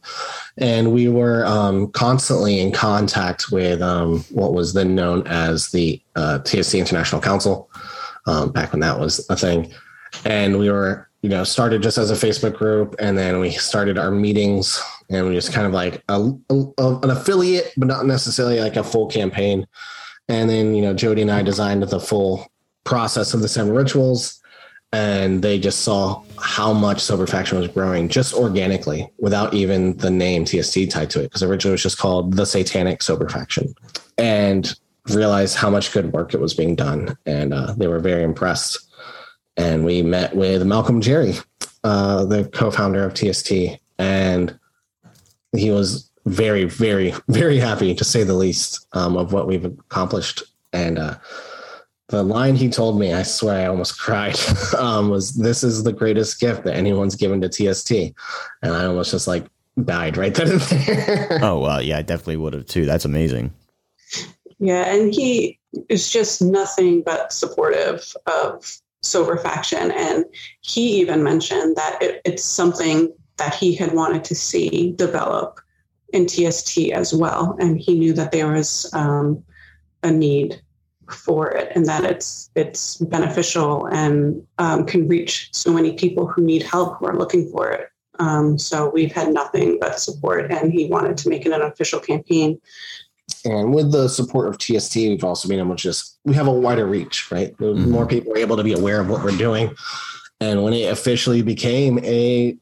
and 0.57 0.93
we 0.93 1.07
were 1.07 1.45
um, 1.45 1.89
constantly 1.91 2.59
in 2.59 2.71
contact 2.71 3.51
with 3.51 3.81
um, 3.81 4.23
what 4.29 4.53
was 4.53 4.73
then 4.73 4.95
known 4.95 5.25
as 5.27 5.71
the 5.71 6.01
uh, 6.15 6.39
tst 6.39 6.75
international 6.75 7.21
council 7.21 7.69
um, 8.25 8.51
back 8.51 8.71
when 8.71 8.79
that 8.81 8.99
was 8.99 9.25
a 9.29 9.35
thing. 9.35 9.73
And 10.23 10.57
we 10.59 10.69
were 10.71 11.09
you 11.21 11.29
know 11.29 11.43
started 11.43 11.81
just 11.81 11.97
as 11.97 12.11
a 12.11 12.13
facebook 12.13 12.55
group 12.55 12.95
and 12.99 13.17
then 13.17 13.39
we 13.39 13.49
started 13.49 13.97
our 13.97 14.11
meetings 14.11 14.79
and 15.09 15.27
we 15.27 15.33
just 15.33 15.51
kind 15.51 15.65
of 15.65 15.73
like 15.73 16.03
a, 16.07 16.31
a- 16.51 16.99
an 17.01 17.09
affiliate 17.09 17.73
but 17.77 17.87
not 17.87 18.05
necessarily 18.05 18.59
like 18.59 18.75
a 18.75 18.83
full 18.83 19.07
campaign. 19.07 19.65
And 20.27 20.47
then 20.49 20.75
you 20.75 20.83
know 20.83 20.93
jody 20.93 21.23
and 21.23 21.31
i 21.31 21.41
designed 21.41 21.81
the 21.83 21.99
full 21.99 22.47
process 22.83 23.33
of 23.33 23.41
the 23.41 23.47
seven 23.47 23.73
rituals 23.73 24.39
and 24.93 25.41
they 25.41 25.59
just 25.59 25.81
saw 25.81 26.21
how 26.39 26.71
much 26.71 27.01
sober 27.01 27.27
faction 27.27 27.57
was 27.59 27.67
growing 27.67 28.07
just 28.07 28.33
organically 28.33 29.11
without 29.17 29.53
even 29.53 29.97
the 29.97 30.11
name 30.11 30.45
tst 30.45 30.89
tied 30.89 31.09
to 31.09 31.19
it 31.19 31.23
because 31.23 31.43
originally 31.43 31.71
it 31.71 31.73
was 31.73 31.83
just 31.83 31.97
called 31.97 32.33
the 32.33 32.45
satanic 32.45 33.01
sober 33.01 33.27
faction. 33.27 33.73
And 34.17 34.73
realized 35.09 35.55
how 35.55 35.69
much 35.69 35.91
good 35.91 36.11
work 36.13 36.33
it 36.33 36.39
was 36.39 36.53
being 36.53 36.75
done 36.75 37.15
and 37.25 37.53
uh, 37.53 37.73
they 37.73 37.87
were 37.87 37.99
very 37.99 38.23
impressed 38.23 38.79
and 39.57 39.85
we 39.85 40.01
met 40.01 40.35
with 40.35 40.65
malcolm 40.65 41.01
jarry 41.01 41.35
uh, 41.83 42.25
the 42.25 42.45
co-founder 42.45 43.03
of 43.03 43.13
tst 43.13 43.79
and 43.99 44.57
he 45.55 45.71
was 45.71 46.09
very 46.25 46.65
very 46.65 47.13
very 47.27 47.57
happy 47.57 47.93
to 47.93 48.03
say 48.03 48.23
the 48.23 48.33
least 48.33 48.87
um, 48.93 49.15
of 49.17 49.33
what 49.33 49.47
we've 49.47 49.65
accomplished 49.65 50.43
and 50.73 50.97
uh, 50.97 51.15
the 52.09 52.23
line 52.23 52.55
he 52.55 52.69
told 52.69 52.99
me, 52.99 53.13
I 53.13 53.23
swear 53.23 53.61
I 53.61 53.65
almost 53.65 53.99
cried, 53.99 54.37
um, 54.77 55.09
was 55.09 55.33
this 55.33 55.63
is 55.63 55.83
the 55.83 55.93
greatest 55.93 56.39
gift 56.39 56.63
that 56.65 56.75
anyone's 56.75 57.15
given 57.15 57.41
to 57.41 57.49
TST. 57.49 57.91
And 58.61 58.73
I 58.73 58.85
almost 58.85 59.11
just 59.11 59.27
like 59.27 59.47
died 59.83 60.17
right 60.17 60.33
then 60.33 60.51
and 60.51 60.61
there. 60.61 61.39
Oh 61.41 61.59
well, 61.59 61.81
yeah, 61.81 61.97
I 61.97 62.01
definitely 62.01 62.37
would 62.37 62.53
have 62.53 62.65
too. 62.65 62.85
That's 62.85 63.05
amazing. 63.05 63.53
Yeah, 64.59 64.83
and 64.85 65.13
he 65.13 65.59
is 65.89 66.09
just 66.09 66.41
nothing 66.41 67.01
but 67.01 67.33
supportive 67.33 68.15
of 68.27 68.79
sober 69.01 69.37
faction, 69.37 69.91
and 69.91 70.25
he 70.61 70.99
even 71.01 71.23
mentioned 71.23 71.75
that 71.75 72.01
it, 72.01 72.21
it's 72.25 72.43
something 72.43 73.13
that 73.37 73.53
he 73.53 73.75
had 73.75 73.93
wanted 73.93 74.23
to 74.25 74.35
see 74.35 74.93
develop 74.93 75.59
in 76.13 76.27
TST 76.27 76.91
as 76.93 77.13
well, 77.13 77.55
and 77.59 77.79
he 77.79 77.97
knew 77.97 78.13
that 78.13 78.31
there 78.31 78.51
was 78.51 78.89
um, 78.93 79.43
a 80.03 80.11
need 80.11 80.61
for 81.09 81.51
it, 81.51 81.71
and 81.75 81.85
that 81.85 82.05
it's 82.05 82.49
it's 82.55 82.95
beneficial 82.97 83.85
and 83.87 84.41
um, 84.57 84.85
can 84.85 85.07
reach 85.07 85.49
so 85.51 85.71
many 85.73 85.93
people 85.93 86.25
who 86.27 86.41
need 86.41 86.63
help 86.63 86.97
who 86.97 87.05
are 87.05 87.17
looking 87.17 87.49
for 87.51 87.69
it. 87.69 87.89
Um, 88.19 88.57
so 88.57 88.89
we've 88.89 89.11
had 89.11 89.33
nothing 89.33 89.77
but 89.79 89.99
support, 89.99 90.51
and 90.51 90.71
he 90.71 90.87
wanted 90.87 91.17
to 91.17 91.29
make 91.29 91.45
it 91.45 91.51
an 91.51 91.61
official 91.61 91.99
campaign. 91.99 92.59
And 93.43 93.73
with 93.73 93.91
the 93.91 94.07
support 94.07 94.47
of 94.47 94.57
TST, 94.57 94.95
we've 94.95 95.23
also 95.23 95.47
been 95.47 95.59
able 95.59 95.75
to 95.75 95.81
just 95.81 96.17
we 96.25 96.33
have 96.33 96.47
a 96.47 96.51
wider 96.51 96.85
reach, 96.85 97.31
right? 97.31 97.55
Mhm. 97.57 97.87
More 97.87 98.05
people 98.05 98.33
are 98.33 98.37
able 98.37 98.57
to 98.57 98.63
be 98.63 98.73
aware 98.73 98.99
of 98.99 99.09
what 99.09 99.23
we're 99.23 99.37
doing. 99.37 99.71
And 100.39 100.63
when 100.63 100.73
it 100.73 100.91
officially 100.91 101.41
became 101.41 101.99
a 102.03 102.57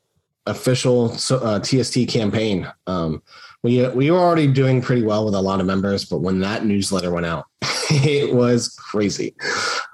official 0.46 1.16
uh, 1.32 1.60
TST 1.60 2.08
campaign, 2.08 2.70
um, 2.88 3.22
we 3.64 3.88
we 3.90 4.12
were 4.12 4.20
already 4.20 4.48
doing 4.48 4.82
pretty 4.82 5.04
well 5.04 5.26
with 5.26 5.36
a 5.36 5.42
lot 5.42 5.60
of 5.60 5.66
members, 5.66 6.06
but 6.06 6.20
when 6.20 6.40
that 6.42 6.66
newsletter 6.66 7.12
went 7.12 7.26
out, 7.26 7.46
it 7.90 8.34
was 8.36 8.70
crazy, 8.76 9.34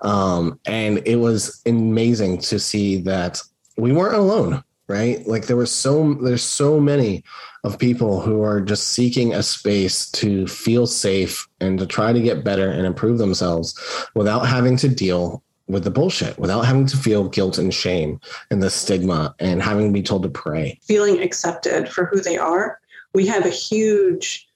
um, 0.02 0.60
and 0.66 1.02
it 1.06 1.18
was 1.18 1.62
amazing 1.66 2.40
to 2.40 2.60
see 2.60 2.98
that 3.02 3.42
we 3.78 3.92
weren't 3.92 4.16
alone. 4.16 4.64
Right, 4.90 5.26
like 5.28 5.46
there 5.46 5.56
was 5.56 5.72
so 5.72 6.16
there's 6.16 6.42
so 6.42 6.80
many 6.80 7.24
of 7.64 7.78
people 7.78 8.22
who 8.22 8.42
are 8.42 8.60
just 8.60 8.88
seeking 8.88 9.36
a 9.36 9.44
space 9.44 10.10
to 10.12 10.48
feel 10.48 10.88
safe 10.88 11.48
and 11.62 11.78
to 11.78 11.86
try 11.86 12.12
to 12.12 12.20
get 12.20 12.44
better 12.44 12.70
and 12.72 12.88
improve 12.88 13.20
themselves 13.20 13.78
without 14.16 14.48
having 14.48 14.76
to 14.78 14.88
deal 14.90 15.44
with 15.68 15.84
the 15.84 15.92
bullshit, 15.92 16.40
without 16.40 16.62
having 16.66 16.88
to 16.88 16.98
feel 16.98 17.30
guilt 17.30 17.60
and 17.60 17.72
shame 17.72 18.20
and 18.50 18.64
the 18.64 18.70
stigma 18.72 19.36
and 19.40 19.62
having 19.62 19.86
to 19.88 19.94
be 19.94 20.02
told 20.02 20.24
to 20.24 20.30
pray. 20.30 20.80
feeling 20.82 21.22
accepted 21.22 21.88
for 21.88 22.06
who 22.06 22.20
they 22.22 22.38
are. 22.40 22.80
We 23.14 23.28
have 23.28 23.46
a 23.46 23.50
huge 23.50 24.48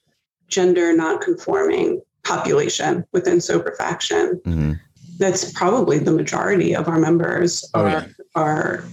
gender 0.48 0.92
nonconforming 0.96 2.02
population 2.24 3.04
within 3.12 3.40
sober 3.40 3.72
faction. 3.78 4.40
hmm 4.44 4.72
That's 5.18 5.52
probably 5.52 6.00
the 6.00 6.10
majority 6.10 6.74
of 6.74 6.88
our 6.88 6.98
members 6.98 7.64
Oh, 7.74 7.82
are 7.84 7.88
yeah. 7.88 8.06
are 8.34 8.84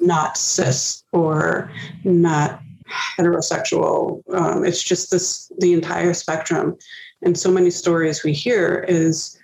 not 0.00 0.36
cis 0.36 1.04
or 1.12 1.70
not 2.04 2.60
heterosexual. 3.18 4.22
Um, 4.34 4.64
it's 4.64 4.82
just 4.82 5.10
this 5.10 5.50
the 5.58 5.72
entire 5.72 6.14
spectrum, 6.14 6.76
and 7.22 7.38
so 7.38 7.50
many 7.50 7.70
stories 7.70 8.24
we 8.24 8.32
hear 8.32 8.84
is 8.88 9.38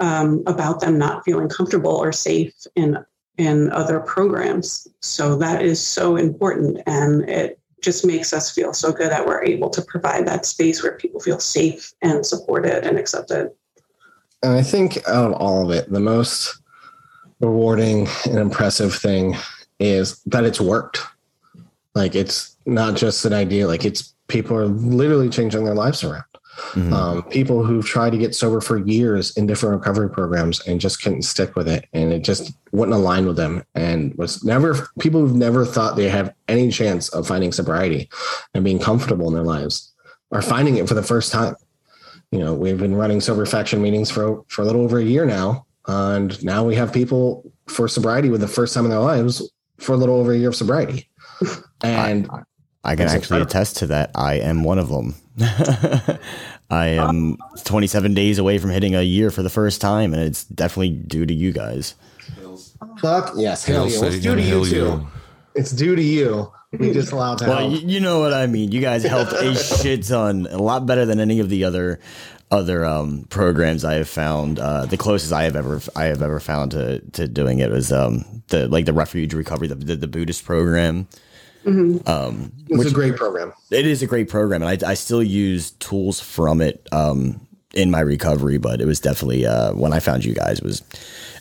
um, 0.00 0.42
about 0.46 0.80
them 0.80 0.98
not 0.98 1.24
feeling 1.24 1.48
comfortable 1.48 1.96
or 1.96 2.12
safe 2.12 2.54
in 2.74 2.98
in 3.38 3.70
other 3.72 4.00
programs. 4.00 4.88
So 5.00 5.36
that 5.36 5.62
is 5.62 5.80
so 5.80 6.16
important, 6.16 6.80
and 6.86 7.28
it 7.28 7.58
just 7.82 8.04
makes 8.04 8.32
us 8.32 8.50
feel 8.50 8.72
so 8.72 8.92
good 8.92 9.10
that 9.10 9.26
we're 9.26 9.44
able 9.44 9.70
to 9.70 9.82
provide 9.82 10.26
that 10.26 10.46
space 10.46 10.82
where 10.82 10.96
people 10.96 11.20
feel 11.20 11.38
safe 11.38 11.92
and 12.02 12.24
supported 12.24 12.84
and 12.84 12.98
accepted. 12.98 13.50
And 14.42 14.52
I 14.52 14.62
think 14.62 14.96
out 15.08 15.30
of 15.30 15.32
all 15.34 15.64
of 15.64 15.76
it, 15.76 15.90
the 15.90 16.00
most 16.00 16.60
rewarding 17.40 18.08
and 18.24 18.38
impressive 18.38 18.94
thing 18.94 19.36
is 19.78 20.20
that 20.26 20.44
it's 20.44 20.60
worked. 20.60 21.00
Like 21.94 22.14
it's 22.14 22.56
not 22.66 22.96
just 22.96 23.24
an 23.24 23.32
idea, 23.32 23.66
like 23.66 23.84
it's 23.84 24.14
people 24.28 24.56
are 24.56 24.66
literally 24.66 25.28
changing 25.30 25.64
their 25.64 25.74
lives 25.74 26.02
around. 26.04 26.24
Mhm. 26.72 26.90
um, 26.90 27.22
people 27.24 27.62
who've 27.62 27.84
tried 27.84 28.12
to 28.12 28.16
get 28.18 28.34
sober 28.34 28.62
for 28.62 28.78
years 28.78 29.36
in 29.36 29.46
different 29.46 29.74
recovery 29.76 30.08
programs 30.08 30.58
and 30.66 30.80
just 30.80 31.02
couldn't 31.02 31.20
stick 31.20 31.54
with 31.54 31.68
it 31.68 31.84
and 31.92 32.14
it 32.14 32.20
just 32.24 32.50
wouldn't 32.72 32.96
align 32.96 33.26
with 33.26 33.36
them 33.36 33.62
and 33.74 34.14
was 34.14 34.42
never 34.42 34.88
people 34.98 35.20
who've 35.20 35.36
never 35.36 35.66
thought 35.66 35.96
they 35.96 36.08
have 36.08 36.32
any 36.48 36.70
chance 36.70 37.10
of 37.10 37.26
finding 37.28 37.52
sobriety 37.52 38.08
and 38.54 38.64
being 38.64 38.78
comfortable 38.78 39.28
in 39.28 39.34
their 39.34 39.44
lives 39.44 39.92
are 40.32 40.40
finding 40.40 40.76
it 40.78 40.88
for 40.88 40.94
the 40.94 41.02
first 41.02 41.30
time 41.30 41.54
you 42.30 42.38
know 42.38 42.54
we've 42.54 42.78
been 42.78 42.94
running 42.96 43.20
sober 43.20 43.44
faction 43.44 43.82
meetings 43.82 44.10
for 44.10 44.42
for 44.48 44.62
a 44.62 44.64
little 44.64 44.80
over 44.80 44.98
a 44.98 45.04
year 45.04 45.26
now 45.26 45.66
and 45.88 46.42
now 46.42 46.64
we 46.64 46.74
have 46.74 46.90
people 46.90 47.44
for 47.66 47.86
sobriety 47.86 48.30
with 48.30 48.40
the 48.40 48.48
first 48.48 48.72
time 48.72 48.84
in 48.86 48.90
their 48.90 48.98
lives 49.00 49.46
for 49.78 49.92
a 49.92 49.96
little 49.96 50.16
over 50.16 50.32
a 50.32 50.36
year 50.36 50.48
of 50.48 50.56
sobriety 50.56 51.08
and 51.82 52.28
I 52.84 52.94
can 52.96 53.08
actually 53.08 53.16
incredible. 53.40 53.46
attest 53.50 53.76
to 53.78 53.86
that. 53.88 54.10
I 54.14 54.34
am 54.34 54.62
one 54.64 54.78
of 54.78 54.88
them. 54.88 55.14
I 56.70 56.86
am 56.88 57.36
27 57.64 58.14
days 58.14 58.38
away 58.38 58.58
from 58.58 58.70
hitting 58.70 58.94
a 58.94 59.02
year 59.02 59.30
for 59.30 59.42
the 59.42 59.50
first 59.50 59.80
time, 59.80 60.12
and 60.14 60.22
it's 60.22 60.44
definitely 60.44 60.90
due 60.90 61.26
to 61.26 61.34
you 61.34 61.52
guys. 61.52 61.94
fuck 63.00 63.32
yes 63.36 63.64
hell 63.66 63.86
Hail 63.86 64.02
yeah. 64.02 64.08
It's 64.08 64.20
due 64.20 64.34
to 64.34 64.42
you 64.42 64.64
too 64.64 64.74
you. 64.76 65.06
it's 65.54 65.70
due 65.72 65.94
to 65.96 66.02
you 66.02 66.52
we 66.72 66.92
just 66.92 67.12
allowed 67.12 67.38
to 67.38 67.46
Well, 67.46 67.58
help. 67.70 67.72
you, 67.82 67.88
you 67.88 68.00
know 68.00 68.20
what 68.20 68.34
I 68.34 68.46
mean. 68.46 68.70
You 68.72 68.80
guys 68.80 69.02
helped 69.04 69.32
a 69.32 69.54
shit 69.82 70.02
ton, 70.04 70.46
a 70.50 70.58
lot 70.58 70.84
better 70.84 71.06
than 71.06 71.20
any 71.20 71.40
of 71.40 71.48
the 71.48 71.64
other 71.64 72.00
other 72.50 72.84
um, 72.84 73.26
programs 73.28 73.84
I 73.84 73.94
have 73.94 74.08
found. 74.08 74.58
Uh, 74.58 74.86
the 74.86 74.96
closest 74.96 75.32
I 75.32 75.44
have 75.44 75.56
ever 75.56 75.80
I 75.94 76.04
have 76.04 76.22
ever 76.22 76.40
found 76.40 76.70
to 76.72 77.00
to 77.12 77.28
doing 77.28 77.58
it 77.58 77.70
was 77.70 77.92
um, 77.92 78.42
the 78.48 78.68
like 78.68 78.84
the 78.86 78.92
refuge 78.92 79.34
recovery, 79.34 79.68
the 79.68 79.74
the, 79.74 79.96
the 79.96 80.06
Buddhist 80.08 80.44
program. 80.44 81.06
Um, 81.66 82.52
It's 82.68 82.90
a 82.92 82.94
great 82.94 83.16
program. 83.16 83.52
it 83.72 83.86
is 83.86 84.00
a 84.00 84.06
great 84.06 84.28
program, 84.28 84.62
and 84.62 84.84
I, 84.84 84.90
I 84.90 84.94
still 84.94 85.22
use 85.22 85.72
tools 85.72 86.20
from 86.20 86.60
it 86.60 86.86
um, 86.92 87.40
in 87.74 87.90
my 87.90 88.00
recovery. 88.00 88.58
But 88.58 88.80
it 88.80 88.86
was 88.86 89.00
definitely 89.00 89.46
uh, 89.46 89.72
when 89.74 89.92
I 89.92 89.98
found 89.98 90.24
you 90.24 90.32
guys 90.34 90.62
was 90.62 90.82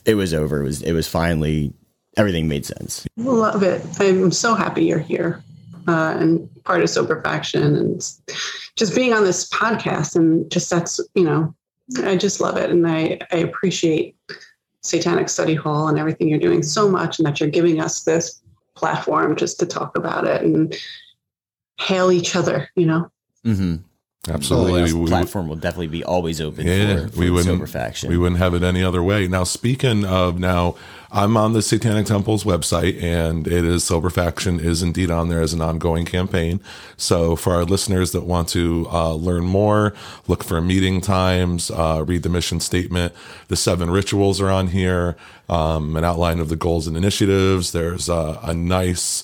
it 0.05 0.15
was 0.15 0.33
over. 0.33 0.61
It 0.61 0.63
was 0.63 0.81
it 0.81 0.93
was 0.93 1.07
finally 1.07 1.73
everything 2.17 2.47
made 2.47 2.65
sense. 2.65 3.05
Love 3.17 3.61
it. 3.61 3.85
I'm 3.99 4.31
so 4.31 4.55
happy 4.55 4.85
you're 4.85 4.97
here 4.97 5.43
uh, 5.87 6.15
and 6.19 6.49
part 6.63 6.81
of 6.81 6.89
Sober 6.89 7.21
Faction 7.21 7.75
and 7.75 8.01
just 8.75 8.95
being 8.95 9.13
on 9.13 9.23
this 9.23 9.49
podcast. 9.49 10.15
And 10.15 10.49
just 10.51 10.69
that's, 10.69 10.99
you 11.15 11.23
know, 11.23 11.53
I 12.03 12.17
just 12.17 12.41
love 12.41 12.57
it. 12.57 12.69
And 12.69 12.87
I, 12.87 13.19
I 13.31 13.37
appreciate 13.37 14.15
Satanic 14.81 15.29
Study 15.29 15.55
Hall 15.55 15.87
and 15.87 15.97
everything 15.99 16.27
you're 16.27 16.39
doing 16.39 16.63
so 16.63 16.89
much 16.89 17.19
and 17.19 17.25
that 17.25 17.39
you're 17.39 17.49
giving 17.49 17.79
us 17.79 18.03
this 18.03 18.41
platform 18.75 19.35
just 19.35 19.59
to 19.59 19.65
talk 19.65 19.97
about 19.97 20.25
it 20.25 20.41
and 20.41 20.75
hail 21.79 22.11
each 22.11 22.35
other, 22.35 22.69
you 22.75 22.85
know? 22.85 23.11
Mm-hmm. 23.45 23.75
Absolutely. 24.27 24.81
this 24.81 24.93
We- 24.93 25.07
platform 25.07 25.47
will 25.47 25.55
definitely 25.55 25.87
be 25.87 26.03
always 26.03 26.41
open 26.41 26.65
Yeah, 26.65 27.05
for, 27.05 27.07
for 27.09 27.19
we 27.19 27.29
wouldn't 27.29 27.47
Sober 27.47 27.67
Faction. 27.67 28.09
We 28.09 28.17
wouldn't 28.17 28.39
have 28.39 28.53
it 28.55 28.63
any 28.63 28.83
other 28.83 29.03
way. 29.03 29.27
Now, 29.27 29.43
speaking 29.43 30.03
of 30.03 30.39
now, 30.39 30.75
I'm 31.11 31.37
on 31.37 31.53
the 31.53 31.61
Satanic 31.61 32.05
Temple's 32.05 32.43
website, 32.43 33.01
and 33.01 33.47
it 33.47 33.63
is 33.63 33.83
Sober 33.83 34.09
Faction 34.09 34.59
is 34.59 34.81
indeed 34.81 35.11
on 35.11 35.29
there 35.29 35.41
as 35.41 35.53
an 35.53 35.61
ongoing 35.61 36.05
campaign. 36.05 36.59
So, 36.97 37.35
for 37.35 37.53
our 37.53 37.63
listeners 37.63 38.11
that 38.11 38.23
want 38.23 38.49
to 38.49 38.87
uh, 38.91 39.13
learn 39.13 39.45
more, 39.45 39.93
look 40.27 40.43
for 40.43 40.59
meeting 40.61 41.01
times, 41.01 41.71
uh, 41.71 42.03
read 42.05 42.23
the 42.23 42.29
mission 42.29 42.59
statement. 42.59 43.13
The 43.47 43.55
seven 43.55 43.89
rituals 43.91 44.41
are 44.41 44.49
on 44.49 44.67
here. 44.67 45.15
Um, 45.47 45.95
an 45.95 46.03
outline 46.03 46.39
of 46.39 46.49
the 46.49 46.55
goals 46.55 46.87
and 46.87 46.97
initiatives. 46.97 47.71
There's 47.71 48.09
uh, 48.09 48.39
a 48.41 48.53
nice 48.53 49.23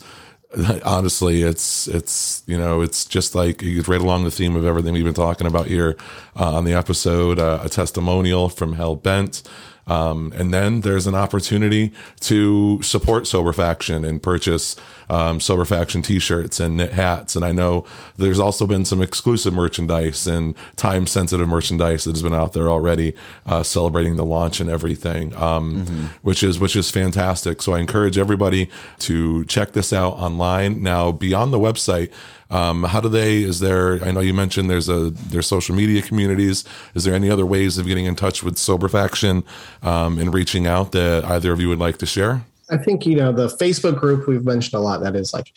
honestly 0.84 1.44
it's 1.44 1.88
it's 1.88 2.44
you 2.46 2.58
know 2.58 2.82
it's 2.82 3.06
just 3.06 3.34
like 3.36 3.64
it's 3.64 3.88
right 3.88 4.02
along 4.02 4.26
the 4.26 4.32
theme 4.32 4.56
of 4.56 4.66
everything 4.66 4.94
we've 4.94 5.06
been 5.06 5.14
talking 5.14 5.48
about 5.48 5.68
here 5.68 5.96
uh, 6.38 6.56
on 6.58 6.66
the 6.66 6.74
episode 6.74 7.40
uh, 7.40 7.60
a 7.64 7.70
testimonial 7.70 8.50
from 8.50 8.74
hell 8.74 8.98
bent 8.98 9.44
um, 9.88 10.32
and 10.36 10.54
then 10.54 10.82
there's 10.82 11.08
an 11.08 11.16
opportunity 11.16 11.92
to 12.22 12.82
support 12.82 13.28
sober 13.28 13.54
faction 13.54 14.06
and 14.06 14.22
purchase 14.22 14.76
um, 15.12 15.42
sober 15.42 15.66
faction 15.66 16.02
t-shirts 16.02 16.60
and 16.60 16.78
knit 16.78 16.94
hats. 16.94 17.36
And 17.36 17.44
i 17.44 17.52
know 17.52 17.86
there's 18.18 18.40
also 18.40 18.66
been 18.66 18.86
some 18.86 19.02
exclusive 19.02 19.54
merchandise 19.54 20.26
and 20.26 20.56
time 20.78 21.06
sensitive 21.06 21.48
merchandise 21.48 22.06
that 22.06 22.12
has 22.12 22.24
been 22.24 22.34
out 22.34 22.54
there 22.54 22.70
already 22.70 23.14
uh, 23.46 23.62
celebrating 23.62 24.16
the 24.16 24.26
launch 24.26 24.62
and 24.62 24.70
everything 24.70 25.36
um, 25.36 26.10
which 26.22 26.42
is 26.44 26.60
which 26.60 26.76
is 26.76 26.90
fantastic. 26.90 27.62
So 27.62 27.74
i 27.74 27.80
encourage 27.80 28.18
everybody 28.18 28.70
to 29.00 29.44
check 29.46 29.74
this 29.74 29.92
out 29.92 30.14
online. 30.14 30.82
Now 30.82 31.12
beyond 31.12 31.52
the 31.52 31.60
website 31.60 32.12
um, 32.50 32.84
how 32.84 33.02
do 33.02 33.10
they 33.10 33.44
is 33.44 33.60
there 33.60 34.04
i 34.04 34.12
know 34.12 34.20
you 34.22 34.34
mentioned 34.34 34.70
there's 34.70 34.90
a 34.90 35.10
there's 35.10 35.48
social 35.48 35.76
media 35.76 36.02
communities. 36.02 36.64
Is 36.96 37.04
there 37.04 37.14
any 37.14 37.30
other 37.30 37.46
ways 37.46 37.78
of 37.78 37.86
getting 37.86 38.06
in 38.06 38.16
touch 38.16 38.44
with 38.44 38.58
sober 38.58 38.88
faction 38.88 39.44
um, 39.84 40.18
and 40.18 40.34
reaching 40.34 40.68
out 40.68 40.94
that 40.94 41.26
either 41.26 41.52
of 41.52 41.60
you 41.60 41.68
would 41.68 41.80
like 41.80 41.98
to 41.98 42.06
share 42.06 42.46
I 42.72 42.78
think 42.78 43.06
you 43.06 43.16
know 43.16 43.32
the 43.32 43.48
Facebook 43.48 44.00
group 44.00 44.28
we've 44.28 44.46
mentioned 44.46 44.80
a 44.80 44.84
lot. 44.84 45.02
That 45.02 45.16
is 45.16 45.34
like 45.34 45.52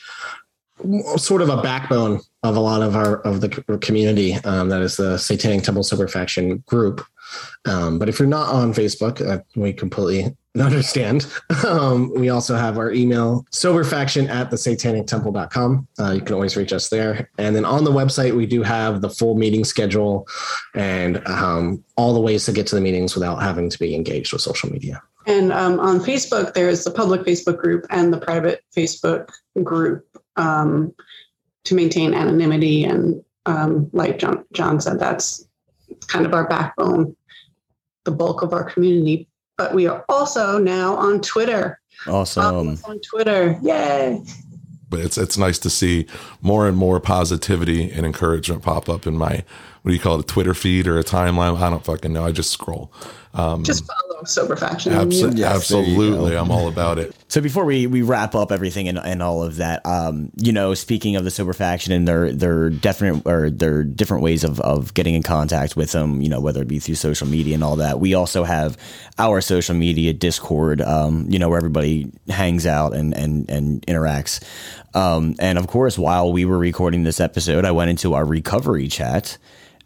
sort 1.17 1.41
of 1.41 1.49
a 1.49 1.63
backbone 1.63 2.21
of 2.43 2.57
a 2.57 2.61
lot 2.61 2.83
of 2.83 2.97
our 2.97 3.21
of 3.21 3.41
the 3.41 3.49
community. 3.81 4.35
Um, 4.45 4.69
that 4.69 4.83
is 4.83 4.97
the 4.97 5.19
Satanic 5.19 5.63
Temple 5.63 5.83
Sober 5.83 6.09
Faction 6.09 6.59
group. 6.67 7.05
Um, 7.65 7.99
but 7.99 8.09
if 8.09 8.19
you're 8.19 8.29
not 8.29 8.49
on 8.49 8.75
Facebook, 8.75 9.27
uh, 9.27 9.43
we 9.57 9.73
completely 9.73 10.37
understand. 10.61 11.27
Um, 11.67 12.13
we 12.15 12.29
also 12.29 12.55
have 12.55 12.79
our 12.79 12.93
email, 12.93 13.45
soberfaction 13.51 14.29
at 14.29 14.51
the 14.51 14.57
satanictemple.com. 14.57 15.89
Uh, 15.99 16.13
you 16.13 16.21
can 16.21 16.35
always 16.35 16.57
reach 16.57 16.73
us 16.73 16.89
there. 16.91 17.29
And 17.39 17.57
then 17.57 17.65
on 17.65 17.85
the 17.85 17.91
website, 17.91 18.37
we 18.37 18.47
do 18.47 18.63
have 18.63 19.01
the 19.01 19.11
full 19.11 19.37
meeting 19.37 19.65
schedule 19.65 20.29
and 20.75 21.27
um, 21.27 21.83
all 21.97 22.15
the 22.15 22.21
ways 22.21 22.45
to 22.47 22.53
get 22.53 22.67
to 22.69 22.75
the 22.75 22.81
meetings 22.81 23.15
without 23.15 23.43
having 23.43 23.69
to 23.71 23.79
be 23.79 23.95
engaged 23.95 24.33
with 24.33 24.43
social 24.43 24.71
media. 24.71 25.03
And 25.27 25.53
um, 25.53 25.81
on 25.81 26.01
Facebook, 26.01 26.55
there's 26.55 26.85
the 26.85 26.91
public 26.91 27.23
Facebook 27.23 27.59
group 27.59 27.87
and 27.91 28.13
the 28.13 28.19
private 28.19 28.63
Facebook 28.77 29.31
group 29.63 30.07
um, 30.37 30.95
to 31.65 31.75
maintain 31.75 32.15
anonymity. 32.15 32.85
And 32.85 33.25
um, 33.47 33.89
like 33.93 34.19
John, 34.19 34.45
John 34.53 34.81
said, 34.81 34.99
that's 34.99 35.47
kind 36.09 36.27
of 36.27 36.35
our 36.35 36.47
backbone, 36.47 37.17
the 38.05 38.11
bulk 38.13 38.43
of 38.43 38.53
our 38.53 38.65
community. 38.65 39.29
But 39.57 39.75
we 39.75 39.87
are 39.87 40.05
also 40.09 40.59
now 40.59 40.97
on 40.97 41.21
Twitter. 41.21 41.81
Awesome. 42.07 42.79
On 42.85 43.01
Twitter. 43.01 43.59
Yay. 43.63 44.21
but 44.89 45.01
it's 45.01 45.17
it's 45.17 45.39
nice 45.39 45.59
to 45.61 45.71
see 45.71 46.07
more 46.41 46.69
and 46.69 46.77
more 46.77 47.01
positivity 47.01 47.91
and 47.91 48.05
encouragement 48.05 48.63
pop 48.63 48.89
up 48.89 49.07
in 49.07 49.17
my 49.17 49.45
what 49.83 49.91
do 49.91 49.93
you 49.93 50.01
call 50.01 50.19
it 50.19 50.25
a 50.25 50.27
Twitter 50.27 50.55
feed 50.55 50.87
or 50.87 50.99
a 50.99 51.05
timeline? 51.05 51.61
I 51.61 51.69
don't 51.69 51.85
fucking 51.85 52.13
know. 52.13 52.25
I 52.25 52.33
just 52.33 52.51
scroll. 52.51 52.93
Um, 53.35 53.65
Just 53.65 53.85
follow 53.85 54.23
Sober 54.25 54.55
Faction. 54.57 54.93
abso- 54.93 55.37
Yes, 55.37 55.55
absolutely. 55.57 56.37
I'm 56.37 56.51
all 56.51 56.69
about 56.69 56.99
it. 56.99 57.15
So 57.29 57.41
before 57.41 57.65
we, 57.65 57.89
we 57.89 58.03
wrap 58.03 58.37
up 58.37 58.53
everything 58.53 58.87
and, 58.89 58.97
and 58.99 59.21
all 59.23 59.43
of 59.43 59.57
that, 59.57 59.85
um, 59.85 60.31
you 60.37 60.53
know, 60.53 60.73
speaking 60.75 61.17
of 61.17 61.25
the 61.25 61.31
sober 61.33 61.53
faction 61.53 61.93
and 61.93 62.07
their 62.07 62.31
their 62.33 62.71
definite 62.71 63.27
or 63.27 63.51
their 63.51 63.83
different 63.83 64.23
ways 64.23 64.45
of, 64.45 64.61
of 64.61 64.95
getting 64.95 65.15
in 65.15 65.23
contact 65.25 65.75
with 65.77 65.91
them, 65.93 66.21
you 66.21 66.29
know, 66.29 66.41
whether 66.41 66.63
it 66.63 66.69
be 66.69 66.79
through 66.79 66.95
social 66.95 67.27
media 67.27 67.55
and 67.55 67.65
all 67.65 67.77
that, 67.77 67.99
we 67.99 68.15
also 68.15 68.45
have 68.45 68.77
our 69.19 69.41
social 69.41 69.75
media 69.75 70.13
Discord, 70.13 70.81
um, 70.81 71.27
you 71.29 71.39
know, 71.41 71.49
where 71.49 71.59
everybody 71.59 72.13
hangs 72.29 72.67
out 72.67 72.95
and 72.95 73.13
and 73.15 73.51
and 73.51 73.85
interacts. 73.87 74.41
Um, 74.95 75.35
and 75.41 75.59
of 75.59 75.67
course, 75.67 75.99
while 75.99 76.33
we 76.33 76.45
were 76.45 76.59
recording 76.59 77.03
this 77.03 77.19
episode, 77.19 77.65
I 77.65 77.73
went 77.73 77.91
into 77.91 78.15
our 78.15 78.25
recovery 78.25 78.87
chat 78.87 79.39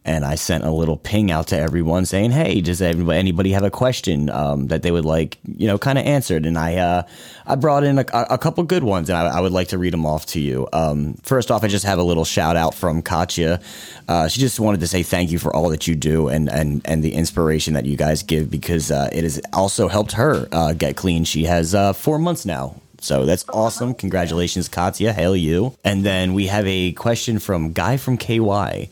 and 0.09 0.24
I 0.24 0.36
sent 0.36 0.64
a 0.64 0.70
little 0.70 0.97
ping 0.97 1.30
out 1.30 1.48
to 1.48 1.59
everyone 1.59 2.06
saying, 2.06 2.30
"Hey, 2.30 2.62
does 2.62 2.80
anybody, 2.80 3.18
anybody 3.18 3.52
have 3.52 3.62
a 3.62 3.70
question 3.70 4.30
um, 4.30 4.68
that 4.68 4.82
they 4.82 4.90
would 4.90 5.05
like, 5.05 5.36
you 5.47 5.66
know, 5.66 5.76
kind 5.76 5.98
of 5.98 6.06
answered?" 6.06 6.47
And 6.47 6.56
I 6.59 6.76
uh, 6.76 7.02
I 7.47 7.55
brought 7.56 7.85
in 7.85 7.98
a, 7.98 8.05
a 8.12 8.39
couple 8.39 8.64
good 8.64 8.82
ones, 8.82 9.10
and 9.10 9.18
I, 9.18 9.26
I 9.36 9.40
would 9.40 9.52
like 9.52 9.68
to 9.68 9.78
read 9.78 9.93
them 9.93 10.06
off 10.06 10.24
to 10.26 10.40
you. 10.40 10.66
Um, 10.72 11.14
first 11.22 11.51
off, 11.51 11.62
I 11.62 11.68
just 11.68 11.85
have 11.85 11.98
a 11.98 12.02
little 12.02 12.24
shout 12.24 12.56
out 12.56 12.74
from 12.74 13.02
Katya. 13.02 13.60
Uh, 14.09 14.28
she 14.28 14.40
just 14.40 14.59
wanted 14.59 14.80
to 14.80 14.86
say 14.86 15.02
thank 15.02 15.30
you 15.30 15.39
for 15.39 15.55
all 15.55 15.68
that 15.68 15.86
you 15.86 15.94
do 15.94 16.28
and 16.28 16.48
and 16.48 16.80
and 16.86 17.05
the 17.05 17.12
inspiration 17.12 17.74
that 17.74 17.85
you 17.85 17.97
guys 17.97 18.22
give 18.22 18.51
because 18.51 18.90
uh, 18.90 19.10
it 19.12 19.24
has 19.24 19.40
also 19.52 19.89
helped 19.89 20.12
her 20.12 20.48
uh, 20.52 20.72
get 20.72 20.97
clean. 20.97 21.24
She 21.24 21.44
has 21.44 21.74
uh, 21.74 21.93
four 21.93 22.18
months 22.18 22.47
now. 22.47 22.80
So 23.01 23.26
that's 23.26 23.44
awesome. 23.51 23.94
Congratulations, 23.94 24.68
Katya. 24.68 25.12
Hail 25.12 25.36
you. 25.36 25.76
And 25.85 26.05
then 26.05 26.35
we 26.35 26.48
have 26.48 26.66
a 26.66 26.93
question 26.93 27.39
from 27.39 27.72
Guy 27.72 27.97
from 27.97 28.16
KY. 28.16 28.89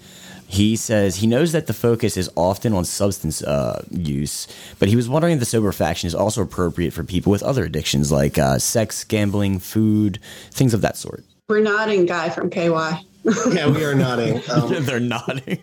He 0.48 0.76
says 0.76 1.16
he 1.16 1.26
knows 1.26 1.52
that 1.52 1.66
the 1.66 1.74
focus 1.74 2.16
is 2.16 2.30
often 2.36 2.72
on 2.72 2.84
substance 2.84 3.42
uh, 3.42 3.84
use, 3.90 4.46
but 4.78 4.88
he 4.88 4.96
was 4.96 5.08
wondering 5.08 5.34
if 5.34 5.40
the 5.40 5.46
sober 5.46 5.72
faction 5.72 6.06
is 6.06 6.14
also 6.14 6.42
appropriate 6.42 6.92
for 6.92 7.02
people 7.02 7.32
with 7.32 7.42
other 7.42 7.64
addictions 7.64 8.12
like 8.12 8.38
uh, 8.38 8.58
sex, 8.58 9.02
gambling, 9.04 9.58
food, 9.58 10.20
things 10.50 10.72
of 10.72 10.80
that 10.82 10.96
sort. 10.96 11.24
We're 11.48 11.60
nodding 11.60 12.06
guy 12.06 12.30
from 12.30 12.50
KY. 12.50 13.06
Yeah, 13.50 13.68
we 13.68 13.84
are 13.84 13.94
nodding. 13.94 14.40
Um, 14.50 14.68
They're 14.84 15.00
nodding. 15.00 15.42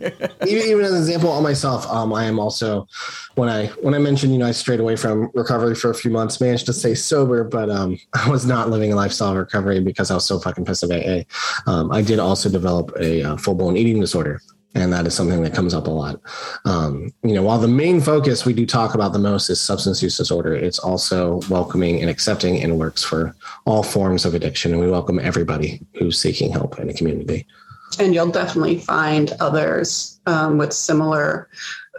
even, 0.45 0.67
even 0.67 0.81
as 0.81 0.91
an 0.91 0.97
example 0.97 1.29
on 1.29 1.43
myself, 1.43 1.87
um, 1.87 2.13
I 2.13 2.25
am 2.25 2.37
also 2.37 2.87
when 3.35 3.47
I 3.47 3.67
when 3.81 3.93
I 3.93 3.99
mentioned 3.99 4.33
you 4.33 4.39
know 4.39 4.47
I 4.47 4.51
strayed 4.51 4.81
away 4.81 4.97
from 4.97 5.31
recovery 5.33 5.73
for 5.73 5.89
a 5.89 5.95
few 5.95 6.11
months, 6.11 6.41
managed 6.41 6.65
to 6.65 6.73
stay 6.73 6.93
sober, 6.93 7.45
but 7.45 7.69
um, 7.69 7.97
I 8.13 8.29
was 8.29 8.45
not 8.45 8.69
living 8.69 8.91
a 8.91 8.97
lifestyle 8.97 9.31
of 9.31 9.37
recovery 9.37 9.79
because 9.79 10.11
I 10.11 10.15
was 10.15 10.25
so 10.25 10.39
fucking 10.39 10.65
pissed 10.65 10.83
at 10.83 10.91
AA. 10.91 11.23
Um, 11.65 11.89
I 11.89 12.01
did 12.01 12.19
also 12.19 12.49
develop 12.49 12.91
a 12.99 13.23
uh, 13.23 13.37
full 13.37 13.55
blown 13.55 13.77
eating 13.77 14.01
disorder. 14.01 14.41
And 14.75 14.91
that 14.91 15.05
is 15.05 15.13
something 15.13 15.43
that 15.43 15.53
comes 15.53 15.73
up 15.73 15.87
a 15.87 15.91
lot. 15.91 16.19
Um, 16.65 17.13
you 17.23 17.33
know, 17.33 17.43
while 17.43 17.59
the 17.59 17.67
main 17.67 18.01
focus 18.01 18.45
we 18.45 18.53
do 18.53 18.65
talk 18.65 18.95
about 18.95 19.13
the 19.13 19.19
most 19.19 19.49
is 19.49 19.61
substance 19.61 20.01
use 20.01 20.17
disorder, 20.17 20.55
it's 20.55 20.79
also 20.79 21.41
welcoming 21.49 22.01
and 22.01 22.09
accepting 22.09 22.61
and 22.61 22.79
works 22.79 23.03
for 23.03 23.35
all 23.65 23.83
forms 23.83 24.25
of 24.25 24.33
addiction. 24.33 24.71
And 24.71 24.81
we 24.81 24.89
welcome 24.89 25.19
everybody 25.19 25.81
who's 25.99 26.19
seeking 26.19 26.51
help 26.51 26.79
in 26.79 26.87
the 26.87 26.93
community. 26.93 27.45
and 27.99 28.13
you'll 28.13 28.31
definitely 28.31 28.79
find 28.79 29.33
others 29.39 30.19
um, 30.25 30.57
with 30.57 30.73
similar 30.73 31.49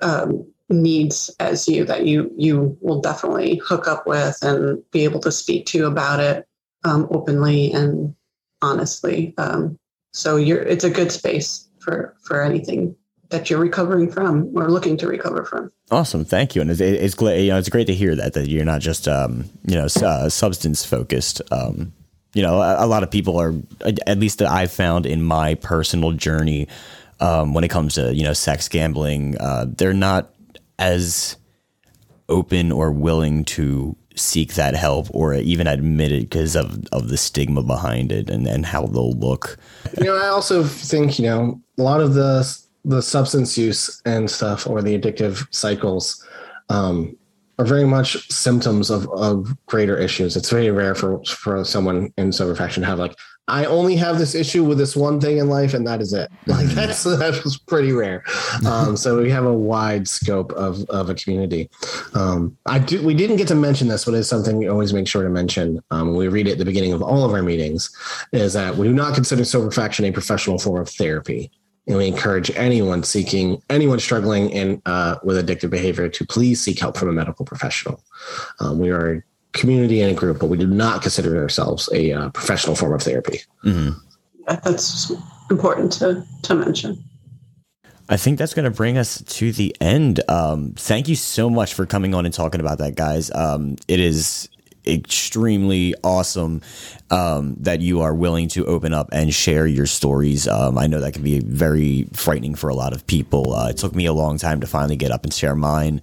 um, 0.02 0.44
needs 0.70 1.30
as 1.40 1.68
you 1.68 1.84
that 1.84 2.06
you 2.06 2.32
you 2.36 2.76
will 2.80 3.00
definitely 3.00 3.60
hook 3.64 3.86
up 3.86 4.06
with 4.06 4.36
and 4.42 4.82
be 4.90 5.04
able 5.04 5.20
to 5.20 5.30
speak 5.30 5.66
to 5.66 5.86
about 5.86 6.20
it 6.20 6.48
um, 6.84 7.06
openly 7.10 7.72
and 7.72 8.14
honestly. 8.62 9.34
Um, 9.38 9.78
so 10.12 10.36
you're 10.36 10.62
it's 10.62 10.84
a 10.84 10.90
good 10.90 11.12
space 11.12 11.68
for 11.84 12.16
for 12.22 12.42
anything 12.42 12.96
that 13.30 13.50
you're 13.50 13.58
recovering 13.58 14.10
from 14.10 14.50
or 14.56 14.70
looking 14.70 14.96
to 14.98 15.08
recover 15.08 15.44
from. 15.44 15.70
Awesome, 15.90 16.24
thank 16.24 16.54
you, 16.54 16.62
and 16.62 16.70
it's, 16.70 16.80
it's 16.80 17.14
great. 17.14 17.44
You 17.44 17.50
know, 17.50 17.58
it's 17.58 17.68
great 17.68 17.86
to 17.86 17.94
hear 17.94 18.14
that 18.16 18.34
that 18.34 18.48
you're 18.48 18.64
not 18.64 18.80
just 18.80 19.06
um, 19.06 19.44
you 19.66 19.76
know 19.76 19.86
uh, 20.02 20.28
substance 20.28 20.84
focused. 20.84 21.42
Um, 21.50 21.92
you 22.32 22.42
know, 22.42 22.60
a, 22.60 22.84
a 22.84 22.88
lot 22.88 23.04
of 23.04 23.10
people 23.10 23.40
are, 23.40 23.54
at 24.06 24.18
least 24.18 24.40
that 24.40 24.48
I've 24.48 24.72
found 24.72 25.06
in 25.06 25.22
my 25.22 25.54
personal 25.54 26.10
journey, 26.10 26.66
um, 27.20 27.54
when 27.54 27.62
it 27.62 27.68
comes 27.68 27.94
to 27.94 28.14
you 28.14 28.24
know 28.24 28.32
sex 28.32 28.68
gambling, 28.68 29.38
uh, 29.38 29.66
they're 29.68 29.94
not 29.94 30.34
as 30.78 31.36
open 32.28 32.72
or 32.72 32.90
willing 32.90 33.44
to 33.44 33.96
seek 34.14 34.54
that 34.54 34.74
help 34.74 35.08
or 35.10 35.34
even 35.34 35.66
admit 35.66 36.12
it 36.12 36.30
because 36.30 36.56
of, 36.56 36.86
of 36.92 37.08
the 37.08 37.16
stigma 37.16 37.62
behind 37.62 38.12
it 38.12 38.30
and, 38.30 38.46
and 38.46 38.66
how 38.66 38.86
they'll 38.86 39.12
look. 39.12 39.56
you 39.98 40.04
know, 40.04 40.16
I 40.16 40.28
also 40.28 40.64
think 40.64 41.18
you 41.18 41.26
know 41.26 41.60
a 41.78 41.82
lot 41.82 42.00
of 42.00 42.14
the 42.14 42.64
the 42.84 43.02
substance 43.02 43.56
use 43.56 44.02
and 44.04 44.30
stuff 44.30 44.66
or 44.66 44.82
the 44.82 44.98
addictive 44.98 45.46
cycles 45.54 46.24
um, 46.68 47.16
are 47.58 47.64
very 47.64 47.84
much 47.86 48.30
symptoms 48.30 48.90
of, 48.90 49.08
of 49.10 49.56
greater 49.66 49.96
issues. 49.96 50.36
It's 50.36 50.50
very 50.50 50.70
rare 50.70 50.94
for 50.94 51.22
for 51.24 51.64
someone 51.64 52.12
in 52.16 52.32
sober 52.32 52.54
faction 52.54 52.82
to 52.82 52.88
have 52.88 52.98
like 52.98 53.16
I 53.46 53.66
only 53.66 53.94
have 53.96 54.18
this 54.18 54.34
issue 54.34 54.64
with 54.64 54.78
this 54.78 54.96
one 54.96 55.20
thing 55.20 55.36
in 55.36 55.48
life 55.48 55.74
and 55.74 55.86
that 55.86 56.00
is 56.00 56.12
it. 56.12 56.30
Like 56.46 56.66
that's 56.66 57.02
that's 57.02 57.56
pretty 57.58 57.92
rare. 57.92 58.22
Um, 58.66 58.96
so 59.04 59.20
we 59.20 59.30
have 59.30 59.44
a 59.44 59.52
wide 59.52 60.06
scope 60.06 60.52
of 60.52 60.84
of 60.88 61.10
a 61.10 61.14
community. 61.14 61.68
Um, 62.14 62.56
I 62.66 62.78
do 62.78 63.04
we 63.04 63.14
didn't 63.14 63.36
get 63.36 63.48
to 63.48 63.54
mention 63.54 63.88
this, 63.88 64.04
but 64.04 64.14
it's 64.14 64.28
something 64.28 64.56
we 64.56 64.68
always 64.68 64.92
make 64.92 65.08
sure 65.08 65.22
to 65.24 65.30
mention. 65.30 65.82
Um, 65.90 66.14
we 66.14 66.28
read 66.28 66.46
it 66.46 66.52
at 66.52 66.58
the 66.58 66.64
beginning 66.64 66.92
of 66.92 67.02
all 67.02 67.24
of 67.24 67.32
our 67.32 67.42
meetings 67.42 67.90
is 68.32 68.52
that 68.52 68.76
we 68.76 68.86
do 68.86 68.94
not 68.94 69.14
consider 69.14 69.44
sober 69.44 69.70
faction 69.70 70.04
a 70.04 70.12
professional 70.12 70.58
form 70.58 70.80
of 70.80 70.88
therapy. 70.88 71.50
And 71.86 71.98
we 71.98 72.06
encourage 72.06 72.50
anyone 72.52 73.02
seeking, 73.02 73.62
anyone 73.68 74.00
struggling 74.00 74.48
in 74.50 74.80
uh, 74.86 75.16
with 75.22 75.36
addictive 75.36 75.68
behavior 75.68 76.08
to 76.08 76.26
please 76.26 76.62
seek 76.62 76.78
help 76.78 76.96
from 76.96 77.10
a 77.10 77.12
medical 77.12 77.44
professional. 77.44 78.02
Um, 78.60 78.78
we 78.78 78.90
are 78.90 79.22
community 79.54 80.00
and 80.02 80.10
a 80.10 80.14
group, 80.14 80.38
but 80.38 80.46
we 80.46 80.58
do 80.58 80.66
not 80.66 81.00
consider 81.02 81.40
ourselves 81.40 81.88
a 81.94 82.12
uh, 82.12 82.28
professional 82.30 82.76
form 82.76 82.92
of 82.92 83.02
therapy. 83.02 83.40
That- 83.62 84.62
That's 84.62 85.10
important 85.50 85.92
to 85.94 86.22
to 86.42 86.54
mention. 86.54 87.02
I 88.10 88.18
think 88.18 88.38
that's 88.38 88.52
going 88.52 88.66
to 88.70 88.76
bring 88.76 88.98
us 88.98 89.22
to 89.22 89.50
the 89.50 89.74
end. 89.80 90.20
Um, 90.28 90.74
thank 90.76 91.08
you 91.08 91.16
so 91.16 91.48
much 91.48 91.72
for 91.72 91.86
coming 91.86 92.14
on 92.14 92.26
and 92.26 92.34
talking 92.34 92.60
about 92.60 92.76
that, 92.78 92.96
guys. 92.96 93.30
Um, 93.34 93.76
it 93.88 93.98
is 93.98 94.46
extremely 94.86 95.94
awesome 96.04 96.60
um, 97.10 97.54
that 97.60 97.80
you 97.80 98.02
are 98.02 98.14
willing 98.14 98.48
to 98.48 98.66
open 98.66 98.92
up 98.92 99.08
and 99.12 99.32
share 99.32 99.66
your 99.66 99.86
stories. 99.86 100.46
Um, 100.46 100.76
I 100.76 100.86
know 100.86 101.00
that 101.00 101.14
can 101.14 101.22
be 101.22 101.38
very 101.38 102.06
frightening 102.12 102.54
for 102.54 102.68
a 102.68 102.74
lot 102.74 102.92
of 102.92 103.06
people. 103.06 103.54
Uh, 103.54 103.70
it 103.70 103.78
took 103.78 103.94
me 103.94 104.04
a 104.04 104.12
long 104.12 104.36
time 104.36 104.60
to 104.60 104.66
finally 104.66 104.96
get 104.96 105.10
up 105.10 105.24
and 105.24 105.32
share 105.32 105.54
mine. 105.56 106.02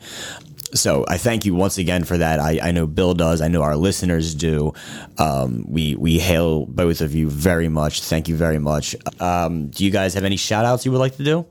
So 0.74 1.06
I 1.08 1.18
thank 1.18 1.46
you 1.46 1.54
once 1.56 1.78
again 1.78 2.04
for 2.04 2.18
that. 2.18 2.40
I, 2.40 2.60
I 2.62 2.72
know 2.72 2.88
Bill 2.88 3.14
does. 3.14 3.42
I 3.42 3.48
know 3.48 3.62
our 3.62 3.76
listeners 3.76 4.34
do. 4.36 4.74
Um, 5.18 5.66
we 5.68 5.96
we 5.96 6.20
hail 6.20 6.66
both 6.66 7.02
of 7.02 7.14
you 7.14 7.30
very 7.30 7.70
much. 7.70 8.02
Thank 8.02 8.28
you 8.28 8.36
very 8.36 8.60
much. 8.60 8.96
Um, 9.20 9.70
do 9.70 9.84
you 9.84 9.92
guys 9.92 10.14
have 10.14 10.24
any 10.24 10.38
shout 10.38 10.66
outs 10.66 10.86
you 10.86 10.92
would 10.92 11.00
like 11.00 11.18
to 11.18 11.24
do? 11.24 11.46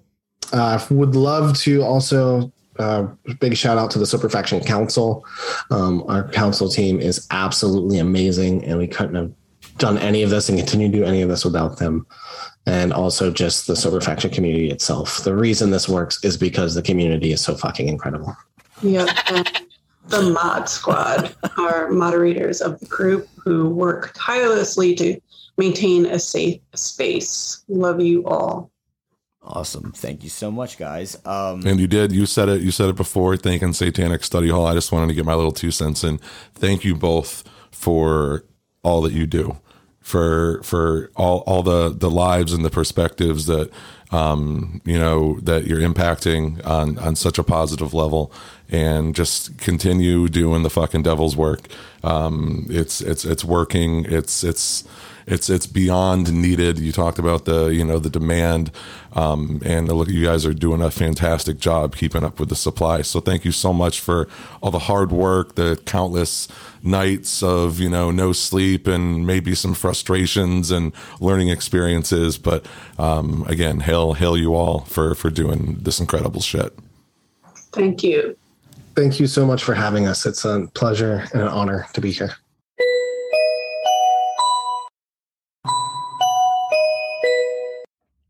Uh, 0.53 0.85
would 0.91 1.15
love 1.15 1.57
to 1.59 1.83
also 1.83 2.53
uh, 2.79 3.07
big 3.41 3.57
shout 3.57 3.79
out 3.79 3.91
to 3.91 3.99
the 3.99 4.07
Sober 4.07 4.29
Faction 4.29 4.61
Council. 4.61 5.25
Um, 5.71 6.03
our 6.09 6.29
council 6.29 6.69
team 6.69 6.99
is 6.99 7.27
absolutely 7.31 7.99
amazing, 7.99 8.65
and 8.65 8.79
we 8.79 8.89
couldn't 8.89 9.15
have 9.15 9.33
done 9.79 9.99
any 9.99 10.23
of 10.23 10.31
this 10.31 10.49
and 10.49 10.59
continue 10.59 10.91
to 10.91 10.99
do 10.99 11.05
any 11.05 11.23
of 11.23 11.29
this 11.29 11.45
without 11.45 11.79
them. 11.79 12.07
And 12.67 12.93
also 12.93 13.31
just 13.31 13.67
the 13.67 13.77
Sober 13.77 14.01
Faction 14.01 14.31
community 14.31 14.71
itself. 14.71 15.25
The 15.25 15.35
reason 15.35 15.71
this 15.71 15.89
works 15.89 16.23
is 16.23 16.37
because 16.37 16.75
the 16.75 16.83
community 16.83 17.33
is 17.33 17.41
so 17.41 17.55
fucking 17.55 17.89
incredible. 17.89 18.37
Yeah. 18.83 19.07
the 20.09 20.23
mod 20.23 20.69
squad 20.69 21.35
are 21.59 21.91
moderators 21.91 22.61
of 22.61 22.81
the 22.81 22.87
group 22.87 23.29
who 23.45 23.69
work 23.69 24.13
tirelessly 24.15 24.95
to 24.97 25.21
maintain 25.57 26.07
a 26.07 26.19
safe 26.19 26.61
space. 26.75 27.65
Love 27.69 28.01
you 28.01 28.25
all. 28.27 28.71
Awesome. 29.43 29.93
Thank 29.93 30.23
you 30.23 30.29
so 30.29 30.51
much, 30.51 30.77
guys. 30.79 31.17
Um, 31.25 31.67
And 31.67 31.81
you 31.81 31.87
did. 31.87 32.13
You 32.13 32.27
said 32.27 32.49
it. 32.49 32.61
You 32.61 32.71
said 32.71 32.91
it 32.91 32.97
before. 32.97 33.37
Thanking 33.37 33.73
Satanic 33.73 34.23
Study 34.23 34.49
Hall. 34.51 34.67
I 34.67 34.75
just 34.75 34.93
wanted 34.93 35.09
to 35.09 35.15
get 35.15 35.25
my 35.25 35.35
little 35.35 35.53
two 35.53 35.71
cents 35.71 36.05
in. 36.05 36.19
Thank 36.55 36.85
you 36.85 36.95
both 36.95 37.43
for 37.71 38.45
all 38.83 39.01
that 39.03 39.13
you 39.13 39.27
do, 39.27 39.59
for 40.01 40.63
for 40.63 41.11
all 41.17 41.39
all 41.47 41.63
the 41.63 41.89
the 41.89 42.11
lives 42.11 42.53
and 42.53 42.65
the 42.65 42.71
perspectives 42.71 43.47
that 43.47 43.71
um, 44.11 44.83
you 44.85 44.99
know 44.99 45.39
that 45.41 45.67
you're 45.67 45.81
impacting 45.81 46.65
on 46.67 46.99
on 46.99 47.17
such 47.17 47.39
a 47.39 47.43
positive 47.43 47.95
level, 47.95 48.31
and 48.71 49.15
just 49.15 49.59
continue 49.59 50.29
doing 50.29 50.63
the 50.63 50.71
fucking 50.71 51.03
devil's 51.03 51.37
work. 51.37 51.67
Um, 52.03 52.67
it's 52.71 53.01
it's 53.01 53.25
it's 53.25 53.45
working. 53.45 54.07
It's 54.07 54.45
it's 54.45 54.85
it's 55.27 55.51
it's 55.51 55.67
beyond 55.67 56.33
needed. 56.33 56.79
You 56.79 56.93
talked 56.93 57.19
about 57.19 57.45
the 57.45 57.67
you 57.67 57.85
know 57.85 57.99
the 57.99 58.11
demand, 58.11 58.71
um, 59.13 59.61
and 59.65 59.89
look, 59.89 60.09
you 60.09 60.25
guys 60.25 60.47
are 60.47 60.55
doing 60.55 60.81
a 60.81 60.91
fantastic 60.91 61.59
job 61.59 61.97
keeping 61.97 62.25
up 62.25 62.41
with 62.41 62.49
the 62.49 62.57
supply. 62.57 63.03
So 63.03 63.21
thank 63.21 63.45
you 63.45 63.53
so 63.53 63.73
much 63.73 64.01
for 64.01 64.29
all 64.63 64.71
the 64.71 64.81
hard 64.81 65.13
work, 65.13 65.57
the 65.57 65.81
countless 65.85 66.49
nights 66.83 67.43
of 67.43 67.81
you 67.81 67.91
know 67.91 68.11
no 68.11 68.33
sleep 68.33 68.87
and 68.87 69.27
maybe 69.27 69.55
some 69.55 69.75
frustrations 69.75 70.71
and 70.71 70.93
learning 71.21 71.49
experiences. 71.49 72.39
But 72.39 72.67
um, 72.99 73.45
again, 73.47 73.81
hail 73.81 74.15
hail 74.15 74.37
you 74.37 74.55
all 74.55 74.81
for 74.81 75.15
for 75.15 75.31
doing 75.31 75.79
this 75.81 76.01
incredible 76.01 76.41
shit. 76.41 76.77
Thank 77.73 78.03
you. 78.03 78.37
Thank 79.01 79.19
you 79.19 79.27
so 79.27 79.47
much 79.47 79.65
for 79.65 79.73
having 79.73 80.07
us. 80.07 80.27
It's 80.27 80.45
a 80.45 80.69
pleasure 80.75 81.27
and 81.33 81.41
an 81.41 81.49
honor 81.49 81.87
to 81.95 82.03
be 82.03 82.11
here. 82.11 82.35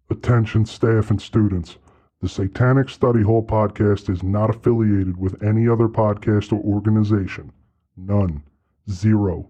Attention 0.09 0.65
staff 0.65 1.11
and 1.11 1.21
students. 1.21 1.79
The 2.21 2.29
Satanic 2.29 2.89
Study 2.89 3.21
Hall 3.21 3.45
podcast 3.45 4.09
is 4.09 4.23
not 4.23 4.49
affiliated 4.49 5.17
with 5.17 5.43
any 5.43 5.69
other 5.69 5.89
podcast 5.89 6.53
or 6.53 6.63
organization. 6.63 7.51
None. 7.97 8.41
Zero. 8.89 9.49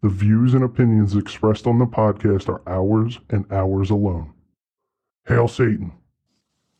The 0.00 0.08
views 0.08 0.54
and 0.54 0.64
opinions 0.64 1.14
expressed 1.16 1.66
on 1.66 1.78
the 1.78 1.84
podcast 1.84 2.48
are 2.48 2.62
ours 2.66 3.20
and 3.28 3.44
ours 3.52 3.90
alone. 3.90 4.32
Hail 5.26 5.48
Satan. 5.48 5.92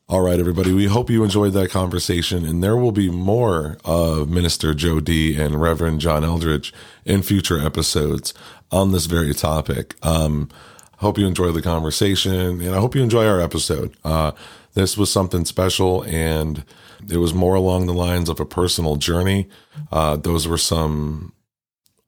All 0.07 0.21
right, 0.21 0.39
everybody. 0.39 0.71
We 0.75 0.85
hope 0.85 1.09
you 1.09 1.25
enjoyed 1.25 1.55
that 1.55 1.71
conversation, 1.71 2.45
and 2.45 2.63
there 2.63 2.77
will 2.77 2.93
be 2.93 3.09
more 3.09 3.79
of 3.87 4.29
Minister 4.29 4.75
Joe 4.75 5.01
D 5.01 5.41
and 5.41 5.59
Reverend 5.59 6.03
John 6.03 6.23
Eldridge 6.23 6.75
in 7.07 7.23
future 7.23 7.59
episodes 7.59 8.35
on 8.71 8.93
this 8.93 9.07
very 9.07 9.33
topic. 9.33 9.95
Um, 10.03 10.51
hope 10.99 11.17
you 11.17 11.27
enjoyed 11.27 11.55
the 11.55 11.63
conversation, 11.63 12.61
and 12.61 12.75
I 12.75 12.81
hope 12.81 12.95
you 12.95 13.03
enjoy 13.03 13.27
our 13.27 13.41
episode. 13.41 13.97
Uh, 14.05 14.33
this 14.75 14.99
was 14.99 15.11
something 15.11 15.47
special, 15.47 16.03
and 16.03 16.67
it 17.11 17.17
was 17.17 17.33
more 17.33 17.55
along 17.55 17.87
the 17.87 17.95
lines 17.95 18.29
of 18.29 18.39
a 18.39 18.45
personal 18.45 18.97
journey. 18.97 19.49
Uh, 19.91 20.17
those 20.17 20.47
were 20.47 20.59
some 20.59 21.33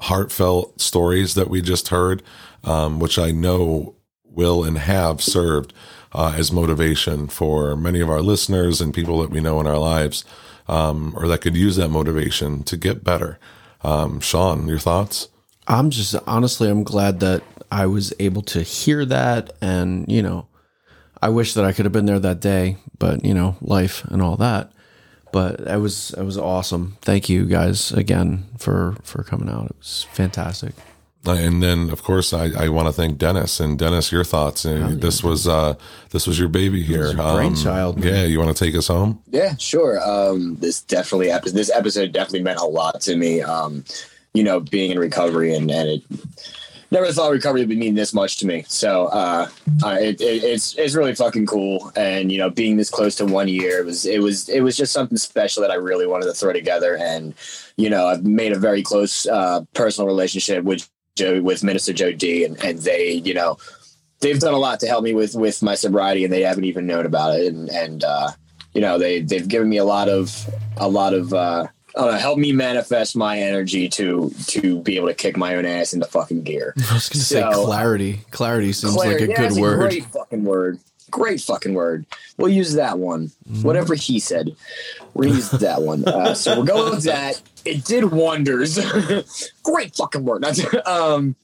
heartfelt 0.03 0.83
stories 0.83 1.35
that 1.35 1.49
we 1.49 1.63
just 1.63 1.89
heard, 1.89 2.23
um, 2.63 3.01
which 3.01 3.19
I 3.19 3.31
know 3.31 3.95
will 4.23 4.65
and 4.65 4.77
have 4.77 5.23
served 5.23 5.73
uh, 6.13 6.35
as 6.37 6.53
motivation 6.53 7.29
for 7.29 7.77
many 7.77 8.01
of 8.01 8.09
our 8.09 8.23
listeners 8.23 8.81
and 8.81 8.95
people 8.95 9.21
that 9.21 9.31
we 9.31 9.41
know 9.41 9.61
in 9.61 9.67
our 9.67 9.79
lives, 9.79 10.25
um, 10.69 11.15
or 11.17 11.29
that 11.29 11.41
could 11.41 11.57
use 11.57 11.77
that 11.77 11.89
motivation 11.89 12.63
to 12.65 12.77
get 12.77 13.05
better. 13.05 13.39
Um, 13.83 14.21
Sean, 14.21 14.67
your 14.69 14.79
thoughts? 14.79 15.29
I'm 15.69 15.91
just 15.91 16.15
honestly, 16.27 16.69
I'm 16.69 16.85
glad 16.85 17.21
that 17.21 17.43
I 17.71 17.87
was 17.87 18.13
able 18.19 18.43
to 18.43 18.63
hear 18.63 19.05
that, 19.07 19.53
and 19.61 20.11
you 20.11 20.23
know, 20.23 20.47
I 21.21 21.29
wish 21.29 21.55
that 21.55 21.65
I 21.65 21.73
could 21.73 21.85
have 21.85 21.93
been 21.93 22.07
there 22.07 22.21
that 22.21 22.41
day, 22.41 22.77
but 22.99 23.25
you 23.25 23.35
know, 23.35 23.57
life 23.61 24.05
and 24.05 24.23
all 24.23 24.37
that. 24.37 24.73
But 25.33 25.61
it 25.61 25.81
was 25.81 26.13
it 26.17 26.23
was 26.23 26.39
awesome. 26.39 26.97
Thank 27.03 27.29
you 27.29 27.47
guys 27.47 27.93
again 27.93 28.47
for 28.59 28.97
for 29.03 29.23
coming 29.23 29.49
out. 29.49 29.67
It 29.67 29.77
was 29.79 30.07
fantastic. 30.13 30.75
Uh, 31.29 31.33
And 31.33 31.63
then, 31.63 31.91
of 31.91 32.03
course, 32.03 32.33
I, 32.33 32.51
I 32.65 32.69
want 32.69 32.87
to 32.89 32.93
thank 32.93 33.19
Dennis. 33.19 33.61
And 33.61 33.79
Dennis, 33.79 34.11
your 34.13 34.25
thoughts. 34.25 34.65
Uh, 34.67 34.95
This 34.99 35.23
was 35.23 35.47
uh, 35.47 35.75
this 36.11 36.27
was 36.27 36.39
your 36.39 36.49
baby 36.49 36.83
here. 36.83 37.13
your 37.13 37.15
brainchild, 37.37 37.99
man. 37.99 38.15
yeah, 38.15 38.25
you 38.25 38.39
want 38.39 38.57
to 38.57 38.65
take 38.65 38.75
us 38.77 38.89
home? 38.89 39.23
Yeah, 39.31 39.57
sure. 39.59 40.01
Um, 40.03 40.57
this 40.61 40.81
definitely 40.83 41.29
this 41.53 41.71
episode 41.71 42.13
definitely 42.13 42.43
meant 42.43 42.61
a 42.61 42.65
lot 42.67 43.01
to 43.03 43.17
me. 43.17 43.43
Um, 43.43 43.85
you 44.35 44.45
know, 44.45 44.61
being 44.61 44.91
in 44.91 44.99
recovery 44.99 45.55
and 45.55 45.71
and 45.71 45.89
it 45.89 46.03
never 46.91 47.11
thought 47.13 47.31
recovery 47.33 47.65
would 47.65 47.77
mean 47.77 47.95
this 47.95 48.13
much 48.15 48.37
to 48.39 48.47
me. 48.47 48.65
So 48.69 49.07
uh, 49.07 49.49
uh, 49.83 49.97
it, 50.01 50.21
it, 50.21 50.45
it's 50.45 50.75
it's 50.77 50.95
really 50.95 51.15
fucking 51.15 51.47
cool. 51.47 51.91
And 51.97 52.31
you 52.31 52.39
know, 52.39 52.51
being 52.51 52.77
this 52.77 52.91
close 52.91 53.17
to 53.17 53.27
one 53.27 53.49
year, 53.49 53.81
it 53.81 53.87
was 53.87 54.05
it 54.07 54.21
was 54.23 54.49
it 54.49 54.61
was 54.61 54.77
just 54.77 54.93
something 54.93 55.17
special 55.19 55.63
that 55.63 55.71
I 55.71 55.77
really 55.77 56.07
wanted 56.07 56.27
to 56.27 56.35
throw 56.35 56.53
together. 56.53 56.97
And 56.97 57.35
you 57.77 57.91
know, 57.91 58.07
I've 58.07 58.25
made 58.25 58.53
a 58.53 58.59
very 58.59 58.83
close 58.83 59.27
uh, 59.27 59.63
personal 59.75 60.07
relationship 60.07 60.65
with 60.65 60.89
Joe 61.17 61.41
with 61.41 61.65
Minister 61.65 61.93
Joe 61.93 62.13
D, 62.13 62.45
and 62.45 62.63
and 62.63 62.79
they 62.79 63.13
you 63.13 63.35
know 63.35 63.59
they've 64.21 64.39
done 64.39 64.55
a 64.55 64.59
lot 64.59 64.81
to 64.81 64.87
help 64.87 65.03
me 65.03 65.15
with 65.15 65.35
with 65.35 65.63
my 65.63 65.75
sobriety, 65.75 66.25
and 66.25 66.33
they 66.33 66.43
haven't 66.43 66.65
even 66.65 66.87
known 66.87 67.07
about 67.07 67.39
it. 67.39 67.53
And 67.53 67.69
and 67.71 68.05
uh, 68.05 68.31
you 68.73 68.81
know 68.81 68.99
they 68.99 69.23
they've 69.23 69.49
given 69.49 69.69
me 69.69 69.79
a 69.79 69.85
lot 69.85 70.09
of 70.09 70.49
a 70.77 70.89
lot 70.89 71.15
of 71.15 71.33
uh, 71.33 71.67
I 71.97 72.01
don't 72.01 72.13
know, 72.13 72.19
help 72.19 72.39
me 72.39 72.53
manifest 72.53 73.17
my 73.17 73.39
energy 73.39 73.89
to 73.91 74.31
to 74.49 74.81
be 74.81 74.97
able 74.97 75.09
to 75.09 75.15
kick 75.15 75.37
my 75.37 75.57
own 75.57 75.65
ass 75.65 75.95
into 75.95 76.07
fucking 76.07 76.43
gear. 76.43 76.75
I 76.91 76.95
was 76.95 77.09
going 77.09 77.19
to 77.19 77.25
say 77.25 77.43
clarity. 77.53 78.21
Clarity 78.31 78.73
seems 78.73 78.95
Clarity, 78.95 79.27
like 79.27 79.29
a 79.29 79.31
yeah, 79.31 79.37
good 79.37 79.51
that's 79.51 79.61
word. 79.61 80.05
fucking 80.13 80.45
word. 80.45 80.79
Great 81.11 81.41
fucking 81.41 81.75
word. 81.75 82.05
We'll 82.37 82.51
use 82.53 82.75
that 82.75 82.99
one. 82.99 83.29
Mm-hmm. 83.49 83.63
Whatever 83.63 83.95
he 83.95 84.19
said, 84.19 84.55
we're 85.15 85.25
gonna 85.25 85.37
use 85.37 85.51
that 85.51 85.83
one. 85.83 86.07
Uh, 86.07 86.35
so 86.35 86.59
we're 86.59 86.67
going 86.67 86.95
with 86.95 87.05
that. 87.05 87.41
It 87.65 87.85
did 87.85 88.05
wonders. 88.13 88.79
great 89.63 89.95
fucking 89.97 90.25
word. 90.25 90.45
um, 90.87 91.37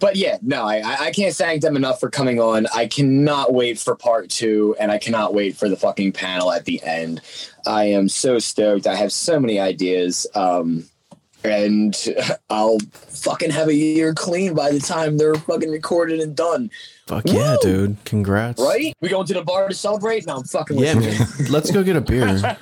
but 0.00 0.16
yeah, 0.16 0.38
no, 0.42 0.64
I, 0.64 0.78
I- 0.78 0.96
I 1.06 1.10
can't 1.12 1.34
thank 1.34 1.62
them 1.62 1.76
enough 1.76 2.00
for 2.00 2.10
coming 2.10 2.40
on. 2.40 2.66
I 2.74 2.86
cannot 2.86 3.52
wait 3.54 3.78
for 3.78 3.94
part 3.94 4.30
two, 4.30 4.74
and 4.80 4.90
I 4.90 4.98
cannot 4.98 5.32
wait 5.34 5.56
for 5.56 5.68
the 5.68 5.76
fucking 5.76 6.12
panel 6.12 6.50
at 6.50 6.64
the 6.64 6.82
end. 6.82 7.20
I 7.66 7.84
am 7.84 8.08
so 8.08 8.38
stoked. 8.40 8.86
I 8.88 8.96
have 8.96 9.12
so 9.12 9.38
many 9.38 9.60
ideas. 9.60 10.26
Um, 10.34 10.88
and 11.44 11.96
I'll 12.50 12.78
fucking 12.92 13.50
have 13.50 13.68
a 13.68 13.74
year 13.74 14.14
clean 14.14 14.54
by 14.54 14.70
the 14.72 14.80
time 14.80 15.18
they're 15.18 15.34
fucking 15.34 15.70
recorded 15.70 16.20
and 16.20 16.34
done. 16.36 16.70
Fuck 17.06 17.24
yeah, 17.26 17.56
dude. 17.60 17.96
Congrats. 18.04 18.60
Right? 18.62 18.94
We 19.00 19.08
going 19.08 19.26
to 19.26 19.34
the 19.34 19.42
bar 19.42 19.68
to 19.68 19.74
celebrate? 19.74 20.26
No, 20.26 20.36
I'm 20.36 20.44
fucking 20.44 20.78
Yeah, 20.78 20.94
man. 20.94 21.26
Let's 21.50 21.70
go 21.70 21.82
get 21.82 21.96
a 21.96 22.00
beer. 22.00 22.56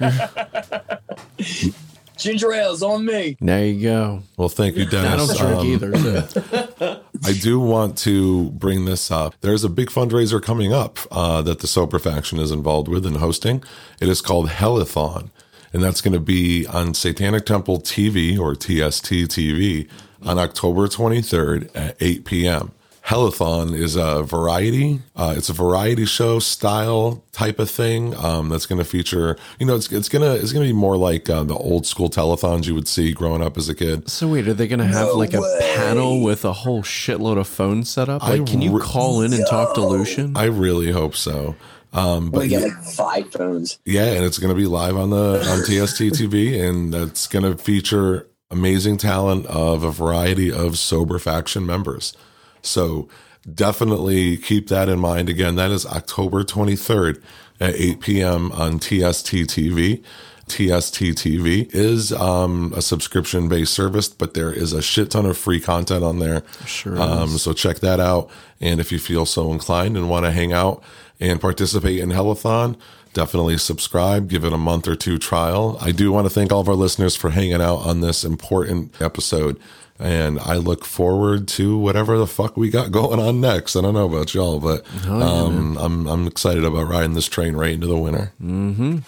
Ginger 2.16 2.52
ale's 2.52 2.82
on 2.82 3.06
me. 3.06 3.36
there 3.40 3.64
you 3.64 3.82
go. 3.82 4.22
Well, 4.36 4.50
thank 4.50 4.76
you, 4.76 4.84
Dennis. 4.84 5.10
I 5.10 5.16
don't 5.16 5.38
drink 5.38 5.82
Um, 5.82 5.94
either. 5.94 6.28
So. 6.28 7.02
I 7.24 7.32
do 7.32 7.58
want 7.58 7.96
to 7.98 8.50
bring 8.50 8.84
this 8.84 9.10
up. 9.10 9.36
There's 9.40 9.64
a 9.64 9.70
big 9.70 9.88
fundraiser 9.88 10.42
coming 10.42 10.70
up 10.72 10.98
uh, 11.10 11.40
that 11.42 11.60
the 11.60 11.66
Sober 11.66 11.98
Faction 11.98 12.38
is 12.38 12.50
involved 12.50 12.88
with 12.88 13.06
and 13.06 13.16
hosting. 13.16 13.64
It 14.00 14.08
is 14.10 14.20
called 14.20 14.48
Hellathon, 14.50 15.30
and 15.72 15.82
that's 15.82 16.00
going 16.00 16.14
to 16.14 16.20
be 16.20 16.66
on 16.66 16.94
Satanic 16.94 17.46
Temple 17.46 17.80
TV 17.80 18.38
or 18.38 18.54
TST 18.54 19.10
TV 19.30 19.88
on 20.22 20.38
October 20.38 20.86
23rd 20.86 21.70
at 21.74 21.96
8 22.00 22.24
p.m. 22.24 22.72
Hellathon 23.04 23.74
is 23.74 23.96
a 23.96 24.22
variety. 24.22 25.00
Uh, 25.16 25.34
it's 25.36 25.48
a 25.48 25.52
variety 25.52 26.04
show 26.04 26.38
style 26.38 27.24
type 27.32 27.58
of 27.58 27.68
thing 27.68 28.14
um, 28.16 28.50
that's 28.50 28.66
going 28.66 28.78
to 28.78 28.84
feature. 28.84 29.36
You 29.58 29.66
know, 29.66 29.74
it's 29.74 29.90
it's 29.90 30.08
gonna 30.08 30.34
it's 30.34 30.52
gonna 30.52 30.66
be 30.66 30.72
more 30.72 30.96
like 30.96 31.28
uh, 31.28 31.42
the 31.42 31.56
old 31.56 31.86
school 31.86 32.08
telethons 32.08 32.66
you 32.66 32.74
would 32.74 32.86
see 32.86 33.12
growing 33.12 33.42
up 33.42 33.56
as 33.56 33.68
a 33.68 33.74
kid. 33.74 34.08
So 34.08 34.28
wait, 34.28 34.46
are 34.46 34.54
they 34.54 34.68
going 34.68 34.78
to 34.80 34.84
have 34.84 35.08
No 35.08 35.16
like 35.16 35.34
a 35.34 35.42
panel 35.74 36.22
with 36.22 36.44
a 36.44 36.52
whole 36.52 36.82
shitload 36.82 37.38
of 37.38 37.48
phones 37.48 37.90
set 37.90 38.08
up? 38.08 38.22
I 38.22 38.36
Like, 38.36 38.46
can 38.46 38.62
you 38.62 38.78
re- 38.78 38.82
call 38.82 39.22
in 39.22 39.32
and 39.32 39.44
talk 39.48 39.74
to 39.74 39.80
Lucien? 39.80 40.36
I 40.36 40.44
really 40.44 40.92
hope 40.92 41.16
so. 41.16 41.56
Um, 41.92 42.30
but 42.30 42.42
We 42.42 42.48
get 42.48 42.62
like 42.62 42.82
five 42.84 43.32
phones. 43.32 43.78
Yeah, 43.84 44.06
and 44.06 44.24
it's 44.24 44.38
going 44.38 44.54
to 44.54 44.60
be 44.60 44.66
live 44.66 44.96
on 44.96 45.10
the 45.10 45.44
on 45.50 45.60
TST 45.60 46.02
TV, 46.20 46.60
and 46.68 46.94
that's 46.94 47.26
going 47.26 47.44
to 47.44 47.62
feature 47.62 48.28
amazing 48.50 48.96
talent 48.96 49.46
of 49.46 49.84
a 49.84 49.90
variety 49.90 50.52
of 50.52 50.78
sober 50.78 51.18
faction 51.18 51.64
members. 51.64 52.16
So 52.62 53.08
definitely 53.52 54.36
keep 54.36 54.68
that 54.68 54.88
in 54.88 54.98
mind. 54.98 55.28
Again, 55.28 55.56
that 55.56 55.70
is 55.70 55.86
October 55.86 56.42
23rd 56.42 57.22
at 57.60 57.74
8 57.74 58.00
p.m. 58.00 58.52
on 58.52 58.78
TST 58.78 59.46
TV. 59.46 60.02
TST 60.48 61.14
TV 61.14 61.72
is 61.72 62.12
um, 62.12 62.72
a 62.74 62.82
subscription 62.82 63.48
based 63.48 63.72
service, 63.72 64.08
but 64.08 64.34
there 64.34 64.52
is 64.52 64.72
a 64.72 64.82
shit 64.82 65.12
ton 65.12 65.24
of 65.24 65.38
free 65.38 65.60
content 65.60 66.02
on 66.02 66.18
there. 66.18 66.42
Sure 66.66 67.00
Um, 67.00 67.38
so 67.38 67.52
check 67.52 67.78
that 67.78 68.00
out. 68.00 68.28
And 68.60 68.80
if 68.80 68.90
you 68.90 68.98
feel 68.98 69.26
so 69.26 69.52
inclined 69.52 69.96
and 69.96 70.10
want 70.10 70.26
to 70.26 70.32
hang 70.32 70.52
out 70.52 70.82
and 71.20 71.40
participate 71.40 71.98
in 72.00 72.08
Hellathon, 72.10 72.76
definitely 73.12 73.58
subscribe, 73.58 74.28
give 74.28 74.44
it 74.44 74.52
a 74.52 74.58
month 74.58 74.88
or 74.88 74.96
two 74.96 75.18
trial. 75.18 75.76
I 75.80 75.92
do 75.92 76.10
want 76.12 76.26
to 76.26 76.30
thank 76.30 76.50
all 76.52 76.60
of 76.60 76.68
our 76.68 76.74
listeners 76.74 77.14
for 77.16 77.30
hanging 77.30 77.60
out 77.60 77.78
on 77.86 78.00
this 78.00 78.24
important 78.24 79.00
episode. 79.00 79.58
And 79.98 80.40
I 80.40 80.54
look 80.54 80.86
forward 80.86 81.46
to 81.48 81.76
whatever 81.76 82.16
the 82.16 82.26
fuck 82.26 82.56
we 82.56 82.70
got 82.70 82.90
going 83.00 83.20
on 83.20 83.40
next. 83.40 83.76
I 83.76 83.82
don't 83.82 83.92
know 83.94 84.06
about 84.06 84.32
y'all, 84.32 84.58
but 84.58 84.86
Oh, 85.06 85.18
yeah, 85.18 85.24
um, 85.24 85.76
I'm 85.76 86.06
I'm 86.06 86.26
excited 86.26 86.64
about 86.64 86.88
riding 86.88 87.12
this 87.12 87.28
train 87.28 87.54
right 87.54 87.72
into 87.72 87.86
the 87.86 87.98
winter. 87.98 88.32
Mm-hmm. 88.42 88.98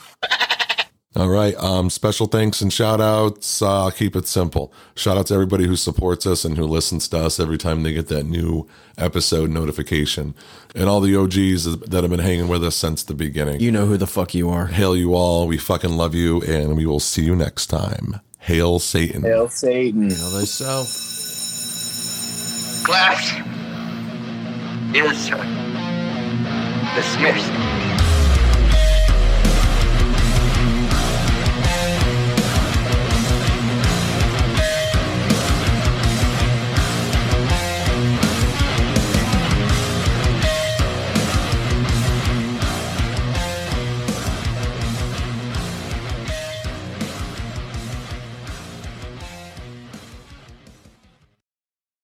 All 1.15 1.29
right. 1.29 1.55
Um, 1.57 1.91
special 1.91 2.27
thanks 2.27 2.63
and 2.63 2.73
shout 2.73 2.99
outs. 3.01 3.61
Uh, 3.61 3.91
keep 3.91 4.17
it 4.17 4.27
simple. 4.27 4.73
Shout 4.95 5.19
out 5.19 5.27
to 5.27 5.35
everybody 5.35 5.67
who 5.67 5.77
supports 5.77 6.27
us 6.27 6.45
and 6.47 6.57
who 6.57 6.65
listens 6.65 7.07
to 7.09 7.19
us 7.19 7.39
every 7.39 7.59
time 7.59 7.83
they 7.83 7.93
get 7.93 8.09
that 8.09 8.25
new 8.25 8.67
episode 8.97 9.51
notification. 9.51 10.35
And 10.75 10.89
all 10.89 11.01
the 11.01 11.15
OGs 11.15 11.81
that 11.81 12.01
have 12.03 12.11
been 12.11 12.19
hanging 12.21 12.49
with 12.49 12.65
us 12.65 12.77
since 12.77 13.03
the 13.03 13.13
beginning. 13.13 13.61
You 13.61 13.71
know 13.71 13.85
who 13.85 13.99
the 13.99 14.07
fuck 14.07 14.35
you 14.35 14.49
are. 14.49 14.69
Hail 14.69 14.97
you 14.97 15.15
all. 15.15 15.47
We 15.47 15.59
fucking 15.59 15.93
love 15.93 16.15
you. 16.15 16.41
And 16.45 16.77
we 16.79 16.87
will 16.87 17.01
see 17.01 17.25
you 17.25 17.37
next 17.37 17.67
time. 17.67 18.21
Hail 18.39 18.79
Satan. 18.79 19.23
Hail 19.23 19.49
Satan. 19.49 20.09
Hail 20.09 20.31
thyself. 20.31 20.87
Class 22.87 23.33
is 24.95 25.31
dismissed. 26.97 27.82